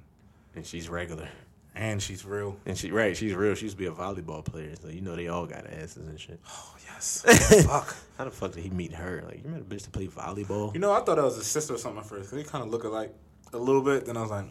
And 0.55 0.65
she's 0.65 0.89
regular. 0.89 1.27
and 1.75 2.01
she's 2.01 2.25
real. 2.25 2.57
And 2.65 2.77
she 2.77 2.91
right, 2.91 3.15
she's 3.15 3.33
real. 3.35 3.53
She 3.55 3.65
used 3.65 3.77
to 3.77 3.83
be 3.83 3.87
a 3.87 3.91
volleyball 3.91 4.43
player, 4.43 4.73
so 4.81 4.87
you 4.87 5.01
know 5.01 5.15
they 5.15 5.27
all 5.27 5.45
got 5.45 5.67
asses 5.67 6.07
and 6.07 6.19
shit. 6.19 6.39
Oh 6.49 6.75
yes. 6.87 7.23
Fuck. 7.67 7.95
How 8.17 8.23
the 8.23 8.31
fuck 8.31 8.53
did 8.53 8.63
he 8.63 8.69
meet 8.71 8.93
her? 8.93 9.23
Like 9.27 9.43
you 9.43 9.49
met 9.49 9.61
a 9.61 9.63
bitch 9.63 9.83
to 9.83 9.89
play 9.91 10.07
volleyball? 10.07 10.73
You 10.73 10.79
know, 10.79 10.91
I 10.93 11.01
thought 11.01 11.15
that 11.17 11.23
was 11.23 11.35
his 11.35 11.45
sister 11.47 11.75
or 11.75 11.77
something 11.77 11.99
at 11.99 12.05
first. 12.07 12.31
They 12.31 12.43
kind 12.43 12.63
of 12.63 12.71
look 12.71 12.83
alike 12.85 13.13
a 13.53 13.57
little 13.57 13.81
bit. 13.83 14.05
Then 14.05 14.17
I 14.17 14.21
was 14.21 14.31
like, 14.31 14.45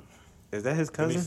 Is 0.52 0.62
that 0.62 0.76
his 0.76 0.88
cousin? 0.90 1.24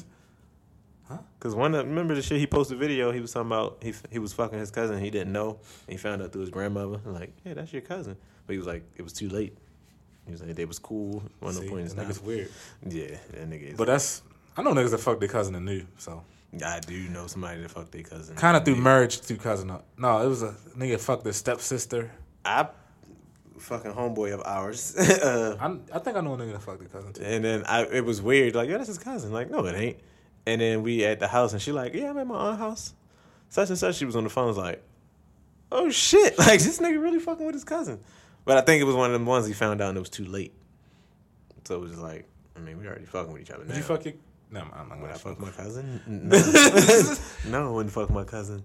Huh? 1.09 1.17
Cause 1.39 1.55
one 1.55 1.73
of, 1.73 1.87
remember 1.87 2.13
the 2.13 2.21
shit 2.21 2.39
he 2.39 2.45
posted 2.45 2.77
a 2.77 2.79
video. 2.79 3.11
He 3.11 3.19
was 3.19 3.31
talking 3.33 3.47
about 3.47 3.79
he 3.81 3.93
he 4.11 4.19
was 4.19 4.31
fucking 4.31 4.59
his 4.59 4.69
cousin. 4.69 4.99
He 4.99 5.09
didn't 5.09 5.33
know. 5.33 5.59
And 5.87 5.91
he 5.93 5.97
found 5.97 6.21
out 6.21 6.31
through 6.31 6.41
his 6.41 6.51
grandmother. 6.51 6.99
Like 7.03 7.33
yeah, 7.43 7.55
that's 7.55 7.73
your 7.73 7.81
cousin. 7.81 8.15
But 8.45 8.53
he 8.53 8.57
was 8.59 8.67
like 8.67 8.83
it 8.95 9.01
was 9.01 9.13
too 9.13 9.27
late. 9.27 9.57
He 10.25 10.31
was 10.31 10.43
like 10.43 10.55
they 10.55 10.65
was 10.65 10.77
cool. 10.77 11.23
One 11.39 11.55
no 11.55 11.61
see, 11.61 11.67
point 11.67 11.89
in 11.89 11.95
that 11.95 12.07
nigga's 12.07 12.21
weird. 12.21 12.51
Yeah, 12.87 13.17
that 13.31 13.49
nigga. 13.49 13.71
Is, 13.71 13.77
But 13.77 13.87
that's 13.87 14.21
I 14.55 14.61
know 14.61 14.73
niggas 14.73 14.91
that 14.91 14.99
fuck 14.99 15.19
their 15.19 15.29
cousin 15.29 15.55
and 15.55 15.65
knew. 15.65 15.83
So 15.97 16.23
I 16.63 16.79
do 16.79 17.09
know 17.09 17.25
somebody 17.25 17.61
that 17.61 17.71
fucked 17.71 17.91
their 17.91 18.03
cousin. 18.03 18.35
kind 18.35 18.55
of 18.55 18.63
through 18.63 18.75
marriage 18.75 19.19
through 19.19 19.37
cousin. 19.37 19.71
No, 19.97 20.21
it 20.21 20.27
was 20.27 20.43
a 20.43 20.55
nigga 20.77 20.99
fucked 20.99 21.23
their 21.23 21.33
stepsister. 21.33 22.11
I 22.45 22.67
fucking 23.57 23.93
homeboy 23.93 24.33
of 24.33 24.41
ours. 24.45 24.95
uh, 24.95 25.57
I 25.61 25.95
I 25.95 25.99
think 25.99 26.17
I 26.17 26.21
know 26.21 26.33
a 26.33 26.37
nigga 26.37 26.53
that 26.53 26.61
fucked 26.61 26.79
their 26.79 26.89
cousin 26.89 27.13
too. 27.13 27.23
And 27.23 27.43
then 27.43 27.63
I, 27.65 27.85
it 27.85 28.05
was 28.05 28.21
weird. 28.21 28.53
Like, 28.55 28.69
yeah, 28.69 28.77
that's 28.77 28.87
his 28.87 28.99
cousin. 28.99 29.31
Like, 29.31 29.49
no, 29.49 29.65
it 29.65 29.75
ain't. 29.75 29.97
And 30.49 30.61
then 30.61 30.81
we 30.81 31.05
at 31.05 31.19
the 31.19 31.27
house, 31.27 31.53
and 31.53 31.61
she 31.61 31.71
like, 31.71 31.93
yeah, 31.93 32.09
I'm 32.09 32.17
at 32.17 32.25
my 32.25 32.35
aunt's 32.35 32.59
house. 32.59 32.93
Such 33.49 33.69
and 33.69 33.77
such. 33.77 33.95
She 33.95 34.05
was 34.05 34.15
on 34.15 34.23
the 34.23 34.29
phone. 34.29 34.47
Was 34.47 34.57
like, 34.57 34.83
oh 35.71 35.89
shit, 35.89 36.37
like 36.39 36.59
this 36.59 36.79
nigga 36.79 37.01
really 37.01 37.19
fucking 37.19 37.45
with 37.45 37.55
his 37.55 37.63
cousin. 37.63 37.99
But 38.45 38.57
I 38.57 38.61
think 38.61 38.81
it 38.81 38.85
was 38.85 38.95
one 38.95 39.07
of 39.07 39.13
them 39.13 39.25
ones 39.25 39.45
he 39.45 39.53
found 39.53 39.79
out 39.81 39.89
and 39.89 39.97
it 39.97 40.01
was 40.01 40.09
too 40.09 40.25
late. 40.25 40.53
So 41.65 41.75
it 41.75 41.81
was 41.81 41.91
just 41.91 42.01
like, 42.01 42.27
I 42.55 42.59
mean, 42.59 42.79
we 42.79 42.87
already 42.87 43.05
fucking 43.05 43.31
with 43.31 43.43
each 43.43 43.51
other. 43.51 43.63
Did 43.63 43.69
now. 43.69 43.75
you 43.77 43.83
fuck 43.83 44.05
your? 44.05 44.15
No, 44.51 44.61
I'm 44.73 44.89
not 44.89 44.99
gonna 44.99 45.13
fuck 45.13 45.39
my 45.39 45.51
cousin? 45.51 46.01
No, 46.07 47.15
no, 47.59 47.67
I 47.67 47.71
wouldn't 47.71 47.93
fuck 47.93 48.09
my 48.09 48.23
cousin. 48.23 48.63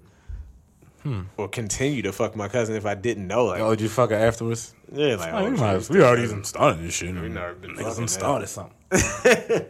Hmm. 1.03 1.23
Or 1.37 1.49
continue 1.49 2.01
to 2.01 2.13
fuck 2.13 2.35
my 2.35 2.49
cousin 2.49 2.77
if 2.77 2.87
I 2.87 2.95
didn't 2.95 3.27
know. 3.27 3.45
Like, 3.45 3.61
Oh, 3.61 3.71
did 3.71 3.83
you 3.83 3.89
fuck 3.91 4.09
her 4.09 4.17
afterwards? 4.17 4.75
yeah, 4.91 5.17
like, 5.17 5.35
Oh, 5.35 5.39
oh, 5.45 5.51
we, 5.51 5.57
might, 5.59 5.91
we 5.91 6.03
already 6.03 6.23
even 6.23 6.45
started 6.45 6.83
this 6.83 6.95
shit. 6.95 7.15
We 7.15 7.29
never 7.29 7.53
been 7.53 7.73
Niggas 7.77 8.09
started 8.09 8.47
something. 8.47 8.79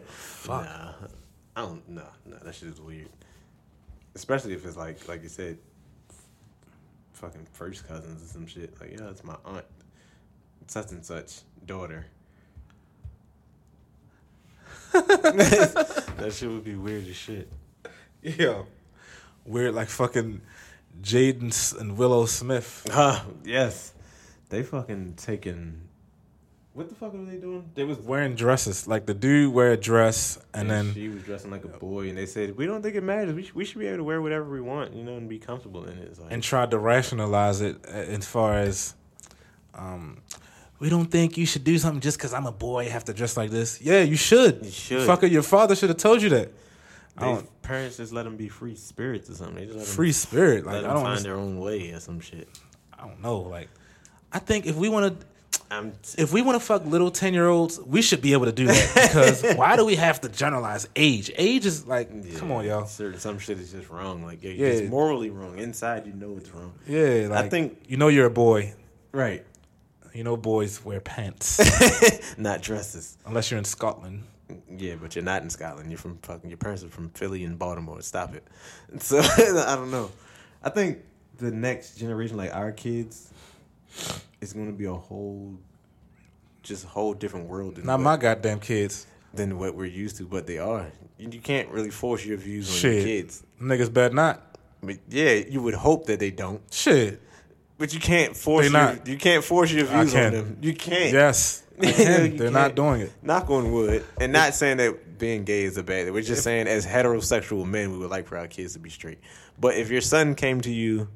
Fuck. 0.05 0.63
Nah, 0.63 0.84
I 1.55 1.61
don't. 1.61 1.87
No, 1.87 2.03
no, 2.25 2.37
that 2.43 2.55
shit 2.55 2.69
is 2.69 2.81
weird. 2.81 3.09
Especially 4.13 4.53
if 4.53 4.65
it's 4.65 4.77
like, 4.77 5.07
like 5.07 5.23
you 5.23 5.29
said, 5.29 5.57
fucking 7.13 7.47
first 7.51 7.87
cousins 7.87 8.23
or 8.23 8.25
some 8.25 8.47
shit. 8.47 8.79
Like, 8.79 8.91
yeah, 8.91 9.09
it's 9.09 9.23
my 9.23 9.35
aunt, 9.45 9.65
such 10.67 10.91
and 10.91 11.05
such 11.05 11.39
daughter. 11.65 12.05
that 14.91 16.33
shit 16.33 16.49
would 16.49 16.63
be 16.63 16.75
weird 16.75 17.07
as 17.07 17.15
shit. 17.15 17.51
Yeah. 18.21 18.63
Weird, 19.45 19.75
like 19.75 19.89
fucking 19.89 20.41
Jaden 21.01 21.79
and 21.79 21.97
Willow 21.97 22.25
Smith. 22.25 22.87
Huh? 22.89 23.21
Yes, 23.43 23.93
they 24.49 24.63
fucking 24.63 25.15
taking. 25.17 25.84
What 26.75 26.89
the 26.89 26.95
fuck 26.95 27.13
were 27.13 27.23
they 27.23 27.37
doing? 27.37 27.69
They 27.73 27.85
was 27.85 27.97
Wearing 27.99 28.35
dresses. 28.35 28.85
Like 28.85 29.05
the 29.05 29.13
dude 29.13 29.53
wear 29.53 29.71
a 29.71 29.77
dress 29.77 30.37
and 30.53 30.69
then 30.69 30.93
she 30.93 31.07
was 31.07 31.23
dressing 31.23 31.49
like 31.49 31.63
a 31.63 31.69
boy, 31.69 32.09
and 32.09 32.17
they 32.17 32.25
said 32.25 32.55
we 32.57 32.65
don't 32.65 32.81
think 32.81 32.95
it 32.95 33.01
matters. 33.03 33.33
We, 33.33 33.43
sh- 33.43 33.53
we 33.55 33.63
should 33.65 33.79
be 33.79 33.87
able 33.87 33.97
to 33.99 34.03
wear 34.03 34.21
whatever 34.21 34.49
we 34.49 34.59
want, 34.61 34.93
you 34.93 35.03
know, 35.03 35.15
and 35.15 35.29
be 35.29 35.39
comfortable 35.39 35.85
in 35.85 35.97
it. 35.97 36.19
Like, 36.19 36.31
and 36.33 36.43
tried 36.43 36.71
to 36.71 36.77
rationalize 36.77 37.61
it 37.61 37.83
as 37.85 38.27
far 38.27 38.57
as 38.57 38.93
um 39.73 40.21
we 40.79 40.89
don't 40.89 41.05
think 41.09 41.37
you 41.37 41.45
should 41.45 41.63
do 41.63 41.77
something 41.77 42.01
just 42.01 42.17
because 42.17 42.33
I'm 42.33 42.45
a 42.45 42.51
boy 42.51 42.89
have 42.89 43.05
to 43.05 43.13
dress 43.13 43.37
like 43.37 43.49
this. 43.51 43.81
Yeah, 43.81 44.01
you 44.01 44.17
should. 44.17 44.65
You 44.65 44.71
should. 44.71 45.07
Fucker, 45.07 45.31
your 45.31 45.43
father 45.43 45.75
should 45.75 45.87
have 45.89 45.97
told 45.97 46.21
you 46.21 46.29
that. 46.29 46.51
I 47.17 47.35
they, 47.35 47.41
parents 47.61 47.95
just 47.95 48.11
let 48.11 48.23
them 48.23 48.35
be 48.35 48.49
free 48.49 48.75
spirits 48.75 49.29
or 49.29 49.35
something. 49.35 49.55
They 49.55 49.65
just 49.67 49.77
let 49.77 49.87
free 49.87 50.11
spirit. 50.11 50.65
let 50.65 50.73
Like 50.73 50.75
I 50.75 50.81
them 50.81 50.89
don't, 50.89 50.95
find 50.97 51.07
understand- 51.07 51.25
their 51.25 51.41
own 51.41 51.59
way 51.59 51.91
or 51.91 52.01
some 52.01 52.19
shit. 52.19 52.49
I 52.93 53.07
don't 53.07 53.21
know. 53.21 53.39
Like 53.39 53.69
I 54.33 54.39
think 54.39 54.65
if 54.65 54.75
we 54.75 54.89
want 54.89 55.17
to, 55.21 55.25
I'm 55.71 55.93
if 56.17 56.31
we 56.31 56.41
want 56.41 56.59
to 56.59 56.65
fuck 56.65 56.85
little 56.85 57.09
ten 57.11 57.33
year 57.33 57.47
olds, 57.47 57.79
we 57.79 58.01
should 58.01 58.21
be 58.21 58.33
able 58.33 58.45
to 58.45 58.51
do 58.51 58.67
that. 58.67 58.91
Because 58.93 59.43
why 59.57 59.75
do 59.75 59.85
we 59.85 59.95
have 59.95 60.21
to 60.21 60.29
generalize 60.29 60.87
age? 60.95 61.31
Age 61.35 61.65
is 61.65 61.87
like, 61.87 62.09
come 62.37 62.51
on, 62.51 62.65
y'all. 62.65 62.85
Certain 62.85 63.19
some 63.19 63.39
shit 63.39 63.59
is 63.59 63.71
just 63.71 63.89
wrong. 63.89 64.23
Like 64.23 64.43
yeah, 64.43 64.51
Yeah. 64.51 64.67
it's 64.67 64.89
morally 64.89 65.29
wrong. 65.31 65.57
Inside, 65.57 66.05
you 66.05 66.13
know 66.13 66.35
it's 66.37 66.49
wrong. 66.51 66.73
Yeah, 66.87 67.27
like 67.29 67.49
think- 67.51 67.77
you 67.87 67.97
know 67.97 68.07
you're 68.09 68.27
a 68.27 68.29
boy. 68.31 68.73
Right. 69.11 69.45
You 70.13 70.23
know 70.23 70.37
boys 70.37 70.83
wear 70.85 71.01
pants 71.01 71.59
Not 72.37 72.61
dresses. 72.61 73.17
unless 73.25 73.51
you're 73.51 73.57
in 73.57 73.65
Scotland. 73.65 74.23
Yeah, 74.69 74.95
but 75.01 75.15
you're 75.15 75.23
not 75.25 75.41
in 75.41 75.49
Scotland. 75.49 75.89
You're 75.89 75.97
from 75.97 76.19
fucking. 76.21 76.49
Your 76.49 76.57
parents 76.57 76.83
are 76.83 76.89
from 76.89 77.09
Philly 77.09 77.43
and 77.43 77.57
Baltimore. 77.57 78.01
Stop 78.01 78.35
it. 78.35 78.45
So 79.01 79.19
I 79.19 79.75
don't 79.75 79.89
know. 79.91 80.11
I 80.63 80.69
think 80.69 80.99
the 81.37 81.51
next 81.51 81.95
generation, 81.97 82.37
like 82.37 82.53
our 82.55 82.71
kids, 82.71 83.33
is 84.41 84.53
going 84.53 84.67
to 84.67 84.73
be 84.77 84.85
a 84.85 84.93
whole, 84.93 85.57
just 86.63 86.85
a 86.85 86.87
whole 86.87 87.13
different 87.13 87.47
world 87.47 87.75
than 87.75 87.85
Not 87.85 87.99
what, 87.99 88.03
my 88.03 88.17
goddamn 88.17 88.59
kids. 88.59 89.07
than 89.33 89.57
what 89.59 89.75
we're 89.75 89.85
used 89.85 90.17
to. 90.17 90.25
But 90.25 90.47
they 90.47 90.57
are. 90.59 90.87
You, 91.17 91.29
you 91.31 91.39
can't 91.41 91.69
really 91.69 91.91
force 91.91 92.25
your 92.25 92.37
views 92.37 92.69
on 92.69 92.75
Shit. 92.75 92.93
your 92.95 93.03
kids. 93.03 93.43
Niggas 93.61 93.91
better 93.93 94.13
not. 94.13 94.57
But 94.83 94.97
yeah, 95.09 95.33
you 95.33 95.61
would 95.61 95.73
hope 95.73 96.05
that 96.07 96.19
they 96.19 96.31
don't. 96.31 96.61
Shit. 96.71 97.21
But 97.77 97.93
you 97.93 97.99
can't 97.99 98.35
force 98.37 98.65
They 98.67 98.71
your, 98.71 98.81
not. 98.95 99.07
you 99.07 99.17
can't 99.17 99.43
force 99.43 99.71
your 99.71 99.85
views 99.85 100.15
on 100.15 100.31
them. 100.31 100.57
You 100.61 100.73
can't. 100.73 101.11
Yes. 101.13 101.63
I 101.81 101.87
You 101.87 101.93
can. 101.93 102.37
They're 102.37 102.51
not 102.51 102.67
can't. 102.67 102.75
doing 102.75 103.01
it. 103.01 103.11
Knock 103.21 103.49
on 103.49 103.71
wood. 103.71 104.05
And 104.19 104.31
not 104.31 104.53
saying 104.53 104.77
that 104.77 105.17
being 105.17 105.43
gay 105.43 105.63
is 105.63 105.75
a 105.77 105.83
bad 105.83 106.05
thing. 106.05 106.13
We're 106.13 106.21
just 106.21 106.43
saying 106.43 106.67
as 106.67 106.85
heterosexual 106.85 107.65
men 107.65 107.91
we 107.91 107.97
would 107.97 108.09
like 108.09 108.27
for 108.27 108.37
our 108.37 108.47
kids 108.47 108.73
to 108.73 108.79
be 108.79 108.89
straight. 108.89 109.19
But 109.59 109.75
if 109.75 109.89
your 109.89 109.99
son 110.01 110.35
came 110.35 110.61
to 110.61 110.71
you 110.71 111.09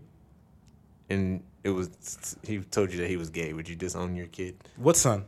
and 1.10 1.44
it 1.64 1.70
was 1.70 1.90
he 2.44 2.60
told 2.60 2.92
you 2.92 3.00
that 3.02 3.08
he 3.10 3.18
was 3.18 3.30
gay, 3.30 3.54
would 3.54 3.68
you 3.70 3.76
disown 3.76 4.16
your 4.16 4.28
kid? 4.28 4.56
What 4.78 4.96
son? 4.98 5.26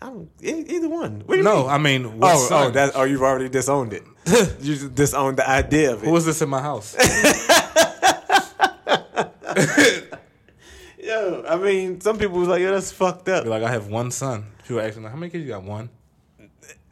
I 0.00 0.06
don't 0.06 0.30
e- 0.42 0.64
either 0.68 0.88
one. 0.88 1.22
What 1.26 1.34
do 1.34 1.38
you 1.38 1.42
No, 1.44 1.62
mean? 1.62 1.70
I 1.70 1.78
mean, 1.78 2.18
what 2.18 2.34
Oh, 2.36 2.38
son? 2.48 2.66
oh, 2.66 2.70
that 2.70 2.92
oh, 2.94 3.02
you've 3.04 3.22
already 3.22 3.48
disowned 3.48 3.92
it. 3.92 4.04
you 4.60 4.88
disowned 4.88 5.38
the 5.38 5.48
idea 5.48 5.92
of 5.94 6.02
it. 6.02 6.06
Who 6.06 6.12
was 6.12 6.24
this 6.26 6.40
in 6.42 6.48
my 6.48 6.60
house? 6.62 6.94
Yo, 11.02 11.44
I 11.48 11.56
mean, 11.56 12.00
some 12.00 12.18
people 12.18 12.38
was 12.38 12.48
like, 12.48 12.60
"Yo, 12.60 12.72
that's 12.72 12.92
fucked 12.92 13.28
up." 13.28 13.44
Be 13.44 13.50
like, 13.50 13.62
I 13.62 13.70
have 13.70 13.86
one 13.86 14.10
son. 14.10 14.46
People 14.62 14.80
ask 14.80 14.96
me, 14.96 15.02
like, 15.04 15.12
how 15.12 15.18
many 15.18 15.30
kids 15.30 15.44
you 15.44 15.50
got? 15.50 15.62
One. 15.62 15.88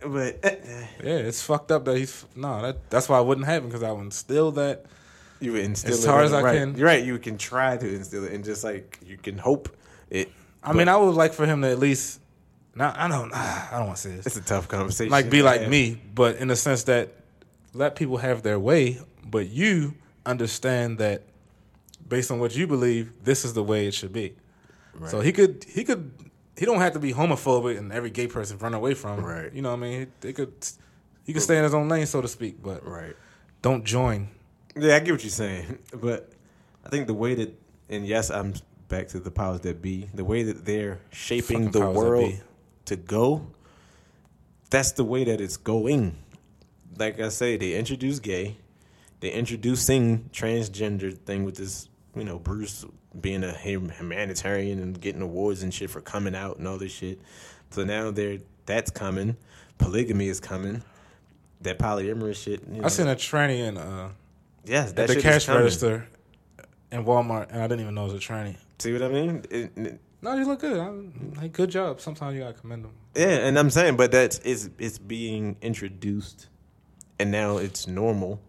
But 0.00 0.44
uh, 0.44 0.50
Yeah, 1.04 1.18
it's 1.26 1.42
fucked 1.42 1.70
up 1.72 1.84
that 1.84 1.96
he's 1.96 2.24
no. 2.34 2.62
That 2.62 2.88
that's 2.90 3.08
why 3.08 3.18
I 3.18 3.20
wouldn't 3.20 3.46
have 3.46 3.62
him 3.62 3.68
because 3.68 3.82
I 3.82 3.92
would 3.92 4.02
instill 4.02 4.52
that 4.52 4.86
You 5.40 5.52
would 5.52 5.62
instill 5.64 5.92
As 5.94 6.04
in- 6.04 6.10
as 6.10 6.32
I 6.32 6.42
right. 6.42 6.58
can. 6.58 6.76
You're 6.76 6.86
right. 6.86 7.04
You 7.04 7.18
can 7.18 7.36
try 7.38 7.76
to 7.76 7.94
instill 7.94 8.24
it, 8.24 8.32
and 8.32 8.44
just 8.44 8.64
like 8.64 8.98
you 9.04 9.16
can 9.18 9.36
hope 9.38 9.68
it. 10.10 10.30
I 10.62 10.72
mean, 10.72 10.88
I 10.88 10.96
would 10.96 11.14
like 11.14 11.32
for 11.34 11.46
him 11.46 11.62
to 11.62 11.68
at 11.70 11.78
least. 11.78 12.20
Now 12.74 12.92
I 12.96 13.08
don't. 13.08 13.32
I 13.34 13.68
don't 13.72 13.86
want 13.86 13.96
to 13.96 14.02
say 14.02 14.16
this. 14.16 14.26
It's 14.26 14.36
a 14.36 14.42
tough 14.42 14.68
conversation. 14.68 15.10
like 15.10 15.30
be 15.30 15.42
like 15.42 15.62
have. 15.62 15.70
me, 15.70 16.00
but 16.14 16.36
in 16.36 16.48
the 16.48 16.56
sense 16.56 16.84
that 16.84 17.12
let 17.74 17.96
people 17.96 18.16
have 18.18 18.42
their 18.42 18.58
way, 18.58 18.98
but 19.24 19.48
you 19.48 19.94
understand 20.24 20.98
that 20.98 21.22
based 22.08 22.30
on 22.30 22.38
what 22.38 22.54
you 22.56 22.66
believe, 22.66 23.12
this 23.24 23.44
is 23.44 23.52
the 23.54 23.62
way 23.62 23.86
it 23.86 23.94
should 23.94 24.12
be. 24.12 24.34
So 25.08 25.20
he 25.20 25.32
could 25.32 25.64
he 25.68 25.84
could 25.84 26.10
he 26.56 26.64
don't 26.64 26.78
have 26.78 26.94
to 26.94 26.98
be 26.98 27.12
homophobic 27.12 27.76
and 27.76 27.92
every 27.92 28.08
gay 28.10 28.26
person 28.26 28.56
run 28.58 28.72
away 28.72 28.94
from. 28.94 29.22
Right. 29.22 29.52
You 29.52 29.60
know 29.60 29.70
what 29.70 29.76
I 29.78 29.80
mean? 29.80 30.12
They 30.20 30.32
could 30.32 30.54
he 31.24 31.32
could 31.34 31.42
stay 31.42 31.58
in 31.58 31.64
his 31.64 31.74
own 31.74 31.88
lane, 31.88 32.06
so 32.06 32.20
to 32.22 32.28
speak, 32.28 32.62
but 32.62 32.86
Right. 32.86 33.14
don't 33.60 33.84
join. 33.84 34.28
Yeah, 34.76 34.96
I 34.96 35.00
get 35.00 35.12
what 35.12 35.22
you're 35.22 35.30
saying, 35.30 35.78
but 35.94 36.30
I 36.84 36.88
think 36.88 37.06
the 37.06 37.14
way 37.14 37.34
that, 37.34 37.58
and 37.88 38.06
yes, 38.06 38.30
I'm 38.30 38.54
back 38.88 39.08
to 39.08 39.20
the 39.20 39.30
powers 39.30 39.60
that 39.60 39.82
be. 39.82 40.08
The 40.14 40.24
way 40.24 40.42
that 40.44 40.64
they're 40.64 41.00
shaping 41.10 41.66
Fucking 41.66 41.80
the 41.80 41.90
world 41.90 42.34
to 42.86 42.96
go, 42.96 43.46
that's 44.70 44.92
the 44.92 45.04
way 45.04 45.24
that 45.24 45.40
it's 45.40 45.56
going. 45.56 46.16
Like 46.96 47.20
I 47.20 47.28
say, 47.28 47.56
they 47.56 47.74
introduce 47.74 48.18
gay, 48.18 48.56
they 49.20 49.30
introducing 49.30 50.30
transgender 50.32 51.16
thing 51.16 51.44
with 51.44 51.56
this, 51.56 51.88
you 52.14 52.24
know, 52.24 52.38
Bruce 52.38 52.84
being 53.20 53.44
a 53.44 53.52
humanitarian 53.52 54.78
and 54.78 55.00
getting 55.00 55.22
awards 55.22 55.62
and 55.62 55.72
shit 55.72 55.90
for 55.90 56.00
coming 56.00 56.34
out 56.34 56.58
and 56.58 56.68
all 56.68 56.78
this 56.78 56.92
shit. 56.92 57.20
So 57.70 57.84
now 57.84 58.10
they're 58.10 58.38
that's 58.66 58.90
coming. 58.90 59.36
Polygamy 59.78 60.28
is 60.28 60.40
coming. 60.40 60.82
That 61.62 61.78
polyamorous 61.78 62.42
shit. 62.42 62.62
You 62.70 62.80
know, 62.80 62.84
I 62.84 62.88
seen 62.88 63.08
a 63.08 63.16
tranny 63.16 63.66
in 63.66 63.78
uh, 63.78 64.10
yes, 64.66 64.92
that 64.92 65.08
at 65.10 65.16
the 65.16 65.22
cash 65.22 65.48
register 65.48 66.06
in 66.92 67.04
Walmart, 67.04 67.48
and 67.50 67.62
I 67.62 67.66
didn't 67.66 67.80
even 67.80 67.94
know 67.94 68.02
it 68.06 68.12
was 68.12 68.14
a 68.14 68.26
tranny. 68.26 68.56
See 68.78 68.92
what 68.92 69.02
I 69.02 69.08
mean? 69.08 69.44
It- 69.50 69.72
it- 69.76 70.00
No, 70.22 70.34
you 70.34 70.44
look 70.46 70.60
good. 70.60 70.78
I, 70.78 71.40
hey, 71.40 71.48
good 71.48 71.70
job. 71.70 72.00
Sometimes 72.00 72.34
you 72.34 72.40
gotta 72.40 72.54
commend 72.54 72.84
them. 72.84 72.92
yeah, 73.14 73.46
and 73.46 73.58
I'm 73.58 73.70
saying, 73.70 73.96
but 73.96 74.12
that's 74.12 74.38
it's 74.44 74.68
it's 74.78 74.98
being 74.98 75.56
introduced, 75.62 76.48
and 77.18 77.30
now 77.30 77.58
it's 77.58 77.86
normal. 77.86 78.40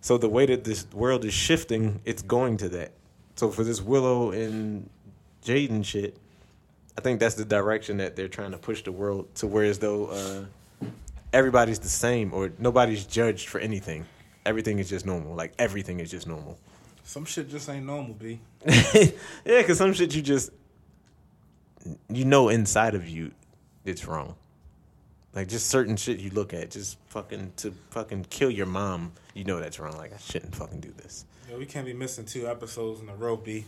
So 0.00 0.18
the 0.18 0.28
way 0.28 0.44
that 0.46 0.64
this 0.64 0.86
world 0.92 1.24
is 1.24 1.32
shifting, 1.32 2.00
it's 2.04 2.20
going 2.22 2.58
to 2.58 2.68
that. 2.70 2.92
So 3.36 3.50
for 3.50 3.64
this 3.64 3.80
Willow 3.80 4.32
and 4.32 4.90
Jaden 5.44 5.84
shit, 5.84 6.18
I 6.98 7.00
think 7.00 7.20
that's 7.20 7.36
the 7.36 7.44
direction 7.44 7.96
that 7.98 8.14
they're 8.14 8.28
trying 8.28 8.50
to 8.52 8.58
push 8.58 8.82
the 8.82 8.92
world 8.92 9.34
to, 9.36 9.46
where 9.46 9.64
as 9.64 9.78
though 9.78 10.06
uh, 10.06 10.86
everybody's 11.32 11.78
the 11.78 11.88
same 11.88 12.32
or 12.34 12.52
nobody's 12.58 13.04
judged 13.06 13.48
for 13.48 13.58
anything. 13.60 14.04
Everything 14.46 14.78
is 14.78 14.88
just 14.88 15.06
normal. 15.06 15.34
Like 15.34 15.54
everything 15.58 16.00
is 16.00 16.10
just 16.10 16.26
normal. 16.26 16.58
Some 17.04 17.24
shit 17.24 17.48
just 17.48 17.68
ain't 17.68 17.86
normal, 17.86 18.14
b. 18.14 18.40
yeah, 18.66 19.10
because 19.44 19.78
some 19.78 19.92
shit 19.92 20.14
you 20.14 20.22
just 20.22 20.50
you 22.08 22.24
know 22.24 22.48
inside 22.48 22.94
of 22.94 23.08
you 23.08 23.32
it's 23.84 24.06
wrong. 24.06 24.34
Like 25.34 25.48
just 25.48 25.68
certain 25.68 25.96
shit 25.96 26.20
you 26.20 26.30
look 26.30 26.54
at, 26.54 26.70
just 26.70 26.98
fucking 27.08 27.52
to 27.56 27.72
fucking 27.90 28.26
kill 28.30 28.50
your 28.50 28.66
mom, 28.66 29.12
you 29.34 29.44
know 29.44 29.58
that's 29.60 29.78
wrong. 29.78 29.96
Like 29.96 30.12
I 30.14 30.18
shouldn't 30.18 30.54
fucking 30.54 30.80
do 30.80 30.92
this. 30.96 31.24
Yeah, 31.50 31.56
we 31.56 31.66
can't 31.66 31.84
be 31.84 31.92
missing 31.92 32.24
two 32.24 32.48
episodes 32.48 33.00
in 33.00 33.08
a 33.08 33.14
row, 33.14 33.36
b. 33.36 33.64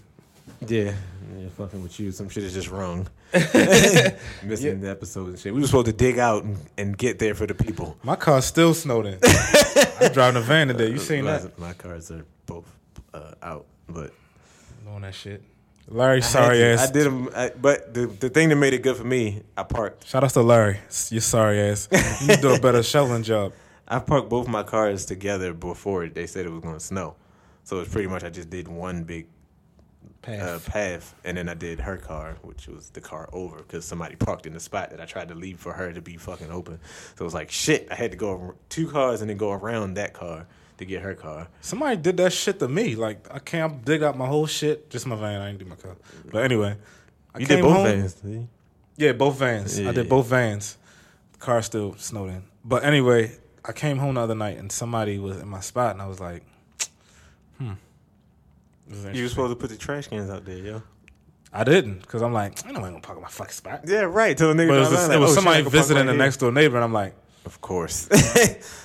Yeah, 0.66 0.94
yeah, 1.36 1.48
fucking 1.56 1.82
with 1.82 1.98
you, 1.98 2.12
some 2.12 2.28
shit 2.28 2.44
is 2.44 2.54
just 2.54 2.70
wrong. 2.70 3.08
Missing 3.32 4.80
the 4.80 4.88
episodes 4.88 5.28
and 5.28 5.38
shit. 5.38 5.52
We 5.52 5.60
were 5.60 5.66
supposed 5.66 5.86
to 5.86 5.92
dig 5.92 6.18
out 6.18 6.44
and, 6.44 6.56
and 6.78 6.96
get 6.96 7.18
there 7.18 7.34
for 7.34 7.46
the 7.46 7.54
people. 7.54 7.96
My 8.04 8.14
car's 8.16 8.44
still 8.44 8.72
snowed 8.72 9.06
in. 9.06 9.18
I'm 10.00 10.12
driving 10.12 10.42
a 10.42 10.44
van 10.44 10.68
today. 10.68 10.90
You 10.90 10.98
seen 10.98 11.24
my, 11.24 11.38
that? 11.38 11.58
My 11.58 11.72
cars 11.72 12.10
are 12.10 12.24
both 12.46 12.70
uh, 13.14 13.32
out, 13.42 13.66
but 13.88 14.12
Doing 14.84 15.00
that 15.02 15.14
shit. 15.14 15.42
Larry, 15.88 16.20
sorry 16.22 16.60
had 16.60 16.76
to. 16.76 16.82
ass. 16.82 16.88
I 16.88 16.92
did 16.92 17.06
them, 17.06 17.28
I, 17.34 17.50
but 17.50 17.94
the 17.94 18.06
the 18.06 18.28
thing 18.28 18.48
that 18.48 18.56
made 18.56 18.74
it 18.74 18.82
good 18.82 18.96
for 18.96 19.04
me, 19.04 19.42
I 19.56 19.62
parked. 19.62 20.06
Shout 20.06 20.24
out 20.24 20.30
to 20.30 20.42
Larry. 20.42 20.78
You're 21.10 21.20
sorry 21.20 21.60
ass. 21.60 21.88
You 21.92 22.26
need 22.28 22.36
to 22.36 22.42
do 22.42 22.54
a 22.54 22.60
better 22.60 22.82
shoveling 22.94 23.22
job. 23.22 23.52
I 23.86 24.00
parked 24.00 24.28
both 24.28 24.48
my 24.48 24.64
cars 24.64 25.06
together 25.06 25.52
before 25.52 26.08
they 26.08 26.26
said 26.26 26.44
it 26.44 26.50
was 26.50 26.60
going 26.60 26.74
to 26.74 26.80
snow. 26.80 27.14
So 27.62 27.80
it's 27.80 27.92
pretty 27.92 28.08
much 28.08 28.24
I 28.24 28.30
just 28.30 28.50
did 28.50 28.66
one 28.68 29.04
big 29.04 29.26
uh, 30.28 30.58
path, 30.66 31.14
and 31.24 31.36
then 31.36 31.48
I 31.48 31.54
did 31.54 31.80
her 31.80 31.96
car, 31.96 32.36
which 32.42 32.66
was 32.68 32.90
the 32.90 33.00
car 33.00 33.28
over, 33.32 33.58
because 33.58 33.84
somebody 33.84 34.16
parked 34.16 34.46
in 34.46 34.52
the 34.54 34.60
spot 34.60 34.90
that 34.90 35.00
I 35.00 35.04
tried 35.04 35.28
to 35.28 35.34
leave 35.34 35.58
for 35.58 35.72
her 35.72 35.92
to 35.92 36.00
be 36.00 36.16
fucking 36.16 36.50
open. 36.50 36.80
So 37.16 37.22
it 37.22 37.24
was 37.24 37.34
like 37.34 37.50
shit. 37.50 37.88
I 37.90 37.94
had 37.94 38.10
to 38.10 38.16
go 38.16 38.54
two 38.68 38.88
cars 38.88 39.20
and 39.20 39.30
then 39.30 39.36
go 39.36 39.52
around 39.52 39.94
that 39.94 40.12
car 40.12 40.46
to 40.78 40.84
get 40.84 41.02
her 41.02 41.14
car. 41.14 41.48
Somebody 41.60 41.96
did 41.96 42.16
that 42.18 42.32
shit 42.32 42.58
to 42.58 42.68
me. 42.68 42.94
Like 42.96 43.26
I 43.32 43.38
can't 43.38 43.84
dig 43.84 44.02
out 44.02 44.16
my 44.16 44.26
whole 44.26 44.46
shit. 44.46 44.90
Just 44.90 45.06
my 45.06 45.16
van. 45.16 45.40
I 45.40 45.46
didn't 45.46 45.60
do 45.60 45.64
my 45.66 45.76
car. 45.76 45.96
But 46.30 46.44
anyway, 46.44 46.76
I 47.34 47.38
You 47.38 47.46
did 47.46 47.62
both 47.62 47.72
home- 47.72 47.84
vans. 47.86 48.48
Yeah, 48.98 49.12
both 49.12 49.38
vans. 49.38 49.78
Yeah, 49.78 49.90
I 49.90 49.92
did 49.92 50.08
both 50.08 50.26
vans. 50.26 50.76
The 51.32 51.38
car 51.38 51.62
still 51.62 51.94
snowed 51.98 52.30
in. 52.30 52.42
But 52.64 52.82
anyway, 52.84 53.36
I 53.64 53.72
came 53.72 53.98
home 53.98 54.14
the 54.14 54.22
other 54.22 54.34
night 54.34 54.58
and 54.58 54.70
somebody 54.72 55.18
was 55.18 55.36
in 55.38 55.48
my 55.48 55.60
spot, 55.60 55.92
and 55.92 56.02
I 56.02 56.06
was 56.06 56.18
like, 56.20 56.42
hmm. 57.58 57.72
You 59.12 59.22
were 59.24 59.28
supposed 59.28 59.50
to 59.52 59.56
put 59.56 59.70
the 59.70 59.76
trash 59.76 60.08
cans 60.08 60.30
out 60.30 60.44
there, 60.44 60.58
yo. 60.58 60.82
I 61.52 61.64
didn't 61.64 62.00
because 62.00 62.22
I'm 62.22 62.32
like, 62.32 62.64
I 62.66 62.70
know 62.72 62.80
I 62.80 62.84
ain't 62.84 62.92
gonna 62.92 63.00
park 63.00 63.16
in 63.18 63.22
my 63.22 63.28
fucking 63.28 63.52
spot. 63.52 63.80
Yeah, 63.86 64.02
right. 64.02 64.36
Till 64.36 64.50
a 64.50 64.54
nigga 64.54 64.68
But 64.68 64.76
it 64.76 64.80
was, 64.80 64.90
just- 64.90 65.10
it 65.10 65.18
was 65.18 65.30
oh, 65.30 65.34
somebody 65.34 65.58
I 65.58 65.62
can 65.62 65.70
park 65.70 65.72
visiting 65.72 66.06
the 66.06 66.14
next 66.14 66.36
door 66.38 66.52
neighbor, 66.52 66.76
and 66.76 66.84
I'm 66.84 66.92
like, 66.92 67.14
Of 67.46 67.60
course, 67.60 68.08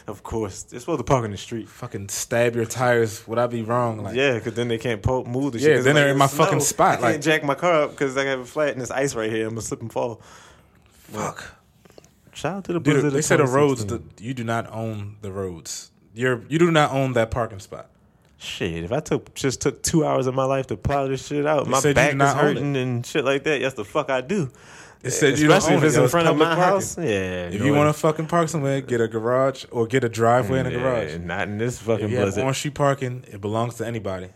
of 0.08 0.24
course. 0.24 0.64
They're 0.64 0.80
supposed 0.80 1.00
to 1.00 1.04
park 1.04 1.26
in 1.26 1.32
the 1.32 1.38
street. 1.38 1.68
fucking 1.68 2.10
stab 2.10 2.56
your 2.56 2.66
tires. 2.66 3.28
Would 3.28 3.40
I 3.40 3.48
be 3.48 3.64
wrong? 3.64 4.04
Like, 4.04 4.16
yeah, 4.16 4.36
because 4.36 4.54
then 4.54 4.68
they 4.68 4.78
can't 4.78 5.02
po- 5.02 5.24
move 5.26 5.54
the 5.54 5.60
shit. 5.60 5.68
Yeah, 5.70 5.74
then 5.82 5.88
it's 5.88 5.94
they're 5.96 6.10
in 6.10 6.18
my 6.18 6.26
it's 6.26 6.36
fucking 6.36 6.60
spot, 6.62 6.90
I 6.90 6.92
can't 6.94 7.04
like- 7.14 7.22
jack 7.22 7.44
my 7.44 7.56
car 7.56 7.84
up 7.84 7.92
because 7.92 8.16
I 8.18 8.24
have 8.26 8.40
a 8.40 8.46
flat 8.46 8.70
and 8.70 8.80
there's 8.80 8.92
ice 8.92 9.16
right 9.16 9.30
here. 9.32 9.44
I'm 9.48 9.54
gonna 9.54 9.62
slip 9.62 9.82
and 9.82 9.92
fall. 9.92 10.22
fuck. 10.94 11.44
Shout 12.34 12.56
out 12.58 12.64
to 12.66 12.74
the 12.74 12.80
Dude, 12.80 12.94
Blizzard 12.94 13.12
they 13.14 13.22
say 13.22 13.36
the 13.38 13.44
roads. 13.46 13.84
2016. 13.84 14.16
The, 14.18 14.24
you 14.24 14.34
do 14.34 14.44
not 14.46 14.72
own 14.72 15.18
the 15.22 15.32
roads. 15.32 15.92
You're 16.14 16.44
you 16.48 16.58
do 16.60 16.72
not 16.72 16.92
own 16.92 17.14
that 17.14 17.30
parking 17.32 17.60
spot. 17.60 17.90
Shit, 18.42 18.84
if 18.84 18.92
I 18.92 19.00
took 19.02 19.34
just 19.36 19.62
took 19.62 19.84
two 19.84 20.04
hours 20.04 20.26
of 20.26 20.34
my 20.34 20.46
life 20.46 20.66
to 20.68 20.76
plow 20.78 21.08
this 21.08 21.28
shit 21.28 21.46
out, 21.46 21.66
They 21.66 21.72
my 21.72 21.94
back 21.94 22.16
is 22.16 22.34
hurting 22.34 22.76
and 22.76 23.06
shit 23.06 23.24
like 23.24 23.44
that. 23.44 23.62
Yes, 23.62 23.76
the 23.76 23.86
fuck 23.86 24.10
I 24.10 24.22
do. 24.22 24.50
It 25.04 25.12
said 25.12 25.38
you 25.40 25.48
don't 25.48 25.58
Especially 25.58 25.76
own 25.78 25.84
if 25.84 25.88
it's 25.90 25.98
it, 25.98 26.02
in 26.04 26.10
front 26.10 26.28
of 26.28 26.38
my 26.38 26.46
parking. 26.46 26.64
house. 26.64 26.98
Yeah. 26.98 27.04
If 27.50 27.62
you 27.64 27.74
want 27.74 27.94
to 27.94 28.00
fucking 28.00 28.26
park 28.28 28.50
somewhere, 28.50 28.82
get 28.82 29.00
a 29.02 29.08
garage 29.08 29.66
or 29.72 29.86
get 29.88 30.04
a 30.04 30.10
driveway 30.10 30.60
and 30.60 30.68
a 30.68 30.72
garage. 30.72 31.18
not 31.20 31.48
in 31.48 31.58
this 31.60 31.80
If 31.80 31.86
fucking 31.88 32.10
you 32.10 32.18
have 32.18 32.26
blizzard. 32.26 32.44
on 32.46 32.54
street 32.54 32.74
parking, 32.76 33.24
it 33.32 33.42
belongs 33.42 33.76
to 33.76 33.86
anybody. 33.86 34.30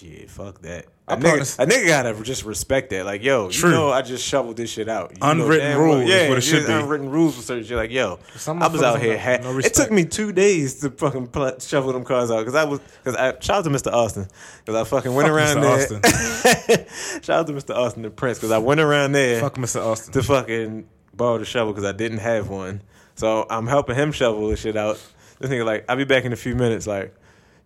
Shit, 0.00 0.30
fuck 0.30 0.62
that. 0.62 0.86
A 1.08 1.16
nigga, 1.16 1.58
a 1.58 1.66
nigga 1.66 1.86
gotta 1.88 2.22
just 2.22 2.44
respect 2.44 2.90
that. 2.90 3.04
Like, 3.04 3.22
yo, 3.22 3.50
True. 3.50 3.68
you 3.70 3.74
know, 3.74 3.90
I 3.90 4.00
just 4.00 4.24
shoveled 4.24 4.56
this 4.56 4.70
shit 4.70 4.88
out. 4.88 5.10
You 5.10 5.18
Unwritten 5.20 5.76
rules 5.76 5.96
well- 5.98 6.08
yeah, 6.08 6.28
what 6.28 6.38
it 6.38 6.42
should 6.42 6.66
be. 6.66 6.72
Unwritten 6.72 7.10
rules 7.10 7.36
for 7.36 7.42
certain 7.42 7.64
shit. 7.64 7.76
Like, 7.76 7.90
yo, 7.90 8.18
Some 8.36 8.62
I 8.62 8.68
was 8.68 8.80
out 8.82 9.00
here. 9.00 9.16
no 9.42 9.58
it 9.58 9.74
took 9.74 9.90
me 9.90 10.04
two 10.04 10.32
days 10.32 10.80
to 10.80 10.90
fucking 10.90 11.26
pl- 11.26 11.58
shovel 11.58 11.92
them 11.92 12.04
cars 12.04 12.30
out 12.30 12.38
because 12.38 12.54
I 12.54 12.64
was 12.64 12.80
because 13.02 13.16
I 13.16 13.32
shout 13.40 13.58
out 13.58 13.64
to 13.64 13.70
Mr. 13.70 13.92
Austin 13.92 14.28
because 14.64 14.80
I 14.80 14.88
fucking 14.88 15.12
went 15.12 15.28
Fuck 15.28 15.36
around 15.36 15.56
Mr. 15.58 16.66
there. 16.66 16.86
shout 17.22 17.40
out 17.40 17.46
to 17.48 17.52
Mr. 17.52 17.74
Austin 17.74 18.02
the 18.02 18.10
Prince 18.10 18.38
because 18.38 18.52
I 18.52 18.58
went 18.58 18.80
around 18.80 19.12
there 19.12 19.40
Fuck 19.40 19.56
Mr. 19.56 19.84
Austin. 19.84 20.12
to 20.14 20.22
fucking 20.22 20.88
borrow 21.12 21.38
the 21.38 21.44
shovel 21.44 21.72
because 21.74 21.84
I 21.84 21.92
didn't 21.92 22.18
have 22.18 22.48
one. 22.48 22.82
So 23.16 23.44
I'm 23.50 23.66
helping 23.66 23.96
him 23.96 24.12
shovel 24.12 24.48
the 24.48 24.56
shit 24.56 24.76
out. 24.76 24.98
This 25.40 25.50
nigga 25.50 25.64
like, 25.64 25.84
I'll 25.88 25.96
be 25.96 26.04
back 26.04 26.24
in 26.24 26.32
a 26.32 26.36
few 26.36 26.54
minutes. 26.54 26.86
Like, 26.86 27.14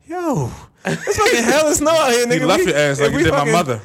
yo, 0.07 0.51
it's 0.85 1.17
fucking 1.17 1.45
hell 1.45 1.69
of 1.69 1.75
snow 1.75 1.91
out 1.91 2.11
here, 2.13 2.27
nigga. 2.27 2.41
You 2.41 2.47
left 2.47 2.65
We- 2.65 2.71
your 2.71 2.77
ass 2.79 3.01
like 3.01 3.11
you 3.13 3.17
we 3.19 3.23
did 3.25 3.33
my 3.33 3.51
mother. 3.51 3.81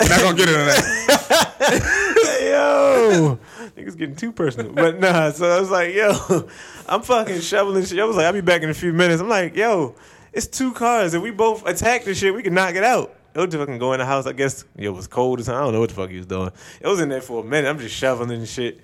We're 0.00 0.08
not 0.08 0.20
gonna 0.20 0.36
get 0.36 0.48
into 0.48 0.58
that. 0.64 2.38
yo, 2.42 3.38
niggas 3.76 3.96
getting 3.96 4.16
too 4.16 4.32
personal. 4.32 4.72
But 4.72 4.98
nah, 5.00 5.30
so 5.30 5.48
I 5.56 5.60
was 5.60 5.70
like, 5.70 5.94
yo, 5.94 6.48
I'm 6.88 7.02
fucking 7.02 7.40
shoveling 7.40 7.84
shit. 7.84 7.98
I 7.98 8.04
was 8.04 8.16
like, 8.16 8.26
I'll 8.26 8.32
be 8.32 8.40
back 8.40 8.62
in 8.62 8.70
a 8.70 8.74
few 8.74 8.92
minutes. 8.92 9.20
I'm 9.20 9.28
like, 9.28 9.54
yo, 9.56 9.94
it's 10.32 10.46
two 10.46 10.72
cars. 10.72 11.14
If 11.14 11.22
we 11.22 11.30
both 11.30 11.66
attack 11.66 12.04
this 12.04 12.18
shit, 12.18 12.34
we 12.34 12.42
can 12.42 12.54
knock 12.54 12.74
it 12.74 12.84
out. 12.84 13.14
It 13.34 13.38
was 13.40 13.54
fucking 13.54 13.78
go 13.78 13.92
in 13.92 13.98
the 14.00 14.06
house. 14.06 14.26
I 14.26 14.32
guess 14.32 14.64
yo, 14.76 14.92
it 14.92 14.94
was 14.96 15.06
cold 15.06 15.40
as 15.40 15.46
hell. 15.46 15.56
I 15.56 15.60
don't 15.64 15.72
know 15.74 15.80
what 15.80 15.88
the 15.90 15.94
fuck 15.96 16.10
he 16.10 16.16
was 16.16 16.26
doing. 16.26 16.50
It 16.80 16.86
was 16.88 17.00
in 17.00 17.08
there 17.08 17.20
for 17.20 17.42
a 17.42 17.46
minute. 17.46 17.68
I'm 17.68 17.78
just 17.78 17.94
shoveling 17.94 18.30
and 18.32 18.48
shit. 18.48 18.80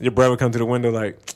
Your 0.00 0.12
brother 0.12 0.36
come 0.36 0.50
to 0.52 0.58
the 0.58 0.64
window 0.66 0.90
like, 0.90 1.34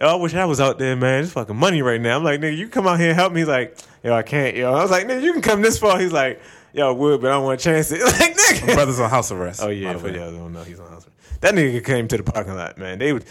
yo, 0.00 0.08
I 0.08 0.14
wish 0.14 0.34
I 0.34 0.44
was 0.44 0.60
out 0.60 0.78
there, 0.78 0.96
man. 0.96 1.24
It's 1.24 1.32
fucking 1.32 1.56
money 1.56 1.82
right 1.82 2.00
now. 2.00 2.16
I'm 2.16 2.24
like, 2.24 2.40
nigga, 2.40 2.56
you 2.56 2.68
come 2.68 2.86
out 2.86 2.98
here 2.98 3.10
and 3.10 3.16
help 3.18 3.32
me. 3.32 3.40
He's 3.40 3.48
like, 3.48 3.78
yo, 4.02 4.12
I 4.14 4.22
can't, 4.22 4.56
yo. 4.56 4.72
I 4.72 4.82
was 4.82 4.90
like, 4.90 5.06
nigga, 5.06 5.22
you 5.22 5.32
can 5.32 5.42
come 5.42 5.62
this 5.62 5.78
far. 5.78 5.98
He's 5.98 6.12
like, 6.12 6.40
yo, 6.72 6.88
I 6.88 6.92
would, 6.92 7.20
but 7.20 7.30
I 7.30 7.34
don't 7.34 7.44
want 7.44 7.60
to 7.60 7.64
chance 7.64 7.90
it. 7.92 8.00
like, 8.04 8.36
nigga. 8.36 8.74
Brother's 8.74 9.00
on 9.00 9.10
house 9.10 9.30
arrest. 9.32 9.60
Oh 9.62 9.68
yeah, 9.70 9.96
for 9.96 10.08
y'all 10.08 10.30
don't 10.30 10.52
know 10.52 10.62
he's 10.62 10.80
on 10.80 10.88
house. 10.90 11.06
arrest. 11.06 11.40
That 11.40 11.54
nigga 11.54 11.84
came 11.84 12.08
to 12.08 12.16
the 12.16 12.22
parking 12.22 12.54
lot, 12.54 12.78
man. 12.78 12.98
They 12.98 13.12
would, 13.12 13.24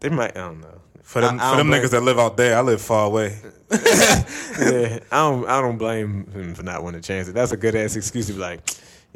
they 0.00 0.08
might, 0.08 0.36
I 0.36 0.40
don't 0.40 0.60
know. 0.60 0.68
For 1.02 1.20
them, 1.20 1.38
I- 1.40 1.48
I 1.48 1.50
for 1.50 1.56
them 1.58 1.68
niggas 1.68 1.90
that 1.90 2.02
live 2.02 2.18
out 2.18 2.36
there, 2.36 2.56
I 2.56 2.60
live 2.62 2.80
far 2.80 3.06
away. 3.06 3.36
yeah, 3.72 4.98
I 5.10 5.16
don't, 5.18 5.46
I 5.48 5.60
don't 5.60 5.76
blame 5.78 6.26
him 6.32 6.54
for 6.54 6.62
not 6.62 6.82
wanting 6.82 7.00
to 7.00 7.06
chance 7.06 7.28
it. 7.28 7.32
That's 7.32 7.52
a 7.52 7.56
good 7.56 7.74
ass 7.74 7.96
excuse 7.96 8.26
to 8.28 8.32
be 8.34 8.38
like, 8.38 8.60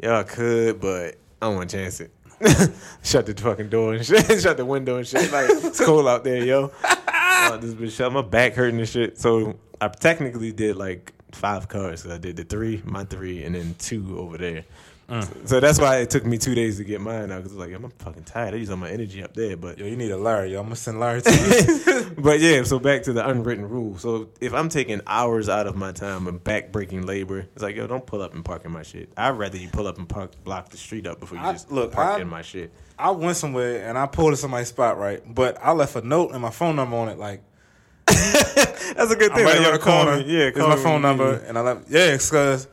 yo, 0.01 0.13
I 0.15 0.23
could, 0.23 0.79
but 0.79 1.15
I 1.41 1.45
don't 1.47 1.55
want 1.55 1.69
to 1.69 1.77
chance 1.77 1.99
it. 2.01 2.11
shut 3.03 3.25
the 3.25 3.33
fucking 3.35 3.69
door 3.69 3.93
and 3.93 4.05
shit. 4.05 4.25
shut 4.41 4.57
the 4.57 4.65
window 4.65 4.97
and 4.97 5.07
shit. 5.07 5.31
Like 5.31 5.49
it's 5.49 5.83
cold 5.83 6.07
out 6.07 6.23
there, 6.23 6.43
yo. 6.43 6.71
Uh, 6.83 7.57
this 7.61 7.73
bitch 7.73 7.95
shut 7.95 8.11
my 8.11 8.21
back 8.21 8.53
hurting 8.53 8.79
and 8.79 8.87
shit. 8.87 9.17
So 9.17 9.55
I 9.81 9.87
technically 9.87 10.51
did 10.51 10.75
like 10.75 11.13
five 11.31 11.67
cars. 11.67 12.05
I 12.05 12.17
did 12.17 12.35
the 12.35 12.43
three, 12.43 12.81
my 12.85 13.05
three, 13.05 13.43
and 13.43 13.55
then 13.55 13.75
two 13.79 14.19
over 14.19 14.37
there. 14.37 14.65
Mm. 15.09 15.47
So, 15.47 15.61
that's 15.61 15.79
why 15.79 15.99
it 15.99 16.09
took 16.09 16.25
me 16.25 16.37
two 16.37 16.53
days 16.53 16.77
to 16.77 16.83
get 16.83 16.99
mine 16.99 17.31
out 17.31 17.37
because 17.37 17.53
it's 17.53 17.59
like 17.59 17.71
I'm 17.73 17.89
fucking 17.99 18.23
tired. 18.25 18.53
I 18.53 18.57
use 18.57 18.69
all 18.69 18.75
my 18.75 18.89
energy 18.89 19.23
up 19.23 19.33
there, 19.33 19.55
but 19.55 19.77
Yo, 19.79 19.85
you 19.85 19.95
need 19.95 20.11
a 20.11 20.17
Larry. 20.17 20.51
Yo, 20.51 20.59
I'm 20.59 20.65
gonna 20.65 20.75
send 20.75 20.99
Larry 20.99 21.21
to 21.21 21.31
you. 21.31 22.15
but 22.21 22.41
yeah. 22.41 22.63
So 22.63 22.77
back 22.77 23.03
to 23.03 23.13
the 23.13 23.25
unwritten 23.25 23.69
rule. 23.69 23.97
So 23.97 24.29
if 24.41 24.53
I'm 24.53 24.67
taking 24.67 24.99
hours 25.07 25.47
out 25.47 25.65
of 25.65 25.77
my 25.77 25.93
time 25.93 26.27
and 26.27 26.43
backbreaking 26.43 27.05
labor, 27.05 27.47
it's 27.55 27.63
like 27.63 27.77
yo, 27.77 27.87
don't 27.87 28.05
pull 28.05 28.21
up 28.21 28.33
and 28.33 28.43
park 28.43 28.65
in 28.65 28.71
my 28.71 28.83
shit. 28.83 29.09
I'd 29.15 29.37
rather 29.37 29.57
you 29.57 29.69
pull 29.69 29.87
up 29.87 29.97
and 29.97 30.09
park 30.09 30.31
block 30.43 30.69
the 30.69 30.77
street 30.77 31.07
up 31.07 31.21
before 31.21 31.37
you 31.37 31.43
I- 31.45 31.53
just 31.53 31.71
look, 31.71 31.93
park 31.93 32.17
I- 32.17 32.21
in 32.21 32.27
my 32.27 32.41
shit. 32.41 32.73
I 32.99 33.11
went 33.11 33.37
somewhere 33.37 33.87
and 33.87 33.97
I 33.97 34.07
pulled 34.07 34.31
in 34.31 34.35
somebody's 34.37 34.67
spot, 34.67 34.97
right? 34.97 35.21
But 35.25 35.57
I 35.63 35.71
left 35.71 35.95
a 35.95 36.01
note 36.01 36.31
and 36.33 36.41
my 36.41 36.49
phone 36.49 36.75
number 36.75 36.97
on 36.97 37.07
it, 37.07 37.17
like 37.17 37.43
That's 38.07 39.11
a 39.11 39.15
good 39.15 39.31
I'm 39.31 39.37
thing. 39.37 39.45
right 39.45 39.57
Like, 39.59 39.67
on 39.67 39.73
the 39.73 39.79
corner. 39.79 40.17
Yeah, 40.25 40.47
it's 40.47 40.57
call 40.57 40.69
my 40.69 40.75
phone 40.77 41.01
number, 41.01 41.35
and 41.47 41.57
I 41.57 41.61
left. 41.61 41.89
Yeah, 41.89 42.11
because 42.13 42.67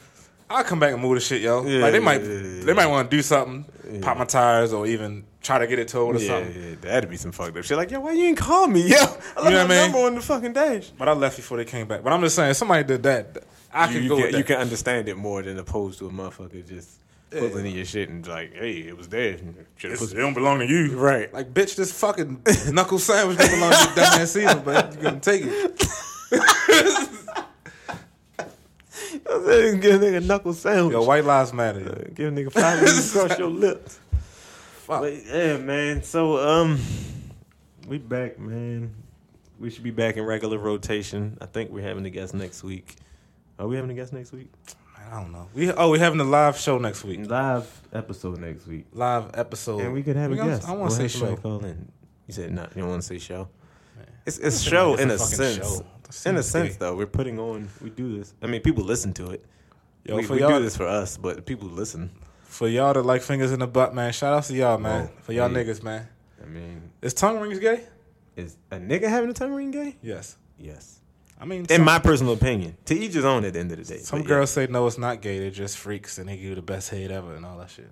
I'll 0.51 0.64
come 0.64 0.78
back 0.80 0.92
and 0.92 1.01
move 1.03 1.14
the 1.14 1.20
shit, 1.20 1.42
yo. 1.42 1.64
Yeah, 1.64 1.80
like 1.82 1.92
they 1.92 2.01
might, 2.01 2.22
yeah, 2.22 2.64
they 2.64 2.72
might 2.74 2.86
want 2.86 3.11
to 3.11 3.16
do 3.16 3.22
something, 3.22 4.01
pop 4.01 4.16
my 4.18 4.24
tires, 4.24 4.72
or 4.72 4.86
even 4.86 5.24
try 5.42 5.59
to 5.59 5.66
get 5.66 5.78
it 5.78 5.88
towed 5.88 6.16
or 6.16 6.18
Yeah, 6.20 6.28
something. 6.28 6.62
yeah, 6.62 6.74
that'd 6.80 7.11
be 7.11 7.16
some 7.16 7.32
fucked 7.32 7.57
up 7.57 7.64
shit. 7.64 7.76
Like, 7.76 7.90
yo, 7.90 8.01
why 8.01 8.12
you 8.12 8.24
ain't 8.26 8.38
call 8.38 8.66
me? 8.66 8.86
Yo, 8.88 8.97
I 8.97 9.01
left 9.01 9.16
know 9.36 9.42
what 9.42 9.53
my 9.53 9.66
mean? 9.68 9.76
number 9.78 9.99
on 9.99 10.14
the 10.14 10.20
fucking 10.20 10.53
dash. 10.53 10.90
But 10.90 11.09
I 11.09 11.12
left 11.12 11.36
before 11.36 11.57
they 11.57 11.64
came 11.64 11.86
back. 11.88 12.03
But 12.05 12.12
I'm 12.12 12.20
just 12.20 12.36
saying, 12.36 12.55
somebody 12.55 12.84
did 12.84 13.03
that, 13.05 13.38
I 13.72 13.86
you, 13.88 13.92
could 13.95 14.03
you 14.03 14.09
go 14.09 14.16
can, 14.30 14.34
you 14.38 14.45
can 14.45 14.57
understand 14.61 15.09
it 15.09 15.16
more 15.16 15.42
than 15.42 15.59
opposed 15.59 15.99
to 16.01 16.07
a 16.07 16.11
motherfucker 16.11 16.66
just 16.68 16.90
pulling 17.30 17.66
in 17.66 17.72
your 17.74 17.84
shit 17.84 18.09
and 18.11 18.24
like, 18.26 18.55
hey, 18.55 18.72
it 18.86 18.97
was 18.97 19.09
there. 19.09 19.36
Should 19.76 19.90
have 19.90 19.92
It's- 19.95 19.99
put 20.01 20.12
it 20.12 20.20
don't 20.20 20.34
belong 20.34 20.61
to 20.61 20.66
you, 20.66 20.97
Right. 20.97 21.32
Like, 21.34 21.53
bitch, 21.53 21.74
this 21.74 21.90
fucking 21.92 22.42
knuckle 22.70 22.99
sandwich 23.01 23.38
don't 23.38 23.51
belong 23.51 23.72
to 23.72 23.78
you, 23.78 23.84
dumbass 24.07 24.26
Caesar, 24.28 24.62
but 24.64 24.92
you're 24.95 25.03
gonna 25.03 25.20
take 25.20 25.42
it. 25.45 25.84
I 29.29 29.43
said, 29.45 29.81
give 29.81 30.03
a 30.03 30.05
nigga 30.05 30.25
knuckle 30.25 30.53
sandwich. 30.53 30.93
Yo, 30.93 31.03
white 31.03 31.25
lives 31.25 31.53
matter. 31.53 31.81
Uh, 31.81 32.11
give 32.14 32.33
a 32.33 32.37
nigga 32.37 32.53
five 32.53 32.77
minutes 32.83 33.14
across 33.14 33.39
your 33.39 33.49
lips. 33.64 33.99
Fuck. 34.87 35.01
But 35.01 35.25
yeah, 35.27 35.57
man. 35.57 36.03
So 36.03 36.37
um, 36.39 36.79
we 37.89 37.99
back, 37.99 38.39
man. 38.39 38.95
We 39.59 39.70
should 39.70 39.85
be 39.85 39.91
back 39.91 40.16
in 40.16 40.25
regular 40.25 40.59
rotation. 40.59 41.39
I 41.41 41.47
think 41.47 41.70
we're 41.70 41.83
having 41.87 42.05
a 42.05 42.11
guest 42.11 42.35
next 42.35 42.62
week. 42.62 42.97
Are 43.59 43.66
we 43.66 43.77
having 43.77 43.91
a 43.91 43.95
guest 43.95 44.12
next 44.12 44.33
week? 44.33 44.49
Man, 44.99 45.07
I 45.12 45.20
don't 45.22 45.33
know. 45.33 45.49
We 45.55 45.70
oh, 45.72 45.91
we 45.91 45.99
having 46.01 46.20
a 46.20 46.25
live 46.25 46.59
show 46.59 46.77
next 46.79 47.03
week. 47.05 47.27
Live 47.31 47.81
episode 47.93 48.41
next 48.41 48.66
week. 48.66 48.85
Live 48.93 49.31
episode. 49.35 49.81
And 49.81 49.93
we 49.95 50.03
could 50.03 50.16
have 50.16 50.33
a 50.33 50.37
gonna- 50.37 50.51
guest. 50.51 50.68
I 50.68 50.72
want 50.72 50.93
to 50.93 50.99
We'll 50.99 51.09
say 51.09 51.18
show. 51.18 51.37
Call 51.37 51.64
in. 51.64 51.91
You 52.27 52.35
said 52.35 52.53
not. 52.53 52.75
You 52.75 52.83
don't 52.83 52.91
want 52.91 53.03
to 53.03 53.09
say 53.09 53.18
show. 53.18 53.49
It's 54.27 54.39
it's 54.39 54.57
It's 54.57 54.62
show 54.62 54.97
in 54.97 55.11
a 55.11 55.16
fucking 55.18 55.35
sense. 55.37 55.57
show. 55.57 55.87
In 56.27 56.37
a 56.37 56.43
sense, 56.43 56.77
though, 56.77 56.95
we're 56.97 57.07
putting 57.07 57.39
on. 57.39 57.69
We 57.81 57.91
do 57.91 58.19
this. 58.19 58.35
I 58.43 58.47
mean, 58.47 58.61
people 58.61 58.85
listen 58.85 59.12
to 59.15 59.31
it. 59.31 59.45
Yo, 60.05 60.17
we 60.17 60.27
we 60.27 60.39
do 60.39 60.61
this 60.61 60.77
for 60.77 60.87
us, 60.87 61.17
but 61.17 61.47
people 61.47 61.69
listen. 61.69 62.11
for 62.43 62.69
y'all 62.69 62.93
to 62.93 63.01
like 63.01 63.23
fingers 63.23 63.53
in 63.53 63.61
the 63.61 63.67
butt, 63.67 63.95
man. 63.95 64.12
Shout 64.12 64.35
out 64.35 64.45
to 64.45 64.55
y'all, 64.55 64.79
man. 64.79 65.11
Oh, 65.11 65.21
for 65.23 65.33
y'all 65.33 65.49
niggas, 65.49 65.83
man. 65.83 66.07
I 66.43 66.47
mean, 66.47 66.91
Is 67.01 67.15
tongue 67.15 67.41
rings 67.41 67.59
gay? 67.59 67.85
is 68.37 68.57
a 68.71 68.77
nigga 68.77 69.09
having 69.09 69.31
a 69.31 69.33
tongue 69.33 69.53
ring 69.53 69.71
gay? 69.71 69.97
Yes. 70.03 70.37
Yes. 70.59 71.01
I 71.41 71.47
mean, 71.47 71.61
In 71.61 71.69
some, 71.69 71.85
my 71.85 71.99
personal 71.99 72.33
opinion, 72.35 72.77
to 72.85 72.95
each 72.95 73.15
his 73.15 73.25
own. 73.25 73.45
At 73.45 73.55
the 73.55 73.61
end 73.61 73.73
of 73.73 73.79
the 73.79 73.85
day, 73.85 73.99
some 74.01 74.21
But 74.21 74.25
yeah. 74.29 74.35
girls 74.37 74.51
say 74.51 74.67
no, 74.67 74.87
it's 74.87 74.99
not 74.99 75.21
gay. 75.23 75.39
They're 75.39 75.51
just 75.51 75.79
freaks 75.79 76.19
and 76.19 76.29
they 76.29 76.37
give 76.37 76.45
you 76.45 76.55
the 76.55 76.62
best 76.62 76.91
head 76.91 77.11
ever 77.11 77.35
and 77.35 77.45
all 77.47 77.59
that 77.59 77.71
shit. 77.71 77.91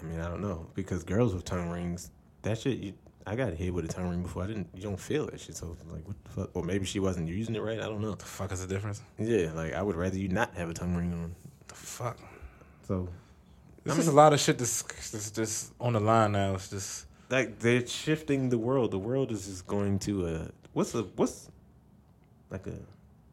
I 0.00 0.04
mean, 0.04 0.20
I 0.20 0.28
don't 0.28 0.42
know 0.42 0.66
because 0.74 1.04
girls 1.04 1.34
with 1.34 1.44
tongue 1.44 1.70
rings, 1.70 2.10
that 2.42 2.58
shit. 2.58 2.78
You, 2.78 2.92
I 3.26 3.34
got 3.34 3.52
hit 3.54 3.74
with 3.74 3.84
a 3.84 3.88
tongue 3.88 4.08
ring 4.08 4.22
before. 4.22 4.44
I 4.44 4.46
didn't. 4.46 4.68
You 4.74 4.82
don't 4.82 4.98
feel 4.98 5.26
that 5.26 5.40
shit. 5.40 5.56
So 5.56 5.76
like, 5.90 6.06
what 6.06 6.16
the 6.24 6.30
fuck? 6.30 6.50
Or 6.54 6.62
maybe 6.62 6.86
she 6.86 7.00
wasn't 7.00 7.28
using 7.28 7.56
it 7.56 7.60
right. 7.60 7.80
I 7.80 7.86
don't 7.86 8.00
know. 8.00 8.14
The 8.14 8.24
fuck 8.24 8.52
is 8.52 8.64
the 8.64 8.72
difference? 8.72 9.02
Yeah, 9.18 9.50
like 9.54 9.74
I 9.74 9.82
would 9.82 9.96
rather 9.96 10.16
you 10.16 10.28
not 10.28 10.54
have 10.54 10.70
a 10.70 10.74
tongue 10.74 10.94
ring 10.94 11.12
on. 11.12 11.34
The 11.68 11.74
fuck. 11.74 12.18
So 12.86 13.08
There's 13.84 13.96
just 13.96 14.08
a 14.08 14.12
lot 14.12 14.32
of 14.32 14.40
shit 14.40 14.58
that's 14.58 14.82
that's 15.10 15.30
just 15.30 15.72
on 15.80 15.94
the 15.94 16.00
line 16.00 16.32
now. 16.32 16.54
It's 16.54 16.70
just 16.70 17.06
like 17.28 17.58
they're 17.58 17.86
shifting 17.86 18.48
the 18.48 18.58
world. 18.58 18.92
The 18.92 18.98
world 18.98 19.32
is 19.32 19.46
just 19.46 19.66
going 19.66 19.98
to 20.00 20.26
uh 20.26 20.48
what's 20.72 20.94
a 20.94 21.02
what's 21.02 21.50
like 22.50 22.66
a 22.68 22.78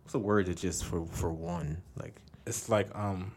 what's 0.03 0.15
a 0.15 0.19
word 0.19 0.47
that 0.47 0.57
just 0.57 0.85
for 0.85 1.05
for 1.05 1.31
one 1.31 1.81
like 1.97 2.19
it's 2.45 2.69
like 2.69 2.93
um, 2.95 3.31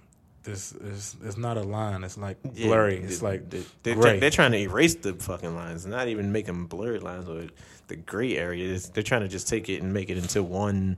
this 0.47 0.73
is 0.73 1.17
it's 1.23 1.37
not 1.37 1.59
a 1.59 1.63
line. 1.63 2.03
It's 2.05 2.17
like 2.17 2.39
yeah, 2.55 2.69
blurry. 2.69 2.99
they- 3.01 3.05
it's 3.07 3.21
like 3.23 3.51
they, 3.51 3.63
they're, 3.83 3.95
gray. 3.95 4.19
they're 4.19 4.31
trying 4.31 4.53
to 4.53 4.59
erase 4.59 4.95
the 4.95 5.13
fucking 5.13 5.55
lines, 5.55 5.85
not 5.85 6.09
even 6.09 6.33
make 6.33 6.47
them 6.47 6.67
blurry 6.67 6.99
lines 7.01 7.29
or 7.29 7.47
the 7.89 7.97
gray 7.97 8.37
areas. 8.39 8.89
They're 8.91 9.03
trying 9.03 9.21
to 9.23 9.29
just 9.29 9.49
take 9.49 9.69
it 9.69 9.83
and 9.83 9.93
make 9.93 10.09
it 10.09 10.17
into 10.17 10.43
one 10.43 10.97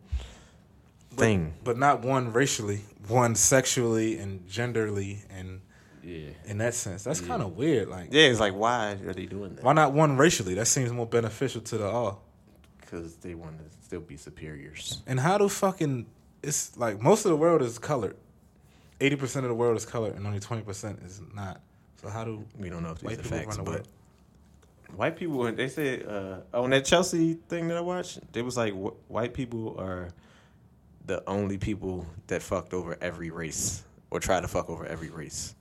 thing. 1.16 1.55
but 1.64 1.76
not 1.76 2.03
one 2.03 2.32
racially, 2.32 2.80
one 3.09 3.34
sexually 3.34 4.18
and 4.18 4.46
genderly, 4.49 5.18
and 5.36 5.61
Yeah, 6.05 6.30
in 6.46 6.59
that 6.59 6.74
sense, 6.74 7.03
that's 7.03 7.20
kind 7.20 7.42
of 7.42 7.57
weird. 7.57 7.88
Like, 7.88 8.09
yeah. 8.12 8.28
It's 8.28 8.40
like 8.40 8.55
why 8.55 8.92
are 8.92 9.12
they 9.12 9.26
doing 9.26 9.57
that? 9.57 9.64
why 9.64 9.72
not 9.72 9.92
one 9.92 10.16
racially? 10.16 10.55
That 10.55 10.66
seems 10.66 10.92
more 10.92 11.07
beneficial 11.07 11.61
to 11.62 11.78
the 11.78 11.86
all. 11.86 12.22
Because 12.80 13.16
they 13.16 13.34
want 13.34 13.59
to 13.59 13.64
still 13.84 14.01
be 14.01 14.16
superiors. 14.16 15.03
And 15.07 15.20
how 15.20 15.36
do 15.38 15.49
fucking 15.49 16.07
it's 16.42 16.76
like 16.78 17.03
most 17.03 17.24
of 17.26 17.30
the 17.30 17.36
world 17.36 17.61
is 17.62 17.78
colored. 17.78 18.16
Eighty 19.01 19.16
percent 19.16 19.44
of 19.46 19.51
the 19.51 19.55
world 19.55 19.76
is 19.76 19.86
colored, 19.86 20.14
and 20.16 20.26
only 20.26 20.40
twenty 20.40 20.62
percent 20.62 21.01
is 21.05 21.20
not. 21.34 21.61
So 22.03 22.09
how 22.09 22.24
do 22.24 22.44
We 22.59 22.68
don't 22.70 22.82
know 22.82 22.90
if 22.92 23.01
these 23.01 23.18
are 23.18 23.22
facts, 23.22 23.57
the 23.57 23.62
but 23.62 23.72
world? 23.72 23.88
white 24.96 25.16
people 25.16 25.38
when 25.38 25.57
they 25.57 25.68
say 25.68 26.03
uh, 26.03 26.38
on 26.55 26.70
that 26.70 26.84
Chelsea 26.84 27.34
thing 27.49 27.68
that 27.68 27.76
I 27.76 27.80
watched, 27.80 28.20
it 28.34 28.42
was 28.42 28.57
like 28.57 28.72
wh- 28.72 29.11
white 29.11 29.34
people 29.34 29.76
are 29.78 30.09
the 31.07 31.22
only 31.28 31.59
people 31.59 32.07
that 32.26 32.42
fucked 32.42 32.72
over 32.74 32.96
every 33.01 33.30
race 33.30 33.82
or 34.11 34.20
try 34.20 34.40
to 34.40 34.49
fuck 34.49 34.68
over 34.70 34.86
every 34.86 35.11
race. 35.11 35.55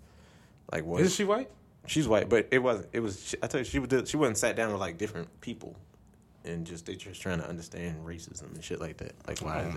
Like 0.72 0.86
what? 0.86 1.02
Is 1.02 1.16
she 1.16 1.24
white? 1.24 1.50
She's 1.86 2.08
white, 2.08 2.28
but 2.30 2.48
it 2.52 2.60
wasn't. 2.60 2.90
It 2.92 3.00
was. 3.00 3.36
I 3.42 3.48
tell 3.48 3.62
you, 3.62 3.66
she 3.66 3.80
would. 3.80 4.08
She 4.08 4.18
wasn't 4.18 4.38
sat 4.38 4.56
down 4.56 4.72
with 4.72 4.82
like 4.82 4.98
different 4.98 5.40
people, 5.40 5.76
and 6.44 6.66
just 6.66 6.86
they 6.86 6.96
just 6.96 7.22
trying 7.22 7.40
to 7.40 7.48
understand 7.48 8.06
racism 8.06 8.54
and 8.54 8.64
shit 8.64 8.82
like 8.82 8.98
that. 8.98 9.14
Like 9.28 9.40
why? 9.40 9.62
is 9.62 9.76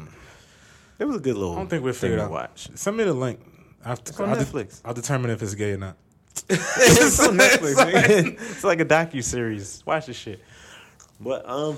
it? 0.99 1.05
Was 1.05 1.17
a 1.17 1.21
good 1.21 1.37
little. 1.37 1.55
I 1.55 1.59
don't 1.59 1.69
think 1.69 1.95
thing 1.95 2.13
it 2.13 2.19
out. 2.19 2.31
watch. 2.31 2.69
Send 2.75 2.97
me 2.97 3.05
the 3.05 3.15
link. 3.15 3.41
After, 3.85 4.11
It's 4.11 4.21
on 4.21 4.29
I'll, 4.31 4.37
de- 4.37 4.45
Netflix. 4.45 4.81
I'll 4.85 4.95
determine 4.95 5.31
if 5.31 5.43
it's 5.43 5.55
gay 5.55 5.73
or 5.73 5.79
not. 5.79 5.97
it's 6.49 7.21
on 7.21 7.37
Netflix. 7.39 8.37
it's 8.53 8.65
like 8.65 8.81
a 8.81 8.85
docu 8.85 9.23
series. 9.25 9.83
Watch 9.87 10.07
this 10.07 10.17
shit. 10.17 10.41
But 11.21 11.49
um, 11.49 11.77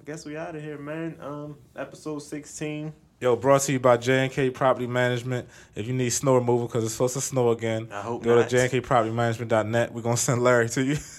I 0.00 0.04
guess 0.04 0.24
we 0.24 0.36
out 0.36 0.54
of 0.56 0.62
here, 0.62 0.78
man. 0.78 1.16
Um, 1.20 1.56
episode 1.76 2.20
sixteen. 2.20 2.92
Yo, 3.20 3.36
brought 3.36 3.60
to 3.62 3.72
you 3.72 3.78
by 3.80 3.96
J&K 3.96 4.50
Property 4.50 4.86
Management. 4.88 5.48
If 5.74 5.86
you 5.86 5.94
need 5.94 6.10
snow 6.10 6.34
removal 6.34 6.66
because 6.66 6.84
it's 6.84 6.92
supposed 6.92 7.14
to 7.14 7.20
snow 7.22 7.50
again, 7.50 7.88
I 7.90 8.02
hope 8.02 8.22
go 8.24 8.34
not. 8.40 8.50
to 8.50 8.56
jnkpropertymanagement.net. 8.56 9.94
We're 9.94 10.02
going 10.02 10.16
to 10.16 10.20
send 10.20 10.42
Larry 10.42 10.68
to 10.70 10.84
you. 10.84 10.96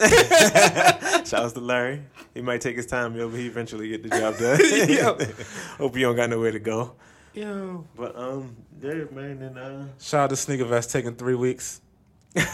Shout 1.25 1.33
out 1.33 1.53
to 1.53 1.59
Larry. 1.61 2.03
He 2.33 2.41
might 2.41 2.61
take 2.61 2.75
his 2.75 2.85
time, 2.85 3.15
yo, 3.15 3.29
but 3.29 3.39
he 3.39 3.47
eventually 3.47 3.87
get 3.87 4.03
the 4.03 4.09
job 4.09 4.37
done. 4.37 5.45
Hope 5.79 5.95
you 5.95 6.03
don't 6.03 6.15
got 6.15 6.29
nowhere 6.29 6.51
to 6.51 6.59
go. 6.59 6.93
Yo. 7.35 7.85
But 7.95 8.15
um, 8.15 8.55
yeah, 8.81 9.03
man, 9.11 9.41
and 9.41 9.57
uh. 9.57 9.83
Shout 9.99 10.25
out 10.25 10.29
to 10.31 10.35
Sneaker 10.35 10.65
Vest 10.65 10.91
taking 10.91 11.15
three 11.15 11.35
weeks 11.35 11.81
it's 12.35 12.53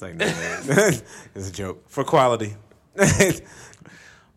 like 0.00 0.14
no 0.14 0.26
man. 0.26 0.62
it's 1.34 1.48
a 1.48 1.52
joke. 1.52 1.82
for 1.88 2.04
quality. 2.04 2.54
they 2.94 3.40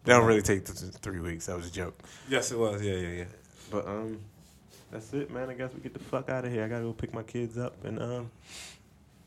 don't 0.03 0.25
really 0.25 0.41
take 0.41 0.65
th- 0.65 0.91
three 0.93 1.19
weeks. 1.19 1.45
That 1.45 1.57
was 1.57 1.67
a 1.67 1.71
joke. 1.71 1.95
Yes, 2.27 2.51
it 2.51 2.57
was. 2.57 2.81
Yeah, 2.81 2.95
yeah, 2.95 3.09
yeah. 3.09 3.23
But 3.69 3.87
um, 3.87 4.21
that's 4.89 5.13
it, 5.13 5.29
man. 5.29 5.51
I 5.51 5.53
guess 5.53 5.71
we 5.71 5.81
get 5.81 5.93
the 5.93 5.99
fuck 5.99 6.29
out 6.29 6.45
of 6.45 6.51
here. 6.51 6.63
I 6.63 6.67
gotta 6.67 6.83
go 6.83 6.93
pick 6.93 7.13
my 7.13 7.21
kids 7.21 7.59
up 7.59 7.75
and 7.85 8.01
um, 8.01 8.31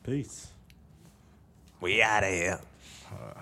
peace. 0.03 0.49
We 1.81 2.03
out 2.03 2.25
of 2.25 2.31
here. 2.31 2.59
Uh, 3.13 3.41